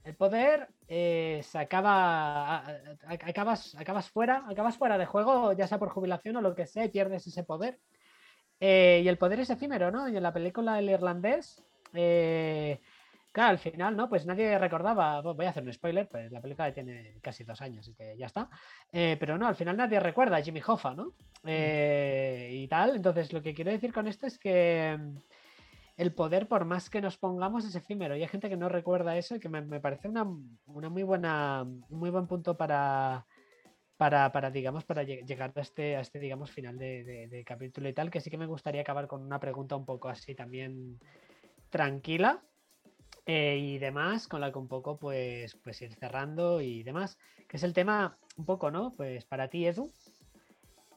El 0.04 0.14
poder 0.14 0.68
se 0.86 1.58
acaba. 1.58 2.64
Acabas, 3.08 3.74
acabas 3.74 4.08
fuera, 4.08 4.44
acabas 4.48 4.76
fuera 4.76 4.98
de 4.98 5.06
juego, 5.06 5.52
ya 5.52 5.66
sea 5.66 5.80
por 5.80 5.88
jubilación 5.88 6.36
o 6.36 6.40
lo 6.40 6.54
que 6.54 6.66
sea, 6.66 6.84
y 6.84 6.90
pierdes 6.90 7.26
ese 7.26 7.42
poder. 7.42 7.80
Eh, 8.60 9.02
y 9.04 9.08
el 9.08 9.18
poder 9.18 9.40
es 9.40 9.50
efímero, 9.50 9.90
¿no? 9.90 10.08
Y 10.08 10.16
en 10.16 10.22
la 10.22 10.32
película 10.32 10.78
El 10.78 10.90
Irlandés, 10.90 11.62
eh, 11.92 12.80
claro, 13.32 13.50
al 13.50 13.58
final, 13.58 13.94
¿no? 13.94 14.08
Pues 14.08 14.24
nadie 14.24 14.58
recordaba, 14.58 15.20
voy 15.20 15.44
a 15.44 15.50
hacer 15.50 15.62
un 15.62 15.72
spoiler, 15.72 16.08
pues 16.08 16.32
la 16.32 16.40
película 16.40 16.72
tiene 16.72 17.18
casi 17.20 17.44
dos 17.44 17.60
años, 17.60 17.80
así 17.80 17.94
que 17.94 18.16
ya 18.16 18.26
está. 18.26 18.48
Eh, 18.90 19.16
pero 19.20 19.36
no, 19.36 19.46
al 19.46 19.56
final 19.56 19.76
nadie 19.76 20.00
recuerda 20.00 20.38
a 20.38 20.42
Jimmy 20.42 20.62
Hoffa, 20.66 20.94
¿no? 20.94 21.12
Eh, 21.44 22.50
y 22.52 22.66
tal, 22.68 22.96
entonces 22.96 23.32
lo 23.34 23.42
que 23.42 23.52
quiero 23.52 23.70
decir 23.70 23.92
con 23.92 24.06
esto 24.06 24.26
es 24.26 24.38
que 24.38 24.96
mm, 24.98 25.18
el 25.98 26.14
poder, 26.14 26.48
por 26.48 26.64
más 26.64 26.88
que 26.88 27.02
nos 27.02 27.18
pongamos, 27.18 27.66
es 27.66 27.74
efímero. 27.74 28.16
Y 28.16 28.22
hay 28.22 28.28
gente 28.28 28.48
que 28.48 28.56
no 28.56 28.70
recuerda 28.70 29.18
eso 29.18 29.36
y 29.36 29.40
que 29.40 29.50
me, 29.50 29.60
me 29.60 29.80
parece 29.80 30.08
una, 30.08 30.26
una 30.66 30.88
muy 30.88 31.02
buena, 31.02 31.66
muy 31.90 32.08
buen 32.08 32.26
punto 32.26 32.56
para, 32.56 33.26
para, 33.96 34.30
para, 34.32 34.50
digamos, 34.50 34.84
para 34.84 35.02
lle- 35.04 35.24
llegar 35.26 35.52
a 35.56 35.60
este, 35.60 35.96
a 35.96 36.00
este 36.00 36.18
digamos, 36.18 36.50
final 36.50 36.76
de, 36.78 37.44
capítulo 37.46 37.88
y 37.88 37.92
tal, 37.94 38.10
que 38.10 38.20
sí 38.20 38.30
que 38.30 38.38
me 38.38 38.46
gustaría 38.46 38.82
acabar 38.82 39.06
con 39.06 39.22
una 39.22 39.40
pregunta 39.40 39.76
un 39.76 39.86
poco 39.86 40.08
así 40.08 40.34
también 40.34 41.00
tranquila. 41.70 42.42
eh, 43.26 43.58
y 43.58 43.78
demás, 43.78 44.28
con 44.28 44.40
la 44.40 44.52
que 44.52 44.58
un 44.58 44.68
poco 44.68 44.98
pues, 44.98 45.56
pues 45.64 45.82
ir 45.82 45.92
cerrando 45.94 46.60
y 46.60 46.82
demás, 46.84 47.18
que 47.48 47.56
es 47.56 47.62
el 47.64 47.72
tema 47.72 48.18
un 48.36 48.44
poco, 48.46 48.70
¿no? 48.70 48.92
Pues 48.96 49.24
para 49.26 49.48
ti, 49.48 49.66
Edu, 49.66 49.90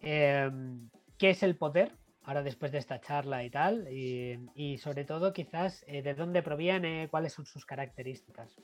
em, 0.01 0.89
¿qué 1.17 1.31
es 1.31 1.43
el 1.43 1.55
poder? 1.57 1.91
Ahora 2.23 2.43
después 2.43 2.71
de 2.71 2.77
esta 2.77 3.01
charla 3.01 3.43
y 3.43 3.49
tal, 3.49 3.87
y, 3.91 4.77
sobre 4.77 5.05
todo 5.05 5.33
quizás 5.33 5.83
eh, 5.87 6.03
de 6.03 6.13
dónde 6.13 6.43
proviene, 6.43 7.07
cuáles 7.09 7.33
son 7.33 7.45
sus 7.45 7.65
características. 7.65 8.55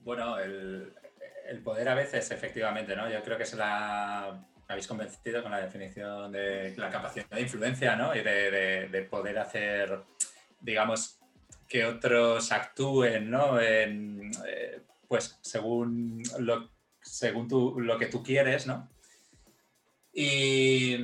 Bueno, 0.00 0.38
el, 0.38 0.92
poder 1.62 1.88
a 1.88 1.94
veces, 1.94 2.30
efectivamente, 2.30 2.94
¿no? 2.94 3.10
Yo 3.10 3.22
creo 3.22 3.38
que 3.38 3.46
se 3.46 3.56
la 3.56 4.44
habéis 4.68 4.86
convencido 4.86 5.42
con 5.42 5.50
la 5.50 5.60
definición 5.60 6.30
de 6.32 6.74
la 6.76 6.90
capacidad 6.90 7.28
de 7.30 7.40
influencia, 7.40 7.96
¿no? 7.96 8.14
Y 8.14 8.20
de 8.20 9.08
poder 9.10 9.38
hacer, 9.38 10.00
digamos, 10.60 11.18
que 11.68 11.84
otros 11.84 12.50
actúen, 12.50 13.30
¿no? 13.30 13.60
Eh, 13.60 14.80
pues 15.06 15.38
según, 15.42 16.22
lo, 16.38 16.70
según 17.00 17.86
lo 17.86 17.98
que 17.98 18.06
tú 18.06 18.22
quieres, 18.22 18.66
¿no? 18.66 18.88
Y, 20.12 20.96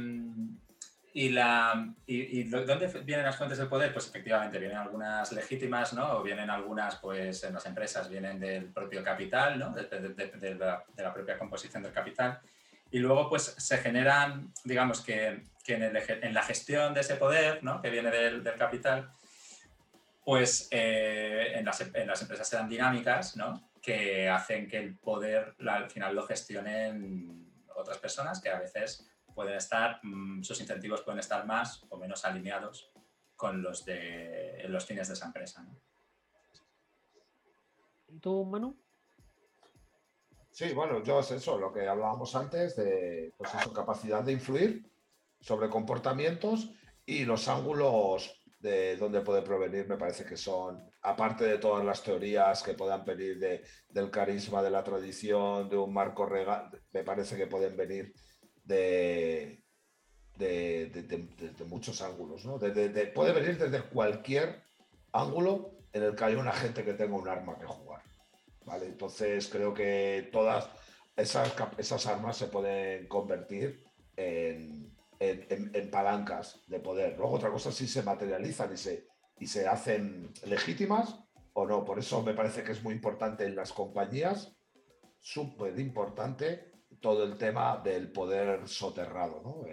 y, 1.16 1.28
la, 1.28 1.94
y, 2.06 2.42
¿dónde 2.42 2.88
vienen 3.04 3.24
las 3.24 3.36
fuentes 3.36 3.56
del 3.56 3.68
poder? 3.68 3.92
Pues 3.92 4.08
efectivamente 4.08 4.58
vienen 4.58 4.78
algunas 4.78 5.30
legítimas, 5.30 5.92
¿no? 5.92 6.18
O 6.18 6.22
vienen 6.24 6.50
algunas, 6.50 6.96
pues 6.96 7.44
en 7.44 7.54
las 7.54 7.64
empresas 7.66 8.08
vienen 8.08 8.40
del 8.40 8.64
propio 8.64 9.04
capital, 9.04 9.56
¿no? 9.56 9.70
De, 9.70 10.56
la, 10.56 11.14
propia 11.14 11.38
composición 11.38 11.84
del 11.84 11.92
capital. 11.92 12.40
Y 12.90 12.98
luego, 12.98 13.28
pues 13.28 13.44
se 13.44 13.78
generan, 13.78 14.52
digamos 14.64 15.02
que, 15.02 15.44
que 15.62 15.74
en, 15.74 15.84
en, 15.84 16.34
la 16.34 16.42
gestión 16.42 16.92
de 16.92 17.02
ese 17.02 17.14
poder, 17.14 17.62
¿no? 17.62 17.80
Que 17.80 17.90
viene 17.90 18.10
del, 18.10 18.42
capital, 18.58 19.08
pues 20.24 20.66
eh, 20.72 21.52
en, 21.54 21.64
las, 21.64 21.80
empresas 22.22 22.48
se 22.48 22.56
dan 22.56 22.68
dinámicas 22.68 23.36
¿no? 23.36 23.70
que 23.80 24.28
hacen 24.28 24.66
que 24.66 24.78
el 24.78 24.96
poder 24.96 25.54
al 25.64 25.88
final 25.90 26.16
lo 26.16 26.26
gestionen 26.26 27.52
otras 27.76 27.98
personas 27.98 28.40
que 28.40 28.48
a 28.48 28.58
veces 28.58 29.06
pueden 29.34 29.54
estar, 29.56 30.00
mm, 30.02 30.42
sus 30.42 30.60
incentivos 30.60 31.02
pueden 31.02 31.20
estar 31.20 31.46
más 31.46 31.84
o 31.88 31.96
menos 31.96 32.24
alineados 32.24 32.92
con 33.36 33.62
los 33.62 33.84
de 33.84 34.64
los 34.68 34.86
fines 34.86 35.08
de 35.08 35.14
esa 35.14 35.26
empresa. 35.26 35.62
¿no? 35.62 35.76
¿Y 38.08 38.18
tú, 38.18 38.44
Manu? 38.44 38.76
Sí, 40.50 40.72
bueno, 40.72 41.02
yo 41.02 41.18
es 41.18 41.32
eso, 41.32 41.58
lo 41.58 41.72
que 41.72 41.88
hablábamos 41.88 42.34
antes 42.36 42.76
de 42.76 43.34
pues 43.36 43.52
eso, 43.54 43.72
capacidad 43.72 44.22
de 44.22 44.32
influir 44.32 44.88
sobre 45.40 45.68
comportamientos 45.68 46.70
y 47.04 47.24
los 47.24 47.48
ángulos 47.48 48.40
de 48.60 48.96
dónde 48.96 49.20
puede 49.20 49.42
provenir, 49.42 49.86
me 49.88 49.98
parece 49.98 50.24
que 50.24 50.36
son, 50.36 50.90
aparte 51.02 51.44
de 51.44 51.58
todas 51.58 51.84
las 51.84 52.02
teorías 52.02 52.62
que 52.62 52.72
puedan 52.74 53.04
venir 53.04 53.38
de, 53.38 53.62
del 53.90 54.10
carisma, 54.10 54.62
de 54.62 54.70
la 54.70 54.82
tradición, 54.82 55.68
de 55.68 55.76
un 55.76 55.92
marco 55.92 56.24
regal, 56.24 56.70
me 56.92 57.02
parece 57.02 57.36
que 57.36 57.46
pueden 57.46 57.76
venir 57.76 58.14
de, 58.64 59.62
de, 60.36 61.64
muchos 61.68 62.00
ángulos. 62.02 62.44
¿no? 62.44 62.58
puede 62.58 63.32
venir 63.32 63.58
desde 63.58 63.82
cualquier 63.82 64.62
ángulo 65.12 65.78
en 65.92 66.02
el 66.02 66.14
que 66.14 66.24
haya 66.24 66.38
una 66.38 66.52
gente 66.52 66.84
que 66.84 66.94
tenga 66.94 67.16
un 67.16 67.28
arma 67.28 67.58
que 67.58 67.66
jugar. 67.66 68.02
¿vale? 68.64 68.86
Entonces 68.86 69.48
creo 69.48 69.72
que 69.72 70.28
todas 70.32 70.68
esas, 71.16 71.54
esas 71.78 72.06
armas 72.06 72.36
se 72.36 72.46
pueden 72.46 73.06
convertir 73.06 73.84
en, 74.16 74.92
en, 75.20 75.90
palancas 75.90 76.60
de 76.66 76.80
poder. 76.80 77.16
Luego 77.16 77.34
otra 77.34 77.50
cosa 77.50 77.70
si 77.70 77.86
se 77.86 78.02
materializan 78.02 78.72
y 78.72 78.76
se, 78.76 79.06
y 79.38 79.46
se 79.46 79.66
hacen 79.66 80.32
legítimas 80.46 81.18
o 81.52 81.66
no. 81.66 81.84
Por 81.84 81.98
eso 81.98 82.22
me 82.22 82.34
parece 82.34 82.64
que 82.64 82.72
es 82.72 82.82
muy 82.82 82.94
importante 82.94 83.44
en 83.44 83.56
las 83.56 83.72
compañías, 83.72 84.56
súper 85.20 85.78
importante 85.78 86.73
todo 87.04 87.22
el 87.24 87.36
tema 87.36 87.82
del 87.84 88.10
poder 88.10 88.66
soterrado, 88.66 89.66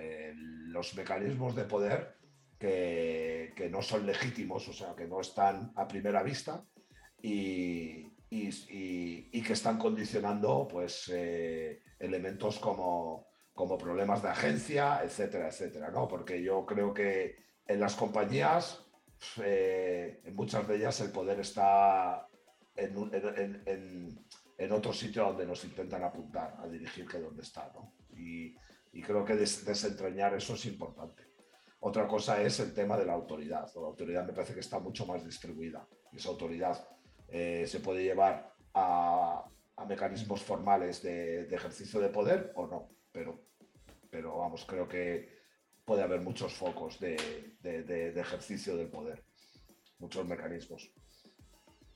los 0.67 0.93
mecanismos 0.95 1.55
de 1.55 1.63
poder 1.63 2.17
que, 2.59 3.69
no 3.71 3.81
son 3.81 4.05
legítimos, 4.05 4.67
o 4.67 4.73
sea, 4.73 4.93
que 4.93 5.07
no 5.07 5.21
están 5.21 5.71
a 5.77 5.87
primera 5.87 6.23
vista 6.23 6.65
y, 7.21 8.11
que 8.29 9.53
están 9.53 9.77
condicionando 9.77 10.67
pues, 10.69 11.09
eh, 11.13 11.81
elementos 11.99 12.59
como 12.59 13.31
como 13.53 13.77
problemas 13.77 14.23
de 14.23 14.29
agencia, 14.29 15.01
etcétera, 15.03 15.47
etcétera, 15.47 15.91
¿no? 15.91 16.07
Porque 16.07 16.41
yo 16.41 16.65
creo 16.65 16.93
que 16.93 17.37
en 17.67 17.79
las 17.79 17.95
compañías, 17.95 18.83
eh, 19.43 20.21
en 20.23 20.35
muchas 20.35 20.67
de 20.67 20.77
ellas 20.77 20.99
el 21.01 21.11
poder 21.11 21.39
está 21.39 22.27
en, 22.75 24.25
otro 24.69 24.91
sitio 24.91 25.23
donde 25.23 25.45
nos 25.45 25.63
intentan 25.63 26.03
apuntar 26.03 26.57
a 26.59 26.67
dirigir 26.67 27.07
que 27.07 27.19
donde 27.19 27.41
está, 27.41 27.71
¿no? 27.73 27.93
Y, 28.17 28.53
creo 29.01 29.23
que 29.23 29.35
desentrañar 29.35 30.33
eso 30.33 30.55
es 30.55 30.65
importante. 30.65 31.23
Otra 31.79 32.07
cosa 32.07 32.41
es 32.41 32.59
el 32.59 32.73
tema 32.73 32.97
de 32.97 33.05
la 33.05 33.13
autoridad. 33.13 33.71
La 33.73 33.87
autoridad 33.87 34.25
me 34.25 34.33
parece 34.33 34.53
que 34.53 34.59
está 34.59 34.79
mucho 34.79 35.05
más 35.05 35.23
distribuida. 35.23 35.87
Esa 36.11 36.29
autoridad 36.29 36.85
eh, 37.29 37.65
se 37.65 37.79
puede 37.79 38.03
llevar 38.03 38.53
a, 38.73 39.45
mecanismos 39.87 40.43
formales 40.43 41.01
de, 41.01 41.45
de, 41.45 41.55
ejercicio 41.55 41.99
de 41.99 42.09
poder 42.09 42.51
o 42.55 42.67
no, 42.67 42.91
pero 43.11 43.51
pero 44.11 44.37
vamos, 44.37 44.65
creo 44.65 44.87
que 44.87 45.29
puede 45.85 46.03
haber 46.03 46.21
muchos 46.21 46.53
focos 46.53 46.99
de, 46.99 47.15
ejercicio 48.15 48.75
del 48.75 48.89
poder, 48.89 49.23
muchos 49.97 50.27
mecanismos. 50.27 50.91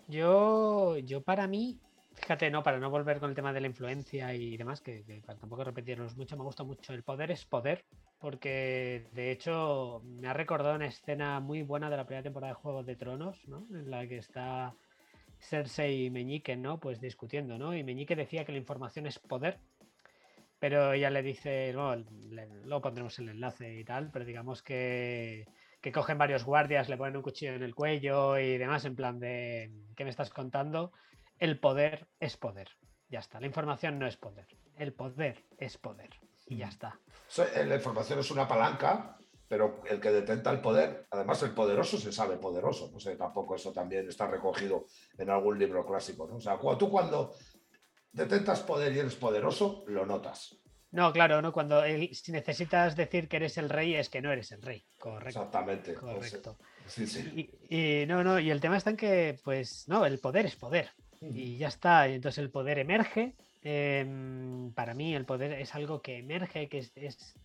Yo, 0.07 0.97
yo 0.97 1.21
para 1.21 1.47
mí, 1.47 1.79
fíjate, 2.15 2.49
no, 2.49 2.63
para 2.63 2.79
no 2.79 2.89
volver 2.89 3.19
con 3.19 3.29
el 3.29 3.35
tema 3.35 3.53
de 3.53 3.61
la 3.61 3.67
influencia 3.67 4.33
y 4.33 4.57
demás, 4.57 4.81
que, 4.81 5.03
tampoco 5.39 5.63
repetirnos 5.63 6.15
mucho, 6.17 6.37
me 6.37 6.43
gusta 6.43 6.63
mucho. 6.63 6.93
El 6.93 7.03
poder 7.03 7.31
es 7.31 7.45
poder, 7.45 7.85
porque 8.19 9.07
de 9.13 9.31
hecho 9.31 10.01
me 10.03 10.27
ha 10.27 10.33
recordado 10.33 10.75
una 10.75 10.87
escena 10.87 11.39
muy 11.39 11.61
buena 11.61 11.89
de 11.89 11.97
la 11.97 12.05
primera 12.05 12.23
temporada 12.23 12.53
de 12.53 12.59
Juego 12.59 12.83
de 12.83 12.95
Tronos, 12.95 13.47
¿no? 13.47 13.65
En 13.69 13.89
la 13.89 14.07
que 14.07 14.17
está 14.17 14.73
Cersei 15.39 16.05
y 16.05 16.09
Meñique, 16.09 16.55
¿no? 16.55 16.79
Pues 16.79 16.99
discutiendo, 16.99 17.57
¿no? 17.57 17.75
Y 17.75 17.83
Meñique 17.83 18.15
decía 18.15 18.45
que 18.45 18.51
la 18.51 18.57
información 18.57 19.05
es 19.07 19.19
poder 19.19 19.59
pero 20.59 20.93
ella 20.93 21.09
le 21.09 21.21
dice, 21.21 21.71
luego, 21.73 22.03
luego 22.63 22.81
pondremos 22.81 23.19
el 23.19 23.29
enlace 23.29 23.79
y 23.79 23.83
tal, 23.83 24.09
pero 24.11 24.25
digamos 24.25 24.63
que, 24.63 25.45
que, 25.81 25.91
cogen 25.91 26.17
varios 26.17 26.43
guardias, 26.43 26.89
le 26.89 26.97
ponen 26.97 27.17
un 27.17 27.21
cuchillo 27.21 27.53
en 27.53 27.61
el 27.61 27.75
cuello 27.75 28.39
y 28.39 28.57
demás, 28.57 28.85
en 28.85 28.95
plan 28.95 29.19
de, 29.19 29.69
¿qué 29.95 30.03
me 30.03 30.09
estás 30.09 30.29
contando? 30.31 30.91
El 31.39 31.59
poder 31.59 32.07
es 32.19 32.37
poder. 32.37 32.69
Ya 33.09 33.19
está, 33.19 33.39
la 33.39 33.47
información 33.47 33.99
no 33.99 34.07
es 34.07 34.17
poder, 34.17 34.47
el 34.77 34.93
poder 34.93 35.45
es 35.57 35.77
poder. 35.77 36.09
Y 36.47 36.57
ya 36.57 36.67
está. 36.67 36.99
Eh, 37.37 37.65
la 37.65 37.75
información 37.75 38.19
es 38.19 38.31
una 38.31 38.47
palanca, 38.47 39.17
pero 39.47 39.83
el 39.89 39.99
que 39.99 40.11
detenta 40.11 40.51
el 40.51 40.61
poder, 40.61 41.07
además 41.11 41.41
el 41.43 41.51
poderoso 41.51 41.97
se 41.97 42.11
sabe 42.11 42.37
poderoso, 42.37 42.89
no 42.91 42.99
sé, 42.99 43.15
tampoco 43.15 43.55
eso 43.55 43.71
también 43.71 44.07
está 44.07 44.27
recogido 44.27 44.85
en 45.17 45.29
algún 45.29 45.57
libro 45.59 45.85
clásico, 45.85 46.27
¿no? 46.27 46.37
O 46.37 46.41
sea, 46.41 46.57
tú 46.77 46.89
cuando 46.89 47.33
detentas 48.11 48.61
poder 48.61 48.93
y 48.93 48.99
eres 48.99 49.15
poderoso, 49.15 49.83
lo 49.87 50.05
notas. 50.05 50.57
No, 50.91 51.11
claro, 51.11 51.41
no. 51.41 51.51
Cuando 51.51 51.83
si 52.13 52.31
necesitas 52.31 52.95
decir 52.95 53.27
que 53.27 53.35
eres 53.35 53.57
el 53.57 53.69
rey, 53.69 53.95
es 53.95 54.09
que 54.09 54.21
no 54.21 54.31
eres 54.31 54.53
el 54.53 54.61
rey. 54.61 54.85
Correcto. 54.97 55.39
Exactamente. 55.39 55.93
Correcto. 55.93 56.57
Sí, 56.87 57.05
sí. 57.05 57.49
Y, 57.69 58.05
no, 58.05 58.23
no, 58.23 58.39
y 58.39 58.49
el 58.49 58.61
tema 58.61 58.77
está 58.77 58.91
en 58.91 58.97
que, 58.97 59.37
pues, 59.43 59.89
no, 59.89 60.05
el 60.05 60.19
poder 60.19 60.45
es 60.45 60.55
poder. 60.55 60.91
Y 61.33 61.57
ya 61.57 61.67
está. 61.67 62.07
Entonces 62.07 62.39
el 62.39 62.49
poder 62.49 62.79
emerge. 62.79 63.35
Em, 63.63 64.71
para 64.73 64.93
mí, 64.93 65.15
el 65.15 65.25
poder 65.25 65.53
es 65.53 65.73
algo 65.73 66.01
que 66.01 66.19
emerge, 66.19 66.69
que 66.69 66.87
es, 66.95 67.35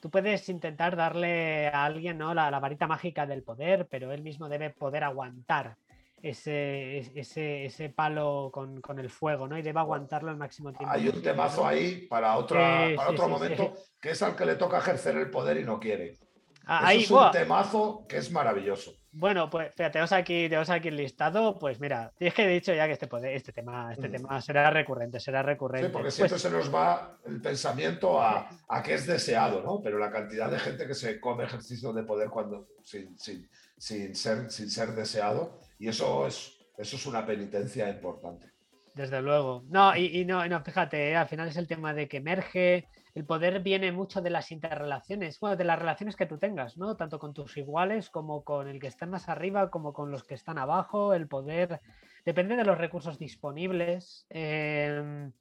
tú 0.00 0.10
puedes 0.10 0.48
intentar 0.48 0.96
darle 0.96 1.68
a 1.68 1.84
alguien 1.84 2.16
¿no? 2.16 2.32
la, 2.32 2.58
varita 2.58 2.86
mágica 2.86 3.26
del 3.26 3.42
poder, 3.42 3.86
pero 3.86 4.12
él 4.12 4.22
mismo 4.22 4.48
debe 4.48 4.70
poder 4.70 5.04
aguantar 5.04 5.76
ese, 6.22 6.98
ese, 7.14 7.66
ese 7.66 7.90
palo 7.90 8.50
con, 8.52 8.80
con, 8.80 8.98
el 8.98 9.10
fuego, 9.10 9.46
¿no? 9.46 9.58
Y 9.58 9.62
debe 9.62 9.78
aguantarlo 9.78 10.30
al 10.30 10.36
máximo 10.36 10.72
tiempo. 10.72 10.92
Hay 10.92 11.06
un 11.06 11.22
temazo 11.22 11.66
ahí 11.66 12.06
para, 12.08 12.36
otra, 12.36 12.88
para 12.96 13.10
otro 13.10 13.28
momento, 13.28 13.74
que 14.00 14.10
es 14.10 14.22
al 14.22 14.34
que 14.34 14.46
le 14.46 14.56
toca 14.56 14.78
ejercer 14.78 15.16
el 15.16 15.30
poder 15.30 15.58
y 15.58 15.64
no 15.64 15.78
quiere. 15.78 16.16
Ah, 16.64 16.92
es 16.92 17.10
un 17.10 17.30
temazo 17.30 18.04
que 18.08 18.16
es 18.16 18.30
maravilloso. 18.30 18.94
Bueno, 19.12 19.48
pues 19.48 19.74
fíjate, 19.74 19.92
tenemos 19.92 20.12
aquí, 20.12 20.48
tenemos 20.48 20.70
aquí 20.70 20.88
el 20.88 20.96
listado. 20.96 21.58
Pues 21.58 21.80
mira, 21.80 22.12
es 22.18 22.34
que 22.34 22.44
he 22.44 22.48
dicho 22.48 22.74
ya 22.74 22.86
que 22.86 22.92
este, 22.92 23.06
poder, 23.06 23.34
este, 23.34 23.52
tema, 23.52 23.92
este 23.92 24.08
mm. 24.08 24.12
tema 24.12 24.40
será 24.40 24.70
recurrente, 24.70 25.18
será 25.18 25.42
recurrente. 25.42 25.88
Sí, 25.88 25.92
porque 25.92 26.10
siempre 26.10 26.34
pues 26.34 26.42
se 26.42 26.50
nos 26.50 26.74
va 26.74 27.18
el 27.24 27.40
pensamiento 27.40 28.20
a, 28.20 28.48
a, 28.68 28.82
que 28.82 28.94
es 28.94 29.06
deseado, 29.06 29.62
¿no? 29.62 29.80
Pero 29.82 29.98
la 29.98 30.10
cantidad 30.10 30.50
de 30.50 30.58
gente 30.58 30.86
que 30.86 30.94
se 30.94 31.18
come 31.20 31.44
ejercicio 31.44 31.92
de 31.92 32.02
poder 32.02 32.28
cuando 32.28 32.68
sin, 32.82 33.18
sin, 33.18 33.48
sin 33.78 34.14
ser, 34.14 34.50
sin 34.50 34.70
ser 34.70 34.94
deseado 34.94 35.60
y 35.78 35.88
eso 35.88 36.26
es, 36.26 36.58
eso 36.76 36.96
es 36.96 37.06
una 37.06 37.24
penitencia 37.24 37.88
importante. 37.88 38.52
Desde 38.94 39.22
luego. 39.22 39.64
No, 39.68 39.96
y, 39.96 40.24
no, 40.24 40.46
no, 40.48 40.60
fíjate, 40.60 41.10
eh, 41.10 41.16
al 41.16 41.28
final 41.28 41.48
es 41.48 41.56
el 41.56 41.68
tema 41.68 41.94
de 41.94 42.08
que 42.08 42.16
emerge, 42.16 42.88
el 43.14 43.24
poder 43.24 43.60
viene 43.60 43.92
mucho 43.92 44.20
de 44.20 44.30
las 44.30 44.50
interrelaciones, 44.52 45.40
bueno, 45.40 45.56
de 45.56 45.64
las 45.64 45.78
relaciones 45.78 46.16
que 46.16 46.26
tú 46.26 46.38
tengas, 46.38 46.76
¿no? 46.76 46.96
Tanto 46.96 47.18
con 47.18 47.34
tus 47.34 47.56
iguales 47.56 48.10
como 48.10 48.44
con 48.44 48.68
el 48.68 48.78
que 48.80 48.86
está 48.86 49.06
más 49.06 49.28
arriba, 49.28 49.70
como 49.70 49.92
con 49.92 50.10
los 50.10 50.24
que 50.24 50.34
están 50.34 50.58
abajo, 50.58 51.14
el 51.14 51.28
poder 51.28 51.80
depende 52.24 52.56
de 52.56 52.64
los 52.64 52.78
recursos 52.78 53.18
disponibles. 53.18 54.26
Em, 54.30 55.32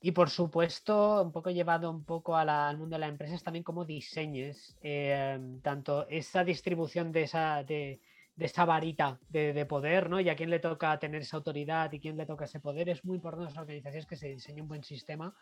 y 0.00 0.12
por 0.12 0.30
supuesto, 0.30 1.22
un 1.22 1.32
poco 1.32 1.50
llevado 1.50 1.90
un 1.90 2.04
poco 2.04 2.36
al 2.36 2.78
mundo 2.78 2.96
de 2.96 3.00
las 3.00 3.10
empresas, 3.10 3.42
también 3.42 3.64
como 3.64 3.84
diseñes, 3.84 4.76
em, 4.82 5.60
tanto 5.62 6.06
esa 6.08 6.44
distribución 6.44 7.12
de 7.12 7.22
esa, 7.22 7.62
de, 7.64 8.00
esa 8.38 8.64
varita 8.64 9.18
de, 9.28 9.64
poder, 9.66 10.10
¿no? 10.10 10.20
Y 10.20 10.28
a 10.28 10.36
quién 10.36 10.50
le 10.50 10.58
toca 10.58 10.98
tener 10.98 11.22
esa 11.22 11.38
autoridad 11.38 11.90
y 11.92 12.00
quién 12.00 12.16
le 12.16 12.26
toca 12.26 12.44
ese 12.44 12.60
poder, 12.60 12.88
es 12.88 13.04
muy 13.04 13.16
importante 13.16 13.48
en 13.48 13.54
las 13.54 13.58
organizaciones 13.58 14.06
que 14.06 14.16
se 14.16 14.28
diseñe 14.28 14.60
un 14.60 14.68
buen 14.68 14.84
sistema 14.84 15.34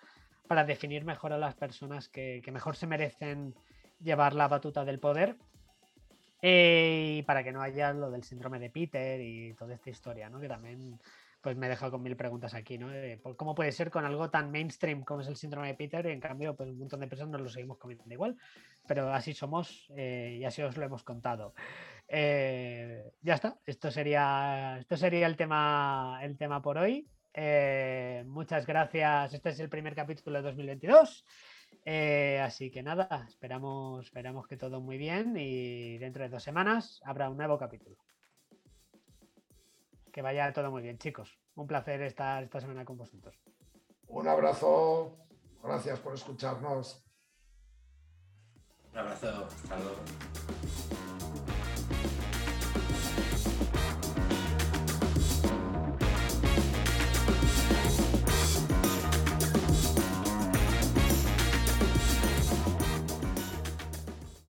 para 0.47 0.65
definir 0.65 1.05
mejor 1.05 1.33
a 1.33 1.39
las 1.39 1.55
personas 1.55 2.09
que, 2.09 2.43
mejor 2.53 2.77
se 2.77 2.87
merecen 2.87 3.55
llevar 4.01 4.35
la 4.35 4.49
batuta 4.49 4.85
del 4.85 5.01
poder. 5.01 5.37
Eh, 6.43 7.17
y 7.19 7.23
para 7.23 7.43
que 7.43 7.53
no 7.53 7.63
haya 7.63 7.93
lo 7.95 8.11
del 8.11 8.23
síndrome 8.23 8.59
de 8.59 8.69
Peter 8.69 9.19
y 9.21 9.55
toda 9.55 9.75
esta 9.75 9.91
historia, 9.91 10.29
¿no? 10.29 10.41
Que 10.41 10.49
también 10.49 11.01
pues 11.45 11.59
me 11.59 11.67
he 11.67 11.69
dejado 11.69 11.93
con 11.93 12.03
mil 12.03 12.17
preguntas 12.17 12.55
aquí, 12.55 12.79
¿no? 12.79 12.89
¿Cómo 13.37 13.55
puede 13.55 13.71
ser 13.71 13.91
con 13.91 14.07
algo 14.07 14.31
tan 14.31 14.51
mainstream 14.51 15.05
como 15.05 15.21
es 15.21 15.29
el 15.29 15.37
síndrome 15.37 15.69
de 15.69 15.75
Peter 15.75 16.07
y 16.07 16.11
en 16.11 16.19
cambio 16.21 16.57
pues 16.57 16.71
un 16.71 16.79
montón 16.79 17.01
de 17.01 17.07
personas 17.07 17.33
nos 17.33 17.43
lo 17.43 17.49
seguimos 17.51 17.77
comiendo 17.77 18.05
igual? 18.11 18.37
Pero 18.87 19.13
así 19.13 19.35
somos 19.35 19.93
eh, 19.95 20.39
y 20.41 20.45
así 20.45 20.63
os 20.63 20.77
lo 20.79 20.85
hemos 20.87 21.03
contado. 21.03 21.55
Eh, 22.17 23.13
ya 23.23 23.35
está, 23.35 23.59
esto 23.67 23.91
sería, 23.91 24.79
esto 24.79 24.97
sería 24.97 25.27
el, 25.27 25.37
tema, 25.37 26.21
el 26.23 26.39
tema 26.39 26.63
por 26.63 26.79
hoy. 26.79 27.11
Eh, 27.33 28.23
muchas 28.29 28.67
gracias, 28.67 29.35
este 29.35 29.49
es 29.49 29.59
el 29.59 29.69
primer 29.69 29.97
capítulo 29.97 30.37
de 30.37 30.45
2022. 30.45 31.25
así 32.41 32.71
que 32.71 32.85
nada, 32.85 33.27
esperamos, 33.29 34.07
esperamos 34.07 34.47
que 34.47 34.57
todo 34.57 34.81
muy 34.81 34.97
bien 34.97 35.35
y 35.37 35.99
dentro 35.99 36.23
de 36.23 36.29
dos 36.29 36.45
semanas 36.45 37.01
habrá 37.05 37.29
un 37.29 37.37
nuevo 37.37 37.59
capítulo. 37.59 37.97
Que 40.13 40.23
vaya 40.23 40.53
todo 40.53 40.71
muy 40.71 40.83
bien, 40.83 40.99
chicos. 40.99 41.37
Un 41.57 41.67
placer 41.67 42.01
estar 42.03 42.45
esta 42.45 42.61
semana 42.61 42.85
con 42.85 42.97
vosotros. 42.97 43.35
Un 44.07 44.29
abrazo. 44.29 45.19
Gracias 45.61 45.99
por 45.99 46.15
escucharnos. 46.15 47.05
Un 48.93 48.99
abrazo. 48.99 49.49
Hasta 49.49 49.77
luego. 49.81 51.14